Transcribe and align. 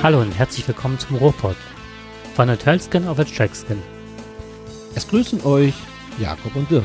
Hallo 0.00 0.20
und 0.20 0.30
herzlich 0.30 0.68
willkommen 0.68 0.96
zum 1.00 1.16
Ruhrpott. 1.16 1.56
Von 2.36 2.46
der 2.46 2.56
Tölskin 2.56 3.08
auf 3.08 3.16
der 3.16 3.26
Trackskin. 3.26 3.82
Es 4.94 5.08
grüßen 5.08 5.44
euch 5.44 5.74
Jakob 6.20 6.54
und 6.54 6.70
Dirk. 6.70 6.84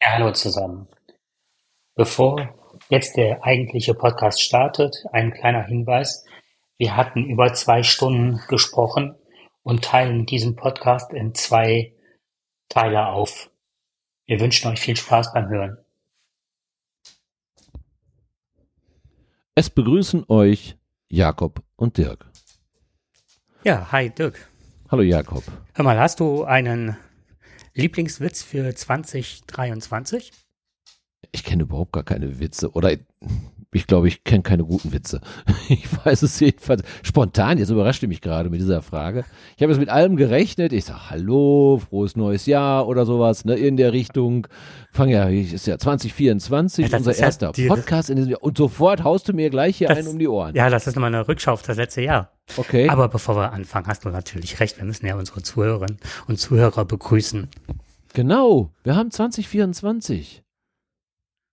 Ja, 0.00 0.12
hallo 0.12 0.30
zusammen. 0.30 0.86
Bevor 1.96 2.63
jetzt 2.88 3.16
der 3.16 3.44
eigentliche 3.44 3.94
Podcast 3.94 4.42
startet, 4.42 5.04
ein 5.12 5.32
kleiner 5.32 5.64
Hinweis. 5.64 6.24
Wir 6.76 6.96
hatten 6.96 7.24
über 7.24 7.52
zwei 7.54 7.82
Stunden 7.82 8.40
gesprochen 8.48 9.14
und 9.62 9.84
teilen 9.84 10.26
diesen 10.26 10.56
Podcast 10.56 11.12
in 11.12 11.34
zwei 11.34 11.94
Teile 12.68 13.08
auf. 13.08 13.50
Wir 14.26 14.40
wünschen 14.40 14.70
euch 14.70 14.80
viel 14.80 14.96
Spaß 14.96 15.32
beim 15.32 15.48
Hören. 15.48 15.78
Es 19.54 19.70
begrüßen 19.70 20.24
euch 20.28 20.76
Jakob 21.08 21.62
und 21.76 21.96
Dirk. 21.96 22.26
Ja, 23.62 23.92
hi 23.92 24.10
Dirk. 24.10 24.48
Hallo 24.90 25.02
Jakob. 25.02 25.44
Hör 25.74 25.84
mal, 25.84 25.98
hast 25.98 26.20
du 26.20 26.44
einen 26.44 26.96
Lieblingswitz 27.72 28.42
für 28.42 28.74
2023? 28.74 30.32
Ich 31.34 31.42
kenne 31.42 31.64
überhaupt 31.64 31.90
gar 31.92 32.04
keine 32.04 32.38
Witze 32.38 32.70
oder 32.70 32.92
ich 33.72 33.88
glaube, 33.88 34.06
ich 34.06 34.22
kenne 34.22 34.44
keine 34.44 34.62
guten 34.64 34.92
Witze. 34.92 35.20
Ich 35.68 35.84
weiß 36.04 36.22
es 36.22 36.38
jedenfalls 36.38 36.82
spontan. 37.02 37.58
Jetzt 37.58 37.70
überrascht 37.70 38.02
ihr 38.02 38.08
mich 38.08 38.20
gerade 38.20 38.50
mit 38.50 38.60
dieser 38.60 38.82
Frage. 38.82 39.24
Ich 39.56 39.62
habe 39.62 39.72
jetzt 39.72 39.80
mit 39.80 39.88
allem 39.88 40.14
gerechnet. 40.16 40.72
Ich 40.72 40.84
sage 40.84 41.10
Hallo, 41.10 41.80
frohes 41.88 42.14
neues 42.16 42.46
Jahr 42.46 42.86
oder 42.86 43.04
sowas 43.04 43.44
ne, 43.44 43.54
in 43.56 43.76
der 43.76 43.92
Richtung. 43.92 44.46
Fang 44.92 45.08
ja, 45.08 45.24
ist 45.28 45.66
ja 45.66 45.76
2024 45.76 46.84
Ja, 46.84 46.88
das 46.90 46.98
unser 47.00 47.10
ist 47.12 47.18
ja 47.18 47.24
erster 47.26 47.50
die- 47.52 47.66
Podcast 47.66 48.10
in 48.10 48.16
diesem 48.16 48.30
Jahr 48.30 48.42
und 48.44 48.56
sofort 48.56 49.02
haust 49.02 49.26
du 49.28 49.32
mir 49.32 49.50
gleich 49.50 49.78
hier 49.78 49.88
Das- 49.88 49.98
einen 49.98 50.06
um 50.08 50.18
die 50.20 50.28
Ohren. 50.28 50.54
Ja, 50.54 50.70
das 50.70 50.86
ist 50.86 50.94
nochmal 50.94 51.12
eine 51.12 51.26
Rückschau 51.26 51.52
auf 51.52 51.62
das 51.62 51.76
letzte 51.78 52.02
Jahr. 52.02 52.30
Okay. 52.56 52.88
Aber 52.90 53.08
bevor 53.08 53.34
wir 53.36 53.52
anfangen, 53.52 53.88
hast 53.88 54.04
du 54.04 54.10
natürlich 54.10 54.60
recht. 54.60 54.76
Wir 54.78 54.84
müssen 54.84 55.06
ja 55.06 55.16
unsere 55.16 55.42
Zuhörerinnen 55.42 55.96
und 56.28 56.38
Zuhörer 56.38 56.84
begrüßen. 56.84 57.48
genau. 58.12 58.70
Wir 58.84 58.94
haben 58.94 59.10
2024. 59.10 60.43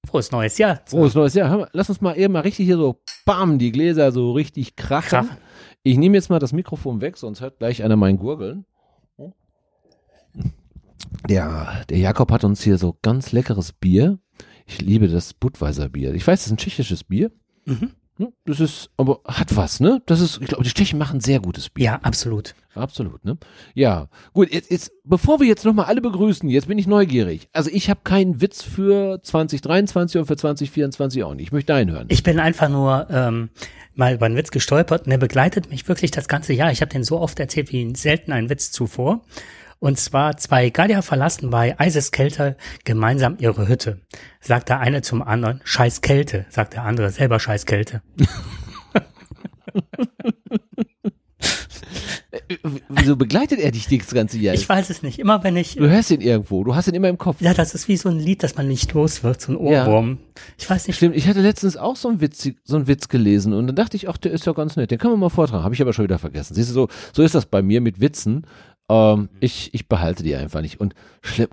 Frohes 0.05 0.31
neues 0.31 0.57
Jahr. 0.57 0.81
Frohes 0.85 1.13
neues 1.15 1.33
Jahr. 1.33 1.69
Lass 1.73 1.89
uns 1.89 2.01
mal 2.01 2.17
eben 2.17 2.33
mal 2.33 2.41
richtig 2.41 2.65
hier 2.65 2.77
so, 2.77 3.01
bam, 3.25 3.59
die 3.59 3.71
Gläser 3.71 4.11
so 4.11 4.31
richtig 4.31 4.75
krachen. 4.75 5.27
Krachen. 5.27 5.37
Ich 5.83 5.97
nehme 5.97 6.17
jetzt 6.17 6.29
mal 6.29 6.39
das 6.39 6.53
Mikrofon 6.53 7.01
weg, 7.01 7.17
sonst 7.17 7.41
hört 7.41 7.59
gleich 7.59 7.83
einer 7.83 7.95
mein 7.95 8.17
Gurgeln. 8.17 8.65
Der, 11.29 11.83
der 11.89 11.97
Jakob 11.97 12.31
hat 12.31 12.43
uns 12.43 12.61
hier 12.61 12.77
so 12.77 12.97
ganz 13.01 13.31
leckeres 13.31 13.73
Bier. 13.73 14.19
Ich 14.65 14.81
liebe 14.81 15.07
das 15.07 15.33
Budweiser 15.33 15.89
Bier. 15.89 16.13
Ich 16.13 16.25
weiß, 16.25 16.39
das 16.39 16.47
ist 16.47 16.53
ein 16.53 16.57
tschechisches 16.57 17.03
Bier. 17.03 17.31
Mhm. 17.65 17.91
Ne? 18.21 18.31
Das 18.45 18.59
ist, 18.59 18.91
aber 18.97 19.21
hat 19.25 19.55
was, 19.55 19.79
ne? 19.79 19.99
Das 20.05 20.21
ist, 20.21 20.39
ich 20.39 20.47
glaube, 20.47 20.63
die 20.63 20.69
Tschechen 20.69 20.99
machen 20.99 21.21
sehr 21.21 21.39
gutes 21.39 21.69
Bier. 21.69 21.85
Ja, 21.85 21.95
absolut. 22.03 22.53
Absolut, 22.75 23.25
ne? 23.25 23.39
Ja, 23.73 24.09
gut, 24.31 24.53
jetzt, 24.53 24.69
jetzt 24.69 24.91
bevor 25.03 25.39
wir 25.39 25.47
jetzt 25.47 25.65
nochmal 25.65 25.87
alle 25.87 26.01
begrüßen, 26.01 26.47
jetzt 26.47 26.67
bin 26.67 26.77
ich 26.77 26.85
neugierig. 26.85 27.49
Also 27.51 27.71
ich 27.73 27.89
habe 27.89 28.01
keinen 28.03 28.39
Witz 28.39 28.61
für 28.61 29.23
2023 29.23 30.19
und 30.19 30.27
für 30.27 30.37
2024 30.37 31.23
auch 31.23 31.33
nicht. 31.33 31.47
Ich 31.47 31.51
möchte 31.51 31.73
deinen 31.73 31.89
hören. 31.89 32.05
Ich 32.09 32.21
bin 32.21 32.39
einfach 32.39 32.69
nur 32.69 33.07
ähm, 33.09 33.49
mal 33.95 34.13
über 34.13 34.27
einen 34.27 34.37
Witz 34.37 34.51
gestolpert 34.51 35.05
und 35.05 35.09
der 35.09 35.17
begleitet 35.17 35.71
mich 35.71 35.87
wirklich 35.87 36.11
das 36.11 36.27
ganze 36.27 36.53
Jahr. 36.53 36.71
Ich 36.71 36.81
habe 36.81 36.91
den 36.91 37.03
so 37.03 37.19
oft 37.19 37.39
erzählt 37.39 37.71
wie 37.71 37.91
selten 37.95 38.31
ein 38.33 38.51
Witz 38.51 38.71
zuvor. 38.71 39.21
Und 39.83 39.97
zwar 39.99 40.37
zwei 40.37 40.69
Gallier 40.69 41.01
verlassen 41.01 41.49
bei 41.49 41.77
Eiseskälte 41.79 42.55
gemeinsam 42.83 43.37
ihre 43.39 43.67
Hütte. 43.67 43.99
Sagt 44.39 44.69
der 44.69 44.79
eine 44.79 45.01
zum 45.01 45.23
anderen, 45.23 45.59
scheiß 45.63 46.01
Kälte. 46.01 46.45
Sagt 46.49 46.75
der 46.75 46.83
andere, 46.83 47.09
selber 47.09 47.39
scheiß 47.39 47.65
Kälte. 47.65 48.03
Wieso 52.89 53.15
begleitet 53.15 53.59
er 53.59 53.71
dich 53.71 53.87
das 53.87 54.13
ganze 54.13 54.37
Jahr? 54.37 54.53
Ich 54.53 54.67
weiß 54.67 54.89
es 54.89 55.01
nicht. 55.03 55.19
Immer 55.19 55.43
wenn 55.43 55.57
ich, 55.57 55.75
du 55.75 55.89
hörst 55.89 56.11
ihn 56.11 56.21
irgendwo, 56.21 56.63
du 56.63 56.75
hast 56.75 56.87
ihn 56.87 56.93
immer 56.93 57.09
im 57.09 57.17
Kopf. 57.17 57.41
ja, 57.41 57.53
das 57.53 57.73
ist 57.73 57.87
wie 57.87 57.97
so 57.97 58.09
ein 58.09 58.19
Lied, 58.19 58.43
das 58.43 58.55
man 58.55 58.67
nicht 58.67 58.93
los 58.93 59.23
wird, 59.23 59.41
so 59.41 59.53
ein 59.53 59.65
Ja. 59.71 59.85
Ohrwurm. 59.87 60.19
Ich 60.57 60.69
weiß 60.69 60.87
nicht, 60.87 60.97
Stimmt, 60.97 61.15
ich 61.15 61.27
hatte 61.27 61.41
letztens 61.41 61.77
auch 61.77 61.95
so 61.95 62.09
einen, 62.09 62.21
Witz, 62.21 62.49
so 62.63 62.75
einen 62.75 62.87
Witz 62.87 63.07
gelesen 63.07 63.53
und 63.53 63.67
dann 63.67 63.75
dachte 63.75 63.97
ich, 63.97 64.09
ach, 64.09 64.17
der 64.17 64.31
ist 64.31 64.45
ja 64.45 64.53
ganz 64.53 64.75
nett, 64.75 64.91
den 64.91 64.99
kann 64.99 65.11
man 65.11 65.19
mal 65.19 65.29
vortragen. 65.29 65.63
Habe 65.63 65.73
ich 65.73 65.81
aber 65.81 65.93
schon 65.93 66.05
wieder 66.05 66.19
vergessen. 66.19 66.53
Siehst 66.53 66.69
du, 66.69 66.73
so, 66.73 66.87
so 67.13 67.23
ist 67.23 67.35
das 67.35 67.45
bei 67.45 67.61
mir 67.61 67.81
mit 67.81 67.99
Witzen. 67.99 68.45
Ähm, 68.91 69.29
ich, 69.39 69.73
ich 69.73 69.87
behalte 69.87 70.21
die 70.21 70.35
einfach 70.35 70.61
nicht. 70.61 70.81
Und 70.81 70.95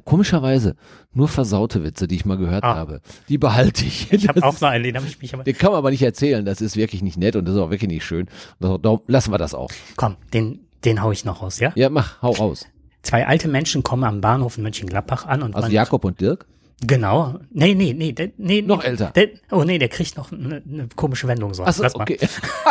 komischerweise, 0.05 0.75
nur 1.13 1.29
versaute 1.29 1.85
Witze, 1.85 2.09
die 2.09 2.17
ich 2.17 2.25
mal 2.25 2.37
gehört 2.37 2.65
Ah. 2.65 2.75
habe, 2.75 3.01
die 3.29 3.39
behalte 3.39 3.85
ich. 3.85 4.13
ich 4.13 4.27
habe 4.29 4.43
auch 4.43 4.61
noch 4.61 4.69
einen, 4.69 4.83
den 4.83 4.97
habe 4.97 5.07
ich 5.07 5.21
mich 5.21 5.33
aber, 5.35 5.45
Den 5.45 5.57
kann 5.57 5.71
man 5.71 5.79
aber 5.79 5.91
nicht 5.91 6.03
erzählen. 6.03 6.45
Das 6.45 6.61
ist 6.61 6.77
wirklich 6.77 7.03
nicht 7.03 7.17
nett 7.17 7.37
und 7.37 7.45
das 7.47 7.55
ist 7.55 7.61
auch 7.61 7.71
wirklich 7.71 7.89
nicht 7.91 8.05
schön. 8.05 8.27
Darum 8.59 9.01
lassen 9.07 9.33
wir 9.33 9.39
das 9.39 9.55
auch. 9.55 9.71
komm, 9.97 10.17
den, 10.35 10.61
den 10.85 11.01
hau 11.03 11.13
ich 11.13 11.25
noch 11.25 11.41
raus, 11.43 11.61
ja? 11.61 11.71
Ja, 11.77 11.91
mach, 11.91 12.21
hau 12.23 12.33
raus. 12.33 12.67
Zwei 13.03 13.27
alte 13.27 13.47
Menschen 13.47 13.85
kommen 13.85 14.03
am 14.05 14.21
Bahnhof 14.21 14.57
in 14.57 14.65
Mönchengladbach 14.65 15.25
an 15.27 15.43
und 15.43 15.55
Also 15.55 15.69
Jakob 15.69 16.05
und 16.05 16.21
Dirk. 16.21 16.47
Genau. 16.87 17.41
Nee, 17.51 17.75
nee, 17.75 17.93
nee, 17.93 18.13
der, 18.13 18.31
nee. 18.37 18.63
Noch 18.63 18.83
nee, 18.83 18.89
älter. 18.91 19.11
Der, 19.15 19.29
oh 19.51 19.65
nee, 19.65 19.79
der 19.79 19.89
kriegt 19.89 20.17
noch 20.17 20.31
eine, 20.31 20.63
eine 20.69 20.89
komische 20.95 21.27
Wendung. 21.27 21.53
So. 21.55 21.65
Achso, 21.65 21.83
Lass 21.83 21.95
mal. 21.97 22.03
okay. 22.03 22.19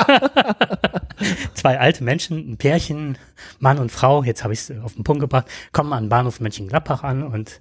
Zwei 1.53 1.79
alte 1.79 2.03
Menschen, 2.03 2.51
ein 2.51 2.57
Pärchen, 2.57 3.17
Mann 3.59 3.79
und 3.79 3.91
Frau, 3.91 4.23
jetzt 4.23 4.43
habe 4.43 4.53
ich 4.53 4.61
es 4.61 4.71
auf 4.81 4.93
den 4.93 5.03
Punkt 5.03 5.21
gebracht, 5.21 5.47
kommen 5.71 5.93
an 5.93 6.05
den 6.05 6.09
Bahnhof 6.09 6.39
Mönchengladbach 6.39 7.03
an 7.03 7.23
und 7.23 7.59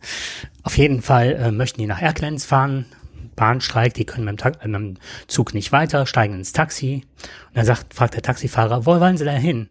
auf 0.62 0.76
jeden 0.76 1.02
Fall 1.02 1.32
äh, 1.32 1.50
möchten 1.50 1.80
die 1.80 1.86
nach 1.86 2.00
Erkelenz 2.02 2.44
fahren. 2.44 2.86
Bahnstreik, 3.34 3.92
die 3.94 4.06
können 4.06 4.24
mit 4.24 4.42
dem, 4.42 4.52
äh, 4.60 4.68
mit 4.68 4.80
dem 4.80 4.98
Zug 5.26 5.54
nicht 5.54 5.72
weiter, 5.72 6.06
steigen 6.06 6.34
ins 6.34 6.52
Taxi. 6.52 7.04
Und 7.48 7.56
dann 7.56 7.66
sagt, 7.66 7.94
fragt 7.94 8.14
der 8.14 8.22
Taxifahrer, 8.22 8.86
wo 8.86 8.98
wollen 8.98 9.16
Sie 9.16 9.24
denn 9.24 9.40
hin? 9.40 9.70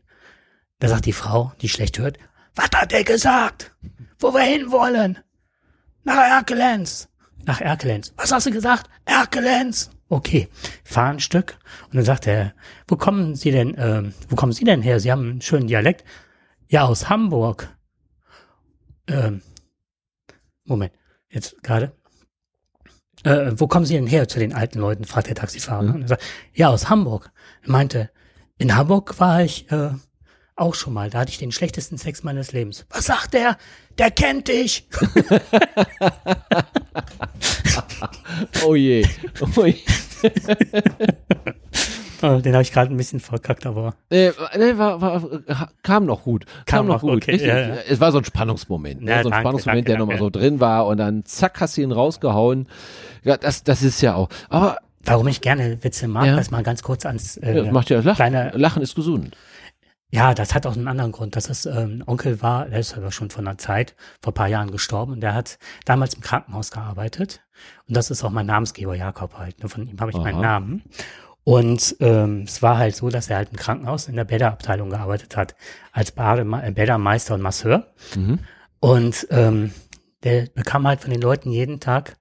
Da 0.79 0.87
sagt 0.87 1.05
die 1.05 1.13
Frau, 1.13 1.53
die 1.61 1.69
schlecht 1.69 1.97
hört, 1.99 2.17
was 2.55 2.69
hat 2.73 2.91
der 2.91 3.03
gesagt? 3.03 3.75
Wo 4.19 4.33
wir 4.33 4.41
hin 4.41 4.71
wollen? 4.71 5.19
Nach 6.03 6.17
Erkelenz. 6.17 7.09
Nach 7.45 7.59
Erkelenz. 7.59 8.13
Was 8.17 8.31
hast 8.31 8.45
du 8.45 8.51
gesagt? 8.51 8.89
Erkelenz. 9.05 9.89
Okay, 10.07 10.49
fahren 10.83 11.15
ein 11.15 11.19
Stück. 11.19 11.57
Und 11.87 11.95
dann 11.95 12.05
sagt 12.05 12.27
er, 12.27 12.53
wo 12.87 12.95
kommen 12.95 13.35
Sie 13.35 13.51
denn, 13.51 13.75
ähm, 13.77 14.13
wo 14.29 14.35
kommen 14.35 14.53
Sie 14.53 14.63
denn 14.63 14.81
her? 14.81 14.99
Sie 14.99 15.11
haben 15.11 15.29
einen 15.29 15.41
schönen 15.41 15.67
Dialekt. 15.67 16.03
Ja, 16.67 16.85
aus 16.85 17.09
Hamburg. 17.09 17.75
Ähm, 19.07 19.41
Moment, 20.63 20.93
jetzt 21.29 21.61
gerade. 21.63 21.91
Äh, 23.23 23.53
wo 23.55 23.67
kommen 23.67 23.85
Sie 23.85 23.95
denn 23.95 24.07
her 24.07 24.27
zu 24.27 24.39
den 24.39 24.53
alten 24.53 24.79
Leuten? 24.79 25.05
fragt 25.05 25.27
der 25.27 25.35
Taxifahrer. 25.35 25.93
Und 25.93 26.03
er 26.03 26.07
sagt, 26.07 26.23
ja, 26.53 26.69
aus 26.69 26.89
Hamburg. 26.89 27.31
Er 27.63 27.71
meinte, 27.71 28.11
in 28.57 28.75
Hamburg 28.75 29.19
war 29.19 29.43
ich 29.43 29.71
äh, 29.71 29.91
auch 30.55 30.73
schon 30.75 30.93
mal. 30.93 31.09
Da 31.09 31.19
hatte 31.19 31.31
ich 31.31 31.37
den 31.37 31.51
schlechtesten 31.51 31.97
Sex 31.97 32.23
meines 32.23 32.51
Lebens. 32.53 32.85
Was 32.89 33.05
sagt 33.05 33.33
der? 33.33 33.57
Der 33.97 34.11
kennt 34.11 34.47
dich. 34.47 34.87
Oh 38.65 38.75
je. 38.75 39.05
Oh 39.55 39.65
je. 39.65 39.75
Oh, 42.21 42.39
den 42.39 42.53
habe 42.53 42.61
ich 42.63 42.71
gerade 42.71 42.91
ein 42.91 42.97
bisschen 42.97 43.19
verkackt, 43.19 43.65
aber 43.65 43.93
Nee, 44.09 44.31
nee, 44.57 44.77
war, 44.77 44.99
war, 45.01 45.69
kam 45.83 46.05
noch 46.05 46.23
gut. 46.23 46.45
Kam, 46.65 46.79
Kam 46.79 46.87
noch 46.87 47.03
noch, 47.03 47.09
gut. 47.13 47.23
okay, 47.23 47.35
ja, 47.45 47.59
ja. 47.59 47.75
Es 47.87 47.99
war 47.99 48.11
so 48.11 48.17
ein 48.17 48.25
Spannungsmoment. 48.25 49.01
Ne? 49.03 49.11
Ja, 49.11 49.17
so 49.23 49.29
ein 49.29 49.31
danke, 49.31 49.41
Spannungsmoment, 49.43 49.87
danke, 49.87 49.91
der 49.91 49.99
nochmal 49.99 50.17
so 50.17 50.29
drin 50.29 50.59
war 50.59 50.87
und 50.87 50.97
dann 50.97 51.23
zack, 51.25 51.59
hast 51.61 51.77
du 51.77 51.81
ihn 51.81 51.91
rausgehauen. 51.91 52.67
Ja, 53.23 53.37
das, 53.37 53.63
das 53.63 53.83
ist 53.83 54.01
ja 54.01 54.15
auch. 54.15 54.29
Aber 54.49 54.77
warum 55.03 55.27
ich 55.27 55.41
gerne 55.41 55.83
Witze 55.83 56.07
mag, 56.07 56.25
Ja. 56.25 56.35
das 56.35 56.49
mal 56.51 56.63
ganz 56.63 56.81
kurz 56.81 57.05
ans 57.05 57.37
äh, 57.37 57.57
ja, 57.65 57.71
macht 57.71 57.89
ja 57.89 57.99
Lachen. 57.99 58.15
kleine 58.15 58.51
Lachen 58.55 58.81
ist 58.81 58.95
gesund. 58.95 59.35
Ja, 60.15 60.33
das 60.33 60.55
hat 60.55 60.65
auch 60.65 60.75
einen 60.75 60.87
anderen 60.87 61.11
Grund. 61.11 61.35
Das 61.35 61.47
ist 61.47 61.65
ähm, 61.65 62.03
Onkel 62.05 62.41
war, 62.41 62.67
der 62.67 62.79
ist 62.79 62.95
aber 62.95 63.11
schon 63.11 63.29
von 63.29 63.45
einer 63.45 63.57
Zeit, 63.57 63.95
vor 64.21 64.31
ein 64.31 64.35
paar 64.35 64.47
Jahren 64.47 64.71
gestorben 64.71 65.13
und 65.13 65.21
der 65.21 65.33
hat 65.33 65.59
damals 65.83 66.13
im 66.13 66.21
Krankenhaus 66.21 66.71
gearbeitet. 66.71 67.41
Und 67.87 67.97
das 67.97 68.09
ist 68.11 68.23
auch 68.23 68.29
mein 68.29 68.45
Namensgeber 68.45 68.95
Jakob 68.95 69.37
halt. 69.37 69.61
Ne? 69.61 69.67
Von 69.67 69.87
ihm 69.87 69.99
habe 69.99 70.11
ich 70.11 70.17
meinen 70.17 70.35
Aha. 70.35 70.41
Namen. 70.41 70.83
Und 71.43 71.97
ähm, 71.99 72.43
es 72.47 72.61
war 72.61 72.77
halt 72.77 72.95
so, 72.95 73.09
dass 73.09 73.29
er 73.29 73.37
halt 73.37 73.49
im 73.51 73.57
Krankenhaus 73.57 74.07
in 74.07 74.15
der 74.15 74.23
Bäderabteilung 74.23 74.89
gearbeitet 74.89 75.35
hat, 75.35 75.55
als 75.91 76.11
Badema 76.11 76.63
äh, 76.63 76.71
Bädermeister 76.71 77.35
und 77.35 77.41
Masseur. 77.41 77.93
Mhm. 78.15 78.39
Und 78.79 79.27
ähm, 79.31 79.71
der 80.23 80.47
bekam 80.47 80.87
halt 80.87 81.01
von 81.01 81.11
den 81.11 81.21
Leuten 81.21 81.51
jeden 81.51 81.79
Tag 81.79 82.17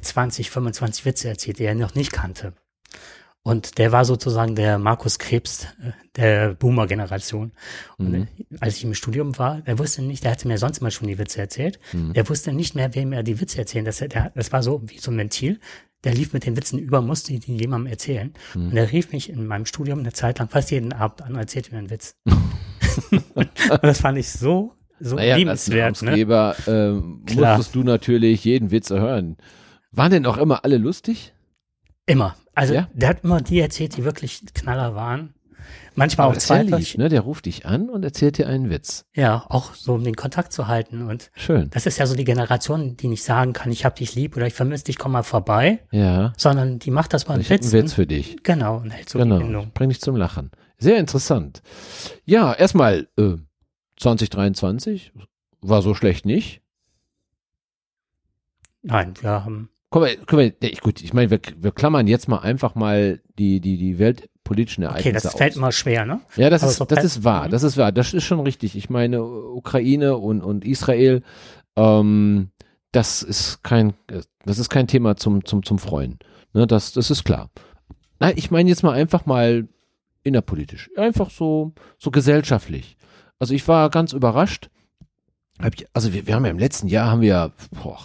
20, 0.00 0.50
25 0.50 1.04
Witze 1.04 1.28
erzählt, 1.28 1.58
die 1.58 1.64
er 1.64 1.74
noch 1.74 1.94
nicht 1.94 2.12
kannte. 2.12 2.54
Und 3.44 3.78
der 3.78 3.90
war 3.90 4.04
sozusagen 4.04 4.54
der 4.54 4.78
Markus 4.78 5.18
Krebs 5.18 5.64
äh, 5.82 5.90
der 6.16 6.54
Boomer-Generation. 6.54 7.50
Und 7.98 8.10
Mhm. 8.12 8.28
als 8.60 8.76
ich 8.76 8.84
im 8.84 8.94
Studium 8.94 9.36
war, 9.38 9.60
der 9.62 9.78
wusste 9.80 10.00
nicht, 10.02 10.22
der 10.22 10.30
hatte 10.32 10.46
mir 10.46 10.58
sonst 10.58 10.78
immer 10.78 10.92
schon 10.92 11.08
die 11.08 11.18
Witze 11.18 11.40
erzählt. 11.40 11.80
Mhm. 11.92 12.12
Der 12.12 12.28
wusste 12.28 12.52
nicht 12.52 12.74
mehr, 12.76 12.94
wem 12.94 13.12
er 13.12 13.22
die 13.24 13.40
Witze 13.40 13.58
erzählen. 13.58 13.84
Das, 13.84 13.98
der, 13.98 14.30
das 14.34 14.52
war 14.52 14.62
so 14.62 14.82
wie 14.86 14.98
so 14.98 15.10
ein 15.10 15.18
Ventil. 15.18 15.58
Der 16.04 16.14
lief 16.14 16.32
mit 16.32 16.46
den 16.46 16.56
Witzen 16.56 16.78
über, 16.78 17.00
musste 17.00 17.32
die 17.38 17.56
jemandem 17.56 17.90
erzählen. 17.90 18.32
Mhm. 18.54 18.68
Und 18.70 18.76
er 18.76 18.92
rief 18.92 19.10
mich 19.12 19.28
in 19.28 19.44
meinem 19.46 19.66
Studium 19.66 19.98
eine 20.00 20.12
Zeit 20.12 20.38
lang 20.38 20.48
fast 20.48 20.70
jeden 20.70 20.92
Abend 20.92 21.22
an 21.22 21.32
und 21.32 21.38
erzählte 21.40 21.72
mir 21.72 21.78
einen 21.78 21.90
Witz. 21.90 22.14
und 23.34 23.48
das 23.82 24.00
fand 24.00 24.18
ich 24.18 24.30
so, 24.30 24.72
so 25.00 25.16
Naja, 25.16 25.34
als 25.34 25.66
liebenswert. 25.66 26.02
Ne? 26.02 26.06
Namensgeber 26.10 26.56
ähm, 26.68 27.22
Klar. 27.26 27.56
musstest 27.56 27.74
du 27.74 27.82
natürlich 27.82 28.44
jeden 28.44 28.70
Witz 28.70 28.90
hören. 28.90 29.36
Waren 29.90 30.12
denn 30.12 30.26
auch 30.26 30.38
immer 30.38 30.64
alle 30.64 30.78
lustig? 30.78 31.32
Immer. 32.06 32.36
Also 32.54 32.74
Ja? 32.74 32.88
der 32.92 33.08
hat 33.10 33.24
immer 33.24 33.40
die 33.40 33.60
erzählt, 33.60 33.96
die 33.96 34.04
wirklich 34.04 34.42
Knaller 34.54 34.94
waren. 34.94 35.34
Manchmal 35.94 36.26
auch 36.28 36.34
ist 36.34 36.48
ja 36.48 36.66
zwei. 36.66 36.82
ne? 36.98 37.08
Der 37.10 37.20
ruft 37.20 37.44
dich 37.46 37.66
an 37.66 37.88
und 37.90 38.02
erzählt 38.02 38.38
dir 38.38 38.46
einen 38.48 38.70
Witz. 38.70 39.04
Ja, 39.14 39.44
auch 39.48 39.74
so 39.74 39.94
um 39.94 40.02
den 40.04 40.16
Kontakt 40.16 40.52
zu 40.52 40.66
halten. 40.66 41.02
Und 41.08 41.30
Schön. 41.34 41.68
das 41.70 41.84
ist 41.86 41.98
ja 41.98 42.06
so 42.06 42.14
die 42.16 42.24
Generation, 42.24 42.96
die 42.96 43.08
nicht 43.08 43.22
sagen 43.22 43.52
kann, 43.52 43.70
ich 43.70 43.84
hab 43.84 43.96
dich 43.96 44.14
lieb 44.14 44.34
oder 44.36 44.46
ich 44.46 44.54
vermisse 44.54 44.84
dich, 44.84 44.98
komm 44.98 45.12
mal 45.12 45.22
vorbei, 45.22 45.80
Ja. 45.90 46.32
sondern 46.38 46.78
die 46.78 46.90
macht 46.90 47.12
das 47.12 47.26
beim 47.26 47.40
Ich 47.40 47.50
habe 47.52 47.62
einen. 47.62 47.72
Witz 47.72 47.92
für 47.92 48.06
dich. 48.06 48.42
Genau, 48.42 48.78
und 48.78 48.90
hält 48.90 49.08
so 49.10 49.18
die 49.18 49.24
Genau. 49.24 49.38
Bindung. 49.38 49.70
Bring 49.74 49.90
dich 49.90 50.00
zum 50.00 50.16
Lachen. 50.16 50.50
Sehr 50.78 50.98
interessant. 50.98 51.62
Ja, 52.24 52.52
erstmal 52.54 53.08
äh, 53.18 53.36
2023 53.98 55.12
war 55.60 55.82
so 55.82 55.94
schlecht 55.94 56.24
nicht. 56.26 56.60
Nein, 58.82 59.14
wir 59.20 59.30
haben, 59.44 59.68
Können 59.92 60.18
wir, 60.28 60.46
ja, 60.46 60.68
ich- 60.72 60.80
gut, 60.80 61.02
ich 61.02 61.12
meine, 61.12 61.30
wir, 61.30 61.40
wir 61.58 61.70
klammern 61.72 62.06
jetzt 62.06 62.28
mal 62.28 62.38
einfach 62.38 62.74
mal 62.74 63.20
die, 63.38 63.60
die, 63.60 63.76
die 63.76 63.98
weltpolitischen 63.98 64.82
Ereignisse 64.84 65.08
okay, 65.08 65.12
das 65.12 65.34
fällt 65.34 65.52
aus. 65.52 65.56
immer 65.56 65.72
schwer, 65.72 66.04
ne? 66.06 66.20
Ja, 66.36 66.50
das 66.50 66.62
Aber 66.62 66.70
ist, 66.72 66.92
das 66.92 67.04
ist 67.04 67.24
wahr, 67.24 67.48
das 67.48 67.62
ist 67.62 67.76
wahr, 67.76 67.92
das 67.92 68.12
ist 68.14 68.24
schon 68.24 68.40
richtig. 68.40 68.76
Ich 68.76 68.90
meine, 68.90 69.22
Ukraine 69.22 70.16
und, 70.16 70.40
und 70.42 70.64
Israel, 70.64 71.22
ähm, 71.76 72.50
das 72.90 73.22
ist 73.22 73.62
kein, 73.62 73.94
das 74.44 74.58
ist 74.58 74.68
kein 74.68 74.86
Thema 74.86 75.16
zum, 75.16 75.44
zum, 75.44 75.62
zum 75.62 75.78
Freuen. 75.78 76.18
Ne, 76.52 76.66
das, 76.66 76.92
das 76.92 77.10
ist 77.10 77.24
klar. 77.24 77.50
Nein, 78.18 78.34
ich 78.36 78.50
meine 78.50 78.68
jetzt 78.68 78.82
mal 78.82 78.92
einfach 78.92 79.26
mal 79.26 79.68
innerpolitisch. 80.22 80.90
Einfach 80.96 81.30
so, 81.30 81.72
so 81.98 82.10
gesellschaftlich. 82.10 82.96
Also 83.38 83.54
ich 83.54 83.66
war 83.66 83.90
ganz 83.90 84.12
überrascht. 84.12 84.68
Ich, 85.74 85.86
also 85.92 86.12
wir, 86.12 86.26
wir 86.26 86.34
haben 86.34 86.44
ja 86.44 86.50
im 86.50 86.58
letzten 86.58 86.88
Jahr 86.88 87.10
haben 87.10 87.20
wir 87.22 87.28
ja, 87.28 87.50
boah, 87.82 87.98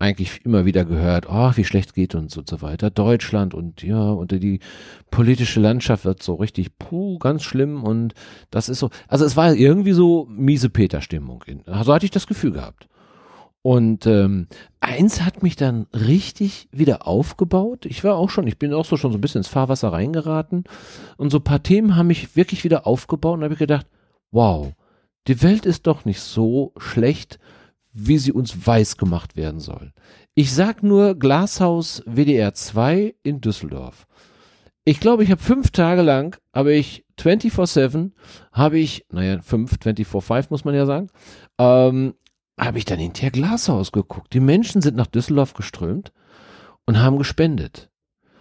eigentlich 0.00 0.44
immer 0.44 0.64
wieder 0.64 0.84
gehört, 0.84 1.26
oh, 1.28 1.50
wie 1.56 1.64
schlecht 1.64 1.94
geht 1.94 2.14
uns 2.14 2.36
und 2.36 2.48
so 2.48 2.62
weiter. 2.62 2.90
Deutschland 2.90 3.52
und 3.52 3.82
ja, 3.82 4.10
und 4.10 4.30
die 4.30 4.60
politische 5.10 5.58
Landschaft 5.60 6.04
wird 6.04 6.22
so 6.22 6.34
richtig, 6.36 6.78
puh, 6.78 7.18
ganz 7.18 7.42
schlimm 7.42 7.82
und 7.82 8.14
das 8.50 8.68
ist 8.68 8.78
so, 8.78 8.90
also 9.08 9.24
es 9.24 9.36
war 9.36 9.52
irgendwie 9.54 9.92
so 9.92 10.26
miese 10.30 10.70
Peter-Stimmung. 10.70 11.42
in- 11.46 11.62
So 11.82 11.92
hatte 11.92 12.04
ich 12.04 12.12
das 12.12 12.26
Gefühl 12.28 12.52
gehabt. 12.52 12.88
Und 13.60 14.06
ähm, 14.06 14.46
eins 14.80 15.22
hat 15.22 15.42
mich 15.42 15.56
dann 15.56 15.88
richtig 15.92 16.68
wieder 16.70 17.08
aufgebaut. 17.08 17.84
Ich 17.86 18.04
war 18.04 18.14
auch 18.14 18.30
schon, 18.30 18.46
ich 18.46 18.56
bin 18.56 18.72
auch 18.72 18.84
so 18.84 18.96
schon 18.96 19.10
so 19.10 19.18
ein 19.18 19.20
bisschen 19.20 19.40
ins 19.40 19.48
Fahrwasser 19.48 19.92
reingeraten. 19.92 20.62
Und 21.16 21.30
so 21.30 21.38
ein 21.38 21.44
paar 21.44 21.62
Themen 21.64 21.96
haben 21.96 22.06
mich 22.06 22.36
wirklich 22.36 22.62
wieder 22.62 22.86
aufgebaut 22.86 23.36
und 23.38 23.42
habe 23.44 23.54
ich 23.54 23.58
gedacht, 23.58 23.86
wow, 24.30 24.72
die 25.26 25.42
Welt 25.42 25.66
ist 25.66 25.88
doch 25.88 26.04
nicht 26.04 26.20
so 26.20 26.72
schlecht, 26.78 27.40
wie 27.92 28.18
sie 28.18 28.32
uns 28.32 28.66
weiß 28.66 28.96
gemacht 28.96 29.36
werden 29.36 29.60
soll. 29.60 29.92
Ich 30.34 30.52
sag 30.52 30.82
nur 30.82 31.14
Glashaus 31.14 32.02
WDR 32.06 32.54
2 32.54 33.14
in 33.22 33.40
Düsseldorf. 33.40 34.06
Ich 34.84 35.00
glaube, 35.00 35.22
ich 35.22 35.30
habe 35.30 35.42
fünf 35.42 35.70
Tage 35.70 36.02
lang, 36.02 36.38
habe 36.54 36.72
ich 36.72 37.04
24-7, 37.20 38.12
habe 38.52 38.78
ich, 38.78 39.04
naja, 39.10 39.42
fünf, 39.42 39.74
24-5 39.74 40.46
muss 40.50 40.64
man 40.64 40.74
ja 40.74 40.86
sagen, 40.86 41.08
ähm, 41.58 42.14
habe 42.58 42.78
ich 42.78 42.84
dann 42.84 42.98
hinterher 42.98 43.30
Glashaus 43.30 43.92
geguckt. 43.92 44.32
Die 44.32 44.40
Menschen 44.40 44.80
sind 44.80 44.96
nach 44.96 45.06
Düsseldorf 45.06 45.54
geströmt 45.54 46.12
und 46.86 47.00
haben 47.00 47.18
gespendet. 47.18 47.90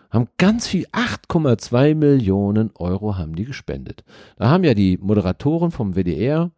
Haben 0.09 0.29
ganz 0.37 0.67
viel, 0.67 0.85
8,2 0.93 1.95
Millionen 1.95 2.71
Euro 2.75 3.17
haben 3.17 3.35
die 3.35 3.43
gespendet. 3.43 4.03
Da 4.37 4.49
haben 4.49 4.63
ja 4.63 4.73
die 4.73 4.97
Moderatoren 4.97 5.71
vom 5.71 5.95
WDR, 5.95 6.51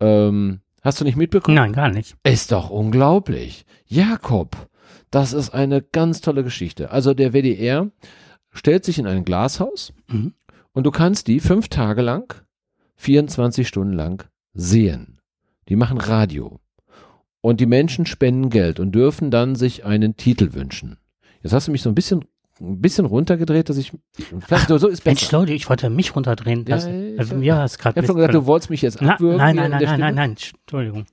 ähm, 0.00 0.60
hast 0.82 1.00
du 1.00 1.04
nicht 1.04 1.16
mitbekommen? 1.16 1.54
Nein, 1.56 1.72
gar 1.72 1.88
nicht. 1.90 2.16
Ist 2.24 2.52
doch 2.52 2.70
unglaublich. 2.70 3.64
Jakob, 3.86 4.56
das 5.10 5.32
ist 5.32 5.50
eine 5.50 5.82
ganz 5.82 6.20
tolle 6.20 6.44
Geschichte. 6.44 6.90
Also 6.90 7.14
der 7.14 7.32
WDR 7.32 7.90
stellt 8.50 8.84
sich 8.84 8.98
in 8.98 9.06
ein 9.06 9.24
Glashaus 9.24 9.92
Mhm. 10.08 10.34
und 10.72 10.84
du 10.84 10.90
kannst 10.90 11.26
die 11.28 11.40
fünf 11.40 11.68
Tage 11.68 12.02
lang, 12.02 12.34
24 12.96 13.66
Stunden 13.66 13.94
lang 13.94 14.28
sehen. 14.52 15.20
Die 15.68 15.76
machen 15.76 15.98
Radio. 15.98 16.60
Und 17.42 17.60
die 17.60 17.66
Menschen 17.66 18.04
spenden 18.04 18.50
Geld 18.50 18.78
und 18.80 18.92
dürfen 18.92 19.30
dann 19.30 19.54
sich 19.54 19.84
einen 19.84 20.16
Titel 20.16 20.52
wünschen. 20.52 20.98
Jetzt 21.42 21.52
hast 21.52 21.68
du 21.68 21.72
mich 21.72 21.80
so 21.80 21.88
ein 21.88 21.94
bisschen, 21.94 22.24
ein 22.60 22.80
bisschen 22.80 23.06
runtergedreht, 23.06 23.68
dass 23.68 23.76
ich, 23.78 23.92
vielleicht 24.40 24.68
so 24.68 24.86
ist 24.88 25.04
Mensch. 25.06 25.30
Leute, 25.32 25.52
ich 25.52 25.68
wollte 25.68 25.88
mich 25.90 26.14
runterdrehen 26.14 26.64
Ja, 26.68 26.76
ich- 26.76 27.18
also, 27.18 27.34
mir 27.36 27.64
ist 27.64 27.78
Ich 27.80 27.84
habe 27.84 28.06
schon 28.06 28.16
gesagt, 28.16 28.34
du 28.34 28.46
wolltest 28.46 28.70
mich 28.70 28.82
jetzt 28.82 29.00
abwürgen. 29.02 29.38
nein, 29.38 29.56
nein, 29.56 29.70
nein, 29.70 29.82
nein, 29.84 30.00
nein, 30.00 30.14
nein, 30.14 30.30
Entschuldigung. 30.30 31.06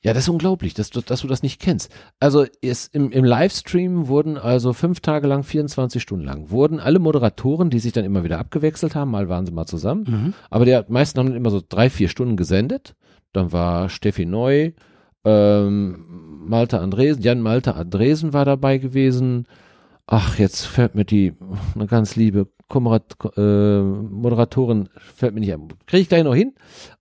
Ja, 0.00 0.12
das 0.14 0.22
ist 0.24 0.28
unglaublich, 0.28 0.74
dass 0.74 0.90
du, 0.90 1.00
dass 1.00 1.22
du 1.22 1.26
das 1.26 1.42
nicht 1.42 1.60
kennst. 1.60 1.90
Also 2.20 2.46
es, 2.62 2.86
im, 2.86 3.10
im 3.10 3.24
Livestream 3.24 4.06
wurden 4.06 4.38
also 4.38 4.72
fünf 4.72 5.00
Tage 5.00 5.26
lang, 5.26 5.42
24 5.42 6.00
Stunden 6.00 6.24
lang, 6.24 6.50
wurden 6.50 6.78
alle 6.78 7.00
Moderatoren, 7.00 7.68
die 7.68 7.80
sich 7.80 7.92
dann 7.92 8.04
immer 8.04 8.22
wieder 8.22 8.38
abgewechselt 8.38 8.94
haben, 8.94 9.10
mal 9.10 9.28
waren 9.28 9.44
sie 9.44 9.50
mal 9.52 9.66
zusammen, 9.66 10.04
Mhm. 10.08 10.34
aber 10.50 10.64
die 10.64 10.80
meisten 10.86 11.18
haben 11.18 11.34
immer 11.34 11.50
so 11.50 11.60
drei, 11.68 11.90
vier 11.90 12.08
Stunden 12.08 12.36
gesendet. 12.36 12.94
Dann 13.32 13.50
war 13.52 13.88
Steffi 13.88 14.24
Neu, 14.24 14.70
ähm, 15.24 16.04
Malte 16.46 16.78
Andresen, 16.80 17.22
Jan 17.22 17.40
Malte 17.40 17.74
Andresen 17.74 18.32
war 18.32 18.44
dabei 18.44 18.78
gewesen. 18.78 19.46
Ach, 20.10 20.38
jetzt 20.38 20.64
fällt 20.64 20.94
mir 20.94 21.04
die, 21.04 21.34
eine 21.74 21.86
ganz 21.86 22.16
liebe 22.16 22.48
Komorat, 22.66 23.14
äh, 23.36 23.80
Moderatorin, 23.82 24.88
fällt 25.14 25.34
mir 25.34 25.40
nicht 25.40 25.52
ein. 25.52 25.68
Kriege 25.86 26.00
ich 26.00 26.08
gleich 26.08 26.24
noch 26.24 26.34
hin. 26.34 26.54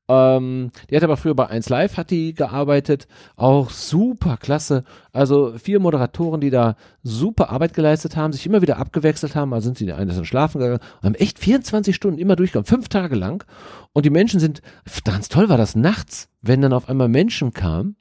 Ähm, 0.09 0.71
die 0.89 0.95
hat 0.97 1.05
aber 1.05 1.15
früher 1.15 1.33
bei 1.33 1.47
1 1.47 1.69
Live 1.69 1.95
hat 1.95 2.11
die 2.11 2.33
gearbeitet. 2.33 3.07
Auch 3.37 3.69
super 3.69 4.35
klasse. 4.35 4.83
Also 5.13 5.53
vier 5.57 5.79
Moderatoren, 5.79 6.41
die 6.41 6.49
da 6.49 6.75
super 7.01 7.49
Arbeit 7.49 7.73
geleistet 7.73 8.17
haben, 8.17 8.33
sich 8.33 8.45
immer 8.45 8.61
wieder 8.61 8.77
abgewechselt 8.77 9.35
haben. 9.35 9.53
Also 9.53 9.67
sind 9.67 9.77
sie 9.77 9.89
eine 9.93 10.13
sind 10.13 10.27
schlafen 10.27 10.59
gegangen 10.59 10.81
haben 11.01 11.15
echt 11.15 11.39
24 11.39 11.95
Stunden 11.95 12.19
immer 12.19 12.35
durchgekommen, 12.35 12.65
fünf 12.65 12.89
Tage 12.89 13.15
lang. 13.15 13.45
Und 13.93 14.05
die 14.05 14.09
Menschen 14.09 14.41
sind, 14.41 14.61
ganz 15.05 15.29
toll 15.29 15.47
war 15.47 15.57
das 15.57 15.77
nachts, 15.77 16.27
wenn 16.41 16.61
dann 16.61 16.73
auf 16.73 16.89
einmal 16.89 17.07
Menschen 17.07 17.53
kamen, 17.53 17.95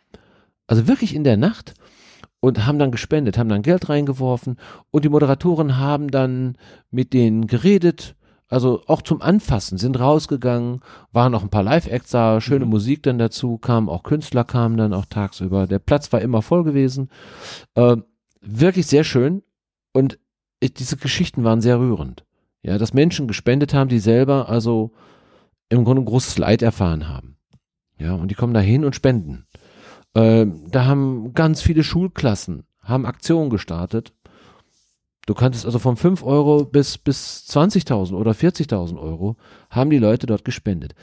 also 0.66 0.88
wirklich 0.88 1.14
in 1.14 1.22
der 1.22 1.36
Nacht 1.36 1.74
und 2.46 2.64
haben 2.64 2.78
dann 2.78 2.92
gespendet, 2.92 3.38
haben 3.38 3.48
dann 3.48 3.62
Geld 3.62 3.88
reingeworfen 3.88 4.56
und 4.90 5.04
die 5.04 5.08
Moderatoren 5.08 5.78
haben 5.78 6.10
dann 6.10 6.56
mit 6.90 7.12
denen 7.12 7.48
geredet, 7.48 8.14
also 8.48 8.82
auch 8.86 9.02
zum 9.02 9.20
Anfassen, 9.20 9.78
sind 9.78 9.98
rausgegangen, 9.98 10.80
waren 11.10 11.32
noch 11.32 11.42
ein 11.42 11.50
paar 11.50 11.64
Live-Acts 11.64 12.10
da, 12.12 12.40
schöne 12.40 12.64
Mhm. 12.64 12.70
Musik 12.70 13.02
dann 13.02 13.18
dazu, 13.18 13.58
kamen 13.58 13.88
auch 13.88 14.04
Künstler, 14.04 14.44
kamen 14.44 14.76
dann 14.76 14.94
auch 14.94 15.06
tagsüber. 15.06 15.66
Der 15.66 15.80
Platz 15.80 16.12
war 16.12 16.20
immer 16.20 16.42
voll 16.42 16.62
gewesen. 16.62 17.10
Äh, 17.74 17.96
wirklich 18.40 18.86
sehr 18.86 19.02
schön 19.02 19.42
und 19.92 20.20
ich, 20.60 20.72
diese 20.72 20.96
Geschichten 20.96 21.42
waren 21.42 21.60
sehr 21.60 21.80
rührend. 21.80 22.24
Ja, 22.62 22.78
dass 22.78 22.94
Menschen 22.94 23.26
gespendet 23.26 23.74
haben, 23.74 23.88
die 23.88 23.98
selber 23.98 24.48
also 24.48 24.92
im 25.68 25.84
Grunde 25.84 26.04
großes 26.04 26.38
Leid 26.38 26.62
erfahren 26.62 27.08
haben. 27.08 27.36
Ja, 27.98 28.14
und 28.14 28.30
die 28.30 28.34
kommen 28.34 28.54
da 28.54 28.60
hin 28.60 28.84
und 28.84 28.94
spenden. 28.94 29.46
Ähm, 30.16 30.62
da 30.70 30.86
haben 30.86 31.34
ganz 31.34 31.60
viele 31.60 31.84
Schulklassen, 31.84 32.64
haben 32.80 33.04
Aktionen 33.04 33.50
gestartet. 33.50 34.14
Du 35.26 35.34
kanntest 35.34 35.66
also 35.66 35.78
von 35.78 35.96
5 35.96 36.22
Euro 36.22 36.64
bis, 36.64 36.96
bis 36.96 37.46
20.000 37.50 38.14
oder 38.14 38.30
40.000 38.30 38.98
Euro 38.98 39.36
haben 39.68 39.90
die 39.90 39.98
Leute 39.98 40.26
dort 40.26 40.46
gespendet. 40.46 40.94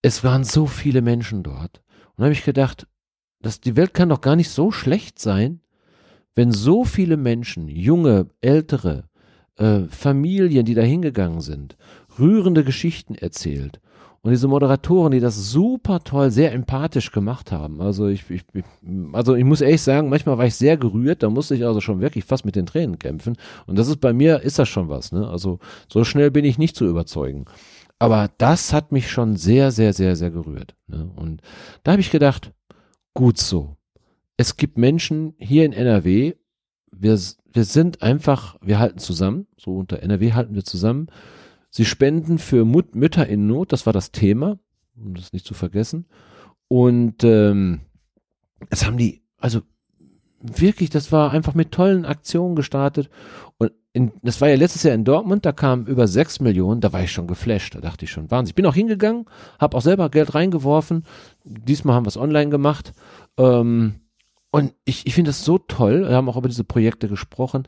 Es 0.00 0.24
waren 0.24 0.44
so 0.44 0.66
viele 0.66 1.02
Menschen 1.02 1.42
dort. 1.42 1.82
Und 2.16 2.20
da 2.20 2.24
habe 2.24 2.32
ich 2.32 2.44
gedacht, 2.44 2.86
dass 3.42 3.60
die 3.60 3.76
Welt 3.76 3.92
kann 3.92 4.08
doch 4.08 4.22
gar 4.22 4.36
nicht 4.36 4.48
so 4.48 4.70
schlecht 4.70 5.18
sein, 5.18 5.60
wenn 6.34 6.50
so 6.50 6.84
viele 6.84 7.18
Menschen, 7.18 7.68
junge, 7.68 8.28
ältere, 8.40 9.04
äh, 9.56 9.82
Familien, 9.90 10.64
die 10.64 10.74
da 10.74 10.82
hingegangen 10.82 11.42
sind, 11.42 11.76
rührende 12.18 12.64
Geschichten 12.64 13.16
erzählt. 13.16 13.80
Und 14.24 14.30
diese 14.30 14.48
Moderatoren, 14.48 15.12
die 15.12 15.20
das 15.20 15.50
super 15.50 16.02
toll, 16.02 16.30
sehr 16.30 16.52
empathisch 16.52 17.12
gemacht 17.12 17.52
haben. 17.52 17.82
Also 17.82 18.08
ich, 18.08 18.24
ich, 18.30 18.42
also 19.12 19.34
ich 19.34 19.44
muss 19.44 19.60
ehrlich 19.60 19.82
sagen, 19.82 20.08
manchmal 20.08 20.38
war 20.38 20.46
ich 20.46 20.54
sehr 20.54 20.78
gerührt, 20.78 21.22
da 21.22 21.28
musste 21.28 21.54
ich 21.54 21.66
also 21.66 21.82
schon 21.82 22.00
wirklich 22.00 22.24
fast 22.24 22.46
mit 22.46 22.56
den 22.56 22.64
Tränen 22.64 22.98
kämpfen. 22.98 23.36
Und 23.66 23.78
das 23.78 23.86
ist 23.86 24.00
bei 24.00 24.14
mir, 24.14 24.40
ist 24.40 24.58
das 24.58 24.70
schon 24.70 24.88
was, 24.88 25.12
ne? 25.12 25.28
Also 25.28 25.58
so 25.92 26.04
schnell 26.04 26.30
bin 26.30 26.46
ich 26.46 26.56
nicht 26.56 26.74
zu 26.74 26.86
überzeugen. 26.86 27.44
Aber 27.98 28.30
das 28.38 28.72
hat 28.72 28.92
mich 28.92 29.10
schon 29.10 29.36
sehr, 29.36 29.70
sehr, 29.70 29.92
sehr, 29.92 30.16
sehr 30.16 30.30
gerührt. 30.30 30.74
Ne? 30.86 31.10
Und 31.16 31.42
da 31.82 31.92
habe 31.92 32.00
ich 32.00 32.10
gedacht, 32.10 32.50
gut 33.12 33.36
so. 33.36 33.76
Es 34.38 34.56
gibt 34.56 34.78
Menschen 34.78 35.34
hier 35.36 35.66
in 35.66 35.74
NRW, 35.74 36.32
wir, 36.90 37.20
wir 37.52 37.64
sind 37.64 38.00
einfach, 38.00 38.56
wir 38.62 38.78
halten 38.78 38.98
zusammen, 38.98 39.48
so 39.58 39.76
unter 39.76 40.02
NRW 40.02 40.32
halten 40.32 40.54
wir 40.54 40.64
zusammen. 40.64 41.08
Sie 41.76 41.84
spenden 41.84 42.38
für 42.38 42.64
Mut, 42.64 42.94
Mütter 42.94 43.26
in 43.26 43.48
Not, 43.48 43.72
das 43.72 43.84
war 43.84 43.92
das 43.92 44.12
Thema, 44.12 44.60
um 44.94 45.16
das 45.16 45.32
nicht 45.32 45.44
zu 45.44 45.54
vergessen. 45.54 46.06
Und 46.68 47.24
ähm, 47.24 47.80
es 48.70 48.86
haben 48.86 48.96
die, 48.96 49.24
also 49.38 49.62
wirklich, 50.40 50.88
das 50.88 51.10
war 51.10 51.32
einfach 51.32 51.54
mit 51.54 51.72
tollen 51.72 52.04
Aktionen 52.04 52.54
gestartet. 52.54 53.10
Und 53.58 53.72
in, 53.92 54.12
das 54.22 54.40
war 54.40 54.48
ja 54.48 54.54
letztes 54.54 54.84
Jahr 54.84 54.94
in 54.94 55.02
Dortmund, 55.02 55.44
da 55.44 55.50
kamen 55.50 55.88
über 55.88 56.06
sechs 56.06 56.38
Millionen, 56.38 56.80
da 56.80 56.92
war 56.92 57.02
ich 57.02 57.10
schon 57.10 57.26
geflasht, 57.26 57.74
da 57.74 57.80
dachte 57.80 58.04
ich 58.04 58.12
schon, 58.12 58.30
Wahnsinn. 58.30 58.50
Ich 58.50 58.54
bin 58.54 58.66
auch 58.66 58.74
hingegangen, 58.76 59.24
habe 59.58 59.76
auch 59.76 59.82
selber 59.82 60.10
Geld 60.10 60.32
reingeworfen. 60.32 61.04
Diesmal 61.42 61.96
haben 61.96 62.06
wir 62.06 62.10
es 62.10 62.16
online 62.16 62.50
gemacht. 62.50 62.92
Ähm, 63.36 63.96
und 64.52 64.74
ich, 64.84 65.08
ich 65.08 65.14
finde 65.16 65.30
das 65.30 65.44
so 65.44 65.58
toll, 65.58 66.08
wir 66.08 66.14
haben 66.14 66.28
auch 66.28 66.36
über 66.36 66.48
diese 66.48 66.62
Projekte 66.62 67.08
gesprochen, 67.08 67.66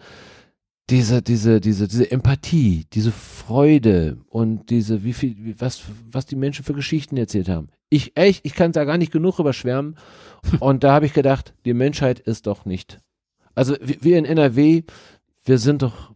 diese, 0.90 1.20
diese, 1.20 1.60
diese, 1.60 1.88
diese 1.88 2.10
Empathie, 2.10 2.86
diese 2.92 3.10
Freude 3.10 4.18
und 4.28 4.70
diese, 4.70 5.02
wie 5.02 5.12
viel, 5.12 5.54
was, 5.58 5.82
was 6.10 6.26
die 6.26 6.36
Menschen 6.36 6.64
für 6.64 6.74
Geschichten 6.74 7.16
erzählt 7.16 7.48
haben. 7.48 7.68
Ich, 7.88 8.16
echt, 8.16 8.44
ich 8.44 8.54
kann 8.54 8.72
da 8.72 8.84
gar 8.84 8.98
nicht 8.98 9.12
genug 9.12 9.38
überschwärmen. 9.38 9.96
Und 10.60 10.84
da 10.84 10.92
habe 10.92 11.06
ich 11.06 11.12
gedacht, 11.12 11.54
die 11.64 11.74
Menschheit 11.74 12.18
ist 12.18 12.46
doch 12.46 12.64
nicht. 12.64 13.00
Also 13.54 13.76
wir 13.80 14.18
in 14.18 14.24
NRW, 14.24 14.82
wir 15.44 15.58
sind 15.58 15.82
doch 15.82 16.12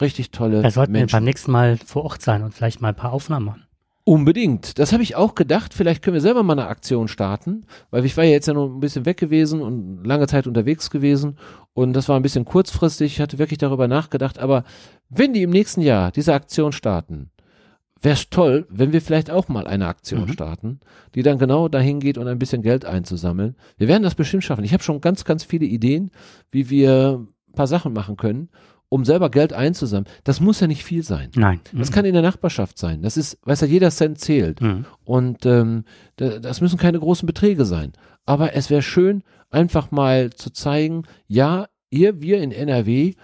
richtig 0.00 0.30
tolle 0.30 0.62
Da 0.62 0.70
sollten 0.70 0.92
wir 0.92 1.00
Menschen. 1.00 1.16
beim 1.16 1.24
nächsten 1.24 1.52
Mal 1.52 1.78
vor 1.78 2.04
Ort 2.04 2.22
sein 2.22 2.42
und 2.42 2.54
vielleicht 2.54 2.80
mal 2.80 2.88
ein 2.88 2.96
paar 2.96 3.12
Aufnahmen 3.12 3.46
machen. 3.46 3.66
Unbedingt. 4.04 4.80
Das 4.80 4.92
habe 4.92 5.04
ich 5.04 5.14
auch 5.14 5.36
gedacht. 5.36 5.74
Vielleicht 5.74 6.02
können 6.02 6.14
wir 6.14 6.20
selber 6.20 6.42
mal 6.42 6.54
eine 6.58 6.66
Aktion 6.66 7.06
starten, 7.06 7.66
weil 7.90 8.04
ich 8.04 8.16
war 8.16 8.24
ja 8.24 8.30
jetzt 8.32 8.48
ja 8.48 8.54
noch 8.54 8.68
ein 8.68 8.80
bisschen 8.80 9.06
weg 9.06 9.16
gewesen 9.16 9.62
und 9.62 10.04
lange 10.04 10.26
Zeit 10.26 10.48
unterwegs 10.48 10.90
gewesen 10.90 11.36
und 11.72 11.92
das 11.92 12.08
war 12.08 12.16
ein 12.16 12.22
bisschen 12.22 12.44
kurzfristig. 12.44 13.12
Ich 13.12 13.20
hatte 13.20 13.38
wirklich 13.38 13.58
darüber 13.58 13.86
nachgedacht. 13.86 14.40
Aber 14.40 14.64
wenn 15.08 15.32
die 15.32 15.42
im 15.42 15.50
nächsten 15.50 15.82
Jahr 15.82 16.10
diese 16.10 16.34
Aktion 16.34 16.72
starten, 16.72 17.30
wäre 18.00 18.14
es 18.14 18.28
toll, 18.28 18.66
wenn 18.68 18.92
wir 18.92 19.00
vielleicht 19.00 19.30
auch 19.30 19.46
mal 19.46 19.68
eine 19.68 19.86
Aktion 19.86 20.22
Mhm. 20.22 20.32
starten, 20.32 20.80
die 21.14 21.22
dann 21.22 21.38
genau 21.38 21.68
dahin 21.68 22.00
geht 22.00 22.18
und 22.18 22.26
ein 22.26 22.40
bisschen 22.40 22.62
Geld 22.62 22.84
einzusammeln. 22.84 23.54
Wir 23.76 23.86
werden 23.86 24.02
das 24.02 24.16
bestimmt 24.16 24.42
schaffen. 24.42 24.64
Ich 24.64 24.72
habe 24.72 24.82
schon 24.82 25.00
ganz, 25.00 25.24
ganz 25.24 25.44
viele 25.44 25.66
Ideen, 25.66 26.10
wie 26.50 26.68
wir 26.70 27.20
ein 27.48 27.52
paar 27.54 27.68
Sachen 27.68 27.92
machen 27.92 28.16
können, 28.16 28.48
um 28.92 29.04
selber 29.04 29.30
Geld 29.30 29.52
einzusammeln. 29.52 30.12
Das 30.24 30.40
muss 30.40 30.60
ja 30.60 30.66
nicht 30.66 30.84
viel 30.84 31.02
sein. 31.02 31.30
Nein. 31.34 31.60
Das 31.72 31.90
kann 31.92 32.04
in 32.04 32.12
der 32.12 32.22
Nachbarschaft 32.22 32.78
sein. 32.78 33.00
Das 33.02 33.16
ist, 33.16 33.38
weiß 33.44 33.62
ja, 33.62 33.66
jeder 33.66 33.90
Cent 33.90 34.18
zählt. 34.18 34.60
Mhm. 34.60 34.84
Und 35.04 35.46
ähm, 35.46 35.84
da- 36.16 36.38
das 36.38 36.60
müssen 36.60 36.78
keine 36.78 36.98
großen 37.00 37.26
Beträge 37.26 37.64
sein. 37.64 37.92
Aber 38.26 38.54
es 38.54 38.68
wäre 38.68 38.82
schön, 38.82 39.22
einfach 39.50 39.90
mal 39.90 40.30
zu 40.30 40.50
zeigen, 40.50 41.04
ja, 41.26 41.66
ihr, 41.90 42.20
wir 42.20 42.42
in 42.42 42.52
NRW, 42.52 43.14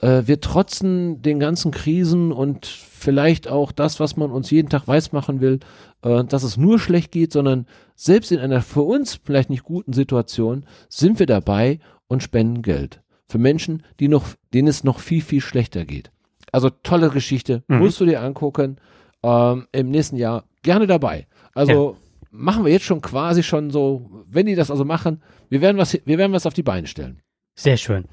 äh, 0.00 0.22
wir 0.26 0.40
trotzen 0.40 1.20
den 1.22 1.38
ganzen 1.40 1.72
Krisen 1.72 2.32
und 2.32 2.66
vielleicht 2.66 3.48
auch 3.48 3.70
das, 3.72 4.00
was 4.00 4.16
man 4.16 4.30
uns 4.30 4.50
jeden 4.50 4.68
Tag 4.70 4.88
weismachen 4.88 5.40
will, 5.40 5.60
äh, 6.02 6.24
dass 6.24 6.42
es 6.42 6.56
nur 6.56 6.78
schlecht 6.78 7.12
geht, 7.12 7.32
sondern 7.32 7.66
selbst 7.94 8.32
in 8.32 8.38
einer 8.38 8.62
für 8.62 8.82
uns 8.82 9.20
vielleicht 9.22 9.50
nicht 9.50 9.62
guten 9.64 9.92
Situation 9.92 10.64
sind 10.88 11.18
wir 11.18 11.26
dabei 11.26 11.80
und 12.06 12.22
spenden 12.22 12.62
Geld. 12.62 13.00
Für 13.28 13.38
Menschen, 13.38 13.82
die 14.00 14.08
noch, 14.08 14.26
denen 14.54 14.68
es 14.68 14.84
noch 14.84 15.00
viel, 15.00 15.20
viel 15.22 15.40
schlechter 15.40 15.84
geht. 15.84 16.10
Also 16.52 16.70
tolle 16.70 17.10
Geschichte, 17.10 17.62
Mhm. 17.68 17.78
musst 17.78 18.00
du 18.00 18.06
dir 18.06 18.22
angucken. 18.22 18.76
Ähm, 19.22 19.66
Im 19.72 19.90
nächsten 19.90 20.16
Jahr 20.16 20.44
gerne 20.62 20.86
dabei. 20.86 21.26
Also 21.54 21.96
machen 22.30 22.64
wir 22.64 22.72
jetzt 22.72 22.84
schon 22.84 23.00
quasi 23.02 23.42
schon 23.42 23.70
so, 23.70 24.08
wenn 24.28 24.46
die 24.46 24.54
das 24.54 24.70
also 24.70 24.84
machen, 24.84 25.22
wir 25.50 25.60
werden 25.60 25.76
was, 25.76 25.92
wir 26.04 26.18
werden 26.18 26.32
was 26.32 26.46
auf 26.46 26.54
die 26.54 26.62
Beine 26.62 26.86
stellen. 26.86 27.20
Sehr 27.54 27.76
schön. 27.76 28.04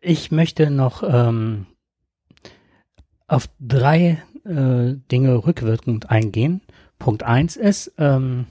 Ich 0.00 0.30
möchte 0.30 0.70
noch 0.70 1.02
ähm, 1.02 1.66
auf 3.26 3.48
drei 3.60 4.22
äh, 4.44 4.94
Dinge 5.10 5.44
rückwirkend 5.46 6.10
eingehen. 6.10 6.60
Punkt 6.98 7.22
eins 7.22 7.56
ist 7.56 7.92
ähm, 7.98 8.46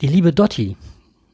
die 0.00 0.08
liebe 0.08 0.32
Dotti. 0.32 0.76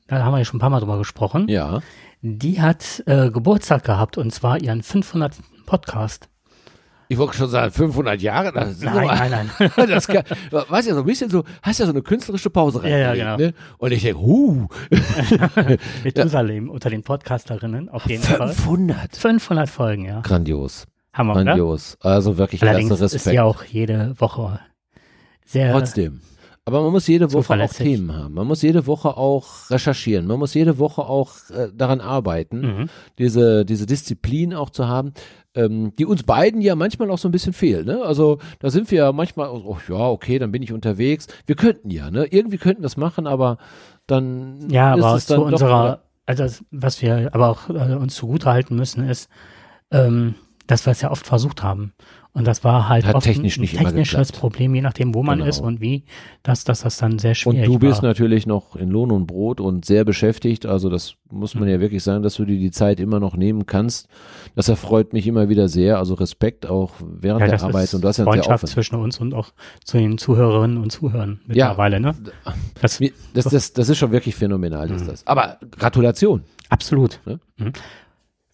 Da 0.06 0.22
haben 0.24 0.32
wir 0.32 0.38
ja 0.38 0.44
schon 0.44 0.56
ein 0.58 0.60
paar 0.60 0.70
Mal 0.70 0.80
drüber 0.80 0.98
gesprochen. 0.98 1.48
Ja. 1.48 1.80
Die 2.20 2.60
hat 2.60 3.02
äh, 3.06 3.30
Geburtstag 3.30 3.84
gehabt 3.84 4.18
und 4.18 4.32
zwar 4.32 4.60
ihren 4.60 4.82
500. 4.82 5.36
Podcast. 5.68 6.30
Ich 7.10 7.18
wollte 7.18 7.36
schon 7.36 7.50
sagen, 7.50 7.70
500 7.72 8.20
Jahre. 8.22 8.48
Ist 8.68 8.82
Nein, 8.82 9.06
nein, 9.06 9.50
nein. 9.58 9.70
das 9.88 10.06
kann, 10.06 10.24
weißt 10.50 10.88
ja, 10.88 10.94
so 10.94 11.00
ein 11.00 11.06
bisschen 11.06 11.30
so, 11.30 11.44
hast 11.62 11.78
ja 11.78 11.86
so 11.86 11.92
eine 11.92 12.02
künstlerische 12.02 12.48
Pause 12.50 12.80
Ja, 12.84 12.96
ja, 12.96 13.08
reingelegt, 13.10 13.38
genau. 13.38 13.48
Ne? 13.48 13.54
Und 13.76 13.92
ich 13.92 14.02
denke, 14.02 14.20
huh, 14.20 14.66
Methusalem 16.04 16.70
unter 16.70 16.90
den 16.90 17.02
Podcasterinnen 17.02 17.88
auf 17.90 18.06
jeden 18.08 18.22
Fall. 18.22 18.48
500. 18.48 19.16
500 19.16 19.68
Folgen, 19.68 20.04
ja. 20.06 20.20
Grandios, 20.20 20.86
Hammer, 21.12 21.34
oder? 21.34 21.44
grandios. 21.44 21.96
Also 22.00 22.36
wirklich 22.36 22.62
Allerdings 22.62 22.88
klasse 22.88 23.04
ist 23.04 23.14
Respekt. 23.14 23.34
sie 23.34 23.40
auch 23.40 23.64
jede 23.64 24.14
Woche 24.18 24.60
sehr 25.44 25.72
Trotzdem. 25.72 26.20
Aber 26.68 26.82
man 26.82 26.92
muss 26.92 27.06
jede 27.06 27.32
Woche 27.32 27.54
auch. 27.54 27.72
Themen 27.72 28.14
haben. 28.14 28.34
Man 28.34 28.46
muss 28.46 28.60
jede 28.60 28.86
Woche 28.86 29.16
auch 29.16 29.70
recherchieren. 29.70 30.26
Man 30.26 30.38
muss 30.38 30.52
jede 30.52 30.78
Woche 30.78 31.00
auch 31.00 31.30
äh, 31.48 31.68
daran 31.74 32.02
arbeiten, 32.02 32.60
Mhm. 32.60 32.88
diese, 33.18 33.64
diese 33.64 33.86
Disziplin 33.86 34.52
auch 34.52 34.68
zu 34.68 34.86
haben, 34.86 35.14
ähm, 35.54 35.94
die 35.98 36.04
uns 36.04 36.24
beiden 36.24 36.60
ja 36.60 36.74
manchmal 36.74 37.10
auch 37.10 37.16
so 37.16 37.26
ein 37.26 37.32
bisschen 37.32 37.54
fehlt. 37.54 37.86
Ne? 37.86 38.02
Also 38.02 38.36
da 38.58 38.68
sind 38.68 38.90
wir 38.90 38.98
ja 38.98 39.12
manchmal, 39.12 39.48
oh, 39.48 39.78
ja, 39.88 40.08
okay, 40.10 40.38
dann 40.38 40.52
bin 40.52 40.62
ich 40.62 40.74
unterwegs. 40.74 41.26
Wir 41.46 41.56
könnten 41.56 41.88
ja, 41.88 42.10
ne? 42.10 42.26
Irgendwie 42.26 42.58
könnten 42.58 42.82
wir 42.82 42.86
das 42.86 42.98
machen, 42.98 43.26
aber 43.26 43.56
dann 44.06 44.68
Ja, 44.70 44.94
ist 44.94 45.02
aber 45.04 45.16
es 45.16 45.26
zu 45.26 45.32
dann 45.32 45.40
doch 45.40 45.52
unserer, 45.52 46.02
also 46.26 46.42
das, 46.42 46.62
was 46.70 47.00
wir 47.00 47.30
aber 47.34 47.48
auch 47.48 47.70
äh, 47.70 47.94
uns 47.94 48.14
zugutehalten 48.14 48.76
müssen, 48.76 49.08
ist, 49.08 49.30
ähm, 49.90 50.34
dass 50.66 50.84
wir 50.86 50.90
es 50.90 51.00
ja 51.00 51.10
oft 51.10 51.26
versucht 51.26 51.62
haben. 51.62 51.94
Und 52.38 52.46
das 52.46 52.62
war 52.62 52.88
halt 52.88 53.04
Hat 53.04 53.16
oft 53.16 53.24
technisch 53.26 53.58
ein, 53.58 53.62
nicht 53.62 53.78
ein 53.78 53.84
technisches. 53.86 54.30
Problem, 54.32 54.74
je 54.74 54.80
nachdem, 54.80 55.12
wo 55.14 55.22
man 55.24 55.38
Genau. 55.38 55.50
ist 55.50 55.60
und 55.60 55.80
wie, 55.80 56.04
dass, 56.44 56.62
dass 56.64 56.82
das 56.82 56.96
dann 56.98 57.18
sehr 57.18 57.30
Und 57.30 57.36
schwierig 57.36 57.64
du 57.66 57.78
bist 57.78 58.02
war. 58.02 58.08
natürlich 58.10 58.46
noch 58.46 58.76
in 58.76 58.90
Lohn 58.90 59.10
und 59.10 59.26
Brot 59.26 59.60
und 59.60 59.84
sehr 59.84 60.04
beschäftigt. 60.04 60.64
Also 60.64 60.88
das 60.88 61.14
muss 61.30 61.54
man 61.54 61.68
ja 61.68 61.80
wirklich 61.80 62.02
sagen, 62.02 62.22
dass 62.22 62.34
du 62.36 62.44
dir 62.44 62.56
die 62.58 62.70
Zeit 62.70 63.00
immer 63.00 63.18
noch 63.20 63.36
nehmen 63.36 63.66
kannst. 63.66 64.08
Das 64.54 64.68
erfreut 64.68 65.12
mich 65.12 65.26
immer 65.26 65.48
wieder 65.48 65.68
sehr. 65.68 65.98
Also 65.98 66.14
Respekt 66.14 66.66
auch 66.66 66.92
während 67.00 67.40
ja, 67.40 67.46
der 67.48 67.56
das 67.56 67.64
Arbeit. 67.64 67.84
ist 67.84 67.94
Und 67.94 68.02
ja 68.02 68.08
einen 68.08 68.14
sehr 68.14 68.24
Freundschaft 68.24 68.68
zwischen 68.68 68.94
uns 68.96 69.18
und 69.20 69.34
auch 69.34 69.48
zu 69.84 69.98
den 69.98 70.16
Zuhörerinnen 70.16 70.78
und 70.78 70.90
Zuhörern 70.92 71.40
mittlerweile, 71.46 71.98
ne? 72.00 72.14
Das, 72.80 73.00
Das, 73.34 73.44
das, 73.46 73.72
das 73.72 73.88
ist 73.88 73.98
schon 73.98 74.12
wirklich 74.12 74.36
phänomenal, 74.36 74.88
Mhm. 74.88 74.94
ist 74.94 75.08
das. 75.08 75.26
Aber 75.26 75.58
Gratulation. 75.72 76.42
Absolut. 76.68 77.20
Ne? 77.26 77.40
Mhm. 77.56 77.72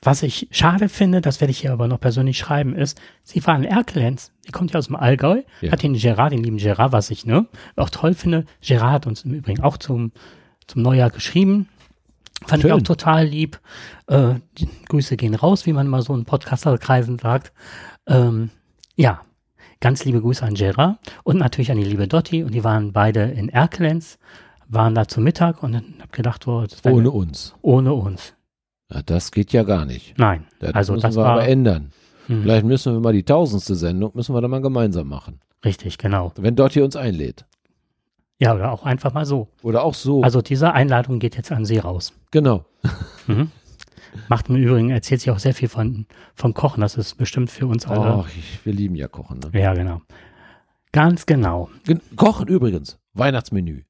Was 0.05 0.23
ich 0.23 0.49
schade 0.51 0.91
finde, 0.91 1.23
das 1.23 1.41
werde 1.41 1.51
ich 1.51 1.59
hier 1.59 1.73
aber 1.73 1.89
noch 1.89 1.99
persönlich 1.99 2.37
schreiben, 2.39 2.77
ist, 2.77 3.01
sie 3.23 3.45
war 3.47 3.57
in 3.57 3.65
Erkelenz. 3.65 4.33
Sie 4.45 4.53
kommt 4.53 4.73
ja 4.73 4.79
aus 4.79 4.87
dem 4.89 4.97
Allgäu, 4.97 5.43
Ja. 5.63 5.73
hat 5.73 5.83
den 5.83 5.95
Gerard, 5.95 6.33
den 6.33 6.43
lieben 6.45 6.59
Gerard, 6.59 6.93
was 6.93 7.11
ich 7.11 7.25
ne, 7.25 7.47
auch 7.77 7.89
toll 7.89 8.13
finde. 8.13 8.45
Gerard 8.61 8.93
hat 8.93 9.07
uns 9.07 9.23
im 9.25 9.33
Übrigen 9.33 9.63
auch 9.63 9.79
zum, 9.79 10.13
zum 10.67 10.83
Neujahr 10.83 11.09
geschrieben. 11.11 11.69
Fand 12.47 12.63
ich 12.63 12.69
Schön. 12.71 12.79
auch 12.79 12.83
total 12.83 13.25
lieb. 13.27 13.59
Äh, 14.07 14.35
die 14.59 14.69
Grüße 14.89 15.17
gehen 15.17 15.35
raus, 15.35 15.65
wie 15.65 15.73
man 15.73 15.89
mal 15.89 16.03
so 16.03 16.15
in 16.15 16.27
Podcasterkreisen 16.27 17.19
sagt. 17.19 17.53
Ähm, 18.07 18.51
ja, 18.97 19.23
ganz 19.81 20.05
liebe 20.05 20.21
Grüße 20.21 20.45
an 20.45 20.53
Gerard 20.55 20.99
und 21.23 21.39
natürlich 21.39 21.71
an 21.71 21.79
die 21.79 21.85
liebe 21.85 22.07
Dotti. 22.07 22.43
Und 22.45 22.53
die 22.53 22.63
waren 22.63 22.93
beide 22.93 23.23
in 23.23 23.49
Erkelenz, 23.49 24.19
waren 24.69 24.95
da 24.95 25.09
zu 25.09 25.23
Mittag 25.23 25.63
und 25.63 25.73
dann 25.73 25.95
hab 26.03 26.13
gedacht, 26.13 26.47
oh, 26.47 26.67
das 26.67 26.85
Ohne 26.85 27.11
uns. 27.11 27.55
ohne 27.63 27.95
uns. 27.95 28.34
Ja, 28.95 29.03
das 29.03 29.31
geht 29.33 29.53
ja 29.53 29.63
gar 29.65 29.85
nicht. 29.85 30.17
Nein. 30.19 30.47
Das 30.61 30.75
also 30.75 30.93
müssen 30.95 31.03
das 31.03 31.17
wir 31.17 31.27
aber 31.27 31.47
ändern. 31.47 31.91
Hm. 32.27 32.43
Vielleicht 32.43 32.65
müssen 32.65 32.93
wir 32.95 33.01
mal 33.01 33.13
die 33.13 33.25
tausendste 33.25 33.75
Sendung, 33.75 34.13
müssen 34.15 34.35
wir 34.35 34.41
dann 34.41 34.51
mal 34.51 34.63
gemeinsam 34.63 35.09
machen. 35.09 35.41
richtig, 35.65 35.99
genau. 35.99 36.33
Wenn 36.37 36.57
Dotti 36.57 36.81
uns 36.81 36.97
einlädt. 36.97 37.45
Ja, 38.39 38.55
oder 38.55 38.73
auch 38.73 38.85
einfach 38.85 39.13
mal 39.13 39.27
so. 39.27 39.49
Oder 39.63 39.85
auch 39.85 39.95
so. 39.95 40.23
Also 40.23 40.41
diese 40.43 40.73
Einladung 40.73 41.19
geht 41.19 41.37
jetzt 41.37 41.53
an 41.53 41.65
Sie 41.65 41.79
raus. 41.79 42.13
genau. 42.31 42.65
Mhm. 43.27 43.51
Macht 44.29 44.49
im 44.49 44.55
Übrigen, 44.57 44.91
erzählt 44.91 45.23
sie 45.23 45.31
auch 45.33 45.41
sehr 45.41 45.55
viel 45.55 45.69
von, 45.69 46.07
von 46.37 46.55
Kochen. 46.55 46.83
Das 46.83 46.97
ist 46.97 47.17
bestimmt 47.17 47.51
für 47.51 47.67
uns 47.67 47.85
alle. 47.87 48.23
Ach, 48.25 48.29
ich, 48.29 48.65
wir 48.65 48.73
lieben 48.73 48.95
ja 48.95 49.09
Kochen. 49.09 49.41
Ne? 49.41 49.59
Ja, 49.61 49.75
genau. 49.75 50.03
Ganz 50.93 51.27
genau. 51.27 51.69
Gen- 51.85 52.01
Kochen 52.15 52.47
übrigens. 52.47 52.99
Weihnachtsmenü. 53.15 53.83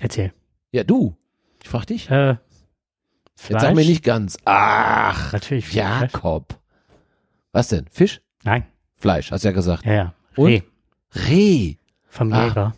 Erzähl. 0.00 0.32
Ja, 0.72 0.84
du. 0.84 1.16
Ich 1.62 1.68
frag 1.70 1.86
dich. 1.86 2.10
Äh, 2.10 2.36
Jetzt 3.48 3.60
sag 3.62 3.74
mir 3.74 3.84
nicht 3.84 4.02
ganz. 4.04 4.36
Ach, 4.44 5.32
Natürlich. 5.32 5.66
Fleisch. 5.68 6.12
Jakob. 6.12 6.58
Was 7.52 7.68
denn? 7.68 7.86
Fisch? 7.90 8.20
Nein. 8.42 8.64
Fleisch, 8.96 9.30
hast 9.30 9.44
ja 9.44 9.52
gesagt. 9.52 9.84
Ja, 9.84 9.92
ja. 9.92 10.14
Und? 10.36 10.48
Reh 10.48 10.62
Reh. 11.28 11.74
vom 12.08 12.32
Ah. 12.32 12.46
Jäger. 12.46 12.74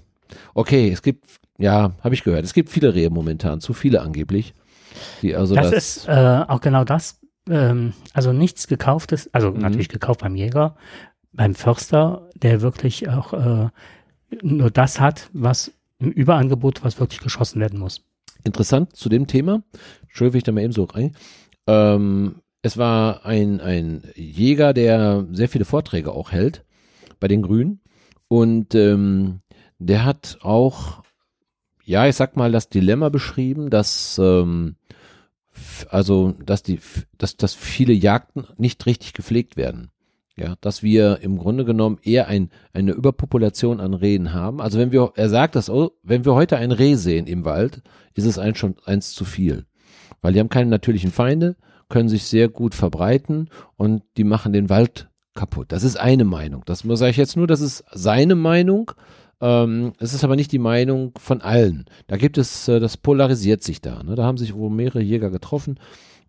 Okay, 0.54 0.90
es 0.90 1.02
gibt, 1.02 1.24
ja, 1.58 1.92
habe 2.02 2.14
ich 2.14 2.24
gehört. 2.24 2.44
Es 2.44 2.52
gibt 2.52 2.68
viele 2.70 2.94
Rehe 2.94 3.10
momentan, 3.10 3.60
zu 3.60 3.72
viele 3.72 4.00
angeblich. 4.02 4.54
Die 5.22 5.34
also 5.34 5.54
das, 5.54 5.70
das, 5.70 5.96
ist 5.98 6.08
äh, 6.08 6.44
auch 6.48 6.60
genau 6.60 6.84
das. 6.84 7.20
Ähm, 7.48 7.92
also 8.12 8.32
nichts 8.32 8.66
gekauftes, 8.66 9.32
also 9.32 9.50
Mhm. 9.52 9.60
natürlich 9.60 9.88
gekauft 9.88 10.20
beim 10.20 10.34
Jäger, 10.36 10.76
beim 11.32 11.54
Förster, 11.54 12.28
der 12.34 12.60
wirklich 12.60 13.08
auch 13.08 13.32
äh, 13.34 13.68
nur 14.42 14.70
das 14.70 14.98
hat, 15.00 15.28
was 15.32 15.72
im 15.98 16.10
Überangebot, 16.10 16.82
was 16.84 16.98
wirklich 16.98 17.20
geschossen 17.20 17.60
werden 17.60 17.78
muss. 17.78 18.02
interessant 18.44 18.94
zu 18.96 19.08
dem 19.08 19.26
Thema. 19.26 19.62
Wenn 20.20 20.38
ich 20.38 20.44
da 20.44 20.52
mal 20.52 20.62
eben 20.62 20.72
so 20.72 20.84
rein. 20.84 21.14
Ähm, 21.66 22.36
es 22.62 22.76
war 22.76 23.24
ein, 23.24 23.60
ein 23.60 24.02
Jäger, 24.14 24.72
der 24.72 25.26
sehr 25.30 25.48
viele 25.48 25.64
Vorträge 25.64 26.12
auch 26.12 26.32
hält 26.32 26.64
bei 27.20 27.28
den 27.28 27.42
Grünen. 27.42 27.80
Und 28.28 28.74
ähm, 28.74 29.40
der 29.78 30.04
hat 30.04 30.38
auch, 30.42 31.02
ja, 31.84 32.06
ich 32.06 32.16
sag 32.16 32.36
mal, 32.36 32.50
das 32.50 32.68
Dilemma 32.68 33.08
beschrieben, 33.08 33.70
dass 33.70 34.18
ähm, 34.18 34.76
also 35.88 36.34
dass 36.44 36.62
die, 36.62 36.80
dass, 37.18 37.36
dass 37.36 37.54
viele 37.54 37.92
Jagden 37.92 38.46
nicht 38.56 38.86
richtig 38.86 39.12
gepflegt 39.12 39.56
werden. 39.56 39.90
Ja, 40.38 40.54
dass 40.60 40.82
wir 40.82 41.20
im 41.22 41.38
Grunde 41.38 41.64
genommen 41.64 41.98
eher 42.02 42.28
ein, 42.28 42.50
eine 42.74 42.92
Überpopulation 42.92 43.80
an 43.80 43.94
Rehen 43.94 44.34
haben. 44.34 44.60
Also 44.60 44.78
wenn 44.78 44.92
wir, 44.92 45.12
er 45.14 45.30
sagt 45.30 45.54
das, 45.54 45.70
oh, 45.70 45.92
wenn 46.02 46.26
wir 46.26 46.34
heute 46.34 46.58
ein 46.58 46.72
Reh 46.72 46.94
sehen 46.96 47.26
im 47.26 47.46
Wald, 47.46 47.80
ist 48.12 48.26
es 48.26 48.38
ein 48.38 48.54
schon 48.54 48.76
eins 48.84 49.12
zu 49.12 49.24
viel. 49.24 49.64
Weil 50.22 50.32
die 50.32 50.40
haben 50.40 50.48
keine 50.48 50.70
natürlichen 50.70 51.10
Feinde, 51.10 51.56
können 51.88 52.08
sich 52.08 52.24
sehr 52.24 52.48
gut 52.48 52.74
verbreiten 52.74 53.48
und 53.76 54.02
die 54.16 54.24
machen 54.24 54.52
den 54.52 54.68
Wald 54.68 55.08
kaputt. 55.34 55.70
Das 55.70 55.84
ist 55.84 55.96
eine 55.96 56.24
Meinung. 56.24 56.62
Das 56.66 56.80
sage 56.80 57.10
ich 57.10 57.16
jetzt 57.16 57.36
nur, 57.36 57.46
das 57.46 57.60
ist 57.60 57.84
seine 57.92 58.34
Meinung. 58.34 58.92
Ähm, 59.40 59.92
es 59.98 60.14
ist 60.14 60.24
aber 60.24 60.34
nicht 60.34 60.50
die 60.50 60.58
Meinung 60.58 61.12
von 61.18 61.42
allen. 61.42 61.84
Da 62.06 62.16
gibt 62.16 62.38
es, 62.38 62.68
äh, 62.68 62.80
das 62.80 62.96
polarisiert 62.96 63.62
sich 63.62 63.80
da. 63.80 64.02
Ne? 64.02 64.14
Da 64.14 64.24
haben 64.24 64.38
sich 64.38 64.54
wohl 64.54 64.70
mehrere 64.70 65.02
Jäger 65.02 65.30
getroffen 65.30 65.78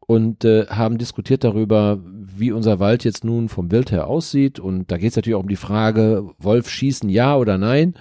und 0.06 0.46
äh, 0.46 0.68
haben 0.68 0.98
diskutiert 0.98 1.44
darüber, 1.44 2.00
wie 2.04 2.52
unser 2.52 2.80
Wald 2.80 3.04
jetzt 3.04 3.24
nun 3.24 3.50
vom 3.50 3.72
Wild 3.72 3.92
her 3.92 4.08
aussieht. 4.08 4.60
Und 4.60 4.92
da 4.92 4.98
geht 4.98 5.12
es 5.12 5.16
natürlich 5.16 5.36
auch 5.36 5.44
um 5.44 5.50
die 5.50 5.56
Frage, 5.56 6.30
Wolf 6.38 6.70
schießen 6.70 7.10
ja 7.10 7.38
oder 7.38 7.58
nein. 7.58 7.96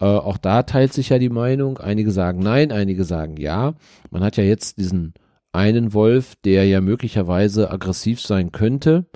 Äh, 0.00 0.04
auch 0.04 0.36
da 0.36 0.62
teilt 0.64 0.92
sich 0.92 1.08
ja 1.08 1.18
die 1.18 1.30
Meinung. 1.30 1.78
Einige 1.78 2.10
sagen 2.10 2.40
nein, 2.40 2.72
einige 2.72 3.04
sagen 3.04 3.36
ja. 3.38 3.74
Man 4.10 4.22
hat 4.22 4.36
ja 4.36 4.44
jetzt 4.44 4.78
diesen 4.78 5.14
einen 5.52 5.92
Wolf, 5.92 6.34
der 6.44 6.66
ja 6.66 6.80
möglicherweise 6.80 7.70
aggressiv 7.70 8.20
sein 8.20 8.52
könnte 8.52 9.06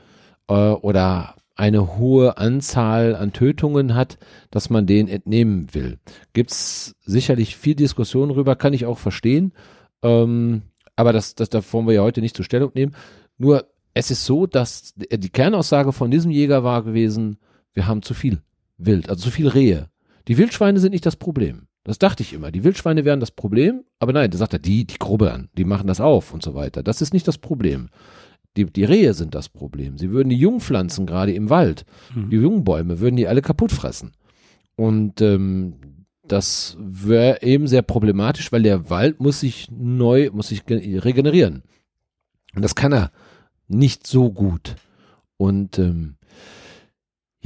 äh, 0.49 0.53
oder 0.53 1.37
eine 1.57 1.97
hohe 1.97 2.37
Anzahl 2.37 3.17
an 3.17 3.33
Tötungen 3.33 3.95
hat, 3.95 4.19
dass 4.51 4.69
man 4.69 4.87
den 4.87 5.09
entnehmen 5.09 5.73
will. 5.73 5.99
Gibt's 6.35 6.95
sicherlich 7.05 7.57
viel 7.57 7.75
Diskussion 7.75 8.29
darüber, 8.29 8.57
kann 8.57 8.75
ich 8.75 8.85
auch 8.85 8.99
verstehen. 8.99 9.53
Ähm, 10.03 10.63
aber 10.97 11.15
das, 11.15 11.35
das, 11.35 11.49
da 11.49 11.63
wollen 11.73 11.87
wir 11.87 11.95
ja 11.95 12.03
heute 12.03 12.21
nicht 12.21 12.37
zur 12.37 12.45
Stellung 12.45 12.73
nehmen. 12.75 12.95
Nur 13.39 13.67
es 13.95 14.11
ist 14.11 14.27
so, 14.27 14.47
dass 14.47 14.93
die 14.95 15.31
Kernaussage 15.31 15.93
von 15.93 16.11
diesem 16.11 16.31
Jäger 16.31 16.63
war 16.63 16.83
gewesen, 16.83 17.39
wir 17.73 17.87
haben 17.87 18.03
zu 18.03 18.13
viel 18.13 18.43
Wild, 18.77 19.09
also 19.09 19.25
zu 19.25 19.31
viel 19.31 19.49
Rehe. 19.49 19.89
Die 20.29 20.37
Wildschweine 20.37 20.81
sind 20.81 20.93
nicht 20.93 21.07
das 21.07 21.17
Problem. 21.17 21.69
Das 21.87 22.01
dachte 22.01 22.25
ich 22.25 22.33
immer. 22.33 22.51
Die 22.51 22.65
Wildschweine 22.65 23.05
wären 23.05 23.21
das 23.21 23.31
Problem, 23.31 23.85
aber 24.01 24.13
nein, 24.13 24.29
da 24.29 24.37
sagt 24.39 24.53
er, 24.53 24.59
die, 24.59 24.85
die 24.89 24.99
grubbern, 24.99 25.51
die 25.57 25.65
machen 25.65 25.87
das 25.87 26.01
auf 26.01 26.35
und 26.35 26.43
so 26.43 26.57
weiter. 26.57 26.83
Das 26.83 27.01
ist 27.01 27.13
nicht 27.13 27.29
das 27.29 27.39
Problem. 27.39 27.91
Die, 28.57 28.65
die 28.65 28.83
Rehe 28.83 29.15
sind 29.15 29.37
das 29.37 29.49
Problem. 29.49 29.97
Sie 29.97 30.11
würden 30.11 30.29
die 30.29 30.37
Jungpflanzen 30.37 31.07
gerade 31.07 31.33
im 31.33 31.49
Wald, 31.49 31.85
mhm. 32.13 32.31
die 32.31 32.39
Jungbäume, 32.39 32.99
würden 32.99 33.15
die 33.15 33.29
alle 33.29 33.41
kaputt 33.41 33.71
fressen. 33.71 34.15
Und 34.75 35.21
ähm, 35.21 35.75
das 36.27 36.77
wäre 36.81 37.43
eben 37.43 37.69
sehr 37.69 37.83
problematisch, 37.83 38.51
weil 38.51 38.65
der 38.65 38.91
Wald 38.91 39.21
muss 39.21 39.39
sich 39.39 39.69
neu, 39.71 40.31
muss 40.33 40.49
sich 40.49 40.65
regenerieren. 40.69 41.63
Und 42.57 42.63
das 42.63 42.75
kann 42.75 42.93
er 42.93 43.13
nicht 43.69 44.09
so 44.09 44.33
gut. 44.33 44.75
Und 45.37 45.79
ähm, 45.79 46.17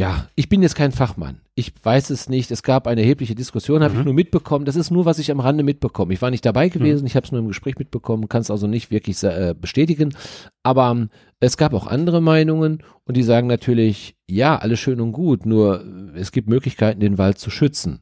ja, 0.01 0.29
ich 0.35 0.49
bin 0.49 0.63
jetzt 0.63 0.77
kein 0.77 0.93
Fachmann. 0.93 1.43
Ich 1.55 1.75
weiß 1.83 2.09
es 2.09 2.31
nicht. 2.31 2.51
Es 2.51 2.63
gab 2.63 2.87
eine 2.87 3.03
erhebliche 3.03 3.35
Diskussion, 3.35 3.83
habe 3.83 3.93
mhm. 3.93 4.01
ich 4.01 4.05
nur 4.07 4.15
mitbekommen. 4.15 4.65
Das 4.65 4.75
ist 4.75 4.91
nur, 4.91 5.05
was 5.05 5.19
ich 5.19 5.31
am 5.31 5.41
Rande 5.41 5.63
mitbekomme. 5.63 6.15
Ich 6.15 6.23
war 6.23 6.31
nicht 6.31 6.47
dabei 6.47 6.71
gewesen, 6.71 7.03
mhm. 7.03 7.07
ich 7.07 7.17
habe 7.17 7.27
es 7.27 7.33
nur 7.33 7.41
im 7.43 7.49
Gespräch 7.49 7.79
mitbekommen, 7.79 8.27
kann 8.27 8.41
es 8.41 8.51
also 8.51 8.67
nicht 8.67 8.91
wirklich 8.91 9.23
äh, 9.23 9.55
bestätigen. 9.55 10.15
Aber 10.63 10.91
ähm, 10.91 11.11
es 11.39 11.59
gab 11.59 11.75
auch 11.75 11.87
andere 11.87 12.23
Meinungen 12.23 12.83
und 13.05 13.19
die 13.19 13.23
sagen 13.23 13.47
natürlich, 13.47 14.17
ja, 14.27 14.57
alles 14.57 14.81
schön 14.81 15.03
und 15.03 15.13
gut, 15.13 15.45
nur 15.45 15.85
es 16.15 16.33
gibt 16.33 16.49
Möglichkeiten, 16.49 17.01
den 17.01 17.19
Wald 17.19 17.37
zu 17.37 17.51
schützen. 17.51 18.01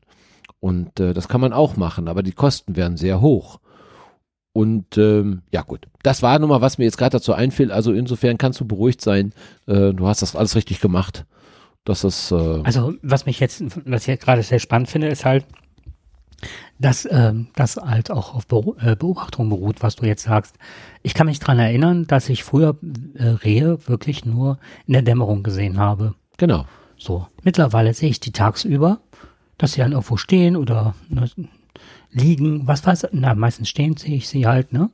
Und 0.61 1.00
äh, 1.00 1.14
das 1.14 1.26
kann 1.26 1.40
man 1.40 1.52
auch 1.52 1.76
machen, 1.76 2.07
aber 2.07 2.23
die 2.23 2.31
Kosten 2.31 2.76
wären 2.76 2.97
sehr 2.97 3.21
hoch. 3.21 3.59
Und 4.52 4.97
ähm, 4.99 5.43
ja 5.50 5.62
gut, 5.62 5.88
das 6.05 6.23
war 6.23 6.38
nun 6.38 6.50
mal, 6.50 6.61
was 6.61 6.78
mir 6.78 6.85
jetzt 6.85 6.97
gerade 6.97 7.17
dazu 7.17 7.33
einfiel. 7.33 7.73
Also 7.73 7.93
insofern 7.93 8.38
kannst 8.38 8.61
du 8.61 8.67
beruhigt 8.67 9.00
sein. 9.00 9.33
Äh, 9.67 9.95
du 9.95 10.07
hast 10.07 10.23
das 10.23 10.37
alles 10.37 10.55
richtig 10.55 10.78
gemacht 10.81 11.26
dass 11.85 12.02
das. 12.02 12.30
Äh 12.32 12.62
also 12.64 12.94
was 13.02 13.26
mich 13.26 13.40
jetzt, 13.40 13.62
was 13.87 14.08
ich 14.08 14.20
gerade 14.20 14.42
sehr 14.42 14.59
spannend 14.59 14.88
finde, 14.88 15.09
ist 15.09 15.24
halt, 15.24 15.46
dass 16.79 17.09
ähm, 17.11 17.48
das 17.57 17.76
halt 17.76 18.11
auch 18.11 18.35
auf 18.35 18.44
äh, 18.81 18.96
Beobachtung 18.96 19.48
beruht, 19.48 19.83
was 19.83 19.96
du 19.96 20.07
jetzt 20.07 20.22
sagst. 20.22 20.57
Ich 21.03 21.14
kann 21.14 21.26
mich 21.26 21.40
dran 21.40 21.59
erinnern, 21.59 22.07
dass 22.07 22.29
ich 22.29 22.44
früher 22.44 22.76
äh, 23.14 23.24
Rehe 23.24 23.79
wirklich 23.88 24.24
nur 24.24 24.59
in 24.87 24.92
der 24.92 25.03
Dämmerung 25.03 25.42
gesehen 25.42 25.79
habe. 25.79 26.14
Genau. 26.37 26.66
So. 26.96 27.26
Mittlerweile 27.42 27.94
sehe 27.94 28.11
ich 28.11 28.20
die 28.20 28.33
tagsüber, 28.33 29.00
dass 29.57 29.72
sie 29.72 29.81
dann 29.81 29.92
irgendwo 29.92 30.16
stehen 30.16 30.57
oder 30.57 30.94
ne, 31.09 31.29
liegen, 32.11 32.66
was 32.66 32.87
weiß 32.87 33.09
Na, 33.12 33.35
meistens 33.35 33.68
stehen 33.68 33.96
sehe 33.96 34.16
ich 34.16 34.29
sie 34.29 34.46
halt, 34.46 34.72
ne? 34.72 34.90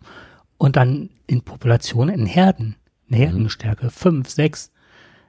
Und 0.56 0.76
dann 0.76 1.10
in 1.26 1.42
Populationen, 1.42 2.14
in 2.14 2.26
Herden, 2.26 2.76
in 3.08 3.16
Herdenstärke, 3.16 3.86
mhm. 3.86 3.90
fünf, 3.90 4.30
sechs, 4.30 4.70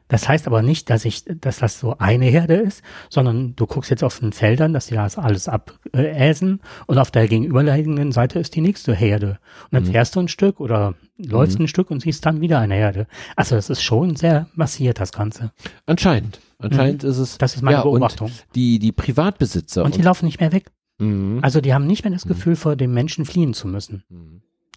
das 0.08 0.30
heißt 0.30 0.46
aber 0.48 0.62
nicht, 0.62 0.89
dass 0.89 1.04
ich, 1.06 1.24
dass 1.26 1.60
das 1.60 1.80
so 1.80 1.98
eine 1.98 2.26
Herde 2.26 2.56
ist, 2.56 2.84
sondern 3.10 3.56
du 3.56 3.65
guckst 3.65 3.89
jetzt 3.89 4.04
auf 4.04 4.20
den 4.20 4.34
Feldern, 4.34 4.74
dass 4.74 4.88
die 4.88 4.96
das 4.96 5.18
alles 5.18 5.48
abäsen 5.48 6.62
und 6.86 6.98
auf 7.00 7.10
der 7.10 7.28
gegenüberliegenden 7.28 8.12
Seite 8.12 8.39
ist 8.39 8.56
die 8.56 8.62
nächste 8.62 8.94
Herde. 8.94 9.39
Und 9.65 9.74
dann 9.74 9.84
mhm. 9.84 9.91
fährst 9.91 10.15
du 10.15 10.20
ein 10.20 10.28
Stück 10.28 10.60
oder 10.60 10.94
läufst 11.18 11.58
mhm. 11.58 11.65
ein 11.65 11.68
Stück 11.68 11.89
und 11.89 12.02
siehst 12.02 12.26
dann 12.26 12.41
wieder 12.41 12.60
eine 12.60 12.76
Herde. 12.76 13.08
Also 13.36 13.56
das 13.56 13.70
ist 13.70 13.82
schon 13.82 14.15
sehr 14.15 14.48
massiert, 14.54 15.00
das 15.00 15.12
Ganze. 15.12 15.52
Anscheinend. 15.88 16.39
Anscheinend 16.60 17.04
mhm. 17.04 17.10
ist 17.10 17.18
es. 17.18 17.38
Das 17.38 17.56
ist 17.56 17.63
meine 17.63 17.78
ja, 17.78 17.84
Beobachtung. 17.84 18.32
die, 18.54 18.80
die 18.80 18.91
Privatbesitzer. 18.91 19.84
Und 19.84 19.96
die 19.96 20.00
und 20.00 20.06
laufen 20.06 20.26
nicht 20.26 20.39
mehr 20.39 20.52
weg. 20.52 20.72
Mhm. 21.00 21.39
Also 21.41 21.62
die 21.62 21.74
haben 21.74 21.88
nicht 21.88 22.04
mehr 22.04 22.13
das 22.13 22.26
mhm. 22.26 22.30
Gefühl, 22.30 22.56
vor 22.56 22.76
dem 22.76 22.94
Menschen 22.94 23.26
fliehen 23.26 23.54
zu 23.54 23.68
müssen. 23.68 24.04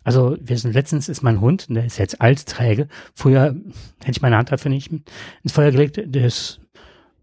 Also 0.08 0.38
wir 0.40 0.56
sind 0.56 0.72
letztens 0.72 1.10
ist 1.10 1.20
mein 1.20 1.42
Hund, 1.42 1.66
der 1.68 1.84
ist 1.84 1.98
jetzt 1.98 2.22
alt 2.22 2.46
träge. 2.46 2.88
Früher 3.12 3.54
hätte 3.98 4.10
ich 4.10 4.22
meine 4.22 4.38
Hand 4.38 4.50
dafür 4.50 4.70
nicht 4.70 4.90
ins 4.90 5.52
Feuer 5.52 5.70
gelegt. 5.70 6.00
Das, 6.06 6.60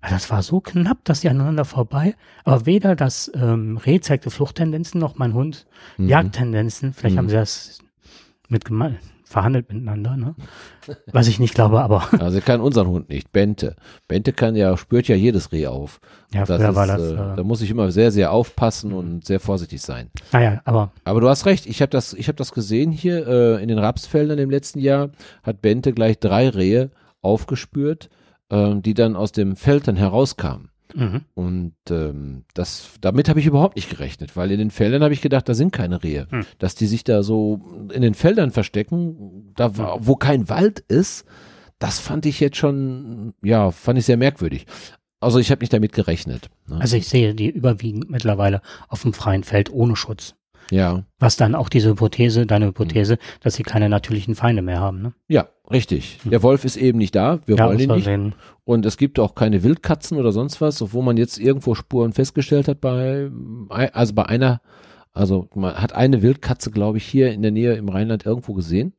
das 0.07 0.29
war 0.29 0.43
so 0.43 0.61
knapp, 0.61 1.03
dass 1.03 1.21
die 1.21 1.29
aneinander 1.29 1.65
vorbei. 1.65 2.13
Aber 2.43 2.67
weder 2.67 2.95
das 2.95 3.31
ähm, 3.33 3.77
Reh 3.77 4.01
zeigte 4.01 4.29
Fluchttendenzen 4.29 4.99
noch 4.99 5.17
mein 5.17 5.33
Hund 5.33 5.65
mhm. 5.97 6.09
Jagdtendenzen. 6.09 6.93
Vielleicht 6.93 7.15
mhm. 7.15 7.17
haben 7.17 7.29
sie 7.29 7.37
das 7.37 7.79
mit 8.49 8.69
verhandelt 9.35 9.67
miteinander, 9.67 10.15
ne? 10.15 10.33
Was 11.11 11.27
ich 11.27 11.39
nicht 11.41 11.55
glaube, 11.55 11.81
aber. 11.81 12.07
Also 12.19 12.39
kann 12.39 12.61
unseren 12.61 12.87
Hund 12.87 13.09
nicht. 13.09 13.33
Bente. 13.33 13.75
Bente 14.07 14.31
kann 14.31 14.55
ja, 14.55 14.77
spürt 14.77 15.09
ja 15.09 15.15
jedes 15.17 15.51
Reh 15.51 15.67
auf. 15.67 15.99
Ja, 16.33 16.45
das 16.45 16.61
ist, 16.61 16.75
war 16.75 16.87
das. 16.87 17.01
Äh, 17.01 17.13
äh, 17.15 17.35
da 17.35 17.43
muss 17.43 17.59
ich 17.59 17.69
immer 17.69 17.91
sehr, 17.91 18.13
sehr 18.13 18.31
aufpassen 18.31 18.93
und 18.93 19.25
sehr 19.25 19.41
vorsichtig 19.41 19.81
sein. 19.81 20.09
Naja, 20.31 20.61
aber. 20.63 20.93
Aber 21.03 21.19
du 21.19 21.27
hast 21.27 21.45
recht. 21.45 21.65
Ich 21.65 21.81
habe 21.81 21.89
das, 21.89 22.13
ich 22.13 22.29
habe 22.29 22.37
das 22.37 22.53
gesehen 22.53 22.93
hier 22.93 23.27
äh, 23.27 23.61
in 23.61 23.67
den 23.67 23.77
Rapsfeldern 23.77 24.39
im 24.39 24.49
letzten 24.49 24.79
Jahr. 24.79 25.09
Hat 25.43 25.61
Bente 25.61 25.91
gleich 25.91 26.17
drei 26.17 26.47
Rehe 26.47 26.91
aufgespürt, 27.21 28.09
äh, 28.49 28.75
die 28.75 28.93
dann 28.93 29.17
aus 29.17 29.33
dem 29.33 29.57
Feld 29.57 29.89
dann 29.89 29.97
herauskamen. 29.97 30.69
Mhm. 30.93 31.21
Und 31.33 31.75
ähm, 31.89 32.43
das, 32.53 32.91
damit 33.01 33.29
habe 33.29 33.39
ich 33.39 33.45
überhaupt 33.45 33.75
nicht 33.75 33.89
gerechnet, 33.89 34.35
weil 34.35 34.51
in 34.51 34.59
den 34.59 34.71
Feldern 34.71 35.03
habe 35.03 35.13
ich 35.13 35.21
gedacht, 35.21 35.49
da 35.49 35.53
sind 35.53 35.71
keine 35.71 36.03
Rehe. 36.03 36.27
Mhm. 36.29 36.45
Dass 36.59 36.75
die 36.75 36.87
sich 36.87 37.03
da 37.03 37.23
so 37.23 37.87
in 37.91 38.01
den 38.01 38.13
Feldern 38.13 38.51
verstecken, 38.51 39.53
da 39.55 39.71
wo 39.99 40.15
kein 40.15 40.49
Wald 40.49 40.79
ist, 40.79 41.25
das 41.79 41.99
fand 41.99 42.25
ich 42.25 42.39
jetzt 42.39 42.57
schon, 42.57 43.33
ja, 43.43 43.71
fand 43.71 43.99
ich 43.99 44.05
sehr 44.05 44.17
merkwürdig. 44.17 44.65
Also 45.19 45.39
ich 45.39 45.49
habe 45.51 45.61
nicht 45.61 45.73
damit 45.73 45.93
gerechnet. 45.93 46.49
Ne? 46.67 46.79
Also 46.79 46.97
ich 46.97 47.07
sehe 47.07 47.33
die 47.33 47.49
überwiegend 47.49 48.09
mittlerweile 48.09 48.61
auf 48.87 49.01
dem 49.01 49.13
freien 49.13 49.43
Feld 49.43 49.71
ohne 49.71 49.95
Schutz. 49.95 50.35
Ja. 50.71 51.03
Was 51.19 51.37
dann 51.37 51.55
auch 51.55 51.69
diese 51.69 51.89
Hypothese, 51.89 52.45
deine 52.45 52.67
Hypothese, 52.67 53.17
dass 53.41 53.55
sie 53.55 53.63
keine 53.63 53.89
natürlichen 53.89 54.35
Feinde 54.35 54.61
mehr 54.61 54.79
haben. 54.79 55.01
Ne? 55.01 55.13
Ja, 55.27 55.47
richtig. 55.71 56.19
Mhm. 56.23 56.31
Der 56.31 56.43
Wolf 56.43 56.65
ist 56.65 56.77
eben 56.77 56.97
nicht 56.97 57.15
da. 57.15 57.39
Wir 57.45 57.57
ja, 57.57 57.67
wollen 57.67 57.79
ihn 57.79 57.91
nicht. 57.91 58.05
Sehen. 58.05 58.35
Und 58.63 58.85
es 58.85 58.97
gibt 58.97 59.19
auch 59.19 59.35
keine 59.35 59.63
Wildkatzen 59.63 60.17
oder 60.17 60.31
sonst 60.31 60.59
was, 60.61 60.81
obwohl 60.81 61.03
man 61.03 61.17
jetzt 61.17 61.39
irgendwo 61.39 61.75
Spuren 61.75 62.13
festgestellt 62.13 62.67
hat 62.67 62.81
bei, 62.81 63.29
also 63.69 64.13
bei 64.13 64.25
einer, 64.25 64.61
also 65.13 65.49
man 65.53 65.75
hat 65.75 65.93
eine 65.93 66.21
Wildkatze, 66.23 66.71
glaube 66.71 66.97
ich, 66.97 67.05
hier 67.05 67.31
in 67.31 67.43
der 67.43 67.51
Nähe 67.51 67.75
im 67.75 67.89
Rheinland 67.89 68.25
irgendwo 68.25 68.53
gesehen 68.53 68.94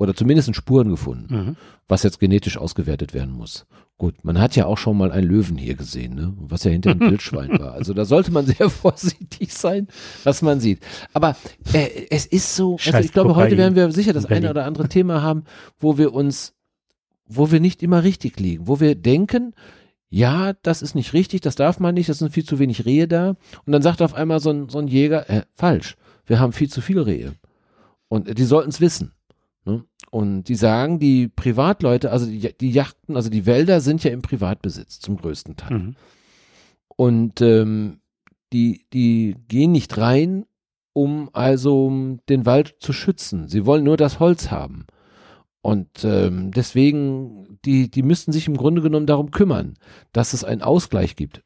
oder 0.00 0.14
zumindest 0.14 0.56
Spuren 0.56 0.88
gefunden, 0.88 1.34
mhm. 1.34 1.56
was 1.86 2.04
jetzt 2.04 2.20
genetisch 2.20 2.56
ausgewertet 2.56 3.12
werden 3.12 3.32
muss. 3.32 3.66
Gut, 3.98 4.24
man 4.24 4.40
hat 4.40 4.56
ja 4.56 4.64
auch 4.64 4.78
schon 4.78 4.96
mal 4.96 5.12
einen 5.12 5.28
Löwen 5.28 5.58
hier 5.58 5.74
gesehen, 5.74 6.14
ne? 6.14 6.32
was 6.38 6.64
ja 6.64 6.70
hinter 6.70 6.94
dem 6.94 7.00
Wildschwein 7.10 7.50
war. 7.58 7.72
Also 7.72 7.92
da 7.92 8.06
sollte 8.06 8.32
man 8.32 8.46
sehr 8.46 8.70
vorsichtig 8.70 9.52
sein, 9.52 9.88
was 10.24 10.40
man 10.40 10.58
sieht. 10.58 10.80
Aber 11.12 11.36
äh, 11.74 12.06
es 12.08 12.24
ist 12.24 12.56
so, 12.56 12.78
also 12.82 12.98
ich 12.98 13.12
glaube, 13.12 13.36
heute 13.36 13.58
werden 13.58 13.74
wir 13.74 13.92
sicher 13.92 14.14
das 14.14 14.24
eine 14.24 14.48
oder 14.48 14.64
andere 14.64 14.88
Thema 14.88 15.20
haben, 15.20 15.44
wo 15.78 15.98
wir 15.98 16.14
uns, 16.14 16.54
wo 17.26 17.52
wir 17.52 17.60
nicht 17.60 17.82
immer 17.82 18.02
richtig 18.02 18.40
liegen, 18.40 18.68
wo 18.68 18.80
wir 18.80 18.94
denken, 18.94 19.52
ja, 20.08 20.54
das 20.62 20.80
ist 20.80 20.94
nicht 20.94 21.12
richtig, 21.12 21.42
das 21.42 21.56
darf 21.56 21.78
man 21.78 21.94
nicht, 21.94 22.08
das 22.08 22.20
sind 22.20 22.32
viel 22.32 22.46
zu 22.46 22.58
wenig 22.58 22.86
Rehe 22.86 23.06
da. 23.06 23.36
Und 23.66 23.72
dann 23.72 23.82
sagt 23.82 24.00
auf 24.00 24.14
einmal 24.14 24.40
so 24.40 24.48
ein, 24.48 24.70
so 24.70 24.78
ein 24.78 24.88
Jäger, 24.88 25.28
äh, 25.28 25.42
falsch, 25.56 25.96
wir 26.24 26.40
haben 26.40 26.54
viel 26.54 26.70
zu 26.70 26.80
viele 26.80 27.04
Rehe. 27.04 27.34
Und 28.08 28.38
die 28.38 28.44
sollten 28.44 28.70
es 28.70 28.80
wissen. 28.80 29.12
Ne? 29.64 29.84
Und 30.10 30.44
die 30.44 30.54
sagen, 30.54 30.98
die 30.98 31.28
Privatleute, 31.28 32.10
also 32.10 32.26
die, 32.26 32.52
die 32.58 32.70
Yachten, 32.70 33.16
also 33.16 33.30
die 33.30 33.46
Wälder 33.46 33.80
sind 33.80 34.02
ja 34.02 34.10
im 34.10 34.22
Privatbesitz 34.22 35.00
zum 35.00 35.16
größten 35.16 35.56
Teil. 35.56 35.78
Mhm. 35.78 35.96
Und 36.96 37.40
ähm, 37.40 38.00
die, 38.52 38.86
die 38.92 39.36
gehen 39.48 39.72
nicht 39.72 39.96
rein, 39.96 40.46
um 40.92 41.30
also 41.32 42.18
den 42.28 42.46
Wald 42.46 42.76
zu 42.80 42.92
schützen. 42.92 43.48
Sie 43.48 43.64
wollen 43.64 43.84
nur 43.84 43.96
das 43.96 44.18
Holz 44.18 44.50
haben. 44.50 44.86
Und 45.62 46.04
ähm, 46.04 46.50
deswegen, 46.52 47.58
die, 47.64 47.90
die 47.90 48.02
müssten 48.02 48.32
sich 48.32 48.48
im 48.48 48.56
Grunde 48.56 48.82
genommen 48.82 49.06
darum 49.06 49.30
kümmern, 49.30 49.74
dass 50.12 50.32
es 50.32 50.42
einen 50.42 50.62
Ausgleich 50.62 51.16
gibt. 51.16 51.42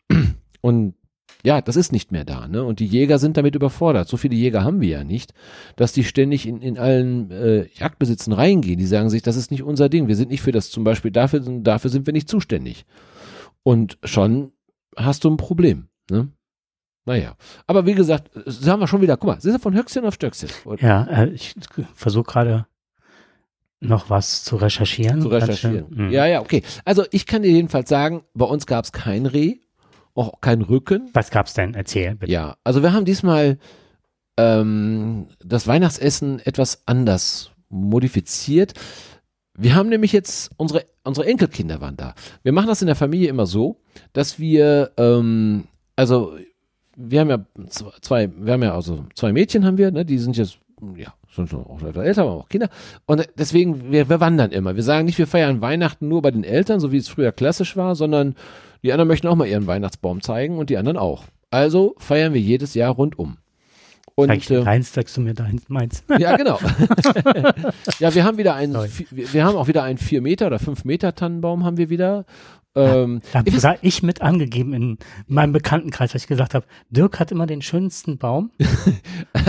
Und 0.60 0.94
ja, 1.44 1.60
das 1.60 1.76
ist 1.76 1.92
nicht 1.92 2.10
mehr 2.10 2.24
da, 2.24 2.48
ne? 2.48 2.64
Und 2.64 2.80
die 2.80 2.86
Jäger 2.86 3.18
sind 3.18 3.36
damit 3.36 3.54
überfordert. 3.54 4.08
So 4.08 4.16
viele 4.16 4.34
Jäger 4.34 4.64
haben 4.64 4.80
wir 4.80 4.88
ja 4.88 5.04
nicht, 5.04 5.34
dass 5.76 5.92
die 5.92 6.02
ständig 6.02 6.46
in, 6.46 6.62
in 6.62 6.78
allen 6.78 7.30
äh, 7.30 7.66
Jagdbesitzen 7.74 8.32
reingehen. 8.32 8.78
Die 8.78 8.86
sagen 8.86 9.10
sich, 9.10 9.22
das 9.22 9.36
ist 9.36 9.50
nicht 9.50 9.62
unser 9.62 9.90
Ding. 9.90 10.08
Wir 10.08 10.16
sind 10.16 10.30
nicht 10.30 10.40
für 10.40 10.52
das 10.52 10.70
zum 10.70 10.84
Beispiel 10.84 11.10
dafür, 11.10 11.40
dafür 11.40 11.90
sind 11.90 12.06
wir 12.06 12.14
nicht 12.14 12.30
zuständig. 12.30 12.86
Und 13.62 13.98
schon 14.04 14.52
hast 14.96 15.24
du 15.24 15.30
ein 15.30 15.36
Problem, 15.36 15.88
ne? 16.10 16.28
Naja, 17.06 17.36
aber 17.66 17.84
wie 17.84 17.94
gesagt, 17.94 18.30
sagen 18.46 18.80
wir 18.80 18.88
schon 18.88 19.02
wieder, 19.02 19.18
guck 19.18 19.28
mal, 19.28 19.40
sind 19.40 19.52
wir 19.52 19.60
von 19.60 19.74
Höchstchen 19.74 20.06
auf 20.06 20.14
Stöckchen. 20.14 20.48
Ja, 20.80 21.04
äh, 21.04 21.28
ich 21.28 21.54
versuche 21.94 22.24
gerade 22.24 22.66
noch 23.80 24.08
was 24.08 24.44
zu 24.44 24.56
recherchieren. 24.56 25.20
Zu 25.20 25.28
recherchieren. 25.28 25.86
Mhm. 25.90 26.10
Ja, 26.10 26.24
ja, 26.24 26.40
okay. 26.40 26.62
Also 26.86 27.04
ich 27.10 27.26
kann 27.26 27.42
dir 27.42 27.50
jedenfalls 27.50 27.90
sagen, 27.90 28.22
bei 28.32 28.46
uns 28.46 28.66
gab 28.66 28.86
es 28.86 28.92
kein 28.92 29.26
Reh, 29.26 29.58
auch 30.14 30.40
kein 30.40 30.62
Rücken. 30.62 31.10
Was 31.12 31.30
gab's 31.30 31.54
denn? 31.54 31.74
Erzähl 31.74 32.14
bitte. 32.14 32.32
Ja, 32.32 32.56
also 32.64 32.82
wir 32.82 32.92
haben 32.92 33.04
diesmal 33.04 33.58
ähm, 34.36 35.26
das 35.44 35.66
Weihnachtsessen 35.66 36.40
etwas 36.40 36.82
anders 36.86 37.50
modifiziert. 37.68 38.74
Wir 39.56 39.74
haben 39.74 39.88
nämlich 39.88 40.12
jetzt 40.12 40.50
unsere 40.56 40.86
unsere 41.04 41.26
Enkelkinder 41.26 41.80
waren 41.80 41.96
da. 41.96 42.14
Wir 42.42 42.52
machen 42.52 42.68
das 42.68 42.80
in 42.80 42.86
der 42.86 42.96
Familie 42.96 43.28
immer 43.28 43.46
so, 43.46 43.80
dass 44.12 44.38
wir 44.38 44.92
ähm, 44.96 45.64
also 45.96 46.36
wir 46.96 47.20
haben 47.20 47.30
ja 47.30 47.44
zwei, 48.00 48.30
wir 48.36 48.52
haben 48.52 48.62
ja 48.62 48.74
also 48.74 49.04
zwei 49.14 49.32
Mädchen 49.32 49.64
haben 49.64 49.78
wir, 49.78 49.90
ne, 49.90 50.04
die 50.04 50.18
sind 50.18 50.36
jetzt 50.36 50.58
ja 50.96 51.14
schon 51.28 51.48
schon 51.48 51.64
auch 51.64 51.82
älter, 51.82 52.22
aber 52.22 52.32
auch 52.32 52.48
Kinder. 52.48 52.68
Und 53.06 53.28
deswegen 53.36 53.92
wir, 53.92 54.08
wir 54.08 54.20
wandern 54.20 54.52
immer. 54.52 54.76
Wir 54.76 54.82
sagen 54.82 55.06
nicht, 55.06 55.18
wir 55.18 55.26
feiern 55.26 55.60
Weihnachten 55.60 56.08
nur 56.08 56.22
bei 56.22 56.30
den 56.30 56.44
Eltern, 56.44 56.80
so 56.80 56.92
wie 56.92 56.96
es 56.96 57.08
früher 57.08 57.32
klassisch 57.32 57.76
war, 57.76 57.94
sondern 57.94 58.34
die 58.84 58.92
anderen 58.92 59.08
möchten 59.08 59.26
auch 59.26 59.34
mal 59.34 59.48
ihren 59.48 59.66
Weihnachtsbaum 59.66 60.20
zeigen 60.20 60.58
und 60.58 60.70
die 60.70 60.76
anderen 60.76 60.98
auch. 60.98 61.24
Also 61.50 61.94
feiern 61.98 62.34
wir 62.34 62.40
jedes 62.40 62.74
Jahr 62.74 62.92
rundum. 62.92 63.38
Und 64.14 64.28
Zeig 64.28 64.50
äh, 64.50 64.62
deins, 64.62 64.92
sagst 64.92 65.16
du 65.16 65.22
mir 65.22 65.34
deins, 65.34 65.68
meins. 65.68 66.04
ja, 66.18 66.36
genau. 66.36 66.60
ja, 67.98 68.14
wir 68.14 68.24
haben 68.24 68.38
wieder 68.38 68.54
einen, 68.54 68.74
Sorry. 68.74 68.90
wir 69.10 69.44
haben 69.44 69.56
auch 69.56 69.66
wieder 69.66 69.82
einen 69.82 69.98
4 69.98 70.20
Meter 70.20 70.46
oder 70.46 70.58
5 70.58 70.84
Meter 70.84 71.14
Tannenbaum 71.14 71.64
haben 71.64 71.78
wir 71.78 71.90
wieder. 71.90 72.26
Ähm, 72.76 73.20
Da 73.32 73.38
habe 73.40 73.50
sogar 73.52 73.76
ich 73.82 74.02
mit 74.02 74.20
angegeben 74.22 74.72
in 74.72 74.98
meinem 75.26 75.52
Bekanntenkreis, 75.52 76.12
dass 76.12 76.22
ich 76.22 76.28
gesagt 76.28 76.54
habe, 76.54 76.66
Dirk 76.90 77.20
hat 77.20 77.30
immer 77.30 77.46
den 77.46 77.62
schönsten 77.62 78.18
Baum. 78.18 78.50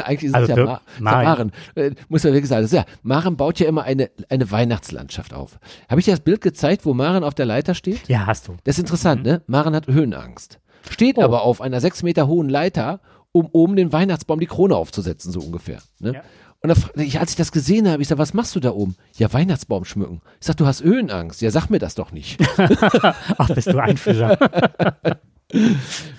eigentlich 0.04 0.30
ist 0.30 0.36
Also 0.36 0.44
es 0.44 0.50
ja 0.50 0.56
Dirk- 0.56 0.82
Ma 1.00 1.24
Maren. 1.24 1.52
Äh, 1.76 1.92
muss 2.08 2.24
ja 2.24 2.32
wirklich 2.32 2.50
sagen, 2.50 2.62
das 2.64 2.72
ist 2.72 2.78
ja, 2.78 2.86
Maren 3.04 3.38
baut 3.38 3.60
ja 3.60 3.68
immer 3.68 3.84
eine, 3.84 4.10
eine 4.30 4.50
Weihnachtslandschaft 4.52 5.34
auf. 5.34 5.60
Habe 5.90 6.00
ich 6.00 6.06
dir 6.06 6.12
das 6.12 6.20
Bild 6.22 6.42
gezeigt, 6.42 6.86
wo 6.86 6.94
Maren 6.94 7.24
auf 7.24 7.34
der 7.34 7.46
Leiter 7.46 7.74
steht? 7.76 8.08
Ja, 8.08 8.26
hast 8.26 8.48
du. 8.48 8.58
Das 8.64 8.76
ist 8.76 8.82
interessant, 8.82 9.24
ne? 9.24 9.42
Maren 9.48 9.76
hat 9.76 9.88
Höhenangst. 9.88 10.60
Steht 10.90 11.18
Oh. 11.18 11.22
aber 11.24 11.42
auf 11.44 11.62
einer 11.62 11.82
sechs 11.82 12.04
Meter 12.04 12.28
hohen 12.28 12.48
Leiter, 12.50 13.00
um 13.32 13.48
oben 13.52 13.76
den 13.76 13.92
Weihnachtsbaum 13.92 14.40
die 14.40 14.46
Krone 14.46 14.76
aufzusetzen, 14.76 15.32
so 15.32 15.40
ungefähr. 15.40 15.80
Ne? 16.00 16.14
Ja. 16.14 16.22
Und 16.62 16.70
da, 16.70 17.02
ich, 17.02 17.20
als 17.20 17.32
ich 17.32 17.36
das 17.36 17.52
gesehen 17.52 17.88
habe, 17.88 18.02
ich 18.02 18.08
sag, 18.08 18.18
was 18.18 18.34
machst 18.34 18.56
du 18.56 18.60
da 18.60 18.72
oben? 18.72 18.96
Ja, 19.18 19.32
Weihnachtsbaum 19.32 19.86
schmücken. 19.86 20.22
Ich 20.42 20.48
sag, 20.48 20.58
du 20.58 20.66
hast 20.66 20.84
Höhenangst. 20.84 21.42
Ja, 21.42 21.52
sag 21.52 21.70
mir 21.70 21.78
das 21.80 21.94
doch 21.96 22.12
nicht. 22.12 22.40
Ach, 23.38 23.50
bist 23.54 23.68
du 23.68 23.78
Einführer. 23.80 24.38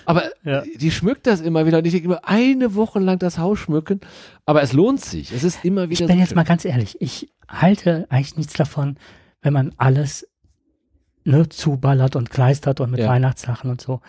Aber 0.05 0.23
Ja. 0.43 0.63
die 0.75 0.89
schmückt 0.91 1.27
das 1.27 1.41
immer 1.41 1.65
wieder 1.65 1.79
und 1.79 1.85
ich 1.85 1.91
denke 1.91 2.05
immer, 2.07 2.21
eine 2.23 2.75
Woche 2.75 2.99
lang 2.99 3.19
das 3.19 3.37
Haus 3.37 3.59
schmücken. 3.59 3.99
Aber 4.45 4.61
es 4.61 4.71
lohnt 4.73 5.03
sich. 5.03 5.31
Es 5.33 5.43
ist 5.43 5.65
immer 5.65 5.89
wieder 5.89 6.01
Ich 6.01 6.07
bin 6.07 6.15
so 6.15 6.19
jetzt 6.19 6.29
schön. 6.29 6.35
mal 6.37 6.43
ganz 6.43 6.63
ehrlich, 6.65 6.97
ich 7.01 7.29
halte 7.49 8.07
eigentlich 8.09 8.37
nichts 8.37 8.53
davon, 8.53 8.97
wenn 9.41 9.53
man 9.53 9.73
alles 9.77 10.27
ne, 11.25 11.49
zuballert 11.49 12.15
und 12.15 12.29
kleistert 12.29 12.79
und 12.79 12.91
mit 12.91 13.01
Ja. 13.01 13.09
Weihnachtssachen 13.09 13.69
und 13.69 13.81
so. 13.81 13.99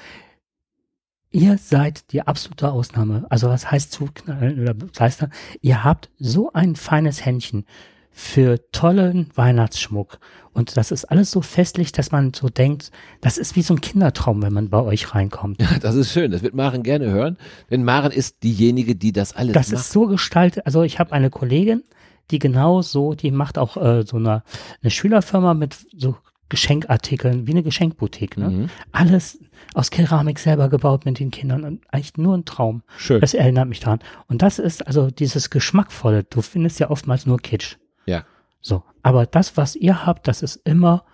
Ihr 1.31 1.59
seid 1.59 2.13
die 2.13 2.23
absolute 2.23 2.71
Ausnahme. 2.73 3.27
Also 3.29 3.49
was 3.49 3.71
heißt 3.71 3.93
zuknallen 3.93 4.61
oder 4.61 4.75
kleistern? 4.75 5.33
Ihr 5.61 5.85
habt 5.85 6.11
so 6.19 6.53
ein 6.53 6.75
feines 6.75 7.25
Händchen 7.25 7.67
für 8.11 8.59
tollen 8.73 9.31
Weihnachtsschmuck. 9.37 10.19
Und 10.53 10.77
das 10.77 10.91
ist 10.91 11.05
alles 11.05 11.31
so 11.31 11.41
festlich, 11.41 11.93
dass 11.93 12.11
man 12.11 12.33
so 12.35 12.49
denkt, 12.49 12.91
das 13.21 13.39
ist 13.39 13.55
wie 13.55 13.63
so 13.63 13.75
ein 13.75 13.81
Kindertraum, 13.81 14.43
wenn 14.43 14.53
man 14.53 14.71
bei 14.71 14.81
euch 14.81 15.15
reinkommt. 15.15 15.61
Ja, 15.61 15.69
das 15.81 15.95
ist 15.95 16.13
schön. 16.13 16.33
Das 16.33 16.43
wird 16.43 16.55
Maren 16.55 16.83
gerne 16.83 17.07
hören. 17.11 17.37
Denn 17.71 17.85
Maren 17.85 18.11
ist 18.11 18.43
diejenige, 18.43 18.97
die 18.97 19.13
das 19.13 19.37
alles 19.37 19.53
Das 19.53 19.71
macht. 19.71 19.81
ist 19.83 19.93
so 19.93 20.07
gestaltet. 20.07 20.67
Also 20.67 20.83
ich 20.83 20.99
habe 20.99 21.13
eine 21.13 21.31
Kollegin, 21.31 21.85
die 22.31 22.39
genau 22.41 22.83
so, 22.83 23.15
die 23.15 23.31
macht 23.31 23.57
auch 23.59 23.77
äh, 23.77 24.03
so 24.05 24.17
eine, 24.17 24.43
eine 24.83 24.91
Schülerfirma 24.91 25.55
mit 25.55 25.77
so 25.97 26.17
Geschenkartikeln, 26.49 27.47
wie 27.47 27.53
eine 27.53 27.63
Geschenkboutique. 27.63 28.37
Ne? 28.39 28.51
Mhm. 28.51 28.71
Alles 28.93 29.39
aus 29.75 29.91
Keramik 29.91 30.39
selber 30.39 30.69
gebaut 30.69 31.05
mit 31.05 31.19
den 31.19 31.31
Kindern 31.31 31.65
und 31.65 31.85
eigentlich 31.93 32.17
nur 32.17 32.37
ein 32.37 32.45
Traum. 32.45 32.83
Schön. 32.97 33.21
Das 33.21 33.35
erinnert 33.35 33.69
mich 33.69 33.81
daran. 33.81 34.01
Und 34.29 34.43
das 34.43 34.59
ist 34.59 34.87
also 34.87 35.11
dieses 35.11 35.51
Geschmackvolle. 35.51 36.25
Du 36.25 36.41
findest 36.43 36.81
ja 36.81 36.91
oftmals 36.91 37.27
nur 37.27 37.39
Kitsch. 37.39 37.77
Ja. 38.07 38.25
So. 38.61 38.83
Aber 39.03 39.27
das, 39.27 39.57
was 39.57 39.77
ihr 39.77 40.07
habt, 40.07 40.29
das 40.29 40.43
ist 40.43 40.57
immer 40.65 41.05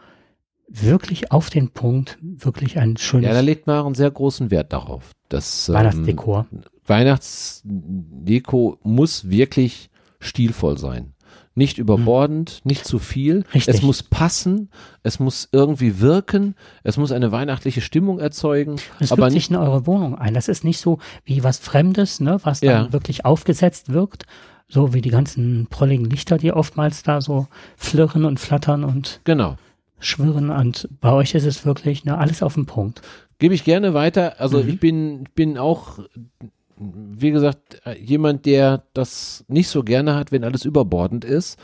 wirklich 0.69 1.31
auf 1.31 1.51
den 1.51 1.71
Punkt, 1.71 2.19
wirklich 2.21 2.79
ein 2.79 2.97
schönes 2.97 3.29
Ja, 3.29 3.35
da 3.35 3.41
legt 3.41 3.67
Maren 3.67 3.95
sehr 3.95 4.11
großen 4.11 4.51
Wert 4.51 4.73
darauf. 4.73 5.13
Das, 5.29 5.69
ähm, 5.69 5.75
Weihnachtsdekor. 5.75 6.47
Weihnachtsdeko 6.87 8.79
muss 8.83 9.29
wirklich 9.29 9.91
stilvoll 10.21 10.79
sein. 10.79 11.14
Nicht 11.57 11.79
überbordend, 11.79 12.63
nicht 12.65 12.85
zu 12.85 12.99
viel. 12.99 13.37
Hm. 13.37 13.45
Richtig. 13.55 13.75
Es 13.77 13.83
muss 13.83 14.03
passen, 14.03 14.71
es 15.05 15.21
muss 15.21 15.49
irgendwie 15.53 16.01
wirken, 16.01 16.57
es 16.83 16.97
muss 16.97 17.13
eine 17.13 17.31
weihnachtliche 17.31 17.81
Stimmung 17.81 18.19
erzeugen, 18.19 18.77
Es 18.99 19.13
aber 19.13 19.31
nicht 19.31 19.51
in 19.51 19.57
eure 19.57 19.87
Wohnung 19.87 20.17
ein. 20.19 20.35
Das 20.35 20.49
ist 20.49 20.65
nicht 20.65 20.79
so 20.81 20.99
wie 21.25 21.45
was 21.45 21.59
Fremdes, 21.59 22.19
ne, 22.21 22.39
was 22.43 22.59
dann 22.61 22.87
Ja. 22.87 22.93
wirklich 22.93 23.25
aufgesetzt 23.25 23.93
wirkt. 23.93 24.25
So 24.67 24.95
wie 24.95 25.01
die 25.03 25.11
ganzen 25.11 25.67
prolligen 25.71 26.07
Lichter, 26.07 26.39
die 26.39 26.51
oftmals 26.53 27.03
da 27.05 27.21
so 27.21 27.47
flirren 27.77 28.25
und 28.25 28.41
flattern 28.41 28.83
und 28.83 29.21
genau. 29.23 29.57
schwirren. 30.01 30.51
Und 30.51 30.89
bei 31.01 31.13
euch 31.13 31.35
ist 31.35 31.45
es 31.45 31.65
wirklich 31.65 32.05
ne, 32.05 32.19
alles 32.19 32.43
auf 32.43 32.55
den 32.55 32.67
Punkt. 32.67 33.03
Gebe 33.39 33.55
ich 33.55 33.63
gerne 33.63 33.95
weiter. 33.95 34.41
Also 34.41 34.63
Mhm. 34.63 34.69
ich 34.71 34.81
bin, 34.81 35.23
ich 35.25 35.33
bin 35.35 35.59
auch, 35.59 35.99
wie 36.95 37.31
gesagt, 37.31 37.81
äh, 37.87 37.99
jemand, 37.99 38.47
der 38.47 38.83
das 38.95 39.45
nicht 39.49 39.69
so 39.69 39.83
gerne 39.83 40.15
hat, 40.17 40.33
wenn 40.33 40.45
alles 40.45 40.65
überbordend 40.65 41.25
ist. 41.25 41.59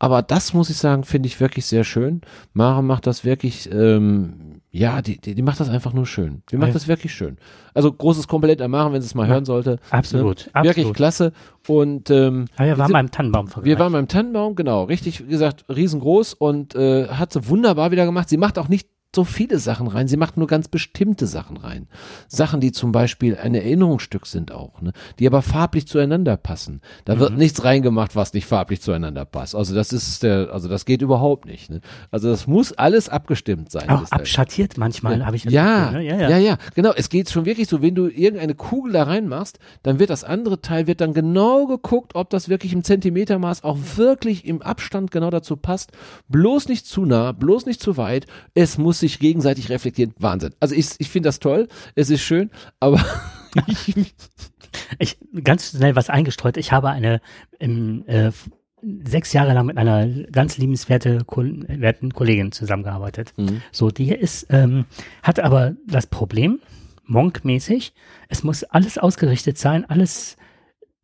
Aber 0.00 0.22
das 0.22 0.54
muss 0.54 0.70
ich 0.70 0.76
sagen, 0.76 1.02
finde 1.02 1.26
ich 1.26 1.40
wirklich 1.40 1.66
sehr 1.66 1.82
schön. 1.82 2.20
Mara 2.52 2.82
macht 2.82 3.06
das 3.08 3.24
wirklich, 3.24 3.68
ähm, 3.72 4.60
ja, 4.70 5.02
die, 5.02 5.18
die, 5.20 5.34
die 5.34 5.42
macht 5.42 5.58
das 5.58 5.68
einfach 5.68 5.92
nur 5.92 6.06
schön. 6.06 6.42
Die 6.52 6.56
macht 6.56 6.68
Ja. 6.68 6.74
das 6.74 6.86
wirklich 6.86 7.12
schön. 7.12 7.36
Also 7.74 7.90
großes 7.92 8.28
Kompliment 8.28 8.62
an 8.62 8.70
Mara, 8.70 8.92
wenn 8.92 9.00
sie 9.02 9.06
es 9.06 9.16
mal 9.16 9.26
Ja. 9.26 9.32
hören 9.34 9.44
sollte. 9.44 9.80
Absolut, 9.90 10.46
Ne? 10.46 10.50
absolut. 10.54 10.76
Wirklich 10.76 10.92
klasse. 10.94 11.32
Und 11.66 12.10
ähm, 12.10 12.44
Aber 12.56 12.66
wir 12.68 12.78
waren 12.78 12.92
beim 12.92 13.10
Tannenbaum 13.10 13.48
wir 13.62 13.78
waren 13.80 13.92
beim 13.92 14.06
Tannenbaum, 14.06 14.54
genau, 14.54 14.84
richtig, 14.84 15.26
wie 15.26 15.30
gesagt, 15.30 15.64
riesengroß 15.68 16.34
und 16.34 16.76
äh, 16.76 17.08
hat 17.08 17.32
sie 17.32 17.48
wunderbar 17.48 17.90
wieder 17.90 18.04
gemacht. 18.06 18.28
Sie 18.28 18.36
macht 18.36 18.56
auch 18.58 18.68
nicht 18.68 18.88
so 19.16 19.24
viele 19.24 19.58
Sachen 19.58 19.86
rein, 19.86 20.06
sie 20.06 20.18
macht 20.18 20.36
nur 20.36 20.46
ganz 20.46 20.68
bestimmte 20.68 21.26
Sachen 21.26 21.56
rein. 21.56 21.88
Sachen, 22.28 22.60
die 22.60 22.72
zum 22.72 22.92
Beispiel 22.92 23.38
ein 23.38 23.54
Erinnerungsstück 23.54 24.26
sind 24.26 24.52
auch, 24.52 24.82
ne? 24.82 24.92
die 25.18 25.26
aber 25.26 25.40
farblich 25.40 25.88
zueinander 25.88 26.36
passen. 26.36 26.82
Da 27.06 27.18
wird 27.18 27.32
Mhm. 27.32 27.38
nichts 27.38 27.64
reingemacht, 27.64 28.16
was 28.16 28.34
nicht 28.34 28.44
farblich 28.44 28.82
zueinander 28.82 29.24
passt. 29.24 29.54
Also 29.54 29.74
das 29.74 29.94
ist 29.94 30.22
der, 30.22 30.50
also 30.52 30.68
das 30.68 30.84
geht 30.84 31.00
überhaupt 31.00 31.46
nicht. 31.46 31.70
Ne? 31.70 31.80
Also 32.10 32.28
das 32.28 32.46
muss 32.46 32.72
alles 32.74 33.08
abgestimmt 33.08 33.70
sein. 33.72 33.88
Auch 33.88 34.10
abschattiert 34.10 34.76
manchmal, 34.76 35.24
habe 35.24 35.36
ich 35.36 35.44
das 35.44 35.54
Ja, 35.54 35.86
Gefühl, 35.86 36.04
ne? 36.04 36.28
ja, 36.28 36.38
ja, 36.38 36.58
genau. 36.74 36.92
Es 36.94 37.08
geht 37.08 37.30
schon 37.30 37.46
wirklich 37.46 37.66
so, 37.68 37.80
wenn 37.80 37.94
du 37.94 38.08
irgendeine 38.08 38.54
Kugel 38.54 38.92
da 38.92 39.04
reinmachst, 39.04 39.58
dann 39.82 39.98
wird 39.98 40.10
das 40.10 40.22
andere 40.22 40.60
Teil, 40.60 40.86
wird 40.86 41.00
dann 41.00 41.14
genau 41.14 41.66
geguckt, 41.66 42.14
ob 42.14 42.28
das 42.28 42.50
wirklich 42.50 42.74
im 42.74 42.84
Zentimetermaß 42.84 43.64
auch 43.64 43.78
wirklich 43.96 44.44
im 44.44 44.60
Abstand 44.60 45.10
genau 45.12 45.30
dazu 45.30 45.56
passt. 45.56 45.92
Bloß 46.28 46.68
nicht 46.68 46.86
zu 46.86 47.06
nah, 47.06 47.32
bloß 47.32 47.64
nicht 47.64 47.80
zu 47.80 47.96
weit. 47.96 48.26
Es 48.52 48.76
muss 48.76 48.97
sich 49.00 49.18
gegenseitig 49.18 49.68
reflektieren. 49.70 50.14
Wahnsinn. 50.18 50.54
Also 50.60 50.74
ich, 50.74 50.90
ich 50.98 51.08
finde 51.10 51.28
das 51.28 51.38
toll. 51.40 51.68
Es 51.94 52.10
ist 52.10 52.22
schön, 52.22 52.50
aber 52.80 53.04
ich, 53.66 54.14
Ich 54.98 55.18
ganz 55.44 55.70
schnell 55.70 55.96
was 55.96 56.10
eingestreut. 56.10 56.56
Ich 56.56 56.72
habe 56.72 56.90
eine 56.90 57.20
im, 57.58 58.04
äh, 58.06 58.30
sechs 59.04 59.32
Jahre 59.32 59.54
lang 59.54 59.66
mit 59.66 59.76
einer 59.76 60.06
ganz 60.30 60.56
liebenswerte 60.56 61.24
Kol- 61.26 61.64
werten 61.68 62.12
Kollegin 62.12 62.52
zusammengearbeitet. 62.52 63.32
Mhm. 63.36 63.62
So, 63.72 63.90
die 63.90 64.10
ist, 64.14 64.46
ähm, 64.50 64.84
hat 65.22 65.40
aber 65.40 65.74
das 65.86 66.06
Problem, 66.06 66.60
monkmäßig, 67.04 67.92
es 68.28 68.44
muss 68.44 68.62
alles 68.64 68.98
ausgerichtet 68.98 69.58
sein, 69.58 69.84
alles 69.88 70.36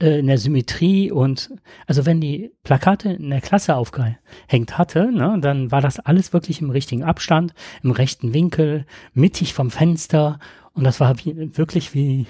äh, 0.00 0.18
in 0.18 0.26
der 0.26 0.38
Symmetrie 0.38 1.10
und 1.12 1.50
also 1.86 2.06
wenn 2.06 2.20
die 2.20 2.50
Plakate 2.62 3.10
in 3.12 3.30
der 3.30 3.40
Klasse 3.40 3.76
aufgehängt 3.76 4.76
hatte, 4.78 5.10
ne, 5.12 5.38
dann 5.40 5.70
war 5.70 5.80
das 5.80 5.98
alles 6.00 6.32
wirklich 6.32 6.60
im 6.60 6.70
richtigen 6.70 7.04
Abstand, 7.04 7.54
im 7.82 7.90
rechten 7.92 8.34
Winkel, 8.34 8.86
mittig 9.12 9.54
vom 9.54 9.70
Fenster 9.70 10.38
und 10.72 10.84
das 10.84 11.00
war 11.00 11.16
wie, 11.24 11.56
wirklich 11.56 11.94
wie 11.94 12.26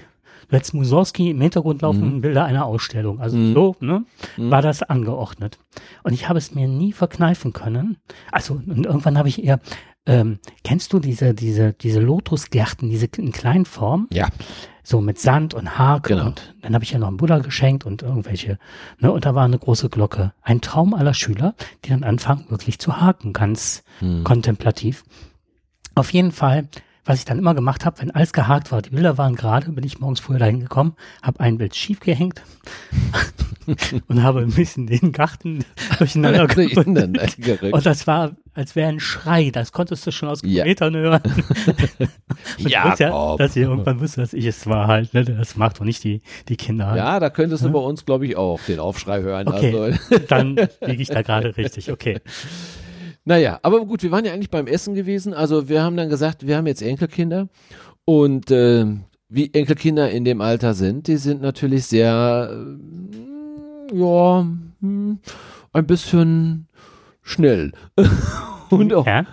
hättest 0.51 0.75
Mussorgsky 0.75 1.31
im 1.31 1.41
Hintergrund 1.41 1.83
laufen 1.83 2.17
Mhm. 2.17 2.21
Bilder 2.21 2.45
einer 2.45 2.67
Ausstellung. 2.67 3.19
Also 3.19 3.37
Mhm. 3.37 3.55
so, 3.55 3.77
ne, 3.81 4.05
Mhm. 4.37 4.51
war 4.51 4.63
das 4.63 4.83
angeordnet. 4.83 5.59
Und 6.05 6.13
ich 6.13 6.29
habe 6.29 6.39
es 6.39 6.55
mir 6.55 6.69
nie 6.69 6.93
verkneifen 6.93 7.53
können. 7.53 7.97
Also 8.31 8.55
und 8.67 8.87
irgendwann 8.87 9.19
habe 9.19 9.29
ich 9.29 9.43
eher 9.43 9.59
ähm, 10.07 10.39
kennst 10.65 10.93
du 10.93 10.99
diese, 10.99 11.35
diese, 11.35 11.73
diese 11.73 12.01
Lotusgärten, 12.01 12.91
diese 12.91 13.07
in 13.17 13.33
kleinen 13.33 13.65
Form? 13.65 14.09
Ja. 14.13 14.29
So 14.83 15.01
mit 15.01 15.19
Sand 15.19 15.55
und 15.55 15.79
Hark 15.79 16.09
Genau. 16.09 16.27
und 16.27 16.55
dann 16.61 16.75
habe 16.75 16.85
ich 16.85 16.91
ja 16.91 16.99
noch 16.99 17.09
einen 17.09 17.17
Buddha 17.17 17.39
geschenkt 17.39 17.87
und 17.87 18.03
irgendwelche, 18.03 18.59
ne, 18.99 19.11
und 19.11 19.25
da 19.25 19.35
war 19.35 19.45
eine 19.47 19.59
große 19.59 19.89
Glocke. 19.89 20.35
Ein 20.43 20.61
Traum 20.61 20.93
aller 20.93 21.15
Schüler, 21.15 21.55
die 21.85 21.89
dann 21.91 22.05
anfangen, 22.05 22.45
wirklich 22.51 22.79
zu 22.79 23.01
haken, 23.01 23.33
ganz 23.33 23.83
Hm. 24.01 24.25
kontemplativ. 24.25 25.05
Auf 25.95 26.13
jeden 26.13 26.33
Fall, 26.33 26.69
was 27.05 27.19
ich 27.19 27.25
dann 27.25 27.39
immer 27.39 27.55
gemacht 27.55 27.85
habe, 27.85 28.01
wenn 28.01 28.11
alles 28.11 28.33
gehakt 28.33 28.73
war, 28.73 28.81
die 28.83 28.91
Bilder 28.91 29.19
waren 29.19 29.35
gerade, 29.37 29.71
bin 29.73 29.85
ich 29.85 30.01
morgens 30.01 30.21
früher 30.21 30.39
dahin 30.39 30.61
gekommen, 30.61 30.95
habe 31.23 31.41
ein 31.41 31.59
Bild 31.59 31.75
schief 31.77 32.01
gehängt 32.01 32.43
und 34.09 34.23
habe 34.23 34.41
ein 34.41 34.53
bisschen 34.53 34.87
den 34.87 35.13
Garten 35.13 35.65
durcheinander 35.99 36.47
gebracht. 36.47 37.73
Und 37.73 37.85
das 37.87 38.07
war, 38.07 38.33
als 38.55 38.75
wäre 38.75 38.89
ein 38.89 39.01
Schrei, 39.01 39.51
das 39.51 39.73
konntest 39.73 40.07
du 40.07 40.13
schon 40.13 40.29
aus 40.29 40.41
Ja. 40.43 40.63
Kilometern 40.65 40.97
hören. 40.97 41.23
Ja, 42.59 42.95
ja, 42.99 43.37
dass 43.37 43.57
ich 43.57 43.63
irgendwann 43.63 44.01
wusste, 44.01 44.21
dass 44.21 44.33
ich 44.33 44.45
es 44.45 44.67
war 44.67 44.87
halt, 44.87 45.15
ne? 45.15 45.25
Das 45.25 45.57
macht 45.57 45.81
doch 45.81 45.85
nicht 45.85 46.05
die, 46.05 46.21
die 46.49 46.57
Kinder 46.57 46.87
halt. 46.89 46.99
Ja, 46.99 47.19
da 47.21 47.31
könntest 47.31 47.65
du 47.65 47.71
bei 47.71 47.79
uns, 47.79 48.05
glaube 48.05 48.27
ich, 48.27 48.37
auch 48.37 48.61
den 48.69 48.81
Aufschrei 48.81 49.23
hören. 49.23 49.49
Okay, 49.49 49.75
Also, 49.77 50.19
dann 50.29 50.57
liege 50.83 51.03
ich 51.03 51.09
da 51.09 51.23
gerade 51.23 51.57
richtig, 51.57 51.91
okay. 51.91 52.21
Naja, 53.25 53.59
aber 53.63 53.85
gut, 53.87 54.03
wir 54.03 54.11
waren 54.11 54.25
ja 54.25 54.33
eigentlich 54.33 54.51
beim 54.51 54.67
Essen 54.67 54.95
gewesen. 54.95 55.33
Also 55.33 55.69
wir 55.69 55.83
haben 55.83 55.97
dann 55.97 56.09
gesagt, 56.09 56.47
wir 56.47 56.57
haben 56.57 56.67
jetzt 56.67 56.83
Enkelkinder 56.83 57.49
und 58.05 58.51
äh, 58.51 58.87
wie 59.29 59.53
Enkelkinder 59.53 60.11
in 60.11 60.25
dem 60.25 60.41
Alter 60.41 60.75
sind, 60.75 61.09
die 61.09 61.17
sind 61.17 61.41
natürlich 61.41 61.87
sehr, 61.87 62.51
äh, 62.53 63.97
ja, 63.97 64.47
hm, 64.81 65.19
ein 65.73 65.87
bisschen 65.87 66.69
schnell. 67.23 67.73
und 68.71 68.93
auch 68.93 69.07
Ja, 69.07 69.27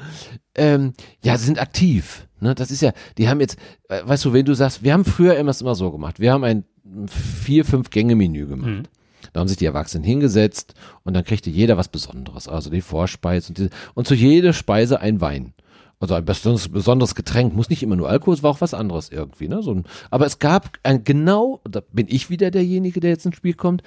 ähm, 0.56 0.94
ja, 1.24 1.38
sie 1.38 1.46
sind 1.46 1.62
aktiv. 1.62 2.28
Ne? 2.40 2.56
Das 2.56 2.72
ist 2.72 2.82
ja, 2.82 2.92
die 3.18 3.30
haben 3.30 3.40
jetzt, 3.40 3.58
äh, 3.90 4.02
weißt 4.04 4.26
du, 4.26 4.34
wenn 4.34 4.46
du 4.46 4.54
sagst, 4.54 4.84
wir 4.84 4.94
haben 4.94 5.06
früher 5.06 5.38
immer 5.38 5.54
immer 5.60 5.76
so 5.76 5.92
gemacht. 5.92 6.20
Wir 6.20 6.34
haben 6.34 6.44
ein 6.44 6.66
vier, 7.08 7.66
fünf 7.66 7.90
Gänge-Menü 7.90 8.48
gemacht. 8.48 8.70
Mhm. 8.70 8.84
Da 9.34 9.39
haben 9.39 9.48
sich 9.48 9.58
die 9.58 9.65
Erwachsenen 9.65 10.04
hingesetzt 10.04 10.74
und 11.04 11.13
dann 11.13 11.24
kriegte 11.24 11.50
jeder 11.50 11.78
was 11.78 11.88
Besonderes. 11.88 12.48
Also 12.48 12.70
die 12.70 12.82
Vorspeise 12.82 13.50
und, 13.50 13.58
die, 13.58 13.70
und 13.94 14.08
zu 14.08 14.15
jeder 14.15 14.54
Speise 14.54 15.00
ein 15.00 15.22
Wein. 15.22 15.54
Also 16.02 16.15
ein 16.15 16.26
besonderes, 16.26 16.67
besonderes 16.67 17.13
Getränk. 17.13 17.54
Muss 17.54 17.70
nicht 17.70 17.84
immer 17.84 17.96
nur 17.96 18.10
Alkohol, 18.10 18.34
es 18.34 18.41
war 18.41 18.50
auch 18.50 18.62
was 18.62 18.74
anderes 18.74 19.10
irgendwie. 19.10 19.48
Ne? 19.48 19.62
So 19.62 19.76
ein, 19.76 19.84
aber 20.10 20.26
es 20.26 20.39
gab 20.39 20.80
ein 20.82 21.04
genau, 21.04 21.62
da 21.63 21.82
bin 21.94 22.08
ich 22.10 22.32
wieder 22.32 22.50
derjenige, 22.50 23.00
der 23.00 23.12
jetzt 23.12 23.26
ins 23.28 23.36
Spiel 23.36 23.54
kommt. 23.54 23.84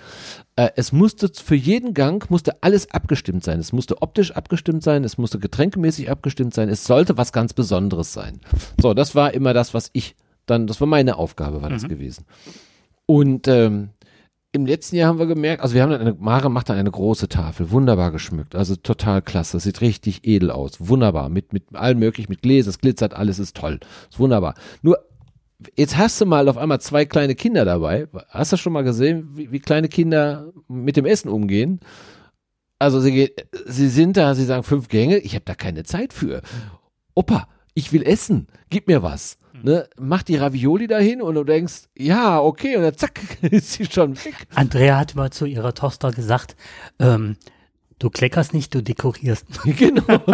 Äh, 0.54 0.70
es 0.76 0.92
musste 0.92 1.28
für 1.34 1.56
jeden 1.56 1.92
Gang 1.92 2.30
musste 2.30 2.62
alles 2.62 2.88
abgestimmt 2.92 3.42
sein. 3.42 3.58
Es 3.58 3.72
musste 3.72 4.00
optisch 4.00 4.30
abgestimmt 4.30 4.84
sein, 4.84 5.02
es 5.02 5.18
musste 5.18 5.40
getränkemäßig 5.40 6.08
abgestimmt 6.08 6.54
sein. 6.54 6.68
Es 6.68 6.84
sollte 6.84 7.16
was 7.16 7.32
ganz 7.32 7.52
Besonderes 7.52 8.12
sein. 8.12 8.40
So, 8.80 8.94
das 8.94 9.16
war 9.16 9.34
immer 9.34 9.52
das, 9.52 9.74
was 9.74 9.90
ich 9.92 10.14
dann, 10.46 10.68
das 10.68 10.80
war 10.80 10.86
meine 10.86 11.16
Aufgabe, 11.16 11.62
war 11.62 11.70
das 11.70 11.82
Mhm. 11.82 11.88
gewesen. 11.88 12.26
Und 13.06 13.48
ähm, 13.48 13.90
im 14.54 14.66
letzten 14.66 14.94
Jahr 14.94 15.08
haben 15.08 15.18
wir 15.18 15.26
gemerkt, 15.26 15.62
also 15.62 15.74
wir 15.74 15.82
haben 15.82 15.90
dann 15.90 16.00
eine, 16.00 16.14
Mare 16.14 16.48
macht 16.48 16.68
dann 16.68 16.78
eine 16.78 16.90
große 16.90 17.28
Tafel, 17.28 17.72
wunderbar 17.72 18.12
geschmückt, 18.12 18.54
also 18.54 18.76
total 18.76 19.20
klasse, 19.20 19.58
sieht 19.58 19.80
richtig 19.80 20.20
edel 20.24 20.52
aus, 20.52 20.74
wunderbar, 20.78 21.28
mit, 21.28 21.52
mit 21.52 21.74
allem 21.74 21.98
möglich, 21.98 22.28
mit 22.28 22.42
Gläser, 22.42 22.70
es 22.70 22.78
glitzert, 22.78 23.14
alles 23.14 23.40
ist 23.40 23.56
toll, 23.56 23.80
ist 24.08 24.20
wunderbar. 24.20 24.54
Nur, 24.80 24.98
jetzt 25.74 25.98
hast 25.98 26.20
du 26.20 26.26
mal 26.26 26.48
auf 26.48 26.56
einmal 26.56 26.80
zwei 26.80 27.04
kleine 27.04 27.34
Kinder 27.34 27.64
dabei, 27.64 28.06
hast 28.28 28.52
du 28.52 28.56
schon 28.56 28.72
mal 28.72 28.84
gesehen, 28.84 29.30
wie, 29.34 29.50
wie 29.50 29.58
kleine 29.58 29.88
Kinder 29.88 30.52
mit 30.68 30.96
dem 30.96 31.04
Essen 31.04 31.30
umgehen? 31.30 31.80
Also 32.78 33.00
sie, 33.00 33.32
sie 33.66 33.88
sind 33.88 34.16
da, 34.16 34.36
sie 34.36 34.44
sagen 34.44 34.62
fünf 34.62 34.86
Gänge, 34.86 35.18
ich 35.18 35.34
habe 35.34 35.44
da 35.44 35.56
keine 35.56 35.82
Zeit 35.82 36.12
für. 36.12 36.42
Opa, 37.14 37.48
ich 37.74 37.92
will 37.92 38.02
essen, 38.02 38.46
gib 38.70 38.86
mir 38.88 39.02
was. 39.02 39.38
Ne, 39.62 39.88
mach 39.98 40.22
die 40.22 40.36
Ravioli 40.36 40.86
dahin 40.88 41.22
und 41.22 41.36
du 41.36 41.44
denkst, 41.44 41.84
ja, 41.96 42.40
okay, 42.40 42.76
und 42.76 42.82
dann 42.82 42.96
zack, 42.96 43.20
ist 43.42 43.72
sie 43.72 43.86
schon 43.86 44.16
weg. 44.24 44.34
Andrea 44.54 44.98
hat 44.98 45.14
mal 45.14 45.30
zu 45.30 45.46
ihrer 45.46 45.72
Tochter 45.74 46.10
gesagt, 46.10 46.54
ähm, 46.98 47.36
du 47.98 48.10
kleckerst 48.10 48.52
nicht, 48.52 48.74
du 48.74 48.82
dekorierst. 48.82 49.46
genau. 49.78 50.02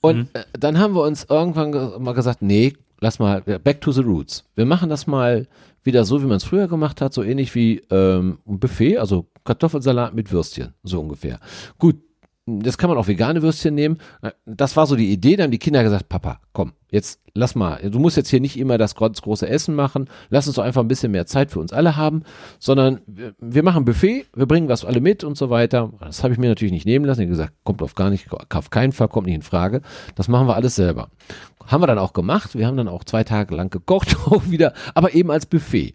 Und 0.00 0.16
Mhm. 0.16 0.28
äh, 0.32 0.44
dann 0.58 0.78
haben 0.78 0.94
wir 0.94 1.02
uns 1.02 1.24
irgendwann 1.28 1.70
ge 1.70 1.98
mal 2.00 2.12
gesagt, 2.14 2.42
nee, 2.42 2.72
lass 3.00 3.20
mal, 3.20 3.40
back 3.42 3.80
to 3.80 3.92
the 3.92 4.00
roots. 4.00 4.44
Wir 4.56 4.66
machen 4.66 4.88
das 4.90 5.06
mal 5.06 5.46
wieder 5.84 6.04
so, 6.04 6.20
wie 6.22 6.26
man 6.26 6.38
es 6.38 6.44
früher 6.44 6.66
gemacht 6.66 7.00
hat, 7.00 7.12
so 7.14 7.22
ähnlich 7.22 7.54
wie 7.54 7.82
ähm, 7.90 8.38
ein 8.48 8.58
Buffet, 8.58 8.98
also 8.98 9.26
Kartoffelsalat 9.44 10.12
mit 10.14 10.32
Würstchen, 10.32 10.74
so 10.82 11.00
ungefähr. 11.00 11.38
Gut, 11.78 11.96
das 12.46 12.76
kann 12.76 12.90
man 12.90 12.98
auch 12.98 13.06
vegane 13.06 13.42
Würstchen 13.42 13.74
nehmen. 13.74 13.98
Das 14.46 14.76
war 14.76 14.86
so 14.86 14.96
die 14.96 15.12
Idee. 15.12 15.36
Dann 15.36 15.44
haben 15.44 15.50
die 15.52 15.58
Kinder 15.58 15.84
gesagt, 15.84 16.08
Papa, 16.08 16.40
komm, 16.52 16.72
jetzt 16.90 17.20
lass 17.34 17.54
mal. 17.54 17.88
Du 17.88 18.00
musst 18.00 18.16
jetzt 18.16 18.30
hier 18.30 18.40
nicht 18.40 18.58
immer 18.58 18.78
das 18.78 18.96
große 18.96 19.48
Essen 19.48 19.76
machen. 19.76 20.08
Lass 20.28 20.48
uns 20.48 20.56
doch 20.56 20.64
einfach 20.64 20.80
ein 20.80 20.88
bisschen 20.88 21.12
mehr 21.12 21.26
Zeit 21.26 21.52
für 21.52 21.60
uns 21.60 21.72
alle 21.72 21.96
haben, 21.96 22.24
sondern 22.58 23.00
wir, 23.06 23.34
wir 23.38 23.62
machen 23.62 23.84
Buffet, 23.84 24.26
wir 24.34 24.46
bringen 24.46 24.68
was 24.68 24.84
alle 24.84 25.00
mit 25.00 25.22
und 25.22 25.36
so 25.36 25.50
weiter. 25.50 25.92
Das 26.00 26.24
habe 26.24 26.34
ich 26.34 26.40
mir 26.40 26.48
natürlich 26.48 26.72
nicht 26.72 26.86
nehmen 26.86 27.04
lassen. 27.04 27.20
Ich 27.20 27.26
habe 27.26 27.36
gesagt, 27.36 27.52
kommt 27.62 27.80
auf 27.80 27.94
gar 27.94 28.10
nicht, 28.10 28.26
auf 28.32 28.70
keinen 28.70 28.92
Fall, 28.92 29.08
kommt 29.08 29.26
nicht 29.26 29.36
in 29.36 29.42
Frage. 29.42 29.80
Das 30.16 30.26
machen 30.26 30.48
wir 30.48 30.56
alles 30.56 30.74
selber. 30.74 31.10
Haben 31.66 31.82
wir 31.82 31.86
dann 31.86 31.98
auch 31.98 32.12
gemacht. 32.12 32.54
Wir 32.54 32.66
haben 32.66 32.76
dann 32.76 32.88
auch 32.88 33.04
zwei 33.04 33.24
Tage 33.24 33.54
lang 33.54 33.70
gekocht, 33.70 34.16
auch 34.26 34.48
wieder, 34.50 34.72
aber 34.94 35.14
eben 35.14 35.30
als 35.30 35.46
Buffet. 35.46 35.94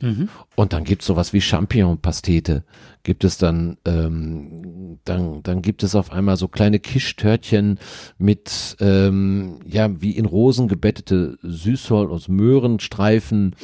Und 0.56 0.74
dann 0.74 0.84
gibt's 0.84 1.06
sowas 1.06 1.34
wie 1.34 1.42
Champignon-Pastete. 1.42 2.64
Gibt 3.04 3.24
es 3.24 3.38
dann, 3.38 3.78
ähm, 3.86 5.00
dann, 5.06 5.42
dann 5.44 5.62
gibt 5.62 5.84
es 5.84 5.96
auf 5.96 6.12
einmal 6.12 6.38
so 6.38 6.48
kleine 6.48 6.80
Kischtörtchen 6.80 7.80
mit, 8.18 8.76
ähm, 8.80 9.60
ja, 9.66 9.90
wie 10.02 10.12
in 10.12 10.26
Rosen 10.26 10.68
gebettete 10.68 11.38
Süßholz 11.42 12.12
aus 12.12 12.28
Möhrenstreifen. 12.28 13.56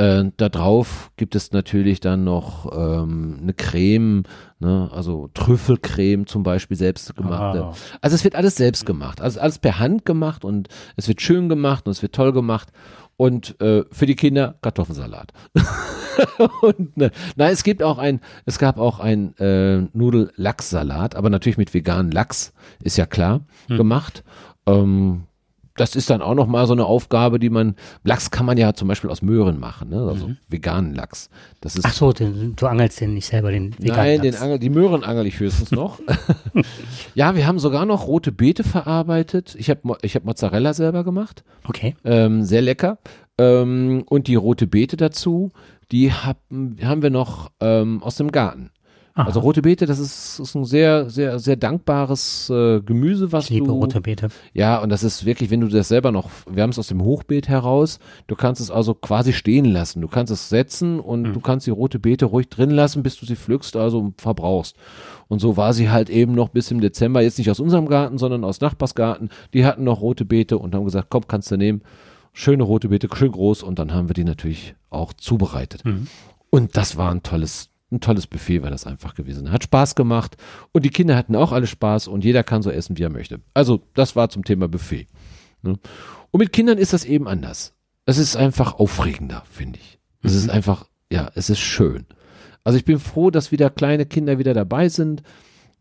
Äh, 0.00 0.30
da 0.38 0.48
drauf 0.48 1.10
gibt 1.16 1.34
es 1.34 1.52
natürlich 1.52 2.00
dann 2.00 2.24
noch 2.24 2.72
ähm, 2.72 3.36
eine 3.42 3.52
Creme, 3.52 4.22
ne, 4.58 4.88
also 4.94 5.28
Trüffelcreme 5.34 6.26
zum 6.26 6.42
Beispiel 6.42 6.78
selbstgemachte. 6.78 7.64
Ah. 7.64 7.74
Also 8.00 8.14
es 8.14 8.24
wird 8.24 8.34
alles 8.34 8.56
selbst 8.56 8.86
gemacht, 8.86 9.20
also 9.20 9.40
alles 9.40 9.58
per 9.58 9.78
Hand 9.78 10.06
gemacht 10.06 10.42
und 10.42 10.68
es 10.96 11.06
wird 11.06 11.20
schön 11.20 11.50
gemacht 11.50 11.86
und 11.86 11.90
es 11.90 12.00
wird 12.00 12.14
toll 12.14 12.32
gemacht 12.32 12.68
und 13.18 13.60
äh, 13.60 13.84
für 13.92 14.06
die 14.06 14.16
Kinder 14.16 14.54
Kartoffelsalat. 14.62 15.34
und 16.62 16.96
ne, 16.96 17.10
nein, 17.36 17.52
es 17.52 17.62
gibt 17.62 17.82
auch 17.82 17.98
ein, 17.98 18.20
es 18.46 18.58
gab 18.58 18.78
auch 18.78 19.00
ein 19.00 19.36
äh, 19.36 19.82
Nudel-Lachssalat, 19.92 21.14
aber 21.14 21.28
natürlich 21.28 21.58
mit 21.58 21.74
veganen 21.74 22.10
Lachs, 22.10 22.54
ist 22.82 22.96
ja 22.96 23.04
klar, 23.04 23.42
gemacht. 23.68 24.24
Ähm, 24.64 25.24
das 25.80 25.96
ist 25.96 26.10
dann 26.10 26.20
auch 26.20 26.34
noch 26.34 26.46
mal 26.46 26.66
so 26.66 26.74
eine 26.74 26.84
Aufgabe, 26.84 27.38
die 27.38 27.48
man, 27.48 27.74
Lachs 28.04 28.30
kann 28.30 28.44
man 28.44 28.58
ja 28.58 28.74
zum 28.74 28.86
Beispiel 28.86 29.08
aus 29.08 29.22
Möhren 29.22 29.58
machen, 29.58 29.88
ne? 29.88 30.06
also 30.06 30.30
veganen 30.48 30.94
Lachs. 30.94 31.30
Das 31.62 31.74
ist 31.74 31.86
Ach 31.86 31.92
so, 31.94 32.12
den, 32.12 32.54
du 32.54 32.66
angelst 32.66 33.00
den 33.00 33.14
nicht 33.14 33.26
selber, 33.26 33.50
den 33.50 33.74
Nein, 33.78 34.20
den 34.20 34.32
Lachs. 34.32 34.42
Angel, 34.42 34.58
die 34.58 34.68
Möhren 34.68 35.02
angel 35.02 35.26
ich 35.26 35.40
höchstens 35.40 35.70
noch. 35.70 35.98
ja, 37.14 37.34
wir 37.34 37.46
haben 37.46 37.58
sogar 37.58 37.86
noch 37.86 38.06
rote 38.06 38.30
Beete 38.30 38.62
verarbeitet. 38.62 39.56
Ich 39.58 39.70
habe 39.70 39.96
ich 40.02 40.14
hab 40.16 40.24
Mozzarella 40.24 40.74
selber 40.74 41.02
gemacht. 41.02 41.44
Okay. 41.66 41.96
Ähm, 42.04 42.44
sehr 42.44 42.60
lecker. 42.60 42.98
Ähm, 43.38 44.04
und 44.06 44.26
die 44.26 44.34
rote 44.34 44.66
Beete 44.66 44.98
dazu, 44.98 45.50
die 45.92 46.12
haben, 46.12 46.76
haben 46.82 47.02
wir 47.02 47.10
noch 47.10 47.50
ähm, 47.60 48.02
aus 48.02 48.16
dem 48.16 48.30
Garten. 48.32 48.70
Aha. 49.14 49.26
Also 49.26 49.40
rote 49.40 49.60
Beete, 49.62 49.86
das 49.86 49.98
ist, 49.98 50.38
ist 50.38 50.54
ein 50.54 50.64
sehr, 50.64 51.10
sehr, 51.10 51.38
sehr 51.40 51.56
dankbares 51.56 52.48
äh, 52.48 52.80
Gemüse, 52.80 53.32
was 53.32 53.44
ich 53.46 53.50
liebe 53.50 53.66
du. 53.66 53.72
rote 53.72 54.00
Beete. 54.00 54.28
Ja, 54.54 54.78
und 54.80 54.88
das 54.90 55.02
ist 55.02 55.24
wirklich, 55.24 55.50
wenn 55.50 55.60
du 55.60 55.68
das 55.68 55.88
selber 55.88 56.12
noch, 56.12 56.30
wir 56.48 56.62
haben 56.62 56.70
es 56.70 56.78
aus 56.78 56.86
dem 56.88 57.02
Hochbeet 57.02 57.48
heraus, 57.48 57.98
du 58.28 58.36
kannst 58.36 58.60
es 58.60 58.70
also 58.70 58.94
quasi 58.94 59.32
stehen 59.32 59.64
lassen. 59.64 60.00
Du 60.00 60.08
kannst 60.08 60.32
es 60.32 60.48
setzen 60.48 61.00
und 61.00 61.22
Mhm. 61.22 61.32
du 61.32 61.40
kannst 61.40 61.66
die 61.66 61.70
rote 61.70 61.98
Beete 61.98 62.26
ruhig 62.26 62.48
drin 62.48 62.70
lassen, 62.70 63.02
bis 63.02 63.16
du 63.16 63.26
sie 63.26 63.36
pflückst, 63.36 63.74
also 63.76 64.12
verbrauchst. 64.16 64.76
Und 65.28 65.40
so 65.40 65.56
war 65.56 65.72
sie 65.72 65.90
halt 65.90 66.10
eben 66.10 66.34
noch 66.34 66.48
bis 66.50 66.70
im 66.70 66.80
Dezember, 66.80 67.20
jetzt 67.22 67.38
nicht 67.38 67.50
aus 67.50 67.60
unserem 67.60 67.86
Garten, 67.88 68.18
sondern 68.18 68.44
aus 68.44 68.60
Nachbarsgarten. 68.60 69.30
Die 69.54 69.64
hatten 69.64 69.84
noch 69.84 70.00
rote 70.00 70.24
Beete 70.24 70.58
und 70.58 70.74
haben 70.74 70.84
gesagt, 70.84 71.08
komm, 71.10 71.26
kannst 71.26 71.50
du 71.50 71.56
nehmen. 71.56 71.82
Schöne 72.32 72.62
rote 72.62 72.88
Beete, 72.88 73.08
schön 73.14 73.32
groß 73.32 73.64
und 73.64 73.78
dann 73.80 73.92
haben 73.92 74.08
wir 74.08 74.14
die 74.14 74.22
natürlich 74.24 74.74
auch 74.88 75.12
zubereitet. 75.12 75.84
Mhm. 75.84 76.06
Und 76.50 76.76
das 76.76 76.96
war 76.96 77.10
ein 77.10 77.22
tolles, 77.24 77.69
ein 77.92 78.00
tolles 78.00 78.26
Buffet 78.26 78.62
war 78.62 78.70
das 78.70 78.86
einfach 78.86 79.14
gewesen. 79.14 79.50
Hat 79.50 79.64
Spaß 79.64 79.94
gemacht 79.94 80.36
und 80.72 80.84
die 80.84 80.90
Kinder 80.90 81.16
hatten 81.16 81.34
auch 81.34 81.52
alle 81.52 81.66
Spaß 81.66 82.08
und 82.08 82.24
jeder 82.24 82.42
kann 82.44 82.62
so 82.62 82.70
essen, 82.70 82.96
wie 82.98 83.02
er 83.02 83.10
möchte. 83.10 83.40
Also 83.54 83.82
das 83.94 84.16
war 84.16 84.28
zum 84.28 84.44
Thema 84.44 84.68
Buffet. 84.68 85.06
Ne? 85.62 85.78
Und 86.30 86.38
mit 86.38 86.52
Kindern 86.52 86.78
ist 86.78 86.92
das 86.92 87.04
eben 87.04 87.26
anders. 87.26 87.74
Es 88.06 88.18
ist 88.18 88.36
einfach 88.36 88.74
aufregender, 88.74 89.42
finde 89.50 89.78
ich. 89.80 89.98
Es 90.22 90.34
ist 90.34 90.50
einfach, 90.50 90.86
ja, 91.10 91.30
es 91.34 91.50
ist 91.50 91.60
schön. 91.60 92.06
Also 92.64 92.78
ich 92.78 92.84
bin 92.84 92.98
froh, 92.98 93.30
dass 93.30 93.52
wieder 93.52 93.70
kleine 93.70 94.06
Kinder 94.06 94.38
wieder 94.38 94.54
dabei 94.54 94.88
sind. 94.88 95.22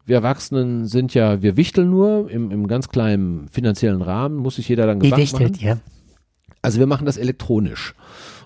Wir 0.06 0.18
Erwachsenen 0.18 0.88
sind 0.88 1.14
ja, 1.14 1.42
wir 1.42 1.58
wichteln 1.58 1.90
nur 1.90 2.30
im, 2.32 2.52
im 2.52 2.68
ganz 2.68 2.90
kleinen 2.90 3.48
finanziellen 3.50 4.02
Rahmen, 4.02 4.38
muss 4.38 4.56
sich 4.56 4.68
jeder 4.68 4.88
dann 4.88 5.00
Gedanken 5.00 5.44
machen. 5.44 5.58
ja. 5.60 5.78
Also 6.62 6.80
wir 6.80 6.88
machen 6.88 7.06
das 7.06 7.18
elektronisch. 7.18 7.94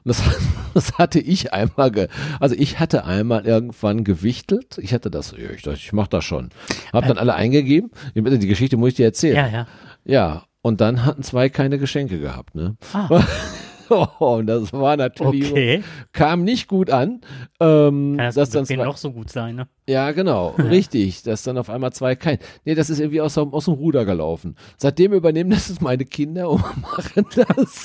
Und 0.05 0.09
das, 0.09 0.21
das 0.73 0.97
hatte 0.97 1.19
ich 1.19 1.53
einmal, 1.53 1.91
ge, 1.91 2.07
also 2.39 2.55
ich 2.55 2.79
hatte 2.79 3.05
einmal 3.05 3.45
irgendwann 3.45 4.03
gewichtelt. 4.03 4.77
Ich 4.79 4.93
hatte 4.93 5.09
das, 5.09 5.33
ich 5.33 5.61
dachte, 5.61 5.77
ich 5.77 5.93
mach 5.93 6.07
das 6.07 6.25
schon. 6.25 6.49
Hab 6.91 7.07
dann 7.07 7.17
alle 7.17 7.35
eingegeben. 7.35 7.91
Die 8.15 8.47
Geschichte 8.47 8.77
muss 8.77 8.89
ich 8.89 8.95
dir 8.95 9.05
erzählen. 9.05 9.35
Ja, 9.35 9.47
ja. 9.47 9.67
Ja, 10.05 10.43
und 10.61 10.81
dann 10.81 11.05
hatten 11.05 11.23
zwei 11.23 11.49
keine 11.49 11.77
Geschenke 11.77 12.19
gehabt, 12.19 12.55
ne? 12.55 12.75
Ah, 12.93 13.23
Oh, 14.19 14.35
und 14.37 14.47
das 14.47 14.71
war 14.73 14.97
natürlich, 14.97 15.51
okay. 15.51 15.83
kam 16.13 16.43
nicht 16.43 16.67
gut 16.67 16.89
an. 16.89 17.21
Ähm, 17.59 18.15
Kann 18.17 18.25
das 18.27 18.35
dass 18.35 18.49
dann 18.51 18.65
zwei, 18.65 18.75
noch 18.77 18.97
so 18.97 19.11
gut 19.11 19.29
sein, 19.29 19.55
ne? 19.55 19.67
ja, 19.87 20.11
genau, 20.11 20.49
richtig, 20.57 21.23
dass 21.23 21.43
dann 21.43 21.57
auf 21.57 21.69
einmal 21.69 21.91
zwei 21.93 22.15
kein. 22.15 22.37
Nee, 22.65 22.75
das 22.75 22.89
ist 22.89 22.99
irgendwie 22.99 23.21
aus, 23.21 23.33
dem- 23.35 23.53
aus 23.53 23.65
dem 23.65 23.73
Ruder 23.75 24.05
gelaufen. 24.05 24.55
Seitdem 24.77 25.13
übernehmen 25.13 25.49
das 25.51 25.81
meine 25.81 26.05
Kinder 26.05 26.49
und 26.49 26.61
machen 26.81 27.25
das. 27.35 27.83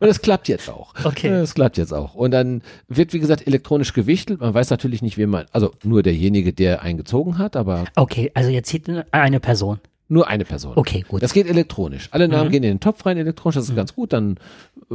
und 0.00 0.08
es 0.08 0.20
klappt 0.20 0.48
jetzt 0.48 0.70
auch. 0.70 0.94
Okay. 1.04 1.28
Es 1.28 1.54
klappt 1.54 1.76
jetzt 1.78 1.92
auch. 1.92 2.14
Und 2.14 2.30
dann 2.30 2.62
wird, 2.88 3.12
wie 3.12 3.18
gesagt, 3.20 3.46
elektronisch 3.46 3.92
gewichtelt. 3.92 4.40
Man 4.40 4.54
weiß 4.54 4.70
natürlich 4.70 5.02
nicht, 5.02 5.18
wen 5.18 5.30
man, 5.30 5.46
also 5.52 5.72
nur 5.84 6.02
derjenige, 6.02 6.52
der 6.52 6.82
eingezogen 6.82 7.38
hat, 7.38 7.56
aber 7.56 7.84
Okay, 7.96 8.30
also 8.34 8.50
jetzt 8.50 8.68
sieht 8.70 8.88
eine 9.12 9.40
Person. 9.40 9.80
Nur 10.08 10.28
eine 10.28 10.44
Person. 10.44 10.72
Okay, 10.76 11.04
gut. 11.08 11.22
Das 11.22 11.32
geht 11.32 11.46
elektronisch. 11.48 12.08
Alle 12.12 12.28
Namen 12.28 12.48
Mhm. 12.48 12.52
gehen 12.52 12.62
in 12.62 12.70
den 12.74 12.80
Topf 12.80 13.04
rein 13.06 13.16
elektronisch, 13.16 13.56
das 13.56 13.68
ist 13.68 13.74
ganz 13.76 13.94
gut. 13.94 14.12
Dann, 14.12 14.36
äh, 14.90 14.94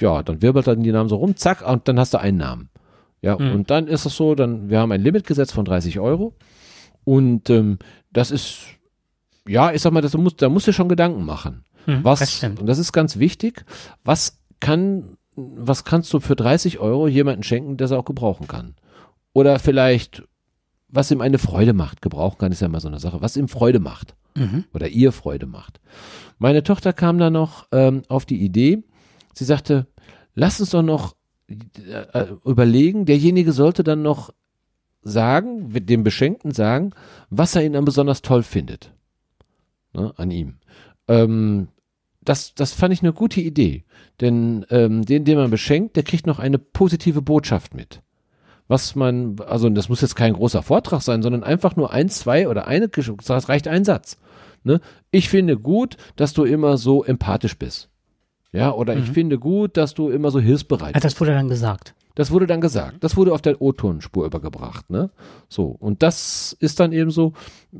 ja, 0.00 0.22
dann 0.22 0.40
wirbelt 0.42 0.66
dann 0.66 0.82
die 0.82 0.92
Namen 0.92 1.08
so 1.08 1.16
rum, 1.16 1.36
zack, 1.36 1.66
und 1.68 1.86
dann 1.88 1.98
hast 1.98 2.14
du 2.14 2.18
einen 2.18 2.38
Namen. 2.38 2.70
Ja, 3.20 3.36
Mhm. 3.38 3.52
und 3.52 3.70
dann 3.70 3.86
ist 3.88 4.06
es 4.06 4.16
so, 4.16 4.34
dann, 4.34 4.70
wir 4.70 4.78
haben 4.80 4.92
ein 4.92 5.02
Limit 5.02 5.26
gesetzt 5.26 5.52
von 5.52 5.64
30 5.64 5.98
Euro. 6.00 6.34
Und 7.04 7.50
ähm, 7.50 7.78
das 8.12 8.30
ist, 8.30 8.60
ja, 9.46 9.72
ich 9.72 9.82
sag 9.82 9.92
mal, 9.92 10.00
das 10.02 10.16
muss, 10.16 10.36
da 10.36 10.48
musst 10.48 10.66
du 10.66 10.72
schon 10.72 10.88
Gedanken 10.88 11.24
machen. 11.24 11.64
Hm, 11.86 12.04
Was, 12.04 12.20
Das 12.20 12.32
stimmt. 12.32 12.60
und 12.60 12.66
das 12.66 12.78
ist 12.78 12.92
ganz 12.92 13.18
wichtig, 13.18 13.64
was 14.04 14.38
kann, 14.60 15.16
was 15.36 15.84
kannst 15.84 16.12
du 16.12 16.20
für 16.20 16.36
30 16.36 16.78
Euro 16.80 17.08
jemanden 17.08 17.42
schenken, 17.42 17.76
der 17.76 17.84
es 17.86 17.92
auch 17.92 18.04
gebrauchen 18.04 18.46
kann? 18.46 18.74
Oder 19.32 19.58
vielleicht, 19.58 20.22
was 20.88 21.10
ihm 21.10 21.20
eine 21.20 21.38
Freude 21.38 21.72
macht. 21.74 22.02
Gebrauchen 22.02 22.38
kann 22.38 22.50
ist 22.52 22.60
ja 22.60 22.68
mal 22.68 22.80
so 22.80 22.88
eine 22.88 22.98
Sache. 22.98 23.20
Was 23.20 23.36
ihm 23.36 23.48
Freude 23.48 23.78
macht 23.78 24.14
Mhm. 24.36 24.64
oder 24.72 24.88
ihr 24.88 25.12
Freude 25.12 25.46
macht. 25.46 25.80
Meine 26.38 26.62
Tochter 26.62 26.92
kam 26.92 27.18
dann 27.18 27.32
noch 27.32 27.66
ähm, 27.72 28.02
auf 28.08 28.24
die 28.24 28.40
Idee, 28.40 28.82
sie 29.34 29.44
sagte, 29.44 29.86
lass 30.34 30.60
uns 30.60 30.70
doch 30.70 30.82
noch 30.82 31.16
äh, 31.48 32.26
überlegen, 32.44 33.06
derjenige 33.06 33.52
sollte 33.52 33.82
dann 33.82 34.02
noch 34.02 34.32
sagen, 35.02 35.72
dem 35.86 36.04
Beschenkten 36.04 36.52
sagen, 36.52 36.92
was 37.30 37.54
er 37.56 37.64
ihn 37.64 37.72
dann 37.72 37.84
besonders 37.84 38.22
toll 38.22 38.42
findet. 38.42 38.92
Ne, 39.94 40.12
an 40.16 40.30
ihm. 40.30 40.58
Ähm, 41.08 41.68
das, 42.20 42.54
das 42.54 42.72
fand 42.72 42.92
ich 42.92 43.02
eine 43.02 43.14
gute 43.14 43.40
Idee. 43.40 43.84
Denn 44.20 44.66
ähm, 44.70 45.04
den, 45.04 45.24
den 45.24 45.38
man 45.38 45.50
beschenkt, 45.50 45.96
der 45.96 46.02
kriegt 46.02 46.26
noch 46.26 46.38
eine 46.38 46.58
positive 46.58 47.22
Botschaft 47.22 47.74
mit. 47.74 48.02
Was 48.68 48.94
man, 48.94 49.36
also 49.46 49.68
das 49.70 49.88
muss 49.88 50.02
jetzt 50.02 50.14
kein 50.14 50.34
großer 50.34 50.62
Vortrag 50.62 51.00
sein, 51.02 51.22
sondern 51.22 51.42
einfach 51.42 51.74
nur 51.74 51.90
ein, 51.92 52.08
zwei 52.10 52.48
oder 52.48 52.66
eine, 52.66 52.88
das 52.88 53.48
reicht 53.48 53.66
ein 53.66 53.84
Satz. 53.84 54.18
Ne? 54.62 54.80
Ich 55.10 55.28
finde 55.28 55.56
gut, 55.56 55.96
dass 56.16 56.34
du 56.34 56.44
immer 56.44 56.76
so 56.76 57.02
empathisch 57.02 57.58
bist. 57.58 57.87
Ja, 58.52 58.72
oder 58.72 58.96
ich 58.96 59.10
finde 59.10 59.38
gut, 59.38 59.76
dass 59.76 59.92
du 59.94 60.08
immer 60.08 60.30
so 60.30 60.40
hilfsbereit 60.40 60.90
Ah, 60.90 60.92
bist. 60.94 61.04
das 61.04 61.20
wurde 61.20 61.32
dann 61.32 61.48
gesagt. 61.48 61.94
Das 62.14 62.32
wurde 62.32 62.46
dann 62.48 62.60
gesagt. 62.60 62.96
Das 63.04 63.16
wurde 63.16 63.32
auf 63.32 63.42
der 63.42 63.62
O-Tonspur 63.62 64.26
übergebracht, 64.26 64.90
ne? 64.90 65.10
So. 65.48 65.66
Und 65.66 66.02
das 66.02 66.56
ist 66.58 66.80
dann 66.80 66.90
eben 66.92 67.12
so. 67.12 67.32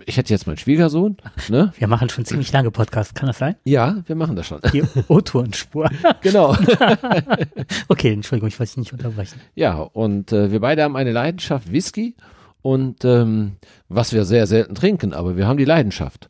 Ich 0.07 0.17
hätte 0.17 0.33
jetzt 0.33 0.47
meinen 0.47 0.59
Schwiegersohn, 0.59 1.17
ne? 1.49 1.73
Wir 1.77 1.89
machen 1.89 2.09
schon 2.09 2.25
ziemlich 2.25 2.53
lange 2.53 2.71
Podcasts, 2.71 3.15
kann 3.15 3.27
das 3.27 3.39
sein? 3.39 3.57
Ja, 3.65 3.97
wir 4.07 4.15
machen 4.15 4.37
das 4.37 4.47
schon. 4.47 4.61
Die 4.73 4.85
O-Tonspur. 5.09 5.91
genau. 6.21 6.55
okay, 7.89 8.13
Entschuldigung, 8.13 8.49
ich 8.49 8.59
wollte 8.61 8.71
dich 8.71 8.77
nicht 8.77 8.93
unterbrechen. 8.93 9.41
Ja, 9.55 9.79
und 9.81 10.33
äh, 10.33 10.53
wir 10.53 10.61
beide 10.61 10.83
haben 10.85 10.97
eine 10.97 11.13
Leidenschaft 11.13 11.73
Whisky 11.73 12.15
und 12.63 13.05
ähm, 13.05 13.57
was 13.89 14.13
wir 14.13 14.25
sehr 14.25 14.47
selten 14.47 14.75
trinken, 14.75 15.15
aber 15.15 15.37
wir 15.37 15.47
haben 15.47 15.57
die 15.59 15.65
Leidenschaft. 15.65 16.29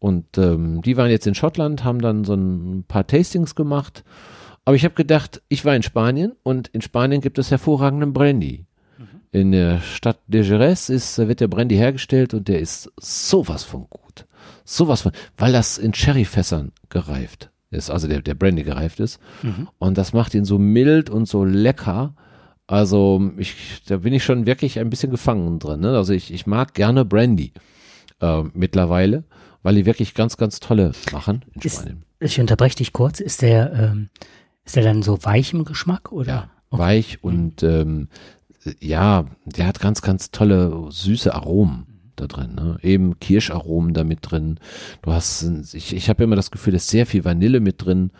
Und 0.00 0.36
ähm, 0.38 0.82
die 0.82 0.96
waren 0.96 1.10
jetzt 1.10 1.26
in 1.28 1.36
Schottland, 1.36 1.84
haben 1.84 2.00
dann 2.00 2.24
so 2.24 2.34
ein 2.34 2.84
paar 2.88 3.06
Tastings 3.06 3.54
gemacht. 3.54 4.02
Aber 4.64 4.74
ich 4.74 4.84
habe 4.84 4.94
gedacht, 4.94 5.42
ich 5.48 5.64
war 5.64 5.76
in 5.76 5.82
Spanien 5.82 6.32
und 6.42 6.68
in 6.68 6.80
Spanien 6.80 7.20
gibt 7.20 7.38
es 7.38 7.50
hervorragenden 7.50 8.12
Brandy. 8.12 8.66
In 9.32 9.52
der 9.52 9.80
Stadt 9.80 10.18
de 10.26 10.42
Jerez 10.42 10.88
ist, 10.88 11.18
äh, 11.18 11.28
wird 11.28 11.40
der 11.40 11.48
Brandy 11.48 11.76
hergestellt 11.76 12.34
und 12.34 12.48
der 12.48 12.58
ist 12.58 12.90
sowas 12.98 13.62
von 13.62 13.86
gut. 13.88 14.26
Sowas 14.64 15.02
von, 15.02 15.12
weil 15.36 15.52
das 15.52 15.78
in 15.78 15.94
Sherryfässern 15.94 16.72
gereift 16.88 17.50
ist, 17.70 17.90
also 17.90 18.08
der, 18.08 18.22
der 18.22 18.34
Brandy 18.34 18.64
gereift 18.64 18.98
ist. 19.00 19.20
Und 19.78 19.98
das 19.98 20.12
macht 20.12 20.34
ihn 20.34 20.44
so 20.44 20.58
mild 20.58 21.10
und 21.10 21.28
so 21.28 21.44
lecker. 21.44 22.14
Also 22.66 23.30
ich, 23.36 23.82
da 23.86 23.98
bin 23.98 24.12
ich 24.12 24.24
schon 24.24 24.46
wirklich 24.46 24.78
ein 24.80 24.90
bisschen 24.90 25.10
gefangen 25.10 25.58
drin. 25.60 25.80
Ne? 25.80 25.96
Also 25.96 26.12
ich, 26.12 26.32
ich 26.32 26.46
mag 26.46 26.74
gerne 26.74 27.04
Brandy 27.04 27.52
äh, 28.20 28.42
mittlerweile, 28.52 29.24
weil 29.62 29.74
die 29.74 29.86
wirklich 29.86 30.14
ganz, 30.14 30.36
ganz 30.36 30.60
tolle 30.60 30.92
machen 31.12 31.44
in 31.54 31.62
Ist- 31.62 31.76
Spanien. 31.80 32.04
Ich 32.20 32.38
unterbreche 32.38 32.76
dich 32.76 32.92
kurz. 32.92 33.20
Ist 33.20 33.40
der, 33.42 33.72
ähm, 33.72 34.10
ist 34.64 34.76
der 34.76 34.82
dann 34.84 35.02
so 35.02 35.24
weich 35.24 35.52
im 35.54 35.64
Geschmack 35.64 36.12
oder? 36.12 36.28
Ja, 36.32 36.50
weich 36.70 37.24
und 37.24 37.62
ähm, 37.62 38.08
ja, 38.78 39.24
der 39.46 39.66
hat 39.66 39.80
ganz, 39.80 40.02
ganz 40.02 40.30
tolle 40.30 40.88
süße 40.90 41.34
Aromen 41.34 41.86
da 42.16 42.26
drin. 42.26 42.54
Ne? 42.54 42.78
Eben 42.82 43.18
Kirscharomen 43.20 43.94
da 43.94 44.04
mit 44.04 44.18
drin. 44.22 44.60
Du 45.00 45.12
hast, 45.12 45.42
ich, 45.72 45.94
ich 45.96 46.08
habe 46.10 46.22
immer 46.24 46.36
das 46.36 46.50
Gefühl, 46.50 46.72
da 46.72 46.76
ist 46.76 46.88
sehr 46.88 47.06
viel 47.06 47.24
Vanille 47.24 47.60
mit 47.60 47.82
drin. 47.84 48.10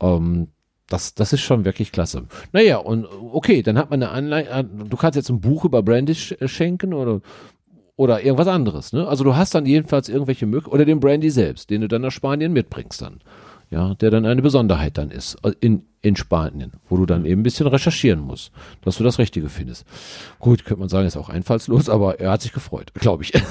Ähm, 0.00 0.48
das, 0.86 1.14
das 1.14 1.32
ist 1.32 1.40
schon 1.40 1.64
wirklich 1.64 1.90
klasse. 1.92 2.26
Naja, 2.52 2.78
und 2.78 3.06
okay, 3.32 3.62
dann 3.62 3.76
hat 3.76 3.90
man 3.90 4.02
eine 4.02 4.12
Anleitung. 4.12 4.88
Du 4.88 4.96
kannst 4.96 5.16
jetzt 5.16 5.28
ein 5.30 5.40
Buch 5.40 5.64
über 5.64 5.82
Brandy 5.82 6.14
sch 6.14 6.34
schenken 6.46 6.94
oder 6.94 7.20
oder 7.98 8.22
irgendwas 8.22 8.46
anderes. 8.46 8.92
Ne? 8.94 9.06
Also 9.06 9.24
du 9.24 9.34
hast 9.36 9.54
dann 9.54 9.66
jedenfalls 9.66 10.08
irgendwelche 10.08 10.46
Möglichkeiten 10.46 10.74
oder 10.74 10.84
den 10.86 11.00
Brandy 11.00 11.28
selbst, 11.30 11.68
den 11.68 11.80
du 11.82 11.88
dann 11.88 12.00
nach 12.02 12.12
Spanien 12.12 12.52
mitbringst 12.54 13.02
dann. 13.02 13.20
Ja, 13.70 13.92
der 13.96 14.10
dann 14.10 14.24
eine 14.24 14.40
Besonderheit 14.40 14.96
dann 14.96 15.10
ist 15.10 15.34
äh, 15.44 15.52
in, 15.60 15.82
in 16.00 16.16
Spanien, 16.16 16.72
wo 16.88 16.96
du 16.96 17.04
dann 17.04 17.26
eben 17.26 17.40
ein 17.40 17.42
bisschen 17.42 17.66
recherchieren 17.66 18.20
musst, 18.20 18.50
dass 18.82 18.96
du 18.96 19.04
das 19.04 19.18
Richtige 19.18 19.50
findest. 19.50 19.84
Gut, 20.38 20.64
könnte 20.64 20.80
man 20.80 20.88
sagen, 20.88 21.06
ist 21.06 21.18
auch 21.18 21.28
einfallslos, 21.28 21.90
aber 21.90 22.18
er 22.18 22.30
hat 22.30 22.40
sich 22.40 22.52
gefreut, 22.54 22.94
glaube 22.94 23.24
ich. 23.24 23.32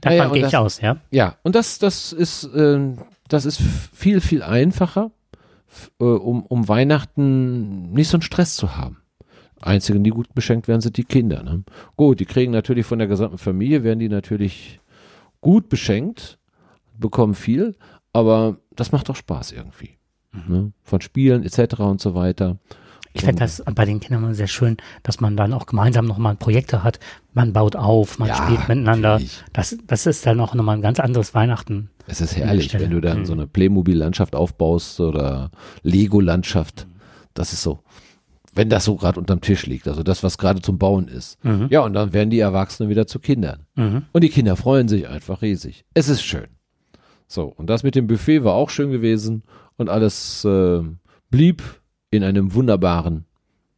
Davon 0.00 0.16
ja, 0.16 0.26
und 0.26 0.32
gehe 0.32 0.38
ich 0.46 0.50
das- 0.50 0.54
aus, 0.54 0.80
ja. 0.80 0.96
Ja, 1.10 1.36
und 1.44 1.54
das, 1.54 1.78
das 1.78 2.12
ist, 2.12 2.48
ähm, 2.56 2.98
das 3.28 3.44
ist 3.44 3.60
viel, 3.92 4.20
viel 4.20 4.42
einfacher, 4.42 5.12
äh, 6.00 6.04
um, 6.04 6.44
um 6.46 6.66
Weihnachten 6.68 7.92
nicht 7.92 8.08
so 8.08 8.16
einen 8.16 8.22
Stress 8.22 8.56
zu 8.56 8.76
haben. 8.76 8.96
Einzigen, 9.60 10.04
die 10.04 10.10
gut 10.10 10.34
beschenkt 10.34 10.68
werden, 10.68 10.80
sind 10.80 10.96
die 10.96 11.04
Kinder. 11.04 11.42
Ne? 11.42 11.64
Gut, 11.96 12.20
die 12.20 12.26
kriegen 12.26 12.52
natürlich 12.52 12.86
von 12.86 12.98
der 12.98 13.08
gesamten 13.08 13.38
Familie, 13.38 13.82
werden 13.84 13.98
die 13.98 14.08
natürlich 14.08 14.80
gut 15.40 15.68
beschenkt, 15.68 16.38
bekommen 16.98 17.34
viel, 17.34 17.74
aber 18.12 18.58
das 18.76 18.92
macht 18.92 19.08
doch 19.08 19.16
Spaß 19.16 19.52
irgendwie. 19.52 19.90
Ne? 20.48 20.72
Von 20.82 21.00
Spielen 21.00 21.42
etc. 21.44 21.80
und 21.80 22.00
so 22.00 22.14
weiter. 22.14 22.58
Ich 23.14 23.22
finde 23.24 23.40
das 23.40 23.62
bei 23.74 23.84
den 23.84 23.98
Kindern 24.00 24.22
immer 24.24 24.34
sehr 24.34 24.46
schön, 24.46 24.76
dass 25.02 25.18
man 25.20 25.36
dann 25.36 25.52
auch 25.52 25.66
gemeinsam 25.66 26.04
nochmal 26.04 26.36
Projekte 26.36 26.84
hat. 26.84 27.00
Man 27.32 27.52
baut 27.52 27.74
auf, 27.74 28.18
man 28.18 28.28
Ja, 28.28 28.36
spielt 28.36 28.68
miteinander. 28.68 29.12
natürlich. 29.14 29.42
Das, 29.52 29.76
das 29.86 30.06
ist 30.06 30.24
dann 30.26 30.38
auch 30.40 30.54
nochmal 30.54 30.76
ein 30.76 30.82
ganz 30.82 31.00
anderes 31.00 31.34
Weihnachten. 31.34 31.90
Es 32.06 32.20
ist 32.20 32.36
herrlich, 32.36 32.72
wenn 32.74 32.90
du 32.90 33.00
dann 33.00 33.20
Mhm. 33.20 33.26
so 33.26 33.32
eine 33.32 33.46
Playmobil-Landschaft 33.46 34.36
aufbaust 34.36 35.00
oder 35.00 35.50
Lego-Landschaft. 35.82 36.86
Das 37.34 37.52
ist 37.52 37.62
so. 37.62 37.80
Wenn 38.58 38.70
das 38.70 38.86
so 38.86 38.96
gerade 38.96 39.20
unterm 39.20 39.40
Tisch 39.40 39.66
liegt, 39.66 39.86
also 39.86 40.02
das, 40.02 40.24
was 40.24 40.36
gerade 40.36 40.60
zum 40.60 40.78
Bauen 40.78 41.06
ist. 41.06 41.42
Mhm. 41.44 41.68
Ja, 41.70 41.82
und 41.82 41.92
dann 41.92 42.12
werden 42.12 42.28
die 42.28 42.40
Erwachsenen 42.40 42.90
wieder 42.90 43.06
zu 43.06 43.20
Kindern. 43.20 43.66
Mhm. 43.76 44.06
Und 44.10 44.24
die 44.24 44.30
Kinder 44.30 44.56
freuen 44.56 44.88
sich 44.88 45.06
einfach 45.06 45.42
riesig. 45.42 45.84
Es 45.94 46.08
ist 46.08 46.22
schön. 46.22 46.48
So, 47.28 47.44
und 47.44 47.70
das 47.70 47.84
mit 47.84 47.94
dem 47.94 48.08
Buffet 48.08 48.42
war 48.42 48.54
auch 48.54 48.68
schön 48.68 48.90
gewesen 48.90 49.44
und 49.76 49.88
alles 49.88 50.44
äh, 50.44 50.80
blieb 51.30 51.62
in 52.10 52.24
einem 52.24 52.52
wunderbaren, 52.52 53.26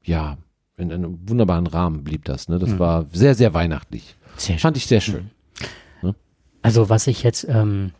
ja, 0.02 0.38
in 0.78 0.90
einem 0.90 1.28
wunderbaren 1.28 1.66
Rahmen 1.66 2.02
blieb 2.02 2.24
das. 2.24 2.48
Ne? 2.48 2.58
Das 2.58 2.78
war 2.78 3.04
sehr, 3.12 3.34
sehr 3.34 3.52
weihnachtlich. 3.52 4.16
Sehr 4.38 4.54
schön. 4.54 4.62
Fand 4.62 4.78
ich 4.78 4.86
sehr 4.86 5.02
schön. 5.02 5.30
Also 6.62 6.88
was 6.88 7.06
ich 7.06 7.22
jetzt, 7.22 7.46
ähm, 7.50 7.92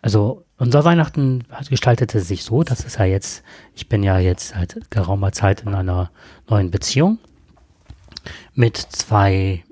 also 0.00 0.45
unser 0.58 0.84
Weihnachten 0.84 1.44
gestaltete 1.68 2.20
sich 2.20 2.44
so, 2.44 2.62
dass 2.62 2.84
es 2.84 2.96
ja 2.96 3.04
jetzt, 3.04 3.42
ich 3.74 3.88
bin 3.88 4.02
ja 4.02 4.18
jetzt 4.18 4.48
seit 4.50 4.90
geraumer 4.90 5.32
Zeit 5.32 5.62
in 5.62 5.74
einer 5.74 6.10
neuen 6.48 6.70
Beziehung 6.70 7.18
mit 8.54 8.76
zwei, 8.76 9.64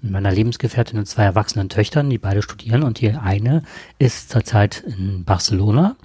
meiner 0.00 0.32
Lebensgefährtin 0.32 0.98
und 0.98 1.06
zwei 1.06 1.24
erwachsenen 1.24 1.68
Töchtern, 1.68 2.08
die 2.10 2.18
beide 2.18 2.42
studieren 2.42 2.82
und 2.82 3.00
die 3.00 3.10
eine 3.10 3.62
ist 3.98 4.30
zurzeit 4.30 4.80
in 4.86 5.24
Barcelona 5.24 5.96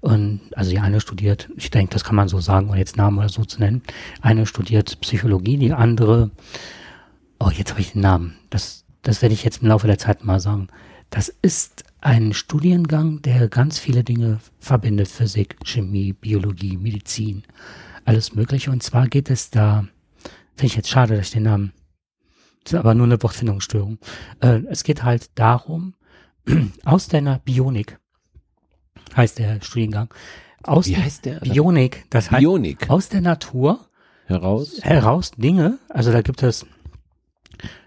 Und 0.00 0.40
also 0.56 0.70
die 0.70 0.80
eine 0.80 1.00
studiert, 1.00 1.48
ich 1.56 1.70
denke, 1.70 1.92
das 1.92 2.02
kann 2.04 2.16
man 2.16 2.28
so 2.28 2.40
sagen, 2.40 2.70
ohne 2.70 2.78
jetzt 2.78 2.96
Namen 2.96 3.18
oder 3.18 3.28
so 3.28 3.44
zu 3.44 3.60
nennen. 3.60 3.82
Eine 4.20 4.46
studiert 4.46 5.00
Psychologie, 5.00 5.58
die 5.58 5.72
andere, 5.72 6.30
oh, 7.38 7.50
jetzt 7.50 7.70
habe 7.70 7.80
ich 7.80 7.92
den 7.92 8.02
Namen. 8.02 8.36
Das, 8.50 8.84
das 9.02 9.22
werde 9.22 9.34
ich 9.34 9.44
jetzt 9.44 9.62
im 9.62 9.68
Laufe 9.68 9.86
der 9.86 9.98
Zeit 9.98 10.24
mal 10.24 10.40
sagen. 10.40 10.66
Das 11.10 11.28
ist 11.28 11.84
ein 12.02 12.34
Studiengang, 12.34 13.22
der 13.22 13.48
ganz 13.48 13.78
viele 13.78 14.04
Dinge 14.04 14.40
verbindet. 14.58 15.08
Physik, 15.08 15.56
Chemie, 15.64 16.12
Biologie, 16.12 16.76
Medizin, 16.76 17.44
alles 18.04 18.34
Mögliche. 18.34 18.70
Und 18.70 18.82
zwar 18.82 19.06
geht 19.06 19.30
es 19.30 19.50
da, 19.50 19.86
finde 20.56 20.66
ich 20.66 20.76
jetzt 20.76 20.90
schade, 20.90 21.16
dass 21.16 21.28
ich 21.28 21.32
den 21.32 21.44
Namen, 21.44 21.72
das 22.64 22.74
ist 22.74 22.78
aber 22.78 22.94
nur 22.94 23.06
eine 23.06 23.22
Wortfindungsstörung. 23.22 23.98
Äh, 24.40 24.62
es 24.68 24.82
geht 24.82 25.04
halt 25.04 25.30
darum, 25.36 25.94
aus 26.84 27.06
deiner 27.06 27.38
Bionik, 27.38 27.98
heißt 29.16 29.38
der 29.38 29.62
Studiengang, 29.62 30.12
aus 30.64 30.86
Wie 30.86 30.94
der 30.94 31.04
heißt 31.04 31.24
der? 31.24 31.40
Bionik, 31.40 32.04
das 32.10 32.30
heißt 32.32 32.40
Bionik 32.40 32.90
aus 32.90 33.08
der 33.08 33.20
Natur 33.20 33.88
heraus. 34.26 34.80
heraus 34.82 35.30
Dinge, 35.36 35.78
also 35.88 36.10
da 36.10 36.22
gibt 36.22 36.42
es 36.42 36.66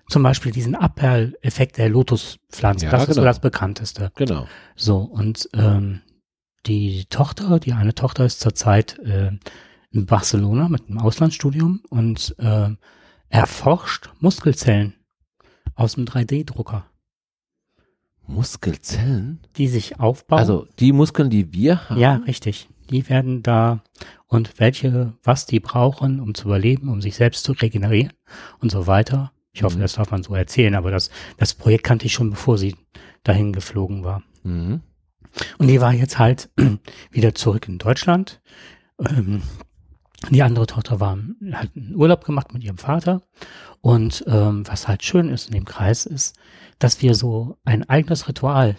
zum 0.08 0.24
Beispiel 0.24 0.52
diesen 0.52 0.76
Abperleffekt 0.76 1.78
der 1.78 1.90
Lotuspflanze, 1.90 2.86
Ja, 2.86 2.92
das 2.92 3.04
ist 3.04 3.16
so 3.16 3.22
genau. 3.22 3.26
das 3.26 3.40
bekannteste. 3.40 4.12
Genau. 4.16 4.48
So, 4.76 5.00
und 5.00 5.50
ähm, 5.54 6.02
die 6.66 7.06
Tochter, 7.06 7.60
die 7.60 7.74
eine 7.74 7.96
Tochter 7.96 8.26
ist 8.26 8.40
zurzeit 8.40 9.00
äh, 9.00 9.32
in 9.92 10.06
Barcelona 10.06 10.70
mit 10.70 10.88
einem 10.88 11.00
Auslandsstudium 11.00 11.82
und 11.90 12.36
äh, 12.40 12.70
erforscht 13.30 14.10
Muskelzellen 14.20 14.94
aus 15.74 15.96
dem 15.96 16.06
3D-Drucker, 16.06 16.86
Muskelzellen? 18.28 19.40
die 19.58 19.68
sich 19.68 20.00
aufbauen. 20.00 20.40
Also 20.40 20.68
die 20.80 20.92
Muskeln, 20.92 21.30
die 21.30 21.54
wir 21.54 21.90
haben. 21.90 22.00
Ja, 22.00 22.16
richtig. 22.28 22.68
Die 22.90 23.08
werden 23.10 23.42
da 23.44 23.84
und 24.28 24.60
welche, 24.60 25.14
was 25.24 25.46
die 25.46 25.60
brauchen, 25.60 26.20
um 26.20 26.34
zu 26.36 26.48
überleben, 26.48 26.90
um 26.90 27.02
sich 27.02 27.16
selbst 27.16 27.44
zu 27.44 27.54
regenerieren 27.54 28.14
und 28.60 28.72
so 28.72 28.88
weiter. 28.88 29.32
Ich 29.56 29.64
hoffe, 29.64 29.78
Mhm. 29.78 29.82
das 29.82 29.94
darf 29.94 30.12
man 30.12 30.22
so 30.22 30.36
erzählen, 30.36 30.76
aber 30.76 30.92
das, 30.92 31.10
das 31.38 31.54
Projekt 31.54 31.86
kannte 31.86 32.06
ich 32.06 32.14
schon, 32.14 32.30
bevor 32.30 32.58
sie 32.58 32.76
dahin 33.24 33.54
geflogen 33.54 34.04
war. 34.04 34.22
Mhm. 34.44 34.82
Und 35.58 35.68
die 35.68 35.80
war 35.82 35.94
jetzt 35.94 36.20
halt 36.20 36.50
wieder 37.12 37.34
zurück 37.34 37.68
in 37.68 37.78
Deutschland. 37.78 38.42
Ähm, 39.00 39.42
die 40.30 40.44
andere 40.44 40.66
Tochter 40.68 41.00
war 41.00 41.18
hat 41.54 41.70
einen 41.76 41.96
Urlaub 41.96 42.26
gemacht 42.26 42.54
mit 42.54 42.64
ihrem 42.64 42.78
Vater. 42.78 43.22
Und 43.82 44.24
ähm, 44.28 44.68
was 44.68 44.88
halt 44.88 45.04
schön 45.04 45.30
ist 45.30 45.48
in 45.48 45.54
dem 45.54 45.66
Kreis 45.66 46.06
ist, 46.06 46.36
dass 46.80 47.02
wir 47.02 47.16
so 47.16 47.58
ein 47.64 47.88
eigenes 47.88 48.28
Ritual 48.28 48.76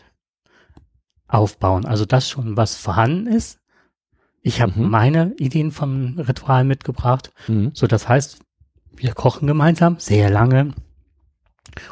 aufbauen. 1.29 1.85
Also 1.87 2.05
das 2.05 2.29
schon, 2.29 2.57
was 2.57 2.77
vorhanden 2.77 3.27
ist. 3.27 3.61
Ich 4.43 4.61
habe 4.61 4.79
Mhm. 4.79 4.91
meine 4.91 5.35
Ideen 5.39 5.73
vom 5.73 6.19
Ritual 6.19 6.65
mitgebracht. 6.65 7.33
Mhm. 7.49 7.71
So, 7.75 7.87
das 7.87 8.09
heißt, 8.09 8.41
wir 8.97 9.13
kochen 9.15 9.47
gemeinsam 9.47 9.97
sehr 9.99 10.31
lange. 10.31 10.75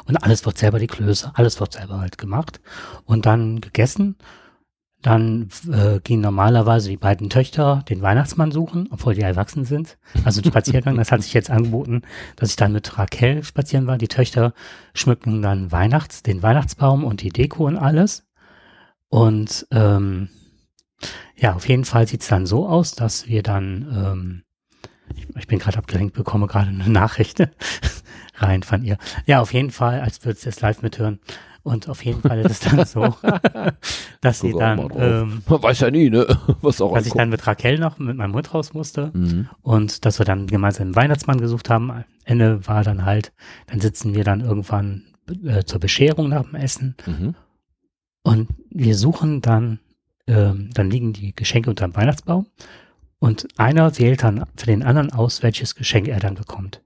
Und 0.05 0.17
alles 0.17 0.45
wird 0.45 0.57
selber 0.57 0.79
die 0.79 0.87
Klöße, 0.87 1.31
alles 1.35 1.59
wird 1.59 1.73
selber 1.73 1.99
halt 1.99 2.17
gemacht 2.17 2.59
und 3.05 3.25
dann 3.25 3.61
gegessen. 3.61 4.15
Dann 5.01 5.49
äh, 5.71 5.99
gehen 5.99 6.21
normalerweise 6.21 6.89
die 6.89 6.97
beiden 6.97 7.29
Töchter 7.29 7.83
den 7.87 8.01
Weihnachtsmann 8.01 8.51
suchen, 8.51 8.87
obwohl 8.89 9.13
die 9.13 9.21
erwachsen 9.21 9.63
sind. 9.63 9.99
Also 10.23 10.41
ein 10.41 10.45
Spaziergang, 10.45 10.97
das 10.97 11.11
hat 11.11 11.21
sich 11.21 11.33
jetzt 11.33 11.51
angeboten, 11.51 12.01
dass 12.37 12.49
ich 12.49 12.55
dann 12.55 12.71
mit 12.71 12.97
Raquel 12.97 13.43
spazieren 13.43 13.85
war. 13.85 13.99
Die 13.99 14.07
Töchter 14.07 14.53
schmücken 14.95 15.43
dann 15.43 15.71
Weihnachts, 15.71 16.23
den 16.23 16.41
Weihnachtsbaum 16.41 17.03
und 17.03 17.21
die 17.21 17.29
Deko 17.29 17.67
und 17.67 17.77
alles. 17.77 18.25
Und 19.09 19.67
ähm, 19.69 20.29
ja, 21.35 21.53
auf 21.53 21.67
jeden 21.67 21.85
Fall 21.85 22.07
sieht's 22.07 22.27
dann 22.27 22.45
so 22.45 22.67
aus, 22.67 22.93
dass 22.95 23.27
wir 23.27 23.43
dann, 23.43 23.87
ähm, 23.93 24.43
ich, 25.15 25.27
ich 25.35 25.47
bin 25.47 25.59
gerade 25.59 25.77
abgelenkt, 25.77 26.15
bekomme 26.15 26.47
gerade 26.47 26.69
eine 26.69 26.89
Nachricht 26.89 27.39
rein 28.35 28.63
von 28.63 28.83
ihr. 28.83 28.97
Ja, 29.25 29.41
auf 29.41 29.53
jeden 29.53 29.71
Fall, 29.71 30.01
als 30.01 30.23
würdest 30.25 30.45
du 30.45 30.49
es 30.49 30.61
live 30.61 30.81
mithören. 30.81 31.19
Und 31.63 31.89
auf 31.89 32.05
jeden 32.05 32.21
Fall 32.21 32.39
ist 32.41 32.51
es 32.51 32.59
dann 32.59 32.85
so, 32.85 33.15
dass 34.21 34.39
sie 34.39 34.53
dann, 34.53 34.87
ähm, 34.95 35.41
Man 35.47 35.63
weiß 35.63 35.79
ja 35.79 35.89
nie, 35.89 36.11
ne? 36.11 36.27
Was 36.61 36.79
auch 36.79 36.93
dass 36.93 37.07
ich 37.07 37.13
dann 37.13 37.29
mit 37.29 37.47
Raquel 37.47 37.79
noch 37.79 37.97
mit 37.97 38.15
meinem 38.17 38.33
Hund 38.35 38.53
raus 38.53 38.73
musste 38.75 39.09
Mhm. 39.15 39.49
und 39.63 40.05
dass 40.05 40.19
wir 40.19 40.25
dann 40.27 40.45
gemeinsam 40.45 40.83
einen 40.87 40.95
Weihnachtsmann 40.95 41.39
gesucht 41.41 41.71
haben. 41.71 41.89
Am 41.89 42.03
Ende 42.23 42.67
war 42.67 42.83
dann 42.83 43.03
halt, 43.03 43.33
dann 43.65 43.79
sitzen 43.79 44.13
wir 44.13 44.23
dann 44.23 44.41
irgendwann 44.41 45.05
äh, 45.43 45.63
zur 45.63 45.79
Bescherung 45.79 46.29
nach 46.29 46.43
dem 46.43 46.53
Essen 46.53 46.95
Mhm. 47.07 47.33
und 48.23 48.47
wir 48.69 48.95
suchen 48.95 49.41
dann, 49.41 49.79
ähm, 50.27 50.69
dann 50.71 50.91
liegen 50.91 51.13
die 51.13 51.33
Geschenke 51.35 51.71
unter 51.71 51.87
dem 51.87 51.95
Weihnachtsbaum 51.95 52.45
und 53.19 53.47
einer 53.57 53.97
wählt 53.97 54.23
dann 54.23 54.43
für 54.57 54.65
den 54.67 54.83
anderen 54.83 55.11
aus, 55.11 55.43
welches 55.43 55.75
Geschenk 55.75 56.07
er 56.07 56.19
dann 56.19 56.35
bekommt. 56.35 56.81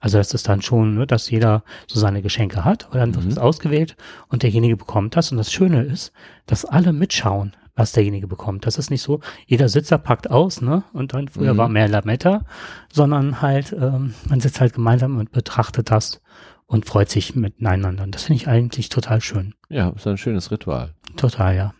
Also 0.00 0.18
das 0.18 0.34
ist 0.34 0.48
dann 0.48 0.60
schon, 0.60 0.94
ne, 0.96 1.06
dass 1.06 1.30
jeder 1.30 1.64
so 1.86 1.98
seine 1.98 2.20
Geschenke 2.20 2.64
hat, 2.64 2.86
und 2.90 2.96
dann 2.96 3.14
wird 3.14 3.24
Mhm. 3.24 3.30
es 3.30 3.38
ausgewählt 3.38 3.96
und 4.28 4.42
derjenige 4.42 4.76
bekommt 4.76 5.16
das. 5.16 5.32
Und 5.32 5.38
das 5.38 5.50
Schöne 5.52 5.82
ist, 5.82 6.12
dass 6.46 6.66
alle 6.66 6.92
mitschauen, 6.92 7.56
was 7.74 7.92
derjenige 7.92 8.26
bekommt. 8.26 8.66
Das 8.66 8.76
ist 8.76 8.90
nicht 8.90 9.00
so, 9.02 9.20
jeder 9.46 9.68
Sitzer 9.70 9.96
packt 9.98 10.30
aus, 10.30 10.60
ne? 10.60 10.84
Und 10.92 11.14
dann 11.14 11.28
früher 11.28 11.54
Mhm. 11.54 11.58
war 11.58 11.68
mehr 11.70 11.88
Lametta, 11.88 12.44
sondern 12.92 13.40
halt, 13.40 13.72
ähm, 13.72 14.12
man 14.28 14.40
sitzt 14.40 14.60
halt 14.60 14.74
gemeinsam 14.74 15.16
und 15.16 15.32
betrachtet 15.32 15.90
das 15.90 16.20
und 16.66 16.84
freut 16.86 17.08
sich 17.08 17.34
miteinander. 17.34 18.02
Und 18.04 18.14
das 18.14 18.24
finde 18.24 18.42
ich 18.42 18.48
eigentlich 18.48 18.90
total 18.90 19.20
schön. 19.22 19.54
Ja, 19.70 19.88
ist 19.88 20.06
ein 20.06 20.18
schönes 20.18 20.50
Ritual. 20.50 20.92
Total, 21.16 21.56
ja. 21.56 21.74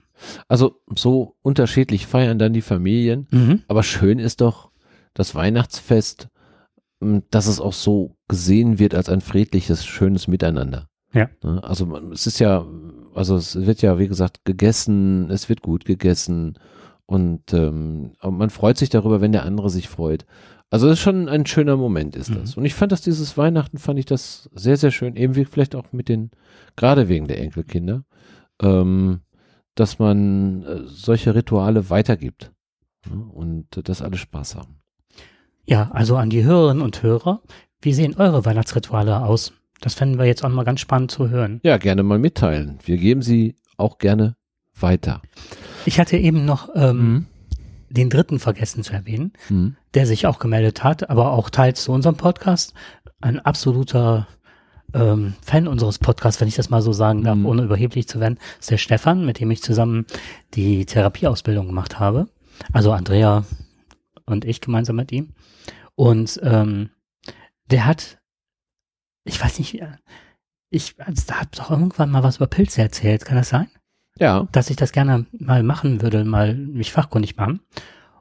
Also 0.48 0.80
so 0.96 1.36
unterschiedlich 1.42 2.06
feiern 2.06 2.38
dann 2.38 2.52
die 2.52 2.62
Familien, 2.62 3.26
Mhm. 3.30 3.62
aber 3.68 3.82
schön 3.82 4.18
ist 4.18 4.40
doch 4.40 4.70
das 5.14 5.34
Weihnachtsfest, 5.34 6.28
m, 7.00 7.22
dass 7.30 7.46
es 7.46 7.60
auch 7.60 7.72
so 7.72 8.16
gesehen 8.28 8.78
wird 8.78 8.94
als 8.94 9.08
ein 9.08 9.20
friedliches, 9.20 9.84
schönes 9.86 10.28
Miteinander. 10.28 10.88
Ja. 11.12 11.28
Ne, 11.42 11.62
Also 11.62 11.96
es 12.12 12.26
ist 12.26 12.40
ja, 12.40 12.66
also 13.14 13.36
es 13.36 13.54
wird 13.66 13.82
ja, 13.82 13.98
wie 13.98 14.08
gesagt, 14.08 14.44
gegessen, 14.44 15.30
es 15.30 15.48
wird 15.48 15.62
gut 15.62 15.84
gegessen 15.84 16.58
und 17.06 17.52
ähm, 17.52 18.12
man 18.22 18.50
freut 18.50 18.78
sich 18.78 18.88
darüber, 18.90 19.20
wenn 19.20 19.32
der 19.32 19.44
andere 19.44 19.70
sich 19.70 19.88
freut. 19.88 20.24
Also 20.70 20.86
das 20.88 20.94
ist 20.98 21.02
schon 21.04 21.28
ein 21.28 21.46
schöner 21.46 21.76
Moment, 21.76 22.16
ist 22.16 22.30
Mhm. 22.30 22.34
das. 22.40 22.56
Und 22.56 22.64
ich 22.64 22.74
fand 22.74 22.90
das 22.90 23.02
dieses 23.02 23.36
Weihnachten, 23.38 23.78
fand 23.78 23.98
ich 24.00 24.06
das 24.06 24.50
sehr, 24.54 24.76
sehr 24.76 24.90
schön, 24.90 25.14
eben 25.14 25.36
wie 25.36 25.44
vielleicht 25.44 25.76
auch 25.76 25.92
mit 25.92 26.08
den, 26.08 26.30
gerade 26.74 27.08
wegen 27.08 27.28
der 27.28 27.38
Enkelkinder, 27.40 28.04
ähm, 28.60 29.20
dass 29.74 29.98
man 29.98 30.62
äh, 30.64 30.80
solche 30.86 31.34
Rituale 31.34 31.90
weitergibt 31.90 32.52
ne, 33.10 33.16
und 33.24 33.66
dass 33.88 34.02
alle 34.02 34.16
Spaß 34.16 34.54
haben. 34.56 34.76
Ja, 35.66 35.90
also 35.92 36.16
an 36.16 36.30
die 36.30 36.44
Hörerinnen 36.44 36.82
und 36.82 37.02
Hörer, 37.02 37.40
wie 37.80 37.92
sehen 37.94 38.16
eure 38.16 38.44
Weihnachtsrituale 38.44 39.22
aus? 39.24 39.52
Das 39.80 39.94
fänden 39.94 40.18
wir 40.18 40.26
jetzt 40.26 40.44
auch 40.44 40.48
mal 40.50 40.64
ganz 40.64 40.80
spannend 40.80 41.10
zu 41.10 41.28
hören. 41.30 41.60
Ja, 41.62 41.76
gerne 41.78 42.02
mal 42.02 42.18
mitteilen. 42.18 42.78
Wir 42.84 42.96
geben 42.96 43.22
sie 43.22 43.56
auch 43.76 43.98
gerne 43.98 44.36
weiter. 44.78 45.22
Ich 45.86 45.98
hatte 46.00 46.16
eben 46.16 46.44
noch 46.44 46.68
ähm, 46.74 46.96
Mhm. 46.96 47.26
den 47.90 48.10
dritten 48.10 48.38
vergessen 48.38 48.82
zu 48.82 48.92
erwähnen, 48.92 49.32
Mhm. 49.48 49.76
der 49.94 50.06
sich 50.06 50.26
auch 50.26 50.38
gemeldet 50.38 50.82
hat, 50.84 51.10
aber 51.10 51.32
auch 51.32 51.50
teils 51.50 51.84
zu 51.84 51.92
unserem 51.92 52.16
Podcast. 52.16 52.74
Ein 53.20 53.38
absoluter 53.40 54.26
ähm, 54.94 55.34
Fan 55.42 55.68
unseres 55.68 55.98
Podcasts, 55.98 56.40
wenn 56.40 56.48
ich 56.48 56.54
das 56.54 56.70
mal 56.70 56.82
so 56.82 56.92
sagen 56.92 57.22
darf, 57.24 57.36
Mhm. 57.36 57.46
ohne 57.46 57.62
überheblich 57.64 58.08
zu 58.08 58.20
werden, 58.20 58.38
ist 58.60 58.70
der 58.70 58.78
Stefan, 58.78 59.26
mit 59.26 59.40
dem 59.40 59.50
ich 59.50 59.62
zusammen 59.62 60.06
die 60.54 60.86
Therapieausbildung 60.86 61.66
gemacht 61.66 61.98
habe. 61.98 62.28
Also 62.72 62.92
Andrea 62.92 63.44
und 64.26 64.44
ich 64.44 64.60
gemeinsam 64.60 64.96
mit 64.96 65.12
ihm. 65.12 65.30
Und 65.96 66.40
ähm, 66.42 66.90
der 67.70 67.86
hat, 67.86 68.18
ich 69.24 69.42
weiß 69.42 69.58
nicht, 69.58 69.80
ich 70.70 70.94
also, 70.98 71.22
da 71.26 71.34
hat 71.40 71.58
doch 71.58 71.70
irgendwann 71.70 72.10
mal 72.10 72.22
was 72.22 72.36
über 72.36 72.46
Pilze 72.46 72.82
erzählt, 72.82 73.24
kann 73.24 73.36
das 73.36 73.48
sein? 73.50 73.68
Ja. 74.16 74.46
dass 74.52 74.70
ich 74.70 74.76
das 74.76 74.92
gerne 74.92 75.26
mal 75.32 75.64
machen 75.64 76.00
würde, 76.00 76.24
mal 76.24 76.54
mich 76.54 76.92
fachkundig 76.92 77.36
machen. 77.36 77.60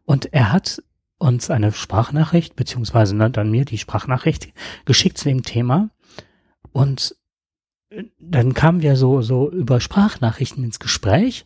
Und 0.05 0.33
er 0.33 0.51
hat 0.51 0.81
uns 1.19 1.51
eine 1.51 1.71
Sprachnachricht, 1.71 2.55
beziehungsweise 2.55 3.15
ne, 3.15 3.29
dann 3.29 3.51
mir 3.51 3.63
die 3.63 3.77
Sprachnachricht 3.77 4.51
geschickt 4.85 5.19
zu 5.19 5.25
dem 5.29 5.43
Thema. 5.43 5.89
Und 6.73 7.15
äh, 7.89 8.03
dann 8.19 8.53
kamen 8.53 8.81
wir 8.81 8.95
so, 8.97 9.21
so 9.21 9.49
über 9.49 9.79
Sprachnachrichten 9.79 10.63
ins 10.63 10.79
Gespräch. 10.79 11.45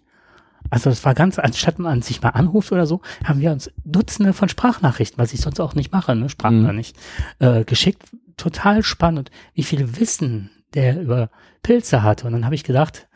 Also 0.69 0.89
das 0.89 1.05
war 1.05 1.13
ganz, 1.13 1.37
anstatt 1.39 1.79
man 1.79 2.01
sich 2.01 2.21
mal 2.21 2.29
anruft 2.29 2.71
oder 2.71 2.85
so, 2.87 3.01
haben 3.23 3.39
wir 3.39 3.51
uns 3.51 3.71
Dutzende 3.85 4.33
von 4.33 4.49
Sprachnachrichten, 4.49 5.17
was 5.19 5.33
ich 5.33 5.39
sonst 5.39 5.59
auch 5.59 5.75
nicht 5.75 5.91
mache, 5.93 6.15
ne, 6.15 6.27
Sprachen 6.29 6.63
Mhm. 6.63 6.75
nicht, 6.75 6.97
äh, 7.39 7.63
geschickt. 7.63 8.03
Total 8.37 8.83
spannend, 8.83 9.31
wie 9.53 9.63
viel 9.63 9.97
Wissen 9.99 10.49
der 10.73 10.99
über 11.01 11.29
Pilze 11.63 12.03
hatte. 12.03 12.27
Und 12.27 12.33
dann 12.33 12.43
habe 12.45 12.55
ich 12.55 12.63
gedacht, 12.63 13.07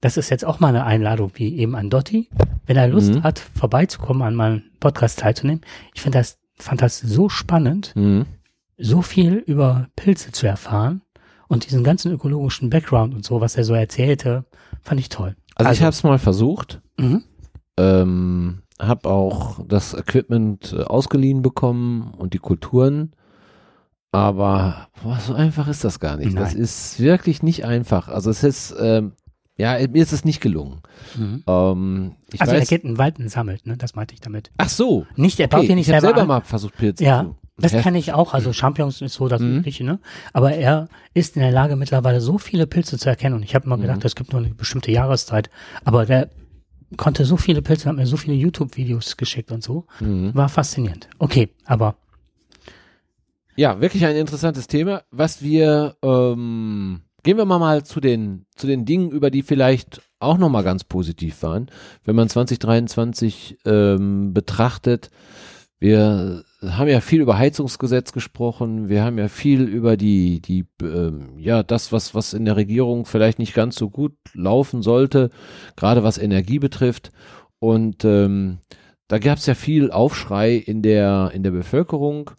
das 0.00 0.16
ist 0.16 0.28
jetzt 0.30 0.44
auch 0.44 0.60
mal 0.60 0.68
eine 0.68 0.84
Einladung, 0.84 1.32
wie 1.34 1.56
eben 1.58 1.74
an 1.74 1.88
Dotti. 1.90 2.28
Wenn 2.66 2.76
er 2.76 2.88
Lust 2.88 3.14
Mhm. 3.14 3.22
hat, 3.22 3.38
vorbeizukommen, 3.38 4.22
an 4.22 4.34
meinem 4.34 4.62
Podcast 4.80 5.18
teilzunehmen. 5.20 5.62
Ich 5.94 6.02
finde 6.02 6.18
das, 6.18 6.38
fand 6.56 6.82
das 6.82 6.98
so 7.00 7.28
spannend, 7.28 7.92
Mhm. 7.96 8.26
so 8.76 9.02
viel 9.02 9.34
über 9.34 9.88
Pilze 9.96 10.30
zu 10.30 10.46
erfahren 10.46 11.02
und 11.48 11.66
diesen 11.66 11.82
ganzen 11.84 12.12
ökologischen 12.12 12.70
Background 12.70 13.14
und 13.14 13.24
so, 13.24 13.40
was 13.40 13.56
er 13.56 13.64
so 13.64 13.74
erzählte, 13.74 14.44
fand 14.82 15.00
ich 15.00 15.08
toll. 15.08 15.34
Also, 15.54 15.66
ich 15.66 15.68
Also- 15.68 15.82
habe 15.84 15.90
es 15.94 16.02
mal 16.04 16.18
versucht. 16.18 16.80
Mhm. 16.98 17.24
Ähm, 17.78 18.62
habe 18.80 19.08
auch 19.08 19.60
das 19.66 19.94
Equipment 19.94 20.72
äh, 20.72 20.82
ausgeliehen 20.82 21.42
bekommen 21.42 22.12
und 22.16 22.32
die 22.34 22.38
Kulturen. 22.38 23.12
Aber 24.10 24.88
boah, 25.02 25.18
so 25.20 25.34
einfach 25.34 25.68
ist 25.68 25.84
das 25.84 26.00
gar 26.00 26.16
nicht. 26.16 26.36
Das 26.36 26.54
Nein. 26.54 26.62
ist 26.62 26.98
wirklich 26.98 27.42
nicht 27.42 27.64
einfach. 27.64 28.08
Also 28.08 28.30
es 28.30 28.42
ist, 28.42 28.74
ähm, 28.80 29.12
ja, 29.56 29.76
mir 29.88 30.02
ist 30.02 30.12
es 30.12 30.24
nicht 30.24 30.40
gelungen. 30.40 30.80
Mhm. 31.16 31.44
Ähm, 31.46 32.16
ich 32.32 32.40
Also 32.40 32.54
er 32.54 32.60
weiß, 32.60 32.68
geht 32.68 32.84
in 32.84 32.92
den 32.92 32.98
Wald 32.98 33.18
und 33.18 33.28
sammelt, 33.30 33.66
ne? 33.66 33.76
Das 33.76 33.94
meinte 33.94 34.14
ich 34.14 34.20
damit. 34.20 34.50
ach 34.56 34.68
so, 34.68 35.06
Nicht, 35.16 35.38
er 35.40 35.48
baut 35.48 35.58
okay, 35.60 35.66
hier 35.68 35.76
nicht 35.76 35.88
ich 35.88 35.92
habe 35.94 36.00
selber, 36.00 36.16
selber 36.20 36.34
an. 36.34 36.40
mal 36.40 36.46
versucht, 36.46 36.76
Pilze 36.76 37.04
Ja, 37.04 37.24
zu 37.24 37.36
das 37.58 37.72
kenne 37.72 37.98
ich 37.98 38.12
auch. 38.12 38.34
Also 38.34 38.52
Champignons 38.52 39.00
ist 39.02 39.14
so 39.14 39.28
das 39.28 39.40
Mhm. 39.42 39.58
Übliche, 39.58 39.84
ne? 39.84 39.98
Aber 40.32 40.52
er 40.52 40.88
ist 41.14 41.36
in 41.36 41.42
der 41.42 41.50
Lage, 41.52 41.76
mittlerweile 41.76 42.20
so 42.20 42.38
viele 42.38 42.66
Pilze 42.66 42.98
zu 42.98 43.08
erkennen. 43.08 43.34
Und 43.34 43.42
ich 43.42 43.54
habe 43.54 43.66
immer 43.66 43.76
Mhm. 43.76 43.82
gedacht, 43.82 44.04
es 44.04 44.14
gibt 44.14 44.32
nur 44.32 44.42
eine 44.42 44.54
bestimmte 44.54 44.90
Jahreszeit. 44.92 45.50
Aber 45.84 46.06
der 46.06 46.30
konnte 46.96 47.24
so 47.24 47.36
viele 47.36 47.60
Pilze, 47.60 47.88
hat 47.88 47.96
mir 47.96 48.06
so 48.06 48.16
viele 48.16 48.34
YouTube-Videos 48.36 49.16
geschickt 49.16 49.52
und 49.52 49.62
so. 49.62 49.86
Mhm. 50.00 50.34
War 50.34 50.48
faszinierend. 50.48 51.08
Okay, 51.18 51.50
aber 51.64 51.96
Ja, 53.56 53.80
wirklich 53.80 54.04
ein 54.06 54.14
interessantes 54.14 54.68
Thema. 54.68 55.02
Was 55.10 55.42
wir, 55.42 55.96
ähm, 56.02 57.02
gehen 57.24 57.36
wir 57.36 57.44
mal, 57.44 57.58
mal 57.58 57.82
zu 57.82 57.98
den, 57.98 58.46
zu 58.54 58.68
den 58.68 58.84
Dingen, 58.84 59.10
über 59.10 59.30
die 59.32 59.42
vielleicht 59.42 60.00
auch 60.20 60.38
nochmal 60.38 60.62
ganz 60.62 60.84
positiv 60.84 61.42
waren. 61.42 61.68
Wenn 62.04 62.14
man 62.14 62.28
2023 62.28 63.58
ähm, 63.64 64.32
betrachtet, 64.32 65.10
wir 65.80 66.44
haben 66.62 66.88
ja 66.88 67.00
viel 67.00 67.20
über 67.20 67.38
Heizungsgesetz 67.38 68.12
gesprochen, 68.12 68.88
wir 68.88 69.04
haben 69.04 69.18
ja 69.18 69.28
viel 69.28 69.62
über 69.62 69.96
die, 69.96 70.40
die, 70.40 70.66
ähm, 70.82 71.38
ja, 71.38 71.62
das, 71.62 71.92
was, 71.92 72.14
was 72.14 72.34
in 72.34 72.44
der 72.44 72.56
Regierung 72.56 73.06
vielleicht 73.06 73.38
nicht 73.38 73.54
ganz 73.54 73.76
so 73.76 73.90
gut 73.90 74.16
laufen 74.34 74.82
sollte, 74.82 75.30
gerade 75.76 76.02
was 76.02 76.18
Energie 76.18 76.58
betrifft. 76.58 77.12
Und 77.60 78.04
ähm, 78.04 78.58
da 79.06 79.18
gab 79.18 79.38
es 79.38 79.46
ja 79.46 79.54
viel 79.54 79.90
Aufschrei 79.90 80.54
in 80.54 80.82
der, 80.82 81.30
in 81.32 81.42
der 81.42 81.52
Bevölkerung. 81.52 82.32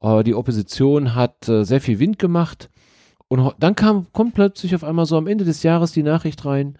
Äh, 0.00 0.24
die 0.24 0.34
Opposition 0.34 1.14
hat 1.14 1.48
äh, 1.48 1.64
sehr 1.64 1.80
viel 1.80 1.98
Wind 1.98 2.18
gemacht. 2.18 2.70
Und 3.28 3.54
dann 3.58 3.74
kam, 3.74 4.06
kommt 4.12 4.34
plötzlich 4.34 4.74
auf 4.74 4.84
einmal 4.84 5.04
so 5.04 5.18
am 5.18 5.26
Ende 5.26 5.44
des 5.44 5.62
Jahres 5.62 5.92
die 5.92 6.02
Nachricht 6.02 6.44
rein. 6.46 6.78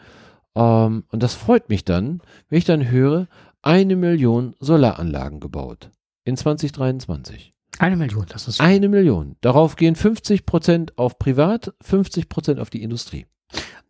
Ähm, 0.54 1.04
und 1.10 1.22
das 1.22 1.34
freut 1.34 1.68
mich 1.68 1.84
dann, 1.84 2.22
wenn 2.48 2.58
ich 2.58 2.64
dann 2.64 2.90
höre, 2.90 3.28
eine 3.60 3.96
Million 3.96 4.54
Solaranlagen 4.60 5.40
gebaut. 5.40 5.90
In 6.28 6.36
2023. 6.36 7.54
eine 7.78 7.96
Million, 7.96 8.26
das 8.28 8.48
ist 8.48 8.60
Eine 8.60 8.90
Million. 8.90 9.36
Darauf 9.40 9.76
gehen 9.76 9.94
50 9.96 10.44
Prozent 10.44 10.98
auf 10.98 11.18
Privat, 11.18 11.72
50 11.80 12.28
Prozent 12.28 12.60
auf 12.60 12.68
die 12.68 12.82
Industrie. 12.82 13.24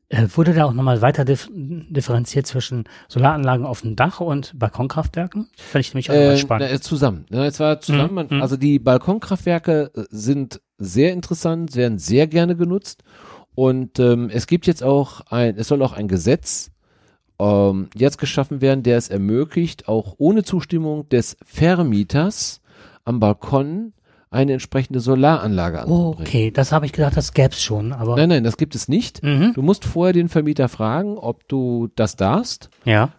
Äh, 0.08 0.28
wurde 0.36 0.54
da 0.54 0.66
auch 0.66 0.72
nochmal 0.72 1.02
weiter 1.02 1.24
dif 1.24 1.50
differenziert 1.52 2.46
zwischen 2.46 2.84
Solaranlagen 3.08 3.66
auf 3.66 3.80
dem 3.80 3.96
Dach 3.96 4.20
und 4.20 4.56
Balkonkraftwerken? 4.56 5.48
Fand 5.56 5.84
ich 5.84 5.92
nämlich 5.94 6.10
auch 6.12 6.14
Äh, 6.14 6.36
spannend. 6.38 6.68
na, 6.70 6.76
äh, 6.76 6.80
zusammen. 6.80 7.26
Ja, 7.30 7.44
es 7.44 7.58
war 7.58 7.80
zusammen. 7.80 8.14
Man, 8.14 8.28
Mhm. 8.30 8.40
Also 8.40 8.56
die 8.56 8.78
Balkonkraftwerke 8.78 9.90
äh, 9.96 10.04
sind 10.10 10.60
sehr 10.78 11.12
interessant, 11.12 11.74
werden 11.74 11.98
sehr 11.98 12.28
gerne 12.28 12.54
genutzt. 12.54 13.02
Und 13.56 13.98
ähm, 13.98 14.30
es 14.32 14.46
gibt 14.46 14.68
jetzt 14.68 14.84
auch 14.84 15.22
ein, 15.22 15.56
es 15.56 15.66
soll 15.66 15.82
auch 15.82 15.92
ein 15.92 16.06
Gesetz 16.06 16.70
ähm, 17.38 17.88
jetzt 17.94 18.18
geschaffen 18.18 18.60
werden, 18.60 18.82
der 18.82 18.96
es 18.98 19.08
ermöglicht, 19.08 19.88
auch 19.88 20.14
ohne 20.18 20.42
Zustimmung 20.44 21.08
des 21.08 21.36
Vermieters 21.44 22.60
am 23.04 23.20
Balkon 23.20 23.92
eine 24.30 24.52
entsprechende 24.54 25.00
Solaranlage 25.00 25.78
Oh, 25.86 26.10
anzubringen. 26.10 26.20
okay, 26.20 26.50
das 26.50 26.72
habe 26.72 26.84
ich 26.84 26.92
gedacht, 26.92 27.16
das 27.16 27.32
gäb's 27.32 27.62
schon, 27.62 27.92
aber 27.94 28.16
Nein, 28.16 28.28
nein, 28.28 28.44
das 28.44 28.56
gibt 28.58 28.74
es 28.74 28.88
nicht. 28.88 29.22
Mhm. 29.22 29.52
Du 29.54 29.62
musst 29.62 29.84
vorher 29.86 30.12
den 30.12 30.28
Vermieter 30.28 30.68
fragen, 30.68 31.16
ob 31.16 31.48
du 31.48 31.88
das 31.96 32.16
darfst. 32.16 32.68
ja. 32.84 33.10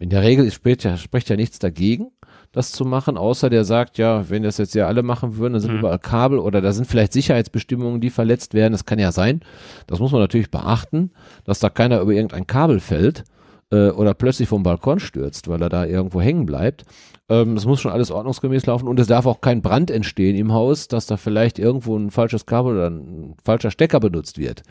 In 0.00 0.10
der 0.10 0.22
Regel 0.22 0.48
spricht 0.52 0.84
ja, 0.84 0.96
spricht 0.96 1.28
ja 1.28 1.34
nichts 1.34 1.58
dagegen, 1.58 2.12
das 2.52 2.70
zu 2.70 2.84
machen, 2.84 3.16
außer 3.16 3.50
der 3.50 3.64
sagt, 3.64 3.98
ja, 3.98 4.30
wenn 4.30 4.44
das 4.44 4.56
jetzt 4.58 4.76
ja 4.76 4.86
alle 4.86 5.02
machen 5.02 5.38
würden, 5.38 5.54
dann 5.54 5.62
sind 5.62 5.72
Mhm. 5.72 5.78
überall 5.80 5.98
Kabel 5.98 6.38
oder 6.38 6.60
da 6.60 6.70
sind 6.72 6.86
vielleicht 6.86 7.12
Sicherheitsbestimmungen, 7.12 8.00
die 8.00 8.10
verletzt 8.10 8.54
werden. 8.54 8.70
Das 8.74 8.84
kann 8.84 9.00
ja 9.00 9.10
sein. 9.10 9.40
Das 9.88 9.98
muss 9.98 10.12
man 10.12 10.20
natürlich 10.20 10.52
beachten, 10.52 11.10
dass 11.44 11.58
da 11.58 11.68
keiner 11.68 12.00
über 12.00 12.12
irgendein 12.12 12.46
Kabel 12.46 12.78
fällt 12.78 13.24
äh, 13.70 13.90
oder 13.90 14.14
plötzlich 14.14 14.48
vom 14.48 14.62
Balkon 14.62 15.00
stürzt, 15.00 15.48
weil 15.48 15.60
er 15.62 15.68
da 15.68 15.84
irgendwo 15.84 16.20
hängen 16.20 16.46
bleibt. 16.46 16.84
Ähm, 17.30 17.54
das 17.54 17.66
muss 17.66 17.80
schon 17.80 17.92
alles 17.92 18.10
ordnungsgemäß 18.10 18.64
laufen 18.66 18.88
und 18.88 18.98
es 18.98 19.06
darf 19.06 19.26
auch 19.26 19.42
kein 19.42 19.60
Brand 19.60 19.90
entstehen 19.90 20.34
im 20.36 20.52
Haus, 20.54 20.88
dass 20.88 21.04
da 21.06 21.18
vielleicht 21.18 21.58
irgendwo 21.58 21.94
ein 21.96 22.10
falsches 22.10 22.46
Kabel 22.46 22.74
oder 22.76 22.88
ein 22.88 23.34
falscher 23.44 23.70
Stecker 23.70 24.00
benutzt 24.00 24.38
wird. 24.38 24.62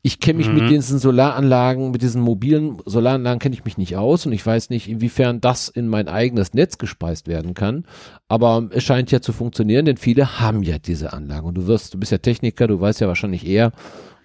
Ich 0.00 0.18
kenne 0.18 0.38
mich 0.38 0.48
Mhm. 0.48 0.54
mit 0.54 0.70
diesen 0.70 0.98
Solaranlagen, 0.98 1.90
mit 1.90 2.00
diesen 2.00 2.22
mobilen 2.22 2.78
Solaranlagen 2.86 3.38
kenne 3.40 3.54
ich 3.54 3.64
mich 3.66 3.76
nicht 3.76 3.96
aus 3.96 4.24
und 4.24 4.32
ich 4.32 4.44
weiß 4.44 4.70
nicht, 4.70 4.88
inwiefern 4.88 5.42
das 5.42 5.68
in 5.68 5.86
mein 5.88 6.08
eigenes 6.08 6.54
Netz 6.54 6.78
gespeist 6.78 7.28
werden 7.28 7.52
kann. 7.52 7.84
Aber 8.28 8.68
es 8.70 8.82
scheint 8.82 9.10
ja 9.10 9.20
zu 9.20 9.34
funktionieren, 9.34 9.84
denn 9.84 9.98
viele 9.98 10.40
haben 10.40 10.62
ja 10.62 10.78
diese 10.78 11.12
Anlagen. 11.12 11.46
Und 11.46 11.54
du 11.54 11.66
wirst, 11.66 11.92
du 11.92 11.98
bist 11.98 12.10
ja 12.12 12.18
Techniker, 12.18 12.66
du 12.66 12.80
weißt 12.80 13.00
ja 13.02 13.08
wahrscheinlich 13.08 13.46
eher 13.46 13.72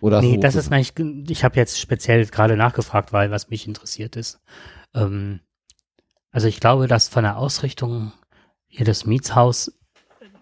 oder 0.02 0.22
Nee, 0.22 0.38
das 0.38 0.56
ist 0.56 0.72
eigentlich, 0.72 0.94
ich 1.30 1.44
habe 1.44 1.56
jetzt 1.58 1.80
speziell 1.80 2.26
gerade 2.28 2.56
nachgefragt, 2.58 3.14
weil 3.14 3.32
was 3.32 3.50
mich 3.50 3.68
interessiert 3.68 4.16
ist. 4.16 4.40
Ähm, 4.94 5.40
also 6.32 6.48
ich 6.48 6.60
glaube, 6.60 6.88
dass 6.88 7.08
von 7.08 7.24
der 7.24 7.38
Ausrichtung 7.38 8.12
hier 8.68 8.86
das 8.86 9.06
Mietshaus 9.06 9.72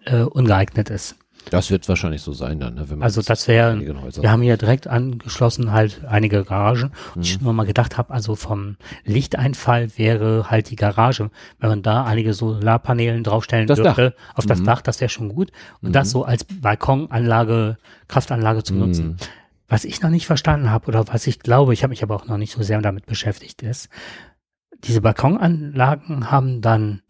äh, 0.04 0.20
ungeeignet 0.22 0.90
ist. 0.90 1.16
das 1.50 1.70
wird 1.70 1.88
wahrscheinlich 1.88 2.22
so 2.22 2.32
sein 2.32 2.58
dann, 2.60 2.74
ne, 2.74 2.90
wenn 2.90 2.98
man 2.98 3.04
Also 3.04 3.22
das 3.22 3.46
wäre, 3.48 3.78
wir 3.80 4.30
haben 4.30 4.42
hier 4.42 4.56
direkt 4.56 4.88
angeschlossen 4.88 5.70
halt 5.72 6.04
einige 6.04 6.44
Garagen. 6.44 6.92
Und 7.14 7.22
ich 7.24 7.38
Mhm. 7.38 7.44
nur 7.44 7.52
mal 7.52 7.66
gedacht 7.66 7.96
habe, 7.96 8.12
also 8.12 8.34
vom 8.34 8.76
Lichteinfall 9.04 9.96
wäre 9.96 10.50
halt 10.50 10.70
die 10.70 10.76
Garage, 10.76 11.30
wenn 11.60 11.68
man 11.70 11.82
da 11.82 12.04
einige 12.04 12.34
Solarpaneelen 12.34 13.22
draufstellen 13.24 13.66
Das 13.68 13.80
dürfte, 13.80 14.14
auf 14.34 14.44
das 14.46 14.60
Mhm. 14.60 14.64
Dach, 14.64 14.82
das 14.82 15.00
wäre 15.00 15.08
schon 15.08 15.28
gut. 15.28 15.50
Und 15.82 15.90
Mhm. 15.90 15.92
das 15.92 16.10
so 16.10 16.24
als 16.24 16.44
Balkonanlage, 16.44 17.78
Kraftanlage 18.08 18.62
zu 18.64 18.74
nutzen. 18.74 19.16
Was 19.68 19.84
ich 19.84 20.00
noch 20.02 20.10
nicht 20.10 20.26
verstanden 20.26 20.70
habe 20.70 20.86
oder 20.88 21.06
was 21.08 21.26
ich 21.26 21.40
glaube, 21.40 21.72
ich 21.74 21.82
habe 21.82 21.90
mich 21.90 22.02
aber 22.02 22.14
auch 22.16 22.26
noch 22.26 22.38
nicht 22.38 22.52
so 22.52 22.62
sehr 22.62 22.80
damit 22.80 23.06
beschäftigt, 23.06 23.62
ist, 23.62 23.88
diese 24.84 25.00
Balkonanlagen 25.00 26.30
haben 26.30 26.60
dann, 26.60 27.02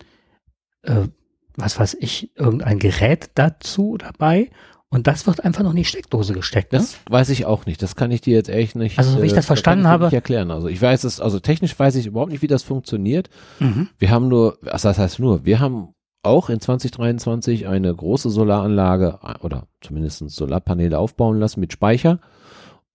äh, 0.83 1.09
was 1.57 1.79
weiß 1.79 1.97
ich, 2.01 2.37
irgendein 2.37 2.79
Gerät 2.79 3.31
dazu 3.35 3.97
dabei 3.99 4.51
und 4.89 5.07
das 5.07 5.27
wird 5.27 5.45
einfach 5.45 5.63
noch 5.65 5.71
in 5.73 5.77
die 5.79 5.85
Steckdose 5.85 6.33
gesteckt. 6.33 6.73
Ne? 6.73 6.79
Das 6.79 6.97
weiß 7.11 7.31
ich 7.31 7.45
auch 7.45 7.67
nicht. 7.67 7.83
Das 7.83 7.97
kann 7.97 8.11
ich 8.11 8.21
dir 8.21 8.35
jetzt 8.37 8.49
echt 8.49 8.77
nicht. 8.77 8.99
Also, 8.99 9.21
wie 9.21 9.27
ich 9.27 9.33
äh, 9.33 9.37
das 9.37 9.47
verstanden 9.47 9.83
kann 9.85 9.91
ich 9.91 9.93
habe- 9.95 10.05
Nicht 10.07 10.13
erklären. 10.15 10.51
Also 10.51 10.69
ich 10.69 10.81
weiß 10.81 11.05
es, 11.05 11.21
also 11.21 11.41
technisch 11.41 11.79
weiß 11.79 11.97
ich 11.97 12.07
überhaupt 12.07 12.31
nicht, 12.31 12.43
wie 12.43 12.47
das 12.47 12.63
funktioniert. 12.63 13.29
Mhm. 13.59 13.89
Wir 13.99 14.11
haben 14.11 14.29
nur, 14.29 14.59
also 14.65 14.89
das 14.89 14.99
heißt 14.99 15.19
nur, 15.19 15.45
wir 15.45 15.59
haben 15.61 15.89
auch 16.23 16.49
in 16.51 16.61
2023 16.61 17.67
eine 17.69 17.95
große 17.95 18.31
Solaranlage 18.31 19.19
äh, 19.23 19.35
oder 19.45 19.67
zumindest 19.81 20.29
Solarpaneele 20.31 20.99
aufbauen 20.99 21.39
lassen 21.39 21.61
mit 21.61 21.73
Speicher. 21.73 22.21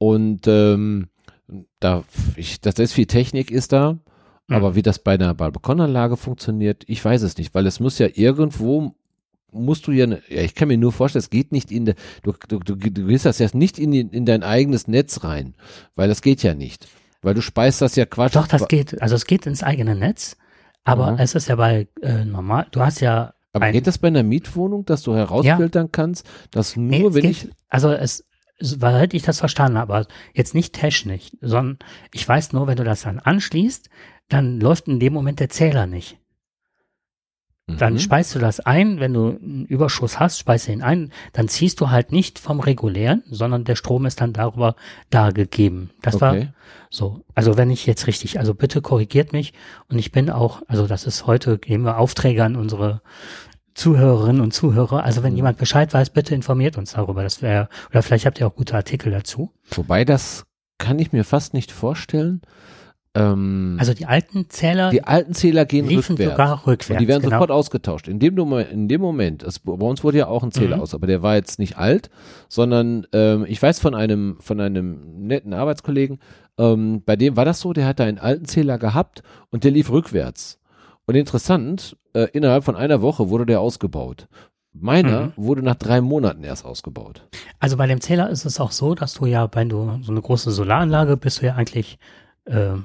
Und 0.02 0.48
ähm, 0.48 1.10
da, 1.80 2.04
ich, 2.36 2.60
das 2.60 2.80
ist 2.80 2.94
viel 2.94 3.06
Technik 3.06 3.52
ist 3.52 3.72
da, 3.72 4.00
Mhm. 4.48 4.56
aber 4.56 4.76
wie 4.76 4.82
das 4.82 4.98
bei 4.98 5.14
einer 5.14 5.36
Balkonanlage 5.36 6.18
funktioniert, 6.18 6.84
ich 6.88 7.06
weiß 7.06 7.22
es 7.22 7.38
nicht, 7.38 7.54
weil 7.54 7.68
es 7.68 7.80
muss 7.80 8.00
ja 8.00 8.08
irgendwo 8.12 8.96
musst 9.52 9.86
du 9.86 9.92
ja, 9.92 10.08
ne- 10.08 10.22
ja, 10.28 10.42
ich 10.42 10.56
kann 10.56 10.70
mir 10.70 10.78
nur 10.80 10.92
vorstellen, 10.92 11.20
es 11.22 11.30
geht 11.30 11.52
nicht 11.52 11.72
in, 11.72 11.86
de, 11.86 11.94
du, 12.24 12.34
du, 12.48 12.58
du, 12.58 12.76
du 12.76 13.06
gehst 13.06 13.26
das 13.28 13.38
ja 13.38 13.48
nicht 13.54 13.78
in, 13.78 13.94
in 13.94 14.26
dein 14.26 14.42
eigenes 14.42 14.88
Netz 14.88 15.24
rein, 15.24 15.54
weil 15.96 16.08
das 16.08 16.24
geht 16.24 16.42
ja 16.42 16.56
nicht. 16.56 16.88
Weil 17.22 17.36
du 17.36 17.42
speist 17.42 17.80
das 17.84 17.96
ja 17.96 18.08
Quatsch. 18.08 18.36
Doch, 18.36 18.48
das 18.48 18.68
geht, 18.68 19.00
also 19.04 19.14
es 19.14 19.26
geht 19.26 19.46
ins 19.46 19.62
eigene 19.62 19.94
Netz, 19.96 20.36
aber 20.84 21.12
Mhm. 21.12 21.20
es 21.20 21.36
ist 21.36 21.48
ja 21.48 21.56
bei 21.58 21.88
äh, 22.02 22.26
normal, 22.26 22.66
du 22.72 22.82
hast 22.82 23.02
ja 23.02 23.34
Aber 23.54 23.72
geht 23.72 23.86
das 23.86 24.00
bei 24.00 24.08
einer 24.08 24.24
Mietwohnung, 24.24 24.84
dass 24.86 25.04
du 25.04 25.14
herausfiltern 25.14 25.92
kannst, 25.92 26.26
dass 26.50 26.76
nur, 26.76 26.90
Nee, 26.90 27.04
wenn 27.14 27.22
geht, 27.22 27.32
ich, 27.32 27.50
also 27.70 27.92
es, 27.92 28.26
weil 28.80 29.14
ich 29.14 29.24
das 29.24 29.40
verstanden 29.40 29.78
habe, 29.78 29.94
aber 29.94 30.08
jetzt 30.34 30.56
nicht 30.56 30.74
technisch, 30.74 31.32
sondern 31.42 31.80
ich 32.14 32.28
weiß 32.28 32.54
nur, 32.54 32.68
wenn 32.68 32.78
du 32.78 32.84
das 32.84 33.02
dann 33.02 33.20
anschließt, 33.20 33.90
dann 34.30 34.60
läuft 34.60 34.88
in 34.88 35.00
dem 35.00 35.14
Moment 35.14 35.40
der 35.40 35.50
Zähler 35.50 35.88
nicht. 35.88 36.18
Dann 37.68 37.94
Mhm. 37.94 38.00
speist 38.00 38.36
du 38.36 38.40
das 38.40 38.60
ein, 38.60 39.00
wenn 39.00 39.14
du 39.14 39.30
einen 39.30 39.66
Überschuss 39.66 40.20
hast, 40.20 40.40
speist 40.40 40.68
du 40.68 40.74
ihn 40.74 40.82
ein, 40.82 41.12
dann 41.32 41.48
ziehst 41.48 41.80
du 41.80 41.90
halt 41.90 42.12
nicht 42.12 42.40
vom 42.40 42.60
regulären, 42.60 43.24
sondern 43.30 43.64
der 43.64 43.76
Strom 43.76 44.06
ist 44.06 44.20
dann 44.20 44.34
darüber 44.34 44.76
dargegeben. 45.10 45.92
Das 46.02 46.20
war 46.20 46.34
okay. 46.34 46.50
so. 46.90 47.22
Also 47.34 47.58
wenn 47.58 47.70
ich 47.70 47.86
jetzt 47.86 48.08
richtig, 48.08 48.40
also 48.40 48.54
bitte 48.54 48.82
korrigiert 48.82 49.32
mich 49.32 49.54
und 49.90 50.00
ich 50.00 50.12
bin 50.12 50.30
auch, 50.30 50.64
also 50.68 50.88
das 50.88 51.06
ist 51.06 51.28
heute, 51.28 51.58
geben 51.60 51.84
wir 51.84 51.98
Aufträge 51.98 52.44
an 52.44 52.56
unsere 52.56 53.02
Zuhörerinnen 53.74 54.42
und 54.42 54.54
Zuhörer. 54.54 55.04
Also 55.04 55.24
wenn 55.24 55.32
Mhm. 55.32 55.38
jemand 55.38 55.58
Bescheid 55.58 55.94
weiß, 55.94 56.10
bitte 56.12 56.36
informiert 56.36 56.78
uns 56.78 56.94
darüber. 56.94 57.24
Das 57.24 57.42
wäre, 57.42 57.70
oder 57.90 58.02
vielleicht 58.02 58.26
habt 58.26 58.40
ihr 58.40 58.48
auch 58.48 58.56
gute 58.56 58.76
Artikel 58.76 59.12
dazu. 59.12 59.52
Wobei 59.72 60.06
das 60.06 60.46
kann 60.78 61.00
ich 61.00 61.12
mir 61.12 61.24
fast 61.24 61.54
nicht 61.54 61.72
vorstellen. 61.72 62.42
Ähm, 63.14 63.76
Also 63.78 63.94
die 63.94 64.06
alten 64.06 64.50
Zähler 64.50 64.90
die 64.90 65.04
alten 65.04 65.34
Zähler 65.34 65.66
gehen 65.66 65.86
liefen 65.86 66.14
rückwärts. 66.14 66.32
sogar 66.32 66.68
rückwärts. 66.68 66.90
Und 66.92 66.98
die 67.02 67.08
werden 67.10 67.22
genau. 67.24 67.36
sofort 67.36 67.52
ausgetauscht. 67.52 68.08
In 68.08 68.20
dem, 68.20 68.36
Moment- 68.36 68.72
in 68.72 68.88
dem 68.88 69.02
Moment, 69.02 69.44
es, 69.44 69.60
bei 69.60 69.74
uns 69.74 70.02
wurde 70.04 70.20
ja 70.20 70.28
auch 70.28 70.44
ein 70.44 70.52
Zähler 70.54 70.78
Mhm. 70.78 70.82
aus, 70.82 70.94
aber 70.94 71.08
der 71.08 71.22
war 71.22 71.36
jetzt 71.36 71.60
nicht 71.60 71.78
alt, 71.78 72.10
sondern 72.48 73.06
ähm, 73.12 73.46
ich 73.50 73.62
weiß 73.62 73.80
von 73.80 73.96
einem, 73.96 74.38
von 74.40 74.62
einem 74.62 75.26
netten 75.28 75.54
Arbeitskollegen, 75.54 76.20
ähm, 76.58 77.04
bei 77.06 77.18
dem 77.18 77.36
war 77.36 77.44
das 77.44 77.60
so, 77.60 77.74
der 77.74 77.86
hatte 77.86 78.04
einen 78.06 78.18
alten 78.18 78.46
Zähler 78.46 78.78
gehabt 78.78 79.24
und 79.50 79.66
der 79.66 79.72
lief 79.72 79.92
rückwärts. 79.92 80.58
Und 81.08 81.16
interessant, 81.16 81.98
äh, 82.14 82.28
innerhalb 82.34 82.64
von 82.64 82.76
einer 82.76 83.02
Woche 83.02 83.30
wurde 83.30 83.46
der 83.46 83.60
ausgebaut. 83.62 84.28
Meiner 84.74 85.28
Mhm. 85.28 85.34
wurde 85.36 85.64
nach 85.64 85.76
drei 85.76 86.00
Monaten 86.00 86.44
erst 86.44 86.64
ausgebaut. 86.64 87.28
Also 87.60 87.76
bei 87.76 87.88
dem 87.88 88.00
Zähler 88.00 88.30
ist 88.30 88.46
es 88.46 88.60
auch 88.60 88.72
so, 88.72 88.96
dass 88.96 89.14
du 89.16 89.26
ja, 89.26 89.50
wenn 89.54 89.68
du 89.68 90.00
so 90.02 90.12
eine 90.12 90.22
große 90.22 90.52
Solaranlage 90.52 91.18
bist, 91.18 91.42
du 91.42 91.48
ja 91.48 91.56
eigentlich 91.56 92.00
äh, 92.46 92.76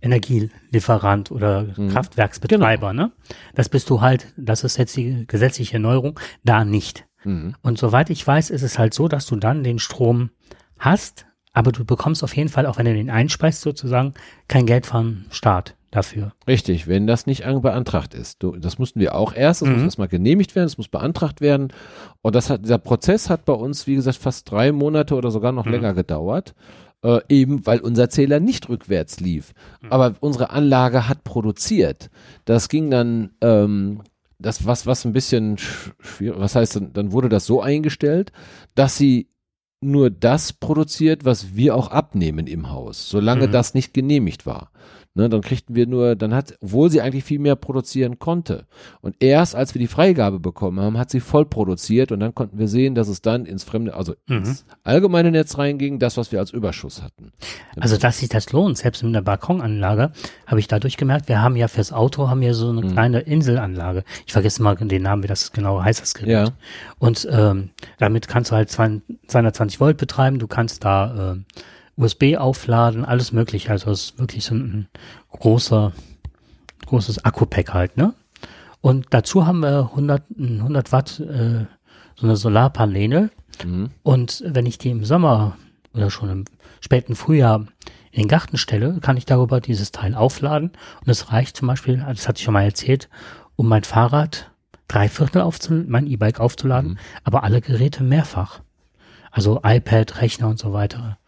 Energielieferant 0.00 1.30
oder 1.32 1.66
Mhm. 1.76 1.88
Kraftwerksbetreiber, 1.90 2.92
ne? 2.92 3.10
Das 3.54 3.68
bist 3.68 3.90
du 3.90 4.00
halt, 4.00 4.32
das 4.36 4.62
ist 4.64 4.76
jetzt 4.76 4.96
die 4.96 5.26
gesetzliche 5.26 5.78
Neuerung, 5.80 6.18
da 6.44 6.64
nicht. 6.64 7.04
Mhm. 7.24 7.54
Und 7.62 7.78
soweit 7.78 8.08
ich 8.10 8.24
weiß, 8.24 8.50
ist 8.50 8.62
es 8.62 8.78
halt 8.78 8.94
so, 8.94 9.08
dass 9.08 9.26
du 9.26 9.36
dann 9.36 9.64
den 9.64 9.80
Strom 9.80 10.30
hast, 10.78 11.26
aber 11.52 11.72
du 11.72 11.84
bekommst 11.84 12.22
auf 12.22 12.36
jeden 12.36 12.48
Fall, 12.48 12.66
auch 12.66 12.78
wenn 12.78 12.86
du 12.86 12.94
den 12.94 13.10
einspeist 13.10 13.60
sozusagen, 13.60 14.14
kein 14.46 14.66
Geld 14.66 14.86
vom 14.86 15.24
Staat 15.30 15.74
dafür. 15.90 16.32
Richtig, 16.46 16.86
wenn 16.88 17.06
das 17.06 17.26
nicht 17.26 17.44
an- 17.46 17.62
beantragt 17.62 18.14
ist. 18.14 18.42
Du, 18.42 18.56
das 18.56 18.78
mussten 18.78 19.00
wir 19.00 19.14
auch 19.14 19.34
erst, 19.34 19.62
das 19.62 19.68
Mhm. 19.68 19.74
muss 19.76 19.82
erstmal 19.84 20.08
genehmigt 20.08 20.54
werden, 20.54 20.66
das 20.66 20.78
muss 20.78 20.88
beantragt 20.88 21.40
werden. 21.40 21.68
Und 22.22 22.34
das 22.34 22.50
hat, 22.50 22.62
dieser 22.64 22.78
Prozess 22.78 23.30
hat 23.30 23.44
bei 23.44 23.52
uns, 23.54 23.86
wie 23.86 23.94
gesagt, 23.94 24.18
fast 24.18 24.50
drei 24.50 24.72
Monate 24.72 25.14
oder 25.14 25.30
sogar 25.30 25.52
noch 25.52 25.64
Mhm. 25.66 25.72
länger 25.72 25.94
gedauert. 25.94 26.54
Äh, 27.04 27.20
eben 27.28 27.64
weil 27.64 27.78
unser 27.78 28.10
Zähler 28.10 28.40
nicht 28.40 28.68
rückwärts 28.68 29.20
lief. 29.20 29.52
Aber 29.88 30.14
unsere 30.18 30.50
Anlage 30.50 31.08
hat 31.08 31.22
produziert. 31.22 32.10
Das 32.44 32.68
ging 32.68 32.90
dann, 32.90 33.30
ähm, 33.40 34.02
das 34.40 34.66
was, 34.66 34.84
was 34.84 35.04
ein 35.04 35.12
bisschen 35.12 35.56
sch- 35.58 35.92
schwierig, 36.00 36.40
was 36.40 36.56
heißt, 36.56 36.74
dann, 36.76 36.92
dann 36.92 37.12
wurde 37.12 37.28
das 37.28 37.46
so 37.46 37.60
eingestellt, 37.62 38.32
dass 38.74 38.96
sie 38.96 39.28
nur 39.80 40.10
das 40.10 40.52
produziert, 40.52 41.24
was 41.24 41.54
wir 41.54 41.76
auch 41.76 41.92
abnehmen 41.92 42.48
im 42.48 42.70
Haus, 42.72 43.08
solange 43.08 43.46
Mhm. 43.46 43.52
das 43.52 43.74
nicht 43.74 43.94
genehmigt 43.94 44.44
war. 44.44 44.72
Ne, 45.14 45.28
dann 45.28 45.40
kriegten 45.40 45.74
wir 45.74 45.86
nur, 45.88 46.14
dann 46.14 46.32
hat, 46.32 46.54
obwohl 46.62 46.90
sie 46.90 47.00
eigentlich 47.00 47.24
viel 47.24 47.40
mehr 47.40 47.56
produzieren 47.56 48.20
konnte. 48.20 48.66
Und 49.00 49.16
erst 49.18 49.56
als 49.56 49.74
wir 49.74 49.80
die 49.80 49.88
Freigabe 49.88 50.38
bekommen 50.38 50.78
haben, 50.78 50.96
hat 50.96 51.10
sie 51.10 51.18
voll 51.18 51.44
produziert 51.44 52.12
und 52.12 52.20
dann 52.20 52.34
konnten 52.36 52.58
wir 52.58 52.68
sehen, 52.68 52.94
dass 52.94 53.08
es 53.08 53.20
dann 53.20 53.44
ins 53.44 53.64
fremde, 53.64 53.94
also 53.94 54.14
Mhm. 54.28 54.36
ins 54.36 54.64
allgemeine 54.84 55.32
Netz 55.32 55.58
reinging, 55.58 55.98
das, 55.98 56.16
was 56.18 56.30
wir 56.30 56.38
als 56.38 56.52
Überschuss 56.52 57.02
hatten. 57.02 57.32
Also, 57.80 57.96
dass 57.96 58.18
sich 58.18 58.28
das 58.28 58.52
lohnt, 58.52 58.78
selbst 58.78 59.02
in 59.02 59.12
der 59.12 59.22
Balkonanlage, 59.22 60.12
habe 60.46 60.60
ich 60.60 60.68
dadurch 60.68 60.96
gemerkt, 60.96 61.28
wir 61.28 61.42
haben 61.42 61.56
ja 61.56 61.66
fürs 61.66 61.92
Auto, 61.92 62.28
haben 62.28 62.42
wir 62.42 62.54
so 62.54 62.68
eine 62.68 62.82
Mhm. 62.82 62.92
kleine 62.92 63.20
Inselanlage. 63.20 64.04
Ich 64.24 64.32
vergesse 64.34 64.62
mal 64.62 64.76
den 64.76 65.02
Namen, 65.02 65.24
wie 65.24 65.28
das 65.28 65.50
genau 65.52 65.82
heißt, 65.82 66.00
das 66.00 66.14
Gerät. 66.14 66.30
Ja. 66.30 66.44
Und 66.98 67.26
ähm, 67.30 67.70
damit 67.98 68.28
kannst 68.28 68.52
du 68.52 68.56
halt 68.56 68.70
220 68.70 69.80
Volt 69.80 69.96
betreiben, 69.96 70.38
du 70.38 70.46
kannst 70.46 70.84
da 70.84 71.32
ähm, 71.32 71.44
USB 71.98 72.36
aufladen, 72.38 73.04
alles 73.04 73.32
mögliche. 73.32 73.70
Also 73.70 73.90
es 73.90 74.04
ist 74.10 74.18
wirklich 74.18 74.44
so 74.44 74.54
ein 74.54 74.88
großer, 75.32 75.92
großes 76.86 77.24
Akku-Pack 77.24 77.74
halt, 77.74 77.96
ne? 77.96 78.14
Und 78.80 79.06
dazu 79.10 79.44
haben 79.46 79.60
wir 79.60 79.88
100, 79.90 80.30
ein 80.38 80.58
100 80.60 80.92
Watt 80.92 81.20
äh, 81.20 81.66
so 82.14 82.26
eine 82.26 82.36
Solarpaneele. 82.36 83.30
Mhm. 83.64 83.90
Und 84.04 84.42
wenn 84.46 84.66
ich 84.66 84.78
die 84.78 84.90
im 84.90 85.04
Sommer 85.04 85.56
oder 85.92 86.10
schon 86.10 86.30
im 86.30 86.44
späten 86.80 87.16
Frühjahr 87.16 87.66
in 88.12 88.22
den 88.22 88.28
Garten 88.28 88.56
stelle, 88.56 88.98
kann 89.00 89.16
ich 89.16 89.26
darüber 89.26 89.60
dieses 89.60 89.90
Teil 89.90 90.14
aufladen. 90.14 90.70
Und 91.00 91.08
es 91.08 91.32
reicht 91.32 91.56
zum 91.56 91.66
Beispiel, 91.66 91.96
das 92.08 92.28
hatte 92.28 92.38
ich 92.38 92.44
schon 92.44 92.54
mal 92.54 92.62
erzählt, 92.62 93.08
um 93.56 93.66
mein 93.68 93.82
Fahrrad 93.82 94.52
drei 94.86 95.08
Viertel 95.08 95.42
aufzuladen, 95.42 95.90
mein 95.90 96.06
E-Bike 96.06 96.38
aufzuladen, 96.40 96.92
Mhm. 96.92 96.98
aber 97.24 97.42
alle 97.42 97.60
Geräte 97.60 98.04
mehrfach. 98.04 98.60
Also 99.32 99.60
iPad, 99.64 100.20
Rechner 100.22 100.48
und 100.48 100.58
so 100.58 100.72
weiter. 100.72 101.18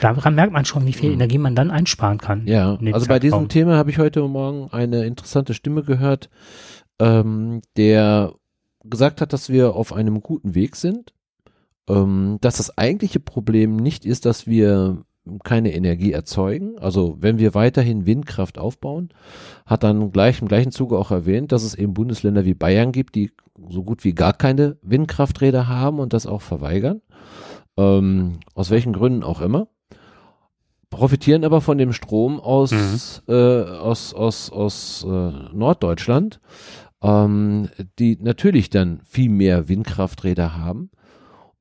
Daran 0.00 0.34
merkt 0.34 0.52
man 0.52 0.64
schon, 0.64 0.86
wie 0.86 0.92
viel 0.92 1.12
Energie 1.12 1.38
man 1.38 1.54
dann 1.54 1.70
einsparen 1.70 2.18
kann. 2.18 2.42
Mhm. 2.42 2.48
Ja, 2.48 2.78
also 2.92 3.06
bei 3.06 3.18
diesem. 3.18 3.48
Thema 3.48 3.76
habe 3.76 3.90
ich 3.90 3.98
heute 3.98 4.26
Morgen 4.26 4.68
eine 4.72 5.04
interessante 5.04 5.54
Stimme 5.54 5.82
gehört, 5.82 6.30
ähm, 6.98 7.60
der 7.76 8.34
gesagt 8.84 9.20
hat, 9.20 9.32
dass 9.32 9.48
wir 9.48 9.74
auf 9.74 9.92
einem 9.92 10.20
guten 10.20 10.54
Weg 10.54 10.74
sind, 10.74 11.12
ähm, 11.88 12.38
dass 12.40 12.56
das 12.56 12.76
eigentliche 12.76 13.20
Problem 13.20 13.76
nicht 13.76 14.04
ist, 14.04 14.26
dass 14.26 14.46
wir 14.46 15.04
keine 15.44 15.72
Energie 15.72 16.12
erzeugen. 16.12 16.78
Also 16.78 17.16
wenn 17.20 17.38
wir 17.38 17.54
weiterhin 17.54 18.06
Windkraft 18.06 18.58
aufbauen, 18.58 19.10
hat 19.66 19.84
dann 19.84 20.10
gleich 20.10 20.42
im 20.42 20.48
gleichen 20.48 20.72
Zuge 20.72 20.98
auch 20.98 21.12
erwähnt, 21.12 21.52
dass 21.52 21.62
es 21.62 21.76
eben 21.76 21.94
Bundesländer 21.94 22.44
wie 22.44 22.54
Bayern 22.54 22.90
gibt, 22.90 23.14
die 23.14 23.30
so 23.68 23.84
gut 23.84 24.02
wie 24.02 24.14
gar 24.14 24.32
keine 24.32 24.78
Windkrafträder 24.82 25.68
haben 25.68 26.00
und 26.00 26.12
das 26.12 26.26
auch 26.26 26.42
verweigern. 26.42 27.02
Ähm, 27.76 28.40
aus 28.54 28.70
welchen 28.70 28.92
Gründen 28.92 29.22
auch 29.22 29.40
immer 29.40 29.68
profitieren 30.92 31.44
aber 31.44 31.60
von 31.60 31.78
dem 31.78 31.92
Strom 31.92 32.38
aus, 32.38 32.70
Mhm. 32.70 33.34
äh, 33.34 33.62
aus, 33.62 34.14
aus, 34.14 34.52
aus 34.52 35.04
äh, 35.04 35.08
Norddeutschland, 35.52 36.38
ähm, 37.02 37.68
die 37.98 38.18
natürlich 38.20 38.70
dann 38.70 39.00
viel 39.04 39.30
mehr 39.30 39.68
Windkrafträder 39.68 40.56
haben. 40.56 40.90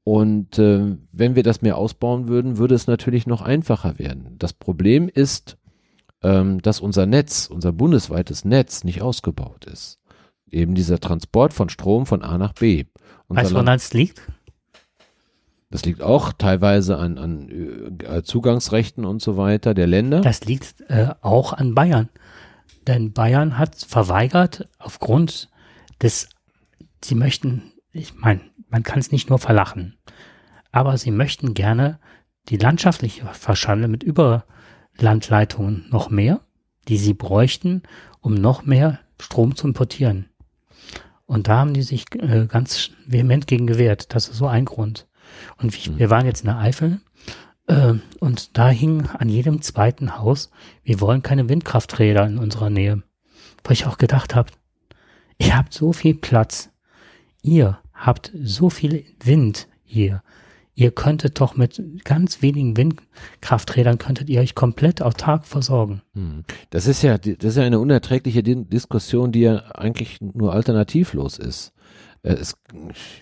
Und 0.04 0.60
äh, 0.60 0.98
wenn 1.12 1.36
wir 1.36 1.44
das 1.44 1.62
mehr 1.62 1.78
ausbauen 1.78 2.28
würden, 2.28 2.58
würde 2.58 2.76
es 2.76 2.88
natürlich 2.88 3.26
noch 3.26 3.42
einfacher 3.42 3.98
werden. 3.98 4.36
Das 4.38 4.52
Problem 4.52 5.08
ist, 5.08 5.58
ähm, 6.24 6.62
dass 6.62 6.82
unser 6.82 7.06
Netz, 7.06 7.48
unser 7.52 7.72
bundesweites 7.72 8.44
Netz 8.44 8.84
nicht 8.84 9.02
ausgebaut 9.02 9.66
ist. 9.66 10.00
Eben 10.50 10.76
dieser 10.76 11.00
Transport 11.00 11.54
von 11.54 11.70
Strom 11.70 12.06
von 12.06 12.22
A 12.22 12.38
nach 12.38 12.54
B. 12.54 12.84
Unser 13.28 13.42
Weißt 13.44 13.52
du, 13.52 13.56
woran 13.56 13.66
das 13.68 13.94
liegt? 13.94 14.22
Das 15.72 15.86
liegt 15.86 16.02
auch 16.02 16.34
teilweise 16.34 16.98
an, 16.98 17.18
an 17.18 18.00
äh, 18.00 18.24
Zugangsrechten 18.24 19.06
und 19.06 19.22
so 19.22 19.38
weiter 19.38 19.74
der 19.74 19.88
Länder. 19.88 20.22
Das 20.22 20.44
liegt 20.44 20.82
äh, 20.90 21.10
auch 21.22 21.54
an 21.54 21.74
Bayern. 21.74 22.10
Denn 22.88 23.14
Bayern 23.14 23.58
hat 23.58 23.76
verweigert 23.76 24.68
aufgrund 24.80 25.50
des, 26.02 26.30
sie 27.04 27.16
möchten, 27.16 27.72
ich 27.94 28.16
meine, 28.16 28.42
man 28.70 28.84
kann 28.84 29.00
es 29.00 29.12
nicht 29.12 29.30
nur 29.30 29.40
verlachen, 29.40 29.98
aber 30.72 30.98
sie 30.98 31.12
möchten 31.12 31.54
gerne 31.54 32.00
die 32.50 32.58
landschaftliche 32.58 33.26
Verschande 33.28 33.88
mit 33.88 34.04
Überlandleitungen 34.04 35.86
noch 35.90 36.10
mehr, 36.10 36.42
die 36.88 36.98
sie 36.98 37.14
bräuchten, 37.14 37.84
um 38.20 38.34
noch 38.34 38.66
mehr 38.66 39.00
Strom 39.20 39.56
zu 39.56 39.68
importieren. 39.68 40.30
Und 41.26 41.48
da 41.48 41.60
haben 41.60 41.74
die 41.74 41.84
sich 41.84 42.06
äh, 42.16 42.48
ganz 42.48 42.92
vehement 43.06 43.48
gegen 43.48 43.68
gewehrt. 43.68 44.14
Das 44.14 44.28
ist 44.28 44.38
so 44.38 44.48
ein 44.48 44.66
Grund. 44.66 45.08
Und 45.58 45.74
wie, 45.76 45.98
wir 45.98 46.10
waren 46.10 46.26
jetzt 46.26 46.42
in 46.42 46.48
der 46.48 46.58
Eifel 46.58 47.00
äh, 47.68 47.94
und 48.20 48.58
da 48.58 48.70
hing 48.70 49.08
an 49.08 49.30
jedem 49.30 49.62
zweiten 49.62 50.18
Haus, 50.18 50.52
wir 50.84 51.00
wollen 51.02 51.22
keine 51.22 51.50
Windkrafträder 51.50 52.26
in 52.26 52.38
unserer 52.38 52.70
Nähe. 52.70 53.04
Wo 53.64 53.72
ich 53.72 53.86
auch 53.86 53.98
gedacht 53.98 54.36
habe, 54.36 54.52
ihr 55.38 55.56
habt 55.58 55.74
so 55.74 55.94
viel 55.94 56.16
Platz. 56.16 56.70
Ihr 57.44 57.80
habt 57.94 58.32
so 58.44 58.70
viel 58.70 59.06
Wind 59.24 59.68
hier. 59.84 60.24
Ihr 60.74 60.92
könntet 60.92 61.40
doch 61.42 61.58
mit 61.58 61.82
ganz 62.06 62.42
wenigen 62.42 62.78
Windkrafträdern 62.78 63.98
könntet 63.98 64.30
ihr 64.30 64.40
euch 64.40 64.56
komplett 64.56 65.02
autark 65.02 65.46
versorgen. 65.46 66.02
Hm. 66.14 66.44
Das 66.70 66.88
ist 66.88 67.02
ja, 67.02 67.18
das 67.18 67.36
ist 67.44 67.58
ja 67.58 67.64
eine 67.64 67.80
unerträgliche 67.80 68.42
Di- 68.42 68.66
Diskussion, 68.66 69.32
die 69.32 69.42
ja 69.42 69.58
eigentlich 69.76 70.22
nur 70.22 70.54
alternativlos 70.54 71.38
ist. 71.38 71.74
Äh, 72.24 72.34
Es, 72.34 72.56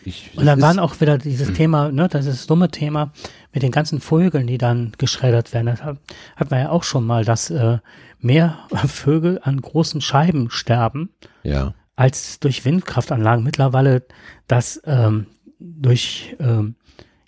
ich, 0.04 0.32
Und 0.36 0.45
dann 0.45 0.62
waren 0.62 0.80
auch 0.80 1.00
wieder 1.02 1.18
dieses 1.18 1.54
Thema, 1.54 1.91
ne, 1.91 2.08
das 2.10 2.26
ist 2.26 2.39
das 2.39 2.47
dumme 2.47 2.70
Thema 2.70 3.12
mit 3.54 3.64
den 3.64 3.72
ganzen 3.72 4.02
Vögeln, 4.02 4.47
die 4.47 4.58
dann 4.58 4.91
geschreddert 4.97 5.54
werden. 5.54 5.68
Das 5.68 5.84
hat, 5.84 5.97
hat 6.36 6.52
man 6.52 6.60
ja 6.60 6.70
auch 6.70 6.84
schon 6.84 7.06
mal, 7.06 7.24
dass 7.26 7.50
äh, 7.50 7.80
mehr 8.20 8.60
Vögel 8.88 9.39
an 9.43 9.62
großen 9.62 10.02
Scheiben 10.02 10.50
sterben 10.50 11.10
ja, 11.43 11.74
als 11.95 12.39
durch 12.39 12.66
Windkraftanlagen. 12.66 13.43
Mittlerweile 13.43 14.04
das 14.47 14.82
ähm, 14.86 15.28
durch, 15.60 16.36
ähm, 16.39 16.76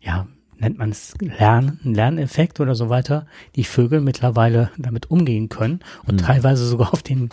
ja, 0.02 0.28
nennt 0.58 0.78
man 0.78 0.90
es 0.92 1.14
Lern, 1.20 1.80
Lerneffekt 1.84 2.60
oder 2.60 2.76
so 2.76 2.90
weiter, 2.90 3.26
die 3.56 3.64
Vögel 3.64 4.00
mittlerweile 4.00 4.70
damit 4.78 5.10
umgehen 5.10 5.50
können 5.50 5.80
und 6.06 6.20
Hm. 6.22 6.28
teilweise 6.28 6.66
sogar 6.68 6.94
auf 6.94 7.02
den, 7.02 7.30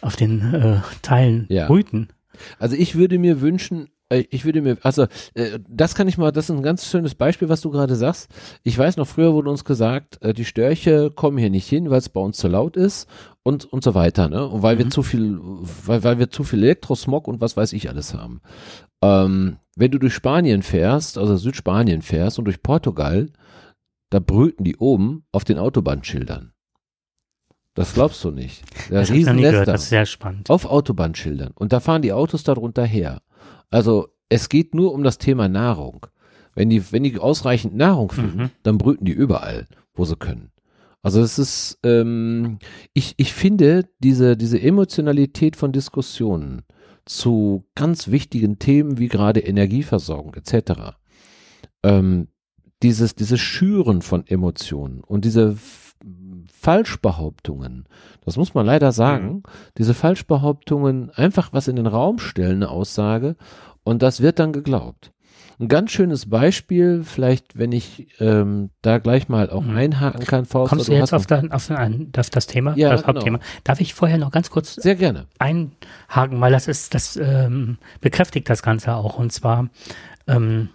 auf 0.00 0.16
den 0.16 0.54
äh, 0.54 0.76
Teilen 1.02 1.46
Ja. 1.50 1.66
brüten. 1.66 2.08
Also 2.58 2.76
ich 2.76 2.94
würde 2.96 3.18
mir 3.18 3.40
wünschen, 3.40 3.88
äh, 4.08 4.24
ich 4.30 4.44
würde 4.44 4.62
mir, 4.62 4.76
also 4.82 5.06
äh, 5.34 5.58
das 5.68 5.94
kann 5.94 6.08
ich 6.08 6.18
mal, 6.18 6.32
das 6.32 6.50
ist 6.50 6.56
ein 6.56 6.62
ganz 6.62 6.86
schönes 6.86 7.14
Beispiel, 7.14 7.48
was 7.48 7.60
du 7.60 7.70
gerade 7.70 7.94
sagst. 7.94 8.28
Ich 8.62 8.76
weiß 8.76 8.96
noch, 8.96 9.06
früher 9.06 9.32
wurde 9.32 9.50
uns 9.50 9.64
gesagt, 9.64 10.22
äh, 10.22 10.34
die 10.34 10.44
Störche 10.44 11.10
kommen 11.10 11.38
hier 11.38 11.50
nicht 11.50 11.68
hin, 11.68 11.90
weil 11.90 11.98
es 11.98 12.08
bei 12.08 12.20
uns 12.20 12.36
zu 12.38 12.48
laut 12.48 12.76
ist 12.76 13.08
und 13.42 13.64
und 13.64 13.84
so 13.84 13.94
weiter, 13.94 14.28
ne? 14.28 14.46
Und 14.46 14.62
weil 14.62 14.78
wir 14.78 14.86
Mhm. 14.86 14.90
zu 14.90 15.02
viel, 15.02 15.38
weil, 15.86 16.04
weil 16.04 16.18
wir 16.18 16.30
zu 16.30 16.44
viel 16.44 16.62
Elektrosmog 16.62 17.26
und 17.28 17.40
was 17.40 17.56
weiß 17.56 17.72
ich 17.72 17.88
alles 17.88 18.14
haben. 18.14 18.40
Ähm, 19.02 19.56
wenn 19.76 19.90
du 19.90 19.98
durch 19.98 20.12
Spanien 20.14 20.62
fährst, 20.62 21.16
also 21.16 21.36
Südspanien 21.36 22.02
fährst 22.02 22.38
und 22.38 22.44
durch 22.44 22.62
Portugal, 22.62 23.30
da 24.10 24.18
brüten 24.18 24.64
die 24.64 24.76
oben 24.76 25.24
auf 25.32 25.44
den 25.44 25.58
Autobahnschildern. 25.58 26.49
Das 27.74 27.94
glaubst 27.94 28.22
du 28.24 28.30
nicht. 28.30 28.62
Da 28.90 28.96
Das 29.00 29.10
Riesennester 29.10 29.50
gehört, 29.52 29.68
das 29.68 29.82
ist 29.84 29.88
sehr 29.90 30.06
spannend. 30.06 30.50
auf 30.50 30.64
Autobahnschildern 30.66 31.52
und 31.54 31.72
da 31.72 31.80
fahren 31.80 32.02
die 32.02 32.12
Autos 32.12 32.42
darunter 32.42 32.84
her. 32.84 33.22
Also 33.70 34.08
es 34.28 34.48
geht 34.48 34.74
nur 34.74 34.92
um 34.92 35.02
das 35.02 35.18
Thema 35.18 35.48
Nahrung. 35.48 36.06
Wenn 36.54 36.68
die, 36.68 36.92
wenn 36.92 37.04
die 37.04 37.16
ausreichend 37.18 37.76
Nahrung 37.76 38.10
finden, 38.10 38.38
Mhm. 38.42 38.50
dann 38.64 38.78
brüten 38.78 39.04
die 39.04 39.12
überall, 39.12 39.66
wo 39.94 40.04
sie 40.04 40.16
können. 40.16 40.50
Also 41.02 41.22
es 41.22 41.38
ist, 41.38 41.78
ähm, 41.84 42.58
ich, 42.92 43.14
ich 43.16 43.32
finde 43.32 43.88
diese, 44.00 44.36
diese 44.36 44.60
Emotionalität 44.60 45.54
von 45.56 45.72
Diskussionen 45.72 46.62
zu 47.06 47.64
ganz 47.76 48.08
wichtigen 48.08 48.58
Themen 48.58 48.98
wie 48.98 49.08
gerade 49.08 49.40
Energieversorgung 49.40 50.34
etc. 50.34 50.96
Ähm, 51.82 52.28
dieses, 52.82 53.14
dieses 53.14 53.40
Schüren 53.40 54.02
von 54.02 54.26
Emotionen 54.26 55.00
und 55.02 55.24
diese 55.24 55.56
Falschbehauptungen, 56.60 57.86
das 58.24 58.36
muss 58.36 58.54
man 58.54 58.66
leider 58.66 58.92
sagen, 58.92 59.28
Mhm. 59.28 59.42
diese 59.78 59.94
Falschbehauptungen 59.94 61.10
einfach 61.10 61.52
was 61.52 61.68
in 61.68 61.76
den 61.76 61.86
Raum 61.86 62.18
stellen, 62.18 62.56
eine 62.56 62.68
Aussage, 62.70 63.36
und 63.84 64.02
das 64.02 64.20
wird 64.20 64.38
dann 64.38 64.52
geglaubt. 64.52 65.12
Ein 65.58 65.68
ganz 65.68 65.90
schönes 65.90 66.28
Beispiel, 66.30 67.02
vielleicht, 67.04 67.58
wenn 67.58 67.72
ich 67.72 68.08
ähm, 68.18 68.70
da 68.82 68.96
gleich 68.98 69.28
mal 69.28 69.50
auch 69.50 69.62
Mhm. 69.62 69.76
einhaken 69.76 70.24
kann, 70.24 70.44
Faust. 70.46 70.70
Kommst 70.70 70.88
du 70.88 70.92
jetzt 70.94 71.12
auf, 71.12 71.26
dein, 71.26 71.52
auf, 71.52 71.70
ein, 71.70 72.10
auf 72.16 72.30
das 72.30 72.46
Thema, 72.46 72.74
Ja, 72.76 72.90
das 72.90 73.02
genau. 73.02 73.16
Hauptthema? 73.16 73.40
Darf 73.64 73.80
ich 73.80 73.92
vorher 73.92 74.16
noch 74.18 74.30
ganz 74.30 74.50
kurz 74.50 74.74
Sehr 74.76 74.94
gerne. 74.94 75.26
einhaken, 75.38 76.40
weil 76.40 76.52
das 76.52 76.66
ist, 76.66 76.94
das 76.94 77.16
ähm, 77.16 77.76
bekräftigt 78.00 78.48
das 78.48 78.62
Ganze 78.62 78.94
auch. 78.94 79.18
Und 79.18 79.32
zwar, 79.32 79.68
ähm, 80.26 80.70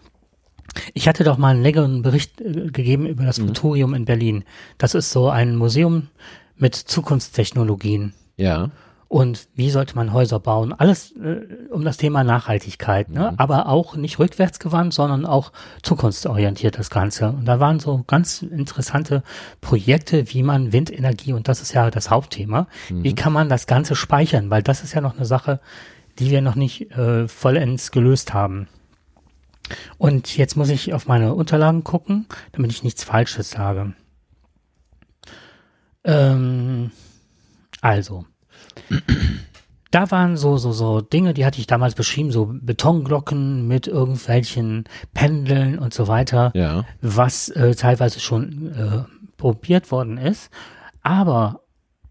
ich 0.93 1.07
hatte 1.07 1.23
doch 1.23 1.37
mal 1.37 1.49
einen 1.49 1.63
längeren 1.63 2.01
Bericht 2.01 2.41
äh, 2.41 2.67
gegeben 2.71 3.05
über 3.07 3.23
das 3.25 3.39
Mhm. 3.39 3.47
Futurium 3.47 3.93
in 3.93 4.05
Berlin. 4.05 4.43
Das 4.77 4.95
ist 4.95 5.11
so 5.11 5.29
ein 5.29 5.55
Museum 5.55 6.07
mit 6.57 6.75
Zukunftstechnologien. 6.75 8.13
Ja. 8.37 8.69
Und 9.07 9.47
wie 9.55 9.69
sollte 9.69 9.95
man 9.95 10.13
Häuser 10.13 10.39
bauen? 10.39 10.73
Alles 10.73 11.11
äh, 11.11 11.41
um 11.71 11.85
das 11.85 11.97
Thema 11.97 12.23
Nachhaltigkeit, 12.23 13.09
ne? 13.09 13.31
Mhm. 13.31 13.39
aber 13.39 13.67
auch 13.69 13.95
nicht 13.95 14.17
rückwärtsgewandt, 14.19 14.93
sondern 14.93 15.25
auch 15.25 15.51
zukunftsorientiert 15.83 16.77
das 16.79 16.89
Ganze. 16.89 17.29
Und 17.29 17.45
da 17.45 17.59
waren 17.59 17.79
so 17.79 18.03
ganz 18.07 18.41
interessante 18.41 19.23
Projekte, 19.61 20.33
wie 20.33 20.43
man 20.43 20.73
Windenergie, 20.73 21.33
und 21.33 21.47
das 21.47 21.61
ist 21.61 21.73
ja 21.73 21.91
das 21.91 22.09
Hauptthema, 22.09 22.67
wie 22.89 23.11
Mhm. 23.11 23.15
kann 23.15 23.31
man 23.31 23.47
das 23.47 23.67
Ganze 23.67 23.95
speichern? 23.95 24.49
Weil 24.49 24.63
das 24.63 24.83
ist 24.83 24.93
ja 24.93 25.01
noch 25.01 25.15
eine 25.15 25.25
Sache, 25.25 25.59
die 26.19 26.31
wir 26.31 26.41
noch 26.41 26.55
nicht 26.55 26.91
äh, 26.97 27.27
vollends 27.27 27.91
gelöst 27.91 28.33
haben. 28.33 28.67
Und 29.97 30.37
jetzt 30.37 30.55
muss 30.55 30.69
ich 30.69 30.93
auf 30.93 31.07
meine 31.07 31.33
Unterlagen 31.33 31.83
gucken, 31.83 32.27
damit 32.51 32.71
ich 32.71 32.83
nichts 32.83 33.03
Falsches 33.03 33.49
sage. 33.49 33.93
Ähm, 36.03 36.91
also, 37.81 38.25
da 39.91 40.11
waren 40.11 40.37
so, 40.37 40.57
so, 40.57 40.71
so 40.71 41.01
Dinge, 41.01 41.33
die 41.33 41.45
hatte 41.45 41.59
ich 41.59 41.67
damals 41.67 41.95
beschrieben, 41.95 42.31
so 42.31 42.51
Betonglocken 42.53 43.67
mit 43.67 43.87
irgendwelchen 43.87 44.85
Pendeln 45.13 45.79
und 45.79 45.93
so 45.93 46.07
weiter, 46.07 46.51
Ja. 46.53 46.85
was 47.01 47.49
äh, 47.49 47.75
teilweise 47.75 48.19
schon 48.19 48.71
äh, 48.73 49.03
probiert 49.37 49.91
worden 49.91 50.17
ist. 50.17 50.49
Aber 51.01 51.61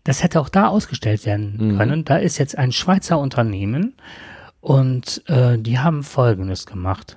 das 0.05 0.23
hätte 0.23 0.41
auch 0.41 0.49
da 0.49 0.69
ausgestellt 0.69 1.25
werden 1.25 1.57
Mhm. 1.75 1.79
können. 1.79 2.05
Da 2.05 2.17
ist 2.17 2.39
jetzt 2.39 2.59
ein 2.59 2.73
Schweizer 2.73 3.19
Unternehmen 3.19 3.95
und 4.61 5.23
äh, 5.29 5.59
die 5.59 5.79
haben 5.79 6.03
Folgendes 6.03 6.67
gemacht. 6.67 7.17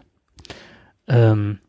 Ähm, 1.08 1.60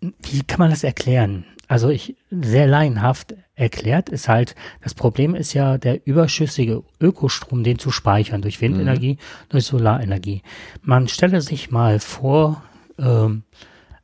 wie 0.00 0.42
kann 0.42 0.60
man 0.60 0.70
das 0.70 0.84
erklären? 0.84 1.44
Also 1.66 1.88
ich 1.90 2.16
sehr 2.30 2.66
laienhaft 2.66 3.34
erklärt 3.54 4.08
ist 4.08 4.28
halt, 4.28 4.54
das 4.82 4.94
Problem 4.94 5.34
ist 5.34 5.52
ja 5.52 5.76
der 5.76 6.06
überschüssige 6.06 6.82
Ökostrom, 7.00 7.64
den 7.64 7.78
zu 7.78 7.90
speichern 7.90 8.40
durch 8.40 8.60
Windenergie, 8.60 9.18
durch 9.48 9.64
Solarenergie. 9.64 10.42
Man 10.82 11.08
stelle 11.08 11.40
sich 11.42 11.70
mal 11.70 11.98
vor, 11.98 12.62
ähm, 12.98 13.42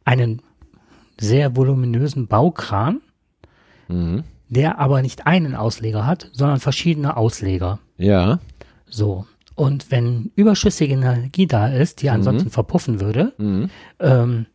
einen 0.04 0.42
sehr 1.18 1.56
voluminösen 1.56 2.26
Baukran, 2.26 3.00
Mhm. 3.88 4.24
der 4.48 4.78
aber 4.78 5.00
nicht 5.02 5.26
einen 5.26 5.54
Ausleger 5.54 6.06
hat, 6.06 6.28
sondern 6.32 6.58
verschiedene 6.60 7.16
Ausleger. 7.16 7.78
Ja. 7.96 8.40
So. 8.86 9.26
Und 9.54 9.90
wenn 9.90 10.32
überschüssige 10.34 10.94
Energie 10.94 11.46
da 11.46 11.68
ist, 11.68 12.02
die 12.02 12.10
ansonsten 12.10 12.50
verpuffen 12.50 13.00
würde, 13.00 13.32
Mhm. 13.38 13.70
ähm, 14.00 14.46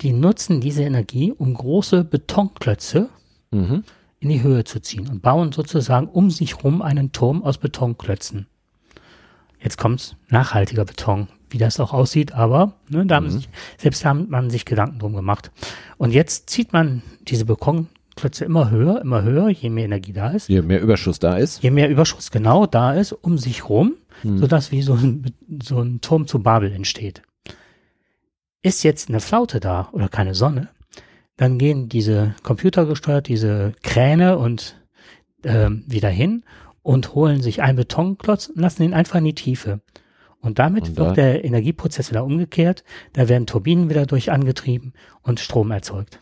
die 0.00 0.12
nutzen 0.12 0.60
diese 0.60 0.82
Energie, 0.82 1.32
um 1.32 1.54
große 1.54 2.04
Betonklötze 2.04 3.08
Mhm. 3.52 3.84
in 4.18 4.28
die 4.28 4.42
Höhe 4.42 4.64
zu 4.64 4.80
ziehen 4.80 5.08
und 5.08 5.22
bauen 5.22 5.52
sozusagen 5.52 6.08
um 6.08 6.30
sich 6.30 6.64
rum 6.64 6.82
einen 6.82 7.12
Turm 7.12 7.44
aus 7.44 7.58
Betonklötzen. 7.58 8.46
Jetzt 9.62 9.78
kommt's, 9.78 10.16
nachhaltiger 10.28 10.84
Beton, 10.84 11.28
wie 11.50 11.58
das 11.58 11.78
auch 11.80 11.92
aussieht, 11.92 12.32
aber 12.32 12.74
ne, 12.88 13.06
da 13.06 13.16
haben 13.16 13.30
sich, 13.30 13.48
selbst 13.78 14.04
da 14.04 14.10
hat 14.10 14.28
man 14.28 14.50
sich 14.50 14.64
Gedanken 14.64 14.98
drum 14.98 15.14
gemacht. 15.14 15.52
Und 15.96 16.10
jetzt 16.12 16.50
zieht 16.50 16.72
man 16.72 17.02
diese 17.28 17.44
Betonklötze 17.46 18.44
immer 18.44 18.70
höher, 18.70 19.00
immer 19.00 19.22
höher, 19.22 19.48
je 19.48 19.70
mehr 19.70 19.84
Energie 19.86 20.12
da 20.12 20.30
ist, 20.30 20.48
Je 20.48 20.60
mehr 20.60 20.82
Überschuss 20.82 21.18
da 21.18 21.36
ist. 21.36 21.62
je 21.62 21.70
mehr 21.70 21.88
Überschuss 21.88 22.30
genau 22.30 22.66
da 22.66 22.92
ist, 22.92 23.12
um 23.12 23.38
sich 23.38 23.68
rum, 23.68 23.94
sodass 24.22 24.72
wie 24.72 24.82
so 24.82 24.94
ein, 24.94 25.32
so 25.62 25.80
ein 25.80 26.00
Turm 26.00 26.26
zu 26.26 26.42
Babel 26.42 26.72
entsteht. 26.72 27.22
Ist 28.62 28.82
jetzt 28.82 29.08
eine 29.08 29.20
Flaute 29.20 29.60
da 29.60 29.88
oder 29.92 30.08
keine 30.08 30.34
Sonne, 30.34 30.68
dann 31.36 31.58
gehen 31.58 31.88
diese 31.88 32.34
computergesteuert, 32.42 33.28
diese 33.28 33.72
Kräne 33.82 34.38
und 34.38 34.76
ähm, 35.42 35.84
wieder 35.86 36.08
hin 36.08 36.44
und 36.82 37.14
holen 37.14 37.42
sich 37.42 37.62
einen 37.62 37.76
Betonklotz 37.76 38.48
und 38.48 38.60
lassen 38.60 38.82
ihn 38.82 38.94
einfach 38.94 39.16
in 39.16 39.24
die 39.24 39.34
Tiefe. 39.34 39.80
Und 40.40 40.58
damit 40.58 40.88
Und 40.90 40.96
wird 40.98 41.16
der 41.16 41.44
Energieprozess 41.44 42.10
wieder 42.10 42.24
umgekehrt, 42.24 42.84
da 43.14 43.28
werden 43.28 43.46
Turbinen 43.46 43.88
wieder 43.88 44.04
durch 44.04 44.30
angetrieben 44.30 44.92
und 45.22 45.40
Strom 45.40 45.70
erzeugt. 45.70 46.20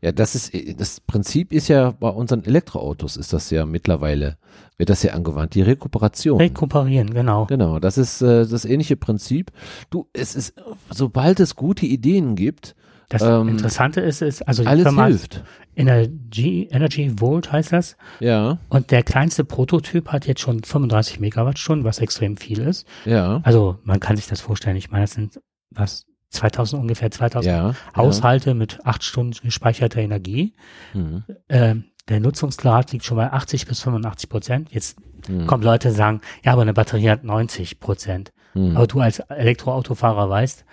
Ja, 0.00 0.12
das 0.12 0.34
ist, 0.34 0.52
das 0.80 1.00
Prinzip 1.00 1.52
ist 1.52 1.68
ja 1.68 1.90
bei 1.90 2.08
unseren 2.08 2.44
Elektroautos 2.44 3.16
ist 3.16 3.32
das 3.32 3.50
ja 3.50 3.66
mittlerweile, 3.66 4.36
wird 4.78 4.88
das 4.90 5.02
ja 5.02 5.12
angewandt, 5.12 5.54
die 5.54 5.62
Rekuperation. 5.62 6.38
Rekuperieren, 6.38 7.12
genau. 7.12 7.46
Genau, 7.46 7.78
das 7.78 7.98
ist 7.98 8.22
äh, 8.22 8.46
das 8.46 8.64
ähnliche 8.64 8.96
Prinzip. 8.96 9.52
Du, 9.90 10.08
es 10.12 10.34
ist, 10.34 10.54
sobald 10.90 11.40
es 11.40 11.56
gute 11.56 11.86
Ideen 11.86 12.36
gibt, 12.36 12.74
Das 13.10 13.22
Ähm, 13.22 13.48
Interessante 13.48 14.00
ist, 14.00 14.22
ist 14.22 14.42
also 14.46 14.62
die 14.62 14.68
alles 14.68 14.84
Firma 14.84 15.06
hilft. 15.06 15.42
Energy, 15.76 16.68
Energy 16.70 17.20
Volt 17.20 17.50
heißt 17.52 17.72
das. 17.72 17.96
Ja, 18.20 18.58
Und 18.68 18.90
der 18.92 19.02
kleinste 19.02 19.44
Prototyp 19.44 20.08
hat 20.08 20.26
jetzt 20.26 20.40
schon 20.40 20.62
35 20.62 21.20
Megawattstunden, 21.20 21.84
was 21.84 21.98
extrem 21.98 22.36
viel 22.36 22.60
ist. 22.60 22.86
ja, 23.04 23.40
Also 23.42 23.78
man 23.82 23.98
kann 24.00 24.16
sich 24.16 24.26
das 24.28 24.40
vorstellen. 24.40 24.76
Ich 24.76 24.90
meine, 24.90 25.04
das 25.04 25.12
sind 25.12 25.40
was 25.70 26.06
2000 26.30 26.80
ungefähr 26.80 27.10
2000 27.10 27.44
ja. 27.52 27.74
Haushalte 27.96 28.54
mit 28.54 28.78
acht 28.84 29.02
Stunden 29.04 29.36
gespeicherter 29.42 30.00
Energie. 30.00 30.54
Ja. 30.94 31.00
Mhm. 31.00 31.24
Ähm, 31.48 31.84
der 32.08 32.20
Nutzungsgrad 32.20 32.92
liegt 32.92 33.04
schon 33.04 33.16
bei 33.16 33.32
80 33.32 33.66
bis 33.66 33.80
85 33.82 34.28
Prozent. 34.30 34.72
Jetzt 34.72 34.98
Mhm. 35.28 35.46
kommen 35.46 35.62
Leute 35.62 35.88
und 35.88 35.94
sagen, 35.94 36.20
ja, 36.44 36.52
aber 36.52 36.62
eine 36.62 36.72
Batterie 36.72 37.10
hat 37.10 37.24
90 37.24 37.78
Prozent. 37.78 38.32
Mhm. 38.54 38.74
Aber 38.76 38.86
du 38.86 39.00
als 39.00 39.18
Elektroautofahrer 39.20 40.30
weißt, 40.30 40.64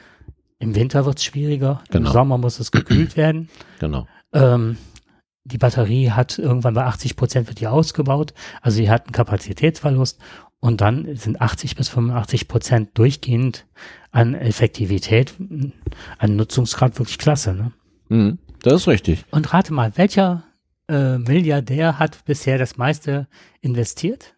im 0.60 0.74
Winter 0.74 1.06
wird 1.06 1.18
es 1.18 1.26
schwieriger, 1.26 1.82
Genau. 1.92 2.08
im 2.08 2.14
Sommer 2.14 2.38
muss 2.38 2.60
es 2.60 2.72
gekühlt 2.72 3.18
werden. 3.18 3.50
Genau. 3.80 4.08
Ähm, 4.34 4.78
die 5.44 5.58
Batterie 5.58 6.12
hat 6.12 6.40
irgendwann 6.40 6.74
bei 6.74 6.86
80 6.86 7.16
Prozent 7.18 7.48
wird 7.48 7.60
die 7.60 7.68
ausgebaut, 7.68 8.34
also 8.62 8.80
die 8.80 8.90
hat 8.90 9.04
einen 9.06 9.12
Kapazitätsverlust 9.14 10.20
und 10.60 10.82
dann 10.82 11.16
sind 11.16 11.40
80 11.42 11.76
bis 11.76 11.90
85 11.90 12.48
Prozent 12.48 12.98
durchgehend 12.98 13.66
an 14.12 14.34
Effektivität, 14.34 15.34
an 16.18 16.36
Nutzungsgrad 16.36 16.98
wirklich 16.98 17.18
klasse. 17.18 17.54
Ne? 17.54 17.72
Mhm. 18.10 18.40
Das 18.64 18.74
ist 18.74 18.88
richtig. 18.88 19.26
Und 19.32 19.54
rate 19.54 19.74
mal, 19.74 19.96
welcher 19.98 20.44
äh, 20.88 21.18
Milliardär 21.18 22.00
hat 22.00 22.26
bisher 22.26 22.58
das 22.58 22.78
meiste 22.78 23.28
investiert? 23.62 24.36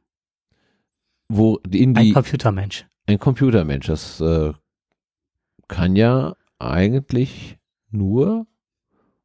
Wo 1.30 1.60
in 1.70 1.96
Ein 1.96 2.04
die 2.06 2.12
Computermensch. 2.14 2.86
ein 3.08 3.20
Computermensch, 3.20 3.88
das 3.88 4.20
äh, 4.20 4.52
kann 5.68 5.96
ja 5.96 6.36
eigentlich 6.58 7.58
nur, 7.92 8.48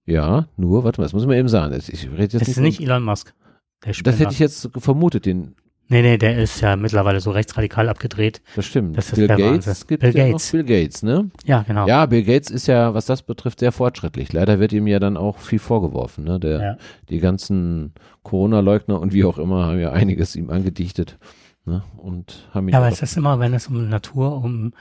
ja, 0.05 0.49
nur, 0.57 0.85
warte 0.85 1.01
mal, 1.01 1.07
das 1.07 1.13
muss 1.13 1.23
ich 1.23 1.29
mal 1.29 1.37
eben 1.37 1.49
sagen. 1.49 1.75
Ich, 1.75 1.93
ich 1.93 2.05
rede 2.11 2.23
jetzt 2.23 2.35
Das 2.35 2.41
nicht 2.43 2.57
ist 2.57 2.61
nicht 2.61 2.81
Elon 2.81 3.03
Musk. 3.03 3.35
Das 3.81 4.19
hätte 4.19 4.33
ich 4.33 4.39
jetzt 4.39 4.71
vermutet, 4.77 5.27
den, 5.27 5.57
nee, 5.89 6.03
nee, 6.03 6.19
der 6.19 6.39
ist 6.39 6.61
ja 6.61 6.77
mittlerweile 6.77 7.21
so 7.21 7.31
rechtsradikal 7.31 7.89
abgedreht. 7.89 8.41
das 8.57 8.67
stimmt. 8.67 8.97
Das 8.97 9.09
ist 9.09 9.15
Bill 9.17 9.27
der 9.29 9.37
Gates 9.37 9.67
Wahnsinn. 9.67 9.87
gibt 9.89 10.01
Bill 10.03 10.17
ja 10.17 10.27
Gates. 10.29 10.51
Bill 10.51 10.65
Gates, 10.65 11.03
ne? 11.03 11.31
Ja, 11.45 11.63
genau. 11.63 11.87
Ja, 11.87 12.07
Bill 12.07 12.23
Gates 12.25 12.51
ist 12.51 12.67
ja, 12.67 12.95
was 12.95 13.07
das 13.07 13.23
betrifft, 13.23 13.61
sehr 13.61 13.73
fortschrittlich. 13.73 14.33
Leider 14.33 14.61
wird 14.61 14.73
ihm 14.73 14.87
ja 14.87 14.99
dann 14.99 15.17
auch 15.17 15.39
viel 15.39 15.59
vorgeworfen, 15.59 16.25
ne? 16.25 16.41
Der, 16.41 16.61
Ja. 16.61 16.77
die 17.09 17.19
ganzen 17.19 17.93
Corona-Leugner 18.23 19.01
und 19.01 19.13
wie 19.13 19.25
auch 19.25 19.39
immer 19.39 19.67
haben 19.67 19.79
ja 19.79 19.93
einiges 19.93 20.37
ihm 20.37 20.51
angedichtet, 20.51 21.19
ne? 21.65 21.83
Und 21.97 22.49
haben 22.53 22.69
ihn 22.69 22.73
Ja, 22.73 22.79
aber 22.79 22.89
es 22.89 23.03
ist 23.03 23.17
immer, 23.17 23.39
wenn 23.39 23.55
es 23.55 23.67
um 23.69 23.89
Natur, 23.89 24.43
um 24.43 24.73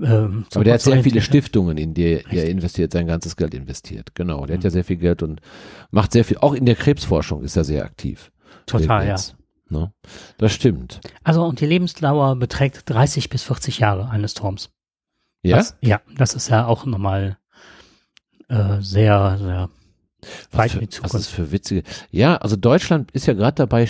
ähm, 0.00 0.44
aber 0.54 0.64
der 0.64 0.74
hat 0.74 0.80
sehr 0.80 1.02
viele 1.02 1.20
Stiftungen, 1.20 1.76
in 1.76 1.92
die 1.92 2.04
er 2.04 2.16
Richtig. 2.18 2.48
investiert, 2.50 2.92
sein 2.92 3.06
ganzes 3.08 3.36
Geld 3.36 3.52
investiert. 3.52 4.14
Genau, 4.14 4.46
der 4.46 4.56
hat 4.56 4.64
ja 4.64 4.70
sehr 4.70 4.84
viel 4.84 4.96
Geld 4.96 5.22
und 5.24 5.40
macht 5.90 6.12
sehr 6.12 6.24
viel. 6.24 6.38
Auch 6.38 6.54
in 6.54 6.66
der 6.66 6.76
Krebsforschung 6.76 7.42
ist 7.42 7.56
er 7.56 7.64
sehr 7.64 7.84
aktiv. 7.84 8.30
Total, 8.66 9.06
ja. 9.08 9.16
Ne? 9.72 9.92
Das 10.38 10.52
stimmt. 10.52 11.00
Also 11.24 11.44
und 11.44 11.60
die 11.60 11.66
Lebensdauer 11.66 12.36
beträgt 12.36 12.88
30 12.88 13.28
bis 13.30 13.42
40 13.42 13.80
Jahre 13.80 14.08
eines 14.08 14.34
Turms. 14.34 14.70
Ja? 15.42 15.56
Das, 15.56 15.76
ja, 15.80 16.00
das 16.16 16.34
ist 16.34 16.48
ja 16.48 16.66
auch 16.66 16.86
nochmal 16.86 17.38
äh, 18.48 18.80
sehr, 18.80 19.38
sehr 19.38 19.70
Was, 20.52 20.72
für, 20.72 20.86
was 21.02 21.14
ist 21.14 21.28
für 21.28 21.50
witzige? 21.50 21.82
Ja, 22.10 22.36
also 22.36 22.54
Deutschland 22.54 23.10
ist 23.10 23.26
ja 23.26 23.34
gerade 23.34 23.56
dabei, 23.56 23.88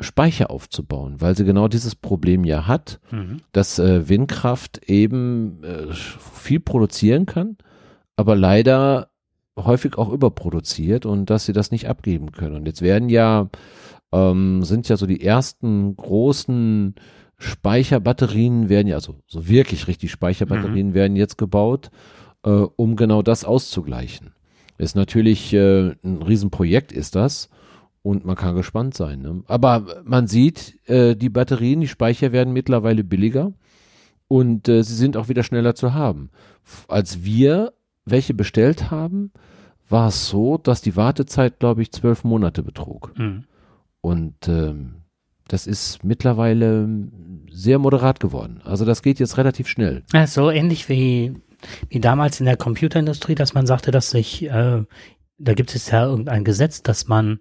Speicher 0.00 0.50
aufzubauen, 0.50 1.20
weil 1.20 1.36
sie 1.36 1.44
genau 1.44 1.68
dieses 1.68 1.94
Problem 1.94 2.44
ja 2.44 2.66
hat, 2.66 3.00
mhm. 3.10 3.40
dass 3.52 3.78
äh, 3.78 4.08
Windkraft 4.08 4.78
eben 4.88 5.64
äh, 5.64 5.92
viel 5.92 6.60
produzieren 6.60 7.26
kann, 7.26 7.56
aber 8.16 8.36
leider 8.36 9.10
häufig 9.56 9.98
auch 9.98 10.10
überproduziert 10.10 11.04
und 11.04 11.30
dass 11.30 11.46
sie 11.46 11.52
das 11.52 11.72
nicht 11.72 11.88
abgeben 11.88 12.30
können. 12.30 12.54
Und 12.54 12.66
jetzt 12.66 12.82
werden 12.82 13.08
ja, 13.08 13.48
ähm, 14.12 14.62
sind 14.62 14.88
ja 14.88 14.96
so 14.96 15.06
die 15.06 15.22
ersten 15.22 15.96
großen 15.96 16.94
Speicherbatterien 17.38 18.68
werden 18.68 18.88
ja, 18.88 18.96
also 18.96 19.16
so 19.26 19.48
wirklich 19.48 19.86
richtig 19.86 20.10
Speicherbatterien 20.10 20.88
mhm. 20.88 20.94
werden 20.94 21.16
jetzt 21.16 21.38
gebaut, 21.38 21.90
äh, 22.44 22.50
um 22.50 22.96
genau 22.96 23.22
das 23.22 23.44
auszugleichen. 23.44 24.32
Ist 24.76 24.96
natürlich 24.96 25.52
äh, 25.54 25.94
ein 26.02 26.22
Riesenprojekt 26.22 26.92
ist 26.92 27.14
das 27.14 27.48
und 28.02 28.24
man 28.24 28.36
kann 28.36 28.56
gespannt 28.56 28.94
sein. 28.94 29.20
Ne? 29.22 29.42
Aber 29.46 30.02
man 30.04 30.26
sieht, 30.26 30.78
äh, 30.88 31.14
die 31.14 31.30
Batterien, 31.30 31.80
die 31.80 31.88
Speicher 31.88 32.32
werden 32.32 32.52
mittlerweile 32.52 33.04
billiger 33.04 33.52
und 34.28 34.68
äh, 34.68 34.82
sie 34.82 34.94
sind 34.94 35.16
auch 35.16 35.28
wieder 35.28 35.42
schneller 35.42 35.74
zu 35.74 35.94
haben. 35.94 36.30
Als 36.88 37.24
wir 37.24 37.72
welche 38.04 38.34
bestellt 38.34 38.90
haben, 38.90 39.32
war 39.88 40.08
es 40.08 40.28
so, 40.28 40.58
dass 40.58 40.80
die 40.80 40.96
Wartezeit, 40.96 41.58
glaube 41.58 41.82
ich, 41.82 41.92
zwölf 41.92 42.24
Monate 42.24 42.62
betrug. 42.62 43.12
Mhm. 43.16 43.44
Und 44.00 44.48
ähm, 44.48 45.02
das 45.48 45.66
ist 45.66 46.04
mittlerweile 46.04 46.88
sehr 47.50 47.78
moderat 47.78 48.20
geworden. 48.20 48.60
Also 48.64 48.84
das 48.84 49.02
geht 49.02 49.18
jetzt 49.18 49.38
relativ 49.38 49.68
schnell. 49.68 50.04
Ja, 50.12 50.26
so 50.26 50.50
ähnlich 50.50 50.88
wie, 50.88 51.34
wie 51.88 52.00
damals 52.00 52.40
in 52.40 52.46
der 52.46 52.56
Computerindustrie, 52.56 53.34
dass 53.34 53.54
man 53.54 53.66
sagte, 53.66 53.90
dass 53.90 54.10
sich, 54.10 54.44
äh, 54.44 54.84
da 55.38 55.54
gibt 55.54 55.74
es 55.74 55.90
ja 55.90 56.04
irgendein 56.04 56.44
Gesetz, 56.44 56.82
dass 56.82 57.08
man 57.08 57.40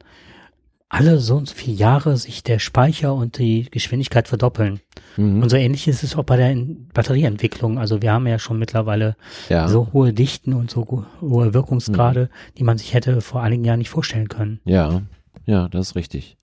alle 0.89 1.19
so 1.19 1.35
und 1.35 1.49
so 1.49 1.55
viele 1.55 1.75
Jahre 1.75 2.15
sich 2.15 2.43
der 2.43 2.59
Speicher 2.59 3.13
und 3.13 3.37
die 3.39 3.67
Geschwindigkeit 3.69 4.29
verdoppeln. 4.29 4.79
Mhm. 5.17 5.43
Und 5.43 5.49
so 5.49 5.57
ähnlich 5.57 5.87
ist 5.87 6.03
es 6.03 6.15
auch 6.15 6.23
bei 6.23 6.37
der 6.37 6.55
Batterieentwicklung. 6.93 7.77
Also 7.77 8.01
wir 8.01 8.13
haben 8.13 8.25
ja 8.25 8.39
schon 8.39 8.57
mittlerweile 8.57 9.17
ja. 9.49 9.67
so 9.67 9.91
hohe 9.91 10.13
Dichten 10.13 10.53
und 10.53 10.71
so 10.71 11.05
hohe 11.19 11.53
Wirkungsgrade, 11.53 12.29
mhm. 12.31 12.55
die 12.57 12.63
man 12.63 12.77
sich 12.77 12.93
hätte 12.93 13.19
vor 13.19 13.41
einigen 13.43 13.65
Jahren 13.65 13.79
nicht 13.79 13.89
vorstellen 13.89 14.29
können. 14.29 14.61
Ja, 14.63 15.01
ja, 15.45 15.67
das 15.67 15.89
ist 15.89 15.95
richtig. 15.95 16.37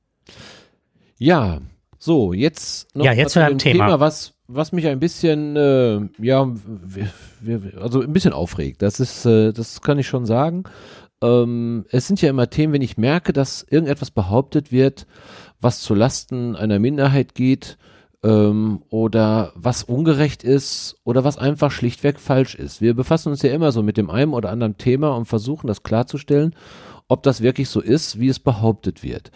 Ja, 1.18 1.60
so, 1.98 2.32
jetzt 2.32 2.94
noch 2.94 3.04
ja, 3.04 3.12
jetzt 3.12 3.32
zu 3.32 3.42
einem 3.42 3.58
Thema. 3.58 3.86
Thema, 3.86 4.00
was, 4.00 4.34
was 4.46 4.72
mich 4.72 4.86
ein 4.86 5.00
bisschen, 5.00 5.56
äh, 5.56 6.00
ja, 6.18 6.52
also 7.80 8.02
ein 8.02 8.12
bisschen 8.12 8.32
aufregt. 8.32 8.82
Das 8.82 9.00
ist, 9.00 9.24
äh, 9.24 9.52
das 9.52 9.80
kann 9.80 9.98
ich 9.98 10.06
schon 10.06 10.26
sagen. 10.26 10.64
Ähm, 11.22 11.86
es 11.90 12.06
sind 12.06 12.20
ja 12.20 12.28
immer 12.28 12.50
Themen, 12.50 12.74
wenn 12.74 12.82
ich 12.82 12.98
merke, 12.98 13.32
dass 13.32 13.62
irgendetwas 13.62 14.10
behauptet 14.10 14.72
wird, 14.72 15.06
was 15.60 15.80
zu 15.80 15.94
Lasten 15.94 16.56
einer 16.56 16.78
Minderheit 16.78 17.34
geht, 17.34 17.78
ähm, 18.24 18.82
oder 18.88 19.52
was 19.54 19.84
ungerecht 19.84 20.42
ist 20.42 20.96
oder 21.04 21.24
was 21.24 21.36
einfach 21.36 21.70
schlichtweg 21.70 22.18
falsch 22.18 22.54
ist. 22.54 22.80
Wir 22.80 22.94
befassen 22.94 23.28
uns 23.28 23.42
ja 23.42 23.52
immer 23.52 23.70
so 23.70 23.82
mit 23.82 23.98
dem 23.98 24.10
einen 24.10 24.32
oder 24.32 24.50
anderen 24.50 24.78
Thema 24.78 25.14
und 25.14 25.26
versuchen 25.26 25.66
das 25.66 25.82
klarzustellen, 25.82 26.56
ob 27.06 27.22
das 27.22 27.42
wirklich 27.42 27.68
so 27.68 27.80
ist, 27.80 28.18
wie 28.18 28.28
es 28.28 28.40
behauptet 28.40 29.02
wird. 29.02 29.30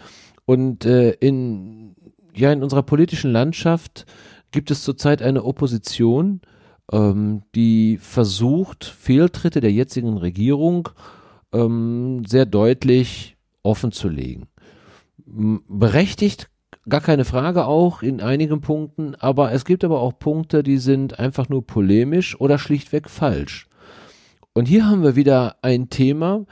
Und 0.49 0.83
äh, 0.83 1.11
in, 1.11 1.95
ja, 2.33 2.51
in 2.51 2.63
unserer 2.63 2.81
politischen 2.81 3.31
Landschaft 3.31 4.07
gibt 4.49 4.71
es 4.71 4.81
zurzeit 4.81 5.21
eine 5.21 5.43
Opposition, 5.43 6.41
ähm, 6.91 7.43
die 7.53 7.99
versucht, 8.01 8.83
Fehltritte 8.83 9.61
der 9.61 9.71
jetzigen 9.71 10.17
Regierung 10.17 10.89
ähm, 11.53 12.23
sehr 12.25 12.47
deutlich 12.47 13.37
offen 13.61 13.91
zu 13.91 14.09
legen. 14.09 14.47
Berechtigt, 15.67 16.49
gar 16.89 17.01
keine 17.01 17.25
Frage 17.25 17.67
auch 17.67 18.01
in 18.01 18.19
einigen 18.19 18.59
Punkten, 18.59 19.13
aber 19.13 19.51
es 19.51 19.65
gibt 19.65 19.83
aber 19.83 20.01
auch 20.01 20.17
Punkte, 20.17 20.63
die 20.63 20.79
sind 20.79 21.19
einfach 21.19 21.47
nur 21.49 21.63
polemisch 21.63 22.41
oder 22.41 22.57
schlichtweg 22.57 23.07
falsch. 23.07 23.67
Und 24.53 24.67
hier 24.67 24.87
haben 24.87 25.03
wir 25.03 25.15
wieder 25.15 25.57
ein 25.61 25.89
Thema, 25.89 26.45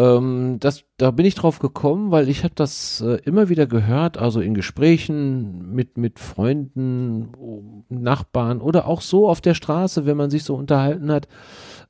ähm, 0.00 0.56
das, 0.60 0.84
da 0.96 1.10
bin 1.10 1.26
ich 1.26 1.34
drauf 1.34 1.58
gekommen, 1.58 2.10
weil 2.10 2.30
ich 2.30 2.42
habe 2.42 2.54
das 2.54 3.02
äh, 3.02 3.18
immer 3.24 3.50
wieder 3.50 3.66
gehört, 3.66 4.16
also 4.16 4.40
in 4.40 4.54
Gesprächen 4.54 5.74
mit, 5.74 5.98
mit 5.98 6.18
Freunden, 6.18 7.84
Nachbarn 7.90 8.62
oder 8.62 8.86
auch 8.86 9.02
so 9.02 9.28
auf 9.28 9.42
der 9.42 9.52
Straße, 9.52 10.06
wenn 10.06 10.16
man 10.16 10.30
sich 10.30 10.44
so 10.44 10.54
unterhalten 10.54 11.12
hat. 11.12 11.28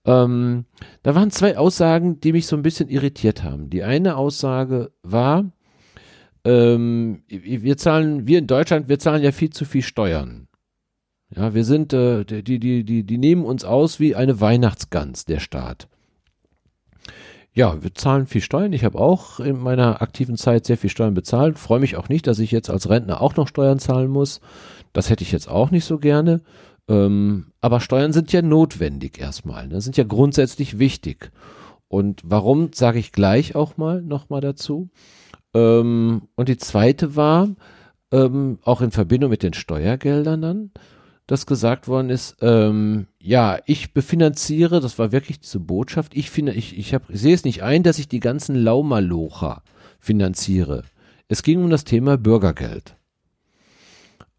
Ähm, 0.05 0.65
da 1.05 1.15
waren 1.15 1.31
zwei 1.31 1.57
Aussagen, 1.57 2.19
die 2.21 2.33
mich 2.33 2.49
so 2.49 2.57
ein 2.57 2.63
bisschen 2.63 2.89
irritiert 2.89 3.45
haben. 3.45 3.71
Die 3.71 3.85
eine 3.85 4.17
Aussage 4.17 4.91
war, 5.05 5.45
ähm, 6.45 7.23
wir 7.29 7.77
zahlen, 7.77 8.27
wir 8.27 8.41
in 8.41 8.49
Deutschland, 8.49 8.89
wir 8.89 8.99
zahlen 8.99 9.23
ja 9.23 9.31
viel 9.31 9.51
zu 9.51 9.65
viel 9.65 9.83
Steuern. 9.83 10.49
Ja, 11.37 11.55
wir 11.55 11.65
sind, 11.65 11.93
äh, 11.93 12.25
die, 12.25 12.59
die, 12.59 12.83
die, 12.83 13.05
die 13.05 13.19
nehmen 13.19 13.45
uns 13.45 13.65
aus 13.65 14.01
wie 14.01 14.17
eine 14.17 14.41
Weihnachtsgans, 14.41 15.27
der 15.27 15.39
Staat. 15.39 15.89
Ja, 17.53 17.83
wir 17.83 17.95
zahlen 17.95 18.27
viel 18.27 18.41
Steuern. 18.41 18.73
Ich 18.73 18.85
habe 18.85 18.99
auch 18.99 19.41
in 19.41 19.59
meiner 19.59 20.03
aktiven 20.03 20.37
Zeit 20.37 20.67
sehr 20.67 20.79
viel 20.79 20.91
Steuern 20.91 21.15
bezahlt. 21.15 21.59
Freue 21.59 21.81
mich 21.81 21.97
auch 21.97 22.09
nicht, 22.09 22.27
dass 22.27 22.39
ich 22.39 22.53
jetzt 22.53 22.71
als 22.71 22.89
Rentner 22.89 23.21
auch 23.21 23.35
noch 23.37 23.49
Steuern 23.49 23.81
zahlen 23.81 24.11
muss. 24.11 24.41
Das 24.93 25.11
hätte 25.11 25.25
ich 25.25 25.33
jetzt 25.33 25.49
auch 25.49 25.71
nicht 25.71 25.85
so 25.85 25.99
gerne. 25.99 26.43
Ähm, 26.89 27.47
aber 27.61 27.81
Steuern 27.81 28.13
sind 28.13 28.33
ja 28.33 28.43
notwendig 28.43 29.19
erstmal. 29.19 29.67
Ne? 29.67 29.81
Sind 29.81 29.97
ja 29.97 30.05
grundsätzlich 30.05 30.79
wichtig. 30.79 31.33
Und 31.89 32.23
warum, 32.25 32.71
sage 32.73 33.01
ich 33.01 33.11
gleich 33.11 33.57
auch 33.57 33.77
mal 33.77 34.01
nochmal 34.01 34.41
dazu. 34.41 34.89
Ähm, 35.53 36.29
und 36.37 36.49
die 36.49 36.57
zweite 36.57 37.17
war, 37.17 37.49
ähm, 38.13 38.59
auch 38.63 38.81
in 38.81 38.93
Verbindung 38.93 39.31
mit 39.31 39.43
den 39.43 39.55
Steuergeldern 39.55 40.41
dann, 40.41 40.71
dass 41.31 41.47
gesagt 41.47 41.87
worden 41.87 42.11
ist, 42.11 42.39
ähm, 42.41 43.07
ja, 43.21 43.61
ich 43.65 43.93
befinanziere, 43.93 44.81
das 44.81 44.99
war 44.99 45.13
wirklich 45.13 45.39
diese 45.39 45.61
Botschaft, 45.61 46.17
ich 46.17 46.29
finde, 46.29 46.55
ich, 46.55 46.77
ich, 46.77 46.93
hab, 46.93 47.09
ich 47.09 47.21
sehe 47.21 47.35
es 47.35 47.45
nicht 47.45 47.63
ein, 47.63 47.85
dass 47.85 48.01
ich 48.01 48.09
die 48.09 48.19
ganzen 48.19 48.57
Laumalocher 48.57 49.63
finanziere. 50.01 50.83
Es 51.29 51.45
ging 51.45 51.63
um 51.63 51.71
das 51.71 51.85
Thema 51.85 52.19
Bürgergeld. 52.19 52.97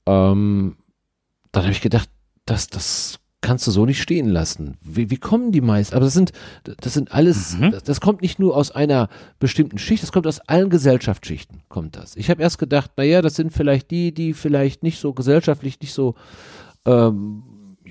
Ähm, 0.05 0.75
dann 1.53 1.63
habe 1.63 1.71
ich 1.71 1.79
gedacht, 1.79 2.09
das, 2.45 2.67
das 2.67 3.21
kannst 3.39 3.65
du 3.67 3.71
so 3.71 3.85
nicht 3.85 4.01
stehen 4.01 4.27
lassen. 4.27 4.77
Wie, 4.81 5.09
wie 5.09 5.17
kommen 5.17 5.53
die 5.53 5.61
meist? 5.61 5.93
Aber 5.93 6.03
das 6.03 6.13
sind, 6.13 6.33
das 6.63 6.93
sind 6.93 7.13
alles, 7.13 7.57
mhm. 7.57 7.71
das, 7.71 7.83
das, 7.83 8.01
kommt 8.01 8.21
nicht 8.21 8.37
nur 8.37 8.57
aus 8.57 8.69
einer 8.69 9.07
bestimmten 9.39 9.77
Schicht, 9.77 10.03
das 10.03 10.11
kommt 10.11 10.27
aus 10.27 10.41
allen 10.41 10.69
Gesellschaftsschichten, 10.69 11.61
kommt 11.69 11.95
das. 11.95 12.17
Ich 12.17 12.29
habe 12.29 12.41
erst 12.41 12.59
gedacht, 12.59 12.91
naja, 12.97 13.21
das 13.21 13.35
sind 13.35 13.53
vielleicht 13.53 13.91
die, 13.91 14.13
die 14.13 14.33
vielleicht 14.33 14.83
nicht 14.83 14.99
so 14.99 15.13
gesellschaftlich, 15.13 15.79
nicht 15.79 15.93
so 15.93 16.15
ähm, 16.86 17.43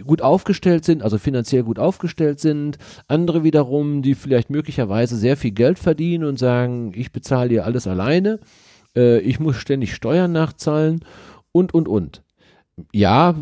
gut 0.07 0.23
aufgestellt 0.23 0.85
sind, 0.85 1.03
also 1.03 1.19
finanziell 1.19 1.63
gut 1.63 1.79
aufgestellt 1.79 2.41
sind, 2.41 2.79
andere 3.09 3.45
wiederum, 3.45 4.03
die 4.03 4.15
vielleicht 4.15 4.51
möglicherweise 4.51 5.17
sehr 5.17 5.37
viel 5.37 5.51
Geld 5.53 5.79
verdienen 5.79 6.25
und 6.25 6.39
sagen, 6.39 6.93
ich 6.95 7.13
bezahle 7.13 7.49
dir 7.49 7.65
alles 7.65 7.87
alleine, 7.87 8.41
äh, 8.97 9.19
ich 9.21 9.41
muss 9.41 9.57
ständig 9.57 9.95
Steuern 9.95 10.33
nachzahlen 10.33 11.05
und, 11.53 11.75
und, 11.75 11.89
und. 11.89 12.23
Ja, 12.93 13.35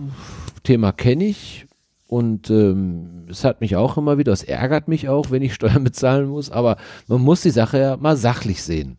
Thema 0.64 0.92
kenne 0.92 1.24
ich 1.24 1.66
und 2.06 2.50
ähm, 2.50 3.26
es 3.30 3.44
hat 3.44 3.60
mich 3.60 3.76
auch 3.76 3.96
immer 3.96 4.18
wieder, 4.18 4.32
es 4.32 4.42
ärgert 4.42 4.88
mich 4.88 5.08
auch, 5.08 5.30
wenn 5.30 5.42
ich 5.42 5.54
Steuern 5.58 5.84
bezahlen 5.84 6.28
muss, 6.28 6.50
aber 6.50 6.76
man 7.06 7.20
muss 7.20 7.42
die 7.42 7.50
Sache 7.50 7.78
ja 7.78 7.96
mal 7.96 8.16
sachlich 8.16 8.62
sehen. 8.62 8.98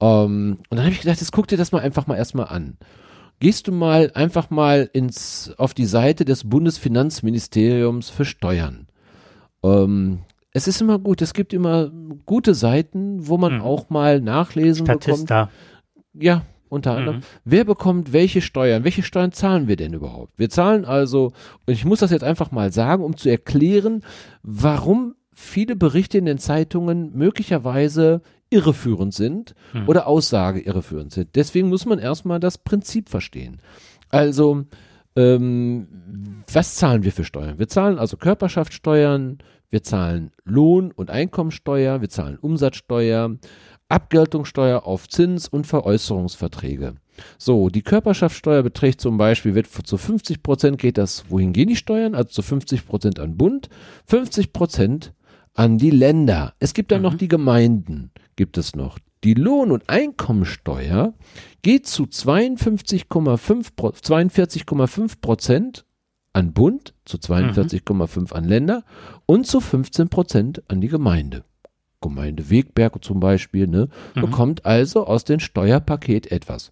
Ähm, 0.00 0.58
und 0.68 0.76
dann 0.76 0.84
habe 0.84 0.92
ich 0.92 1.00
gedacht, 1.00 1.20
jetzt 1.20 1.32
guck 1.32 1.46
dir 1.46 1.58
das 1.58 1.72
mal 1.72 1.82
einfach 1.82 2.06
mal 2.06 2.16
erstmal 2.16 2.48
an 2.48 2.78
gehst 3.40 3.68
du 3.68 3.72
mal 3.72 4.10
einfach 4.14 4.50
mal 4.50 4.88
ins, 4.92 5.52
auf 5.58 5.74
die 5.74 5.86
Seite 5.86 6.24
des 6.24 6.48
Bundesfinanzministeriums 6.48 8.10
für 8.10 8.24
Steuern. 8.24 8.86
Ähm, 9.62 10.20
es 10.52 10.68
ist 10.68 10.80
immer 10.80 10.98
gut, 10.98 11.20
es 11.20 11.34
gibt 11.34 11.52
immer 11.52 11.90
gute 12.24 12.54
Seiten, 12.54 13.28
wo 13.28 13.36
man 13.36 13.56
hm. 13.56 13.60
auch 13.60 13.90
mal 13.90 14.20
nachlesen 14.20 14.86
Statista. 14.86 15.44
bekommt. 15.44 16.22
Ja, 16.22 16.42
unter 16.68 16.96
anderem. 16.96 17.18
Mhm. 17.18 17.22
Wer 17.44 17.64
bekommt 17.64 18.12
welche 18.12 18.40
Steuern? 18.40 18.84
Welche 18.84 19.02
Steuern 19.02 19.32
zahlen 19.32 19.68
wir 19.68 19.76
denn 19.76 19.92
überhaupt? 19.92 20.32
Wir 20.36 20.50
zahlen 20.50 20.84
also, 20.84 21.32
und 21.66 21.74
ich 21.74 21.84
muss 21.84 22.00
das 22.00 22.10
jetzt 22.10 22.24
einfach 22.24 22.50
mal 22.50 22.72
sagen, 22.72 23.04
um 23.04 23.16
zu 23.16 23.28
erklären, 23.28 24.02
warum 24.42 25.14
viele 25.32 25.76
Berichte 25.76 26.18
in 26.18 26.24
den 26.24 26.38
Zeitungen 26.38 27.12
möglicherweise 27.14 28.22
irreführend 28.56 29.12
sind 29.12 29.54
hm. 29.72 29.86
oder 29.86 30.06
Aussage 30.06 30.60
irreführend 30.60 31.12
sind. 31.12 31.36
Deswegen 31.36 31.68
muss 31.68 31.84
man 31.84 31.98
erstmal 31.98 32.40
das 32.40 32.56
Prinzip 32.56 33.10
verstehen. 33.10 33.60
Also, 34.08 34.64
ähm, 35.14 35.88
was 36.50 36.76
zahlen 36.76 37.04
wir 37.04 37.12
für 37.12 37.24
Steuern? 37.24 37.58
Wir 37.58 37.68
zahlen 37.68 37.98
also 37.98 38.16
Körperschaftssteuern, 38.16 39.38
wir 39.68 39.82
zahlen 39.82 40.32
Lohn- 40.44 40.92
und 40.92 41.10
Einkommensteuer, 41.10 42.00
wir 42.00 42.08
zahlen 42.08 42.38
Umsatzsteuer, 42.38 43.36
Abgeltungssteuer 43.88 44.84
auf 44.84 45.08
Zins- 45.08 45.48
und 45.48 45.66
Veräußerungsverträge. 45.66 46.94
So, 47.38 47.68
die 47.68 47.82
Körperschaftssteuer 47.82 48.62
beträgt 48.62 49.00
zum 49.00 49.18
Beispiel, 49.18 49.54
wird 49.54 49.66
zu 49.66 49.96
50 49.96 50.42
Prozent 50.42 50.78
geht 50.78 50.98
das, 50.98 51.24
wohin 51.28 51.52
gehen 51.52 51.68
die 51.68 51.76
Steuern? 51.76 52.14
Also 52.14 52.30
zu 52.30 52.42
50 52.42 52.86
Prozent 52.86 53.18
an 53.18 53.36
Bund, 53.36 53.68
50 54.06 54.52
Prozent 54.52 55.12
an 55.56 55.78
die 55.78 55.90
Länder. 55.90 56.54
Es 56.58 56.74
gibt 56.74 56.92
dann 56.92 57.00
mhm. 57.00 57.04
noch 57.04 57.14
die 57.14 57.28
Gemeinden. 57.28 58.10
Gibt 58.36 58.58
es 58.58 58.74
noch. 58.76 58.98
Die 59.24 59.34
Lohn- 59.34 59.72
und 59.72 59.88
Einkommensteuer 59.88 61.14
geht 61.62 61.86
zu 61.86 62.04
52,5 62.04 63.72
42,5 63.74 65.20
Prozent 65.20 65.84
an 66.32 66.52
Bund, 66.52 66.94
zu 67.06 67.16
42,5 67.16 68.32
an 68.32 68.44
Länder 68.44 68.84
und 69.24 69.46
zu 69.46 69.60
15 69.60 70.08
Prozent 70.10 70.62
an 70.68 70.80
die 70.80 70.88
Gemeinde. 70.88 71.44
Gemeinde 72.02 72.50
Wegberg 72.50 73.02
zum 73.02 73.20
Beispiel, 73.20 73.66
ne, 73.66 73.88
Mhm. 74.14 74.20
bekommt 74.20 74.66
also 74.66 75.06
aus 75.06 75.24
dem 75.24 75.40
Steuerpaket 75.40 76.30
etwas. 76.30 76.70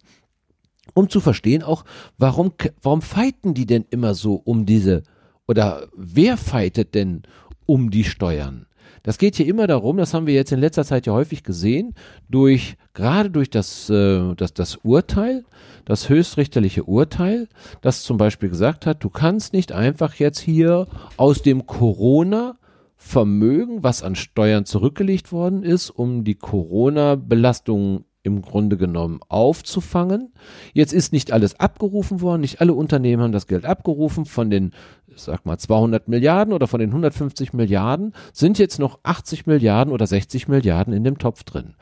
Um 0.93 1.09
zu 1.09 1.19
verstehen 1.19 1.63
auch, 1.63 1.83
warum, 2.17 2.53
warum 2.83 3.01
fighten 3.01 3.55
die 3.55 3.65
denn 3.65 3.85
immer 3.89 4.13
so 4.13 4.35
um 4.35 4.65
diese, 4.67 5.01
oder 5.47 5.87
wer 5.95 6.37
fightet 6.37 6.93
denn 6.93 7.23
um 7.65 7.89
die 7.89 8.03
Steuern? 8.03 8.67
Das 9.05 9.19
geht 9.19 9.35
hier 9.35 9.45
immer 9.45 9.67
darum, 9.67 9.97
das 9.97 10.15
haben 10.15 10.25
wir 10.25 10.33
jetzt 10.33 10.51
in 10.51 10.59
letzter 10.59 10.83
Zeit 10.83 11.05
ja 11.05 11.13
häufig 11.13 11.43
gesehen, 11.43 11.93
durch, 12.27 12.75
gerade 12.95 13.29
durch 13.29 13.51
das, 13.51 13.87
äh, 13.87 14.33
das, 14.33 14.55
das 14.55 14.77
Urteil, 14.77 15.45
das 15.85 16.09
höchstrichterliche 16.09 16.85
Urteil, 16.85 17.47
das 17.81 18.01
zum 18.01 18.17
Beispiel 18.17 18.49
gesagt 18.49 18.87
hat, 18.87 19.03
du 19.03 19.11
kannst 19.11 19.53
nicht 19.53 19.71
einfach 19.73 20.15
jetzt 20.15 20.39
hier 20.39 20.87
aus 21.17 21.43
dem 21.43 21.67
Corona 21.67 22.57
Vermögen, 22.95 23.83
was 23.83 24.01
an 24.01 24.15
Steuern 24.15 24.65
zurückgelegt 24.65 25.31
worden 25.31 25.61
ist, 25.61 25.91
um 25.91 26.23
die 26.23 26.33
Corona-Belastung 26.33 28.05
im 28.25 28.41
Grunde 28.41 28.77
genommen 28.77 29.19
aufzufangen. 29.27 30.33
Jetzt 30.73 30.93
ist 30.93 31.13
nicht 31.13 31.31
alles 31.31 31.59
abgerufen 31.59 32.21
worden, 32.21 32.41
nicht 32.41 32.61
alle 32.61 32.73
Unternehmen 32.73 33.23
haben 33.23 33.31
das 33.31 33.47
Geld 33.47 33.65
abgerufen. 33.65 34.25
Von 34.25 34.49
den, 34.49 34.71
sag 35.15 35.45
mal, 35.45 35.57
200 35.57 36.07
Milliarden 36.07 36.53
oder 36.53 36.67
von 36.67 36.79
den 36.79 36.89
150 36.89 37.53
Milliarden 37.53 38.13
sind 38.33 38.57
jetzt 38.57 38.79
noch 38.79 38.99
80 39.03 39.45
Milliarden 39.45 39.93
oder 39.93 40.07
60 40.07 40.47
Milliarden 40.47 40.93
in 40.93 41.03
dem 41.03 41.17
Topf 41.17 41.43
drin. 41.43 41.75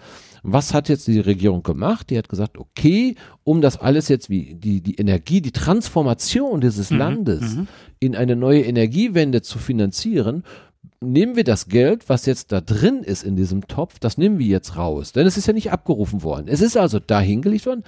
Was 0.43 0.73
hat 0.73 0.89
jetzt 0.89 1.07
die 1.07 1.21
Regierung 1.21 1.63
gemacht? 1.63 2.09
Die 2.09 2.17
hat 2.17 2.27
gesagt, 2.27 2.57
okay, 2.57 3.15
um 3.45 3.61
das 3.61 3.77
alles 3.77 4.09
jetzt 4.09 4.29
wie 4.29 4.55
die, 4.55 4.81
die 4.81 4.95
Energie, 4.95 5.39
die 5.39 5.53
Transformation 5.53 6.59
dieses 6.59 6.89
Landes 6.89 7.57
in 7.99 8.17
eine 8.17 8.35
neue 8.35 8.63
Energiewende 8.63 9.41
zu 9.41 9.57
finanzieren, 9.57 10.43
nehmen 11.11 11.35
wir 11.35 11.43
das 11.43 11.67
Geld, 11.67 12.09
was 12.09 12.25
jetzt 12.25 12.51
da 12.51 12.61
drin 12.61 13.03
ist 13.03 13.23
in 13.23 13.35
diesem 13.35 13.67
Topf, 13.67 13.99
das 13.99 14.17
nehmen 14.17 14.39
wir 14.39 14.45
jetzt 14.45 14.77
raus. 14.77 15.11
Denn 15.11 15.27
es 15.27 15.37
ist 15.37 15.47
ja 15.47 15.53
nicht 15.53 15.71
abgerufen 15.71 16.23
worden. 16.23 16.47
Es 16.47 16.61
ist 16.61 16.77
also 16.77 16.99
da 16.99 17.19
hingelegt 17.19 17.65
worden. 17.65 17.83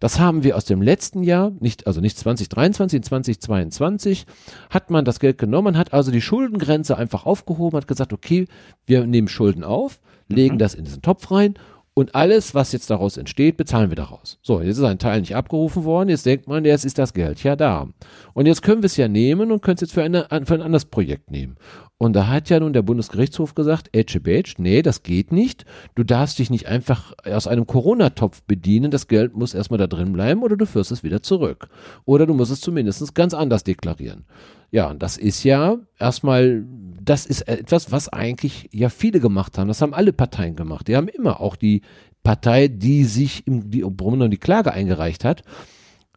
Das 0.00 0.18
haben 0.18 0.44
wir 0.44 0.56
aus 0.56 0.64
dem 0.64 0.82
letzten 0.82 1.22
Jahr, 1.22 1.52
nicht, 1.60 1.86
also 1.86 2.00
nicht 2.00 2.18
2023, 2.18 2.98
in 2.98 3.02
2022 3.02 4.26
hat 4.70 4.90
man 4.90 5.04
das 5.04 5.20
Geld 5.20 5.38
genommen, 5.38 5.64
man 5.64 5.78
hat 5.78 5.92
also 5.92 6.10
die 6.10 6.20
Schuldengrenze 6.20 6.96
einfach 6.96 7.26
aufgehoben, 7.26 7.76
hat 7.76 7.88
gesagt, 7.88 8.12
okay, 8.12 8.46
wir 8.86 9.06
nehmen 9.06 9.28
Schulden 9.28 9.64
auf, 9.64 10.00
legen 10.28 10.58
das 10.58 10.74
in 10.74 10.84
diesen 10.84 11.02
Topf 11.02 11.30
rein 11.30 11.54
und 11.98 12.14
alles, 12.14 12.54
was 12.54 12.72
jetzt 12.72 12.90
daraus 12.90 13.16
entsteht, 13.16 13.56
bezahlen 13.56 13.90
wir 13.90 13.96
daraus. 13.96 14.38
So, 14.42 14.60
jetzt 14.60 14.76
ist 14.76 14.84
ein 14.84 14.98
Teil 14.98 15.20
nicht 15.20 15.34
abgerufen 15.34 15.84
worden, 15.84 16.10
jetzt 16.10 16.26
denkt 16.26 16.46
man, 16.46 16.66
jetzt 16.66 16.84
ist 16.84 16.98
das 16.98 17.14
Geld 17.14 17.42
ja 17.42 17.56
da. 17.56 17.88
Und 18.34 18.44
jetzt 18.44 18.60
können 18.60 18.82
wir 18.82 18.86
es 18.86 18.98
ja 18.98 19.08
nehmen 19.08 19.50
und 19.50 19.62
können 19.62 19.76
es 19.76 19.80
jetzt 19.80 19.94
für, 19.94 20.02
eine, 20.02 20.26
für 20.28 20.54
ein 20.54 20.60
anderes 20.60 20.84
Projekt 20.84 21.30
nehmen. 21.30 21.56
Und 21.96 22.12
da 22.12 22.26
hat 22.26 22.50
ja 22.50 22.60
nun 22.60 22.74
der 22.74 22.82
Bundesgerichtshof 22.82 23.54
gesagt, 23.54 23.90
Badge, 23.92 24.54
nee, 24.58 24.82
das 24.82 25.04
geht 25.04 25.32
nicht. 25.32 25.64
Du 25.94 26.04
darfst 26.04 26.38
dich 26.38 26.50
nicht 26.50 26.66
einfach 26.66 27.14
aus 27.24 27.46
einem 27.46 27.66
Corona-Topf 27.66 28.42
bedienen. 28.42 28.90
Das 28.90 29.08
Geld 29.08 29.34
muss 29.34 29.54
erstmal 29.54 29.78
da 29.78 29.86
drin 29.86 30.12
bleiben 30.12 30.42
oder 30.42 30.58
du 30.58 30.66
führst 30.66 30.92
es 30.92 31.02
wieder 31.02 31.22
zurück. 31.22 31.70
Oder 32.04 32.26
du 32.26 32.34
musst 32.34 32.52
es 32.52 32.60
zumindest 32.60 33.14
ganz 33.14 33.32
anders 33.32 33.64
deklarieren. 33.64 34.26
Ja, 34.70 34.94
das 34.94 35.16
ist 35.16 35.44
ja 35.44 35.78
erstmal, 35.98 36.64
das 37.00 37.26
ist 37.26 37.42
etwas, 37.42 37.92
was 37.92 38.08
eigentlich 38.08 38.68
ja 38.72 38.88
viele 38.88 39.20
gemacht 39.20 39.58
haben. 39.58 39.68
Das 39.68 39.80
haben 39.80 39.94
alle 39.94 40.12
Parteien 40.12 40.56
gemacht. 40.56 40.88
Die 40.88 40.96
haben 40.96 41.08
immer 41.08 41.40
auch 41.40 41.56
die 41.56 41.82
Partei, 42.22 42.68
die 42.68 43.04
sich 43.04 43.46
im, 43.46 43.70
die, 43.70 43.84
die 44.28 44.36
Klage 44.36 44.72
eingereicht 44.72 45.24
hat, 45.24 45.44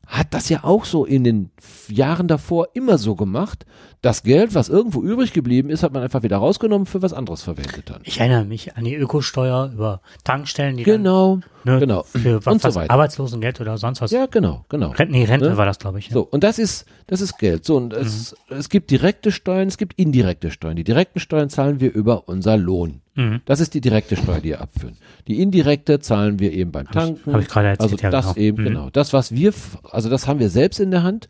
hat 0.10 0.34
das 0.34 0.50
ja 0.50 0.64
auch 0.64 0.86
so 0.86 1.06
in 1.06 1.24
den 1.24 1.52
Jahren 1.88 2.28
davor 2.28 2.70
immer 2.74 2.98
so 2.98 3.16
gemacht. 3.16 3.66
Das 4.02 4.24
Geld, 4.24 4.56
was 4.56 4.68
irgendwo 4.68 5.04
übrig 5.04 5.34
geblieben 5.34 5.70
ist, 5.70 5.84
hat 5.84 5.94
man 5.94 6.02
einfach 6.02 6.24
wieder 6.24 6.38
rausgenommen, 6.38 6.88
für 6.88 7.02
was 7.04 7.14
anderes 7.14 7.44
verwendet 7.44 7.92
dann. 7.92 8.02
Ich 8.06 8.20
erinnere 8.20 8.44
mich 8.44 8.76
an 8.76 8.86
die 8.86 8.96
Ökosteuer 8.96 9.70
über 9.72 10.02
Tankstellen, 10.24 10.78
die 10.78 10.84
Genau, 10.84 11.40
dann, 11.64 11.74
ne, 11.76 11.80
genau. 11.80 12.04
für 12.04 12.44
was, 12.44 12.52
Und 12.52 12.62
so 12.62 12.74
weiter. 12.74 12.92
Arbeitslosengeld 12.92 13.62
oder 13.62 13.78
sonst 13.78 14.02
was. 14.02 14.10
Ja, 14.10 14.26
genau, 14.26 14.66
genau. 14.68 14.90
Renten, 14.92 15.14
nee, 15.14 15.26
Rente 15.26 15.50
Ne? 15.52 15.58
war 15.58 15.68
das, 15.68 15.78
glaube 15.78 16.00
ich. 16.00 16.10
So, 16.10 16.22
und 16.22 16.44
das 16.44 16.58
ist, 16.58 16.86
das 17.06 17.22
ist 17.22 17.38
Geld. 17.38 17.66
So, 17.66 17.78
und 17.78 17.94
es, 17.94 18.36
es 18.50 18.70
gibt 18.70 18.90
direkte 18.90 19.32
Steuern, 19.32 19.68
es 19.68 19.78
gibt 19.78 20.00
indirekte 20.00 20.50
Steuern. 20.50 20.76
Die 20.76 20.84
direkten 20.84 21.20
Steuern 21.20 21.50
zahlen 21.50 21.80
wir 21.80 21.94
über 21.94 22.28
unser 22.28 22.58
Lohn. 22.58 23.02
Mhm. 23.16 23.42
Das 23.46 23.60
ist 23.60 23.74
die 23.74 23.82
direkte 23.82 24.16
Steuer, 24.16 24.40
die 24.40 24.50
wir 24.50 24.62
abführen. 24.62 24.98
Die 25.28 25.42
indirekte 25.42 26.00
zahlen 26.00 26.40
wir 26.40 26.54
eben 26.54 26.72
beim 26.72 26.88
Tanken. 26.90 27.34
hab 27.34 27.42
ich 27.42 27.48
gerade 27.48 27.70
erzählt, 27.70 27.92
Also 27.92 28.04
ja, 28.04 28.10
das 28.10 28.34
genau. 28.36 28.38
eben, 28.46 28.62
Mhm. 28.62 28.68
genau. 28.68 28.90
Das, 28.92 29.14
was 29.14 29.32
wir, 29.34 29.54
also 29.92 30.10
das 30.10 30.28
haben 30.28 30.40
wir 30.40 30.50
selbst 30.50 30.80
in 30.80 30.92
der 30.92 31.04
Hand. 31.04 31.28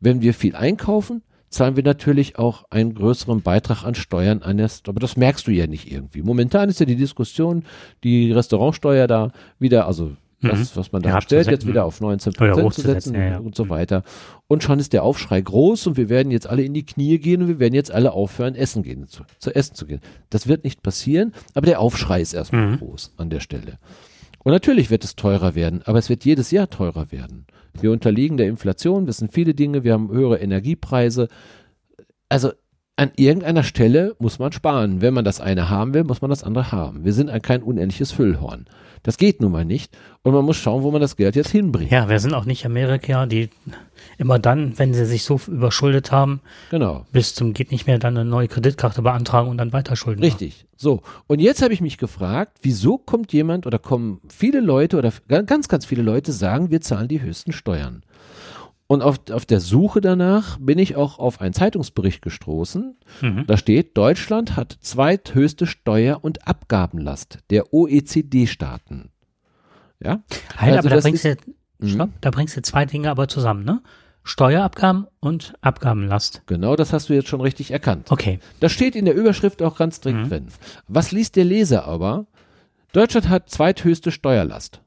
Wenn 0.00 0.22
wir 0.22 0.32
viel 0.34 0.56
einkaufen, 0.56 1.22
zahlen 1.50 1.76
wir 1.76 1.82
natürlich 1.82 2.38
auch 2.38 2.64
einen 2.70 2.94
größeren 2.94 3.42
Beitrag 3.42 3.84
an 3.84 3.94
Steuern 3.94 4.42
an 4.42 4.56
das, 4.58 4.82
aber 4.86 5.00
das 5.00 5.16
merkst 5.16 5.46
du 5.46 5.50
ja 5.50 5.66
nicht 5.66 5.90
irgendwie. 5.92 6.22
Momentan 6.22 6.68
ist 6.68 6.80
ja 6.80 6.86
die 6.86 6.96
Diskussion, 6.96 7.64
die 8.04 8.32
Restaurantsteuer 8.32 9.06
da 9.06 9.32
wieder, 9.58 9.86
also 9.86 10.12
das, 10.40 10.76
was 10.76 10.92
man 10.92 11.02
da 11.02 11.10
Herabzusetzen. 11.10 11.44
stellt, 11.44 11.60
jetzt 11.60 11.66
wieder 11.68 11.84
auf 11.84 12.00
19 12.00 12.32
Oder 12.40 12.52
Prozent 12.52 12.74
zu 12.74 12.80
setzen 12.82 13.14
ja, 13.14 13.24
ja. 13.28 13.38
und 13.38 13.54
so 13.54 13.68
weiter. 13.68 14.02
Und 14.48 14.62
schon 14.62 14.78
ist 14.78 14.92
der 14.92 15.02
Aufschrei 15.02 15.40
groß 15.40 15.86
und 15.88 15.96
wir 15.96 16.08
werden 16.08 16.30
jetzt 16.32 16.46
alle 16.48 16.62
in 16.62 16.74
die 16.74 16.84
Knie 16.84 17.18
gehen 17.18 17.42
und 17.42 17.48
wir 17.48 17.58
werden 17.60 17.74
jetzt 17.74 17.90
alle 17.92 18.12
aufhören, 18.12 18.54
essen 18.54 18.82
gehen, 18.82 19.06
zu, 19.06 19.22
zu 19.38 19.54
essen 19.54 19.74
zu 19.74 19.86
gehen. 19.86 20.00
Das 20.30 20.48
wird 20.48 20.64
nicht 20.64 20.82
passieren, 20.82 21.32
aber 21.54 21.66
der 21.66 21.80
Aufschrei 21.80 22.20
ist 22.20 22.32
erstmal 22.32 22.66
Mhm. 22.72 22.78
groß 22.78 23.14
an 23.16 23.30
der 23.30 23.40
Stelle. 23.40 23.78
Und 24.42 24.52
natürlich 24.52 24.90
wird 24.90 25.04
es 25.04 25.16
teurer 25.16 25.54
werden, 25.54 25.82
aber 25.84 25.98
es 25.98 26.08
wird 26.08 26.24
jedes 26.24 26.50
Jahr 26.50 26.70
teurer 26.70 27.12
werden. 27.12 27.46
Wir 27.78 27.92
unterliegen 27.92 28.36
der 28.38 28.48
Inflation, 28.48 29.06
wissen 29.06 29.28
viele 29.30 29.54
Dinge, 29.54 29.84
wir 29.84 29.92
haben 29.92 30.10
höhere 30.10 30.38
Energiepreise. 30.38 31.28
Also 32.28 32.52
an 33.00 33.10
irgendeiner 33.16 33.62
Stelle 33.62 34.14
muss 34.18 34.38
man 34.38 34.52
sparen. 34.52 35.00
Wenn 35.00 35.14
man 35.14 35.24
das 35.24 35.40
eine 35.40 35.70
haben 35.70 35.94
will, 35.94 36.04
muss 36.04 36.20
man 36.20 36.28
das 36.28 36.44
andere 36.44 36.70
haben. 36.70 37.02
Wir 37.02 37.14
sind 37.14 37.30
ein 37.30 37.40
kein 37.40 37.62
unendliches 37.62 38.12
Füllhorn. 38.12 38.66
Das 39.02 39.16
geht 39.16 39.40
nun 39.40 39.52
mal 39.52 39.64
nicht. 39.64 39.96
Und 40.22 40.34
man 40.34 40.44
muss 40.44 40.58
schauen, 40.58 40.82
wo 40.82 40.90
man 40.90 41.00
das 41.00 41.16
Geld 41.16 41.34
jetzt 41.34 41.48
hinbringt. 41.48 41.90
Ja, 41.90 42.10
wir 42.10 42.20
sind 42.20 42.34
auch 42.34 42.44
nicht 42.44 42.66
Amerika, 42.66 43.24
die 43.24 43.48
immer 44.18 44.38
dann, 44.38 44.78
wenn 44.78 44.92
sie 44.92 45.06
sich 45.06 45.24
so 45.24 45.40
überschuldet 45.46 46.12
haben, 46.12 46.42
Genau. 46.70 47.06
bis 47.10 47.34
zum 47.34 47.54
geht 47.54 47.70
nicht 47.70 47.86
mehr, 47.86 47.98
dann 47.98 48.18
eine 48.18 48.28
neue 48.28 48.48
Kreditkarte 48.48 49.00
beantragen 49.00 49.48
und 49.48 49.56
dann 49.56 49.72
weiterschulden. 49.72 50.22
Richtig. 50.22 50.66
So. 50.76 51.00
Und 51.26 51.40
jetzt 51.40 51.62
habe 51.62 51.72
ich 51.72 51.80
mich 51.80 51.96
gefragt, 51.96 52.58
wieso 52.60 52.98
kommt 52.98 53.32
jemand 53.32 53.66
oder 53.66 53.78
kommen 53.78 54.20
viele 54.28 54.60
Leute 54.60 54.98
oder 54.98 55.10
ganz, 55.46 55.68
ganz 55.68 55.86
viele 55.86 56.02
Leute 56.02 56.32
sagen, 56.32 56.70
wir 56.70 56.82
zahlen 56.82 57.08
die 57.08 57.22
höchsten 57.22 57.52
Steuern. 57.52 58.02
Und 58.90 59.02
auf, 59.02 59.20
auf 59.30 59.46
der 59.46 59.60
Suche 59.60 60.00
danach 60.00 60.58
bin 60.60 60.76
ich 60.80 60.96
auch 60.96 61.20
auf 61.20 61.40
einen 61.40 61.54
Zeitungsbericht 61.54 62.22
gestoßen. 62.22 62.96
Mhm. 63.20 63.44
Da 63.46 63.56
steht, 63.56 63.96
Deutschland 63.96 64.56
hat 64.56 64.78
zweithöchste 64.80 65.68
Steuer- 65.68 66.18
und 66.24 66.48
Abgabenlast 66.48 67.38
der 67.50 67.72
OECD-Staaten. 67.72 69.10
Ja? 70.02 70.24
Halt, 70.56 70.76
Also 70.76 70.88
aber 70.88 70.96
da 70.96 71.02
bringst, 71.02 71.24
ist- 71.24 71.38
du, 71.78 71.86
stopp, 71.86 72.10
da 72.20 72.30
bringst 72.30 72.56
du 72.56 72.62
zwei 72.62 72.84
Dinge 72.84 73.12
aber 73.12 73.28
zusammen, 73.28 73.62
ne? 73.64 73.80
Steuerabgaben 74.24 75.06
und 75.20 75.54
Abgabenlast. 75.60 76.42
Genau 76.46 76.74
das 76.74 76.92
hast 76.92 77.10
du 77.10 77.12
jetzt 77.14 77.28
schon 77.28 77.40
richtig 77.40 77.70
erkannt. 77.70 78.10
Okay. 78.10 78.40
Das 78.58 78.72
steht 78.72 78.96
in 78.96 79.04
der 79.04 79.14
Überschrift 79.14 79.62
auch 79.62 79.76
ganz 79.78 80.00
dringend 80.00 80.32
drin. 80.32 80.48
Was 80.88 81.12
liest 81.12 81.36
der 81.36 81.44
Leser 81.44 81.84
aber? 81.84 82.26
Deutschland 82.92 83.28
hat 83.28 83.50
zweithöchste 83.50 84.10
Steuerlast. 84.10 84.82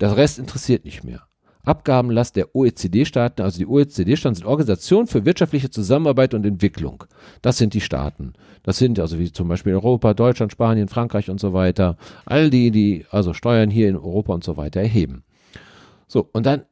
Der 0.00 0.16
Rest 0.16 0.38
interessiert 0.38 0.86
nicht 0.86 1.04
mehr. 1.04 1.26
Abgabenlast 1.64 2.34
der 2.34 2.54
OECD-Staaten, 2.56 3.42
also 3.42 3.58
die 3.58 3.66
OECD-Staaten 3.66 4.34
sind 4.34 4.46
Organisationen 4.46 5.06
für 5.06 5.24
wirtschaftliche 5.24 5.70
Zusammenarbeit 5.70 6.34
und 6.34 6.44
Entwicklung. 6.44 7.04
Das 7.40 7.56
sind 7.58 7.74
die 7.74 7.80
Staaten. 7.80 8.32
Das 8.64 8.78
sind 8.78 8.98
also 8.98 9.18
wie 9.18 9.30
zum 9.30 9.48
Beispiel 9.48 9.74
Europa, 9.74 10.12
Deutschland, 10.14 10.50
Spanien, 10.50 10.88
Frankreich 10.88 11.30
und 11.30 11.38
so 11.40 11.52
weiter. 11.52 11.96
All 12.24 12.50
die, 12.50 12.72
die 12.72 13.06
also 13.10 13.32
Steuern 13.32 13.70
hier 13.70 13.88
in 13.88 13.96
Europa 13.96 14.34
und 14.34 14.42
so 14.42 14.56
weiter 14.56 14.80
erheben. 14.80 15.22
So, 16.08 16.28
und 16.32 16.46
dann 16.46 16.64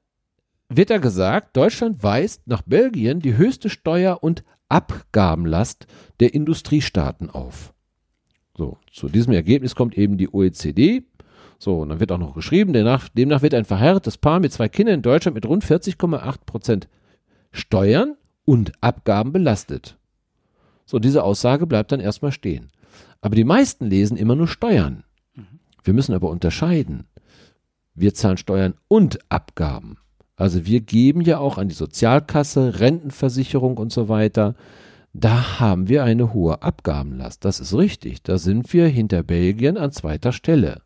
wird 0.68 0.91
da 0.91 0.99
gesagt, 0.99 1.57
Deutschland 1.57 2.03
weist 2.03 2.47
nach 2.47 2.62
Belgien 2.62 3.20
die 3.20 3.36
höchste 3.36 3.70
Steuer- 3.70 4.22
und 4.22 4.45
Abgabenlast 4.68 5.86
der 6.20 6.34
Industriestaaten 6.34 7.30
auf. 7.30 7.74
So, 8.57 8.78
zu 8.93 9.09
diesem 9.09 9.32
Ergebnis 9.32 9.74
kommt 9.74 9.97
eben 9.97 10.16
die 10.16 10.32
OECD. 10.32 11.05
So, 11.62 11.80
und 11.80 11.90
dann 11.90 12.00
wird 12.00 12.11
auch 12.11 12.18
noch 12.18 12.34
geschrieben, 12.34 12.72
demnach, 12.72 13.08
demnach 13.11 13.42
wird 13.42 13.54
ein 13.54 13.64
verheiratetes 13.64 14.18
Paar 14.18 14.40
mit 14.40 14.52
zwei 14.52 14.68
Kindern 14.68 14.96
in 14.96 15.02
Deutschland 15.02 15.36
mit 15.36 15.46
rund 15.46 15.64
40,8 15.64 16.38
Prozent 16.46 16.88
Steuern 17.52 18.16
und 18.44 18.72
Abgaben 18.80 19.32
belastet. 19.32 19.96
So, 20.86 20.98
diese 20.98 21.22
Aussage 21.22 21.66
bleibt 21.66 21.92
dann 21.92 22.00
erstmal 22.00 22.32
stehen. 22.32 22.70
Aber 23.20 23.36
die 23.36 23.44
meisten 23.44 23.86
lesen 23.86 24.16
immer 24.16 24.34
nur 24.34 24.48
Steuern. 24.48 25.04
Wir 25.84 25.94
müssen 25.94 26.14
aber 26.14 26.30
unterscheiden. 26.30 27.06
Wir 27.94 28.14
zahlen 28.14 28.38
Steuern 28.38 28.74
und 28.88 29.18
Abgaben. 29.30 29.98
Also 30.36 30.64
wir 30.64 30.80
geben 30.80 31.20
ja 31.20 31.38
auch 31.38 31.58
an 31.58 31.68
die 31.68 31.74
Sozialkasse, 31.74 32.80
Rentenversicherung 32.80 33.76
und 33.76 33.92
so 33.92 34.08
weiter 34.08 34.54
da 35.12 35.58
haben 35.58 35.88
wir 35.88 36.04
eine 36.04 36.32
hohe 36.32 36.62
Abgabenlast. 36.62 37.44
Das 37.44 37.61
ist 37.61 37.74
richtig. 37.74 38.22
Da 38.22 38.38
sind 38.38 38.72
wir 38.72 38.86
hinter 38.86 39.22
Belgien 39.22 39.76
an 39.76 39.92
zweiter 39.92 40.32
Stelle. 40.32 40.82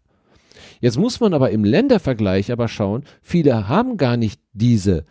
Jetzt 0.80 0.98
muss 0.98 1.20
man 1.20 1.34
aber 1.34 1.50
im 1.50 1.64
Ländervergleich 1.64 2.52
aber 2.52 2.68
schauen, 2.68 3.04
viele 3.22 3.68
haben 3.68 3.96
gar 3.96 4.16
nicht 4.16 4.40
diese, 4.52 5.04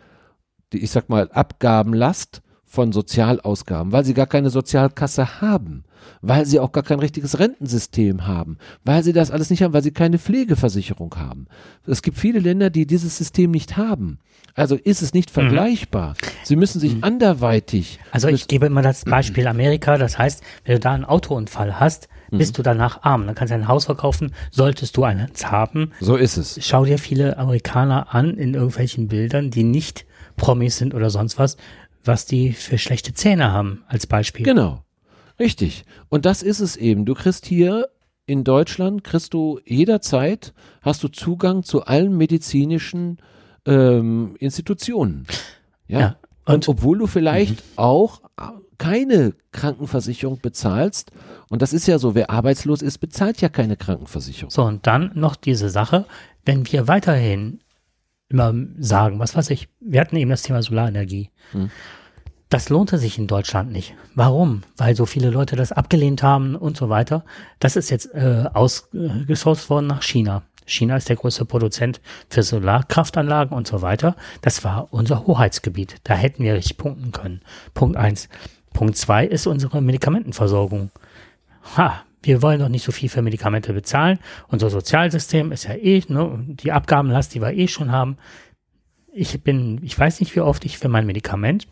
die, 0.72 0.78
ich 0.78 0.90
sag 0.90 1.08
mal, 1.08 1.30
Abgabenlast 1.30 2.42
von 2.74 2.92
Sozialausgaben, 2.92 3.92
weil 3.92 4.04
sie 4.04 4.14
gar 4.14 4.26
keine 4.26 4.50
Sozialkasse 4.50 5.40
haben, 5.40 5.84
weil 6.20 6.44
sie 6.44 6.58
auch 6.58 6.72
gar 6.72 6.82
kein 6.82 6.98
richtiges 6.98 7.38
Rentensystem 7.38 8.26
haben, 8.26 8.58
weil 8.84 9.02
sie 9.04 9.12
das 9.12 9.30
alles 9.30 9.48
nicht 9.50 9.62
haben, 9.62 9.72
weil 9.72 9.82
sie 9.82 9.92
keine 9.92 10.18
Pflegeversicherung 10.18 11.14
haben. 11.16 11.46
Es 11.86 12.02
gibt 12.02 12.18
viele 12.18 12.40
Länder, 12.40 12.70
die 12.70 12.86
dieses 12.86 13.16
System 13.16 13.52
nicht 13.52 13.76
haben. 13.76 14.18
Also 14.54 14.76
ist 14.76 15.02
es 15.02 15.14
nicht 15.14 15.30
mhm. 15.30 15.34
vergleichbar. 15.34 16.10
Mhm. 16.10 16.26
Sie 16.42 16.56
müssen 16.56 16.80
sich 16.80 16.96
mhm. 16.96 17.04
anderweitig. 17.04 18.00
Also 18.10 18.28
ich 18.28 18.48
gebe 18.48 18.66
immer 18.66 18.82
das 18.82 19.04
Beispiel 19.04 19.46
Amerika. 19.46 19.96
Das 19.96 20.18
heißt, 20.18 20.42
wenn 20.64 20.74
du 20.74 20.80
da 20.80 20.92
einen 20.92 21.04
Autounfall 21.04 21.78
hast, 21.80 22.08
mhm. 22.34 22.38
bist 22.38 22.58
du 22.58 22.62
danach 22.62 23.02
arm. 23.02 23.26
Dann 23.26 23.34
kannst 23.34 23.50
du 23.50 23.54
ein 23.54 23.68
Haus 23.68 23.86
verkaufen, 23.86 24.32
solltest 24.50 24.96
du 24.96 25.04
eins 25.04 25.50
haben. 25.50 25.92
So 26.00 26.16
ist 26.16 26.36
es. 26.36 26.58
Schau 26.64 26.84
dir 26.84 26.98
viele 26.98 27.38
Amerikaner 27.38 28.14
an 28.14 28.36
in 28.36 28.54
irgendwelchen 28.54 29.08
Bildern, 29.08 29.50
die 29.50 29.64
nicht 29.64 30.06
Promis 30.36 30.78
sind 30.78 30.94
oder 30.94 31.10
sonst 31.10 31.38
was, 31.38 31.56
was 32.04 32.26
die 32.26 32.52
für 32.52 32.78
schlechte 32.78 33.14
Zähne 33.14 33.52
haben, 33.52 33.84
als 33.88 34.06
Beispiel. 34.06 34.44
Genau. 34.44 34.82
Richtig. 35.38 35.84
Und 36.08 36.26
das 36.26 36.42
ist 36.42 36.60
es 36.60 36.76
eben. 36.76 37.04
Du 37.04 37.14
kriegst 37.14 37.46
hier 37.46 37.88
in 38.26 38.44
Deutschland, 38.44 39.04
kriegst 39.04 39.34
du 39.34 39.60
jederzeit, 39.64 40.54
hast 40.82 41.02
du 41.02 41.08
Zugang 41.08 41.62
zu 41.62 41.84
allen 41.84 42.16
medizinischen 42.16 43.18
ähm, 43.66 44.36
Institutionen. 44.38 45.26
Ja. 45.86 46.00
ja. 46.00 46.16
Und, 46.46 46.54
und, 46.54 46.68
obwohl 46.68 46.98
du 46.98 47.06
vielleicht 47.06 47.56
mhm. 47.56 47.72
auch 47.76 48.20
keine 48.78 49.34
Krankenversicherung 49.52 50.40
bezahlst, 50.40 51.10
und 51.48 51.62
das 51.62 51.72
ist 51.72 51.86
ja 51.86 51.98
so, 51.98 52.14
wer 52.14 52.30
arbeitslos 52.30 52.82
ist, 52.82 52.98
bezahlt 52.98 53.40
ja 53.40 53.48
keine 53.48 53.76
Krankenversicherung. 53.76 54.50
So, 54.50 54.64
und 54.64 54.86
dann 54.86 55.10
noch 55.14 55.36
diese 55.36 55.68
Sache, 55.68 56.06
wenn 56.44 56.70
wir 56.70 56.88
weiterhin 56.88 57.60
immer 58.28 58.54
sagen, 58.78 59.18
was 59.18 59.36
weiß 59.36 59.50
ich, 59.50 59.68
wir 59.80 60.00
hatten 60.00 60.16
eben 60.16 60.30
das 60.30 60.42
Thema 60.42 60.62
Solarenergie. 60.62 61.30
Mhm. 61.52 61.70
Das 62.48 62.68
lohnte 62.68 62.98
sich 62.98 63.18
in 63.18 63.26
Deutschland 63.26 63.72
nicht. 63.72 63.94
Warum? 64.14 64.62
Weil 64.76 64.94
so 64.94 65.06
viele 65.06 65.30
Leute 65.30 65.56
das 65.56 65.72
abgelehnt 65.72 66.22
haben 66.22 66.54
und 66.54 66.76
so 66.76 66.88
weiter. 66.88 67.24
Das 67.58 67.76
ist 67.76 67.90
jetzt 67.90 68.14
äh, 68.14 68.44
ausgesourced 68.52 69.70
worden 69.70 69.86
nach 69.86 70.02
China. 70.02 70.42
China 70.66 70.96
ist 70.96 71.08
der 71.08 71.16
größte 71.16 71.44
Produzent 71.44 72.00
für 72.28 72.42
Solarkraftanlagen 72.42 73.56
und 73.56 73.66
so 73.66 73.82
weiter. 73.82 74.16
Das 74.40 74.64
war 74.64 74.88
unser 74.92 75.26
Hoheitsgebiet. 75.26 75.96
Da 76.04 76.14
hätten 76.14 76.42
wir 76.44 76.54
richtig 76.54 76.78
punkten 76.78 77.12
können. 77.12 77.40
Punkt 77.74 77.96
eins. 77.96 78.28
Punkt 78.74 78.98
zwei 78.98 79.24
ist 79.26 79.46
unsere 79.46 79.80
Medikamentenversorgung. 79.80 80.90
Ha, 81.78 82.02
wir 82.22 82.42
wollen 82.42 82.60
doch 82.60 82.68
nicht 82.68 82.84
so 82.84 82.92
viel 82.92 83.08
für 83.08 83.22
Medikamente 83.22 83.72
bezahlen. 83.72 84.18
Unser 84.48 84.68
Sozialsystem 84.68 85.50
ist 85.50 85.64
ja 85.64 85.74
eh, 85.74 86.02
ne, 86.08 86.44
die 86.46 86.72
Abgabenlast, 86.72 87.34
die 87.34 87.40
wir 87.40 87.54
eh 87.54 87.68
schon 87.68 87.90
haben. 87.90 88.18
Ich 89.14 89.42
bin, 89.42 89.80
ich 89.82 89.98
weiß 89.98 90.20
nicht, 90.20 90.36
wie 90.36 90.40
oft 90.40 90.66
ich 90.66 90.76
für 90.76 90.88
mein 90.88 91.06
Medikament, 91.06 91.66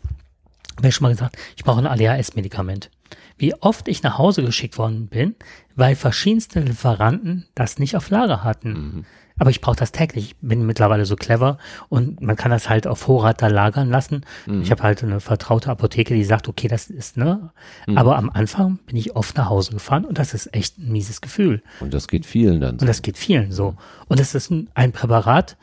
habe 0.77 0.87
ich 0.87 0.95
schon 0.95 1.03
mal 1.03 1.11
gesagt, 1.11 1.37
ich 1.55 1.63
brauche 1.63 1.79
ein 1.79 1.87
ADHS-Medikament 1.87 2.89
wie 3.37 3.53
oft 3.55 3.87
ich 3.87 4.03
nach 4.03 4.17
Hause 4.17 4.43
geschickt 4.43 4.77
worden 4.77 5.07
bin, 5.07 5.35
weil 5.75 5.95
verschiedenste 5.95 6.59
Lieferanten 6.59 7.45
das 7.55 7.79
nicht 7.79 7.95
auf 7.95 8.09
Lager 8.09 8.43
hatten. 8.43 8.71
Mhm. 8.71 9.05
Aber 9.43 9.49
ich 9.49 9.59
brauche 9.59 9.75
das 9.75 9.91
täglich. 9.91 10.27
Ich 10.27 10.35
bin 10.37 10.65
mittlerweile 10.65 11.03
so 11.05 11.17
clever 11.17 11.57
und 11.89 12.21
man 12.21 12.37
kann 12.37 12.49
das 12.49 12.69
halt 12.69 12.87
auf 12.87 12.99
Vorrat 12.99 13.41
da 13.41 13.47
lagern 13.47 13.89
lassen. 13.89 14.21
Mhm. 14.45 14.61
Ich 14.61 14.71
habe 14.71 14.83
halt 14.83 15.03
eine 15.03 15.19
vertraute 15.19 15.69
Apotheke, 15.69 16.13
die 16.13 16.23
sagt, 16.23 16.47
okay, 16.47 16.69
das 16.69 16.89
ist, 16.89 17.17
ne? 17.17 17.51
Mhm. 17.85 17.97
Aber 17.97 18.15
am 18.15 18.29
Anfang 18.29 18.79
bin 18.85 18.95
ich 18.95 19.17
oft 19.17 19.35
nach 19.35 19.49
Hause 19.49 19.73
gefahren 19.73 20.05
und 20.05 20.17
das 20.17 20.33
ist 20.33 20.55
echt 20.55 20.77
ein 20.77 20.93
mieses 20.93 21.19
Gefühl. 21.19 21.61
Und 21.81 21.93
das 21.93 22.07
geht 22.07 22.25
vielen 22.25 22.61
dann. 22.61 22.79
So. 22.79 22.83
Und 22.83 22.87
das 22.87 23.01
geht 23.01 23.17
vielen 23.17 23.51
so. 23.51 23.75
Und 24.07 24.21
das 24.21 24.33
ist 24.33 24.49
ein 24.49 24.91
Präparat, 24.93 25.57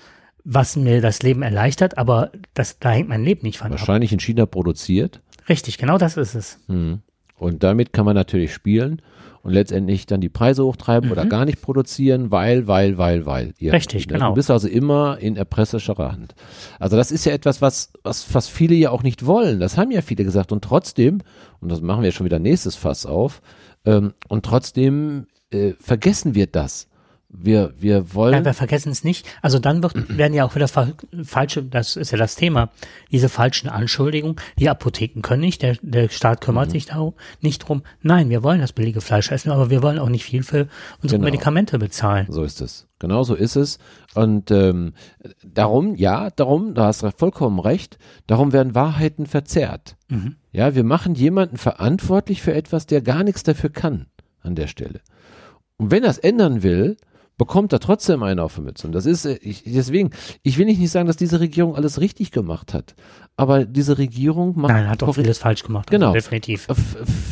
was 0.44 0.76
mir 0.76 1.00
das 1.00 1.22
Leben 1.22 1.40
erleichtert, 1.40 1.96
aber 1.96 2.32
das, 2.52 2.80
da 2.80 2.90
hängt 2.90 3.08
mein 3.08 3.24
Leben 3.24 3.46
nicht 3.46 3.56
von 3.56 3.70
Wahrscheinlich 3.70 4.10
ab. 4.10 4.12
in 4.12 4.20
China 4.20 4.44
produziert. 4.44 5.22
Richtig, 5.48 5.78
genau 5.78 5.96
das 5.96 6.18
ist 6.18 6.34
es. 6.34 6.58
Mhm. 6.68 7.00
Und 7.38 7.62
damit 7.62 7.94
kann 7.94 8.04
man 8.04 8.14
natürlich 8.14 8.52
spielen 8.52 9.00
und 9.43 9.53
letztendlich 9.53 10.07
dann 10.07 10.20
die 10.20 10.28
Preise 10.28 10.64
hochtreiben 10.64 11.09
mhm. 11.09 11.12
oder 11.12 11.26
gar 11.26 11.45
nicht 11.45 11.62
produzieren, 11.62 12.30
weil, 12.30 12.66
weil, 12.66 12.99
weil, 12.99 13.26
weil. 13.26 13.55
Ja, 13.59 13.72
Richtig, 13.72 14.07
ne? 14.07 14.14
genau. 14.14 14.28
Du 14.30 14.34
bist 14.34 14.51
also 14.51 14.68
immer 14.68 15.18
in 15.18 15.36
erpresserischer 15.36 15.97
Hand. 15.97 16.34
Also 16.78 16.97
das 16.97 17.11
ist 17.11 17.24
ja 17.24 17.32
etwas, 17.32 17.62
was, 17.62 17.93
was, 18.03 18.34
was 18.34 18.49
viele 18.49 18.74
ja 18.74 18.91
auch 18.91 19.03
nicht 19.03 19.24
wollen. 19.24 19.61
Das 19.61 19.78
haben 19.78 19.91
ja 19.91 20.03
viele 20.03 20.24
gesagt. 20.24 20.53
Und 20.53 20.62
trotzdem, 20.62 21.22
und 21.61 21.70
das 21.70 21.80
machen 21.80 22.03
wir 22.03 22.12
schon 22.12 22.26
wieder 22.26 22.38
nächstes 22.38 22.76
Fass 22.76 23.07
auf, 23.07 23.41
ähm, 23.84 24.12
und 24.28 24.45
trotzdem 24.45 25.26
äh, 25.51 25.72
vergessen 25.80 26.34
wir 26.34 26.47
das. 26.47 26.88
Wir, 27.32 27.72
wir 27.78 28.12
wollen. 28.12 28.34
Ja, 28.34 28.44
wir 28.44 28.54
vergessen 28.54 28.90
es 28.90 29.04
nicht. 29.04 29.26
Also 29.40 29.58
dann 29.58 29.82
wird, 29.82 29.94
werden 30.18 30.34
ja 30.34 30.44
auch 30.44 30.54
wieder 30.56 30.66
fa 30.66 30.88
falsche, 31.22 31.62
das 31.62 31.96
ist 31.96 32.10
ja 32.10 32.18
das 32.18 32.34
Thema, 32.34 32.70
diese 33.12 33.28
falschen 33.28 33.68
Anschuldigungen. 33.68 34.36
Die 34.58 34.68
Apotheken 34.68 35.22
können 35.22 35.42
nicht, 35.42 35.62
der, 35.62 35.76
der 35.80 36.08
Staat 36.08 36.40
kümmert 36.40 36.68
mhm. 36.68 36.72
sich 36.72 36.86
darum, 36.86 37.14
nicht 37.40 37.60
drum. 37.60 37.82
Nein, 38.02 38.30
wir 38.30 38.42
wollen 38.42 38.60
das 38.60 38.72
billige 38.72 39.00
Fleisch 39.00 39.30
essen, 39.30 39.50
aber 39.50 39.70
wir 39.70 39.82
wollen 39.82 39.98
auch 39.98 40.08
nicht 40.08 40.24
viel 40.24 40.42
für 40.42 40.66
unsere 41.02 41.18
genau. 41.18 41.30
Medikamente 41.30 41.78
bezahlen. 41.78 42.26
So 42.28 42.42
ist 42.42 42.60
es. 42.60 42.88
Genau 42.98 43.22
so 43.22 43.34
ist 43.34 43.56
es. 43.56 43.78
Und 44.14 44.50
ähm, 44.50 44.92
darum, 45.44 45.94
ja, 45.94 46.30
darum, 46.30 46.74
da 46.74 46.86
hast 46.86 47.02
du 47.02 47.10
vollkommen 47.16 47.58
recht, 47.58 47.98
darum 48.26 48.52
werden 48.52 48.74
Wahrheiten 48.74 49.26
verzerrt. 49.26 49.96
Mhm. 50.08 50.36
Ja, 50.52 50.74
wir 50.74 50.84
machen 50.84 51.14
jemanden 51.14 51.56
verantwortlich 51.56 52.42
für 52.42 52.52
etwas, 52.52 52.86
der 52.86 53.00
gar 53.02 53.22
nichts 53.22 53.42
dafür 53.44 53.70
kann 53.70 54.06
an 54.42 54.56
der 54.56 54.66
Stelle. 54.66 55.00
Und 55.76 55.90
wenn 55.90 56.04
er 56.04 56.10
es 56.10 56.18
ändern 56.18 56.62
will, 56.62 56.98
bekommt 57.41 57.72
er 57.72 57.80
trotzdem 57.80 58.22
einen 58.22 58.38
auf 58.38 58.57
die 58.57 58.61
Mütze. 58.61 58.86
Und 58.86 58.93
das 58.93 59.07
ist, 59.07 59.24
äh, 59.24 59.38
ich, 59.41 59.64
deswegen, 59.64 60.11
ich 60.43 60.59
will 60.59 60.66
nicht 60.66 60.91
sagen, 60.91 61.07
dass 61.07 61.16
diese 61.16 61.41
Regierung 61.41 61.74
alles 61.74 61.99
richtig 61.99 62.32
gemacht 62.32 62.74
hat. 62.74 62.95
Aber 63.38 63.64
diese 63.64 63.97
Regierung 63.97 64.61
macht. 64.61 64.74
Nein, 64.74 64.91
hat 64.91 65.01
doch 65.01 65.14
vieles 65.14 65.38
falsch 65.38 65.62
gemacht. 65.62 65.88
Also 65.88 65.97
genau. 65.97 66.12
Also 66.12 66.16
definitiv. 66.16 66.68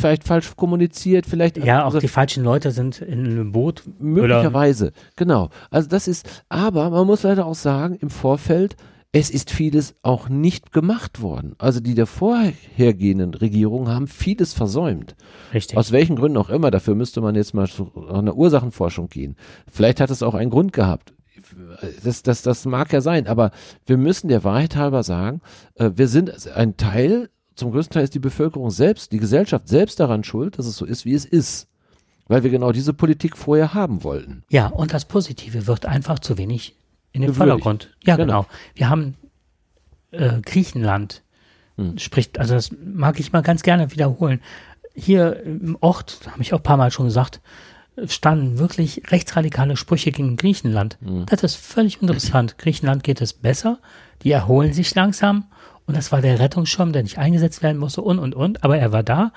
Vielleicht 0.01 0.25
falsch 0.25 0.57
kommuniziert, 0.57 1.27
vielleicht. 1.27 1.59
Ja, 1.59 1.83
auch 1.83 1.89
also, 1.89 1.99
die 1.99 2.09
falschen 2.09 2.43
Leute 2.43 2.71
sind 2.71 3.03
in 3.03 3.27
einem 3.27 3.53
Boot. 3.53 3.83
Möglicherweise. 3.99 4.93
Genau. 5.17 5.51
Also 5.71 5.91
das 5.91 6.09
ist, 6.09 6.27
aber 6.49 6.89
man 6.89 7.07
muss 7.07 7.23
leider 7.23 7.45
auch 7.45 7.55
sagen, 7.55 7.95
im 7.97 8.09
Vorfeld, 8.09 8.77
es 9.13 9.31
ist 9.31 9.51
vieles 9.51 9.95
auch 10.03 10.29
nicht 10.29 10.73
gemacht 10.73 11.23
worden. 11.23 11.55
Also 11.59 11.81
die 11.81 11.95
der 11.95 12.07
vorhergehenden 12.07 13.33
Regierungen 13.33 13.89
haben 13.89 14.07
vieles 14.07 14.53
versäumt. 14.53 15.17
Richtig. 15.55 15.79
Aus 15.79 15.93
welchen 15.93 16.17
Gründen 16.17 16.37
auch 16.37 16.51
immer. 16.51 16.71
Dafür 16.71 16.95
müsste 16.95 17.21
man 17.21 17.35
jetzt 17.35 17.55
mal 17.55 17.69
zu 17.69 17.91
einer 18.11 18.37
Ursachenforschung 18.37 19.09
gehen. 19.09 19.37
Vielleicht 19.71 20.01
hat 20.01 20.11
es 20.11 20.23
auch 20.23 20.35
einen 20.35 20.51
Grund 20.51 20.73
gehabt. 20.73 21.15
Das, 22.05 22.23
das, 22.23 22.43
das 22.43 22.67
mag 22.67 22.93
ja 22.93 23.01
sein, 23.01 23.27
aber 23.27 23.53
wir 23.87 23.97
müssen 23.97 24.29
der 24.29 24.45
Wahrheit 24.45 24.77
halber 24.77 25.05
sagen, 25.05 25.41
äh, 25.77 25.93
wir 25.95 26.09
sind 26.09 26.49
ein 26.49 26.77
Teil, 26.77 27.31
zum 27.55 27.71
größten 27.71 27.95
Teil 27.95 28.05
ist 28.05 28.15
die 28.15 28.19
Bevölkerung 28.19 28.71
selbst, 28.71 29.13
die 29.13 29.19
Gesellschaft 29.19 29.69
selbst 29.69 30.01
daran 30.01 30.25
schuld, 30.25 30.59
dass 30.59 30.67
es 30.67 30.77
so 30.77 30.85
ist, 30.85 31.05
wie 31.05 31.15
es 31.15 31.25
ist 31.25 31.69
weil 32.29 32.43
wir 32.43 32.51
genau 32.51 32.73
diese 32.73 32.93
Politik 32.93 33.37
vorher 33.37 33.75
haben 33.75 34.05
wollten. 34.05 34.45
Ja, 34.51 34.67
und 34.67 34.93
das 34.93 35.07
Positive 35.07 35.67
wird 35.67 35.87
einfach 35.87 36.19
zu 36.19 36.39
wenig 36.39 36.77
in 37.23 37.29
den 37.29 37.35
Vordergrund. 37.35 37.91
Ja, 38.05 38.17
genau. 38.17 38.43
genau. 38.43 38.55
Wir 38.75 38.89
haben 38.89 39.15
äh, 40.11 40.41
Griechenland, 40.41 41.23
hm. 41.77 41.99
spricht, 41.99 42.39
also 42.39 42.55
das 42.55 42.71
mag 42.73 43.19
ich 43.21 43.33
mal 43.33 43.43
ganz 43.43 43.63
gerne 43.63 43.91
wiederholen. 43.93 44.41
Hier 44.95 45.43
im 45.43 45.77
Ort, 45.81 46.21
habe 46.31 46.43
ich 46.43 46.53
auch 46.55 46.59
ein 46.59 46.65
paar 46.65 46.77
Mal 46.77 46.91
schon 46.91 47.07
gesagt, 47.07 47.41
standen 48.07 48.59
wirklich 48.59 49.03
rechtsradikale 49.11 49.77
Sprüche 49.77 50.13
gegen 50.13 50.37
Griechenland. 50.37 50.99
Hm. 51.03 51.27
Das 51.27 51.43
ist 51.43 51.57
völlig 51.57 52.01
interessant. 52.01 52.57
Griechenland 52.59 53.03
geht 53.03 53.21
es 53.21 53.33
besser, 53.33 53.79
die 54.23 54.31
erholen 54.31 54.73
sich 54.73 54.95
langsam 54.95 55.45
und 55.87 55.97
das 55.97 56.13
war 56.13 56.21
der 56.21 56.39
Rettungsschirm, 56.39 56.93
der 56.93 57.03
nicht 57.03 57.19
eingesetzt 57.19 57.63
werden 57.63 57.79
musste 57.79 58.03
und 58.03 58.19
und 58.19 58.35
und, 58.35 58.63
aber 58.63 58.79
er 58.79 58.93
war 58.93 59.03
da 59.03 59.33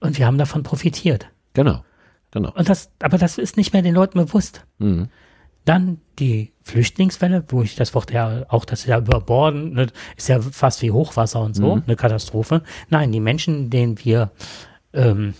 und 0.00 0.18
wir 0.18 0.26
haben 0.26 0.38
davon 0.38 0.62
profitiert. 0.62 1.26
Genau, 1.54 1.84
genau. 2.30 2.52
Und 2.54 2.68
das, 2.68 2.90
aber 3.00 3.18
das 3.18 3.38
ist 3.38 3.56
nicht 3.56 3.72
mehr 3.72 3.82
den 3.82 3.94
Leuten 3.94 4.18
bewusst. 4.18 4.64
Mhm. 4.78 5.08
Dann 5.64 6.00
die 6.18 6.52
Flüchtlingswelle, 6.62 7.44
wo 7.48 7.62
ich 7.62 7.74
das 7.74 7.94
Wort 7.94 8.12
ja 8.12 8.44
auch, 8.48 8.64
das 8.64 8.80
ist 8.80 8.86
ja 8.86 8.98
überborden, 8.98 9.74
ne, 9.74 9.86
ist 10.16 10.28
ja 10.28 10.40
fast 10.40 10.82
wie 10.82 10.90
Hochwasser 10.90 11.40
und 11.40 11.54
so, 11.54 11.76
mhm. 11.76 11.82
eine 11.86 11.96
Katastrophe. 11.96 12.62
Nein, 12.90 13.12
die 13.12 13.20
Menschen, 13.20 13.70
denen 13.70 13.98
wir 14.04 14.30
ähm, 14.92 15.34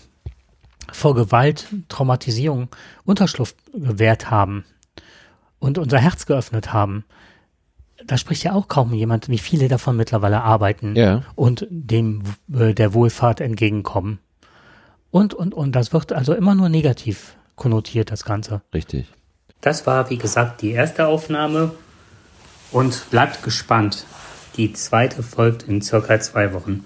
vor 0.91 1.15
Gewalt, 1.15 1.67
Traumatisierung 1.89 2.69
Unterschlupf 3.03 3.55
gewährt 3.73 4.29
haben 4.31 4.65
und 5.59 5.77
unser 5.77 5.99
Herz 5.99 6.25
geöffnet 6.25 6.73
haben, 6.73 7.05
da 8.05 8.17
spricht 8.17 8.43
ja 8.43 8.53
auch 8.53 8.67
kaum 8.67 8.93
jemand, 8.93 9.29
wie 9.29 9.37
viele 9.37 9.67
davon 9.67 9.95
mittlerweile 9.95 10.41
arbeiten 10.41 10.95
ja. 10.95 11.23
und 11.35 11.65
dem 11.69 12.23
äh, 12.53 12.73
der 12.73 12.93
Wohlfahrt 12.93 13.41
entgegenkommen. 13.41 14.19
Und, 15.11 15.33
und, 15.33 15.53
und 15.53 15.71
das 15.71 15.93
wird 15.93 16.11
also 16.11 16.33
immer 16.33 16.55
nur 16.55 16.69
negativ 16.69 17.37
konnotiert, 17.55 18.11
das 18.11 18.25
Ganze. 18.25 18.61
Richtig. 18.73 19.07
Das 19.61 19.87
war, 19.87 20.09
wie 20.09 20.17
gesagt, 20.17 20.61
die 20.61 20.71
erste 20.71 21.07
Aufnahme 21.07 21.71
und 22.71 23.09
bleibt 23.09 23.43
gespannt. 23.43 24.05
Die 24.57 24.73
zweite 24.73 25.23
folgt 25.23 25.63
in 25.63 25.81
circa 25.81 26.19
zwei 26.19 26.53
Wochen. 26.53 26.85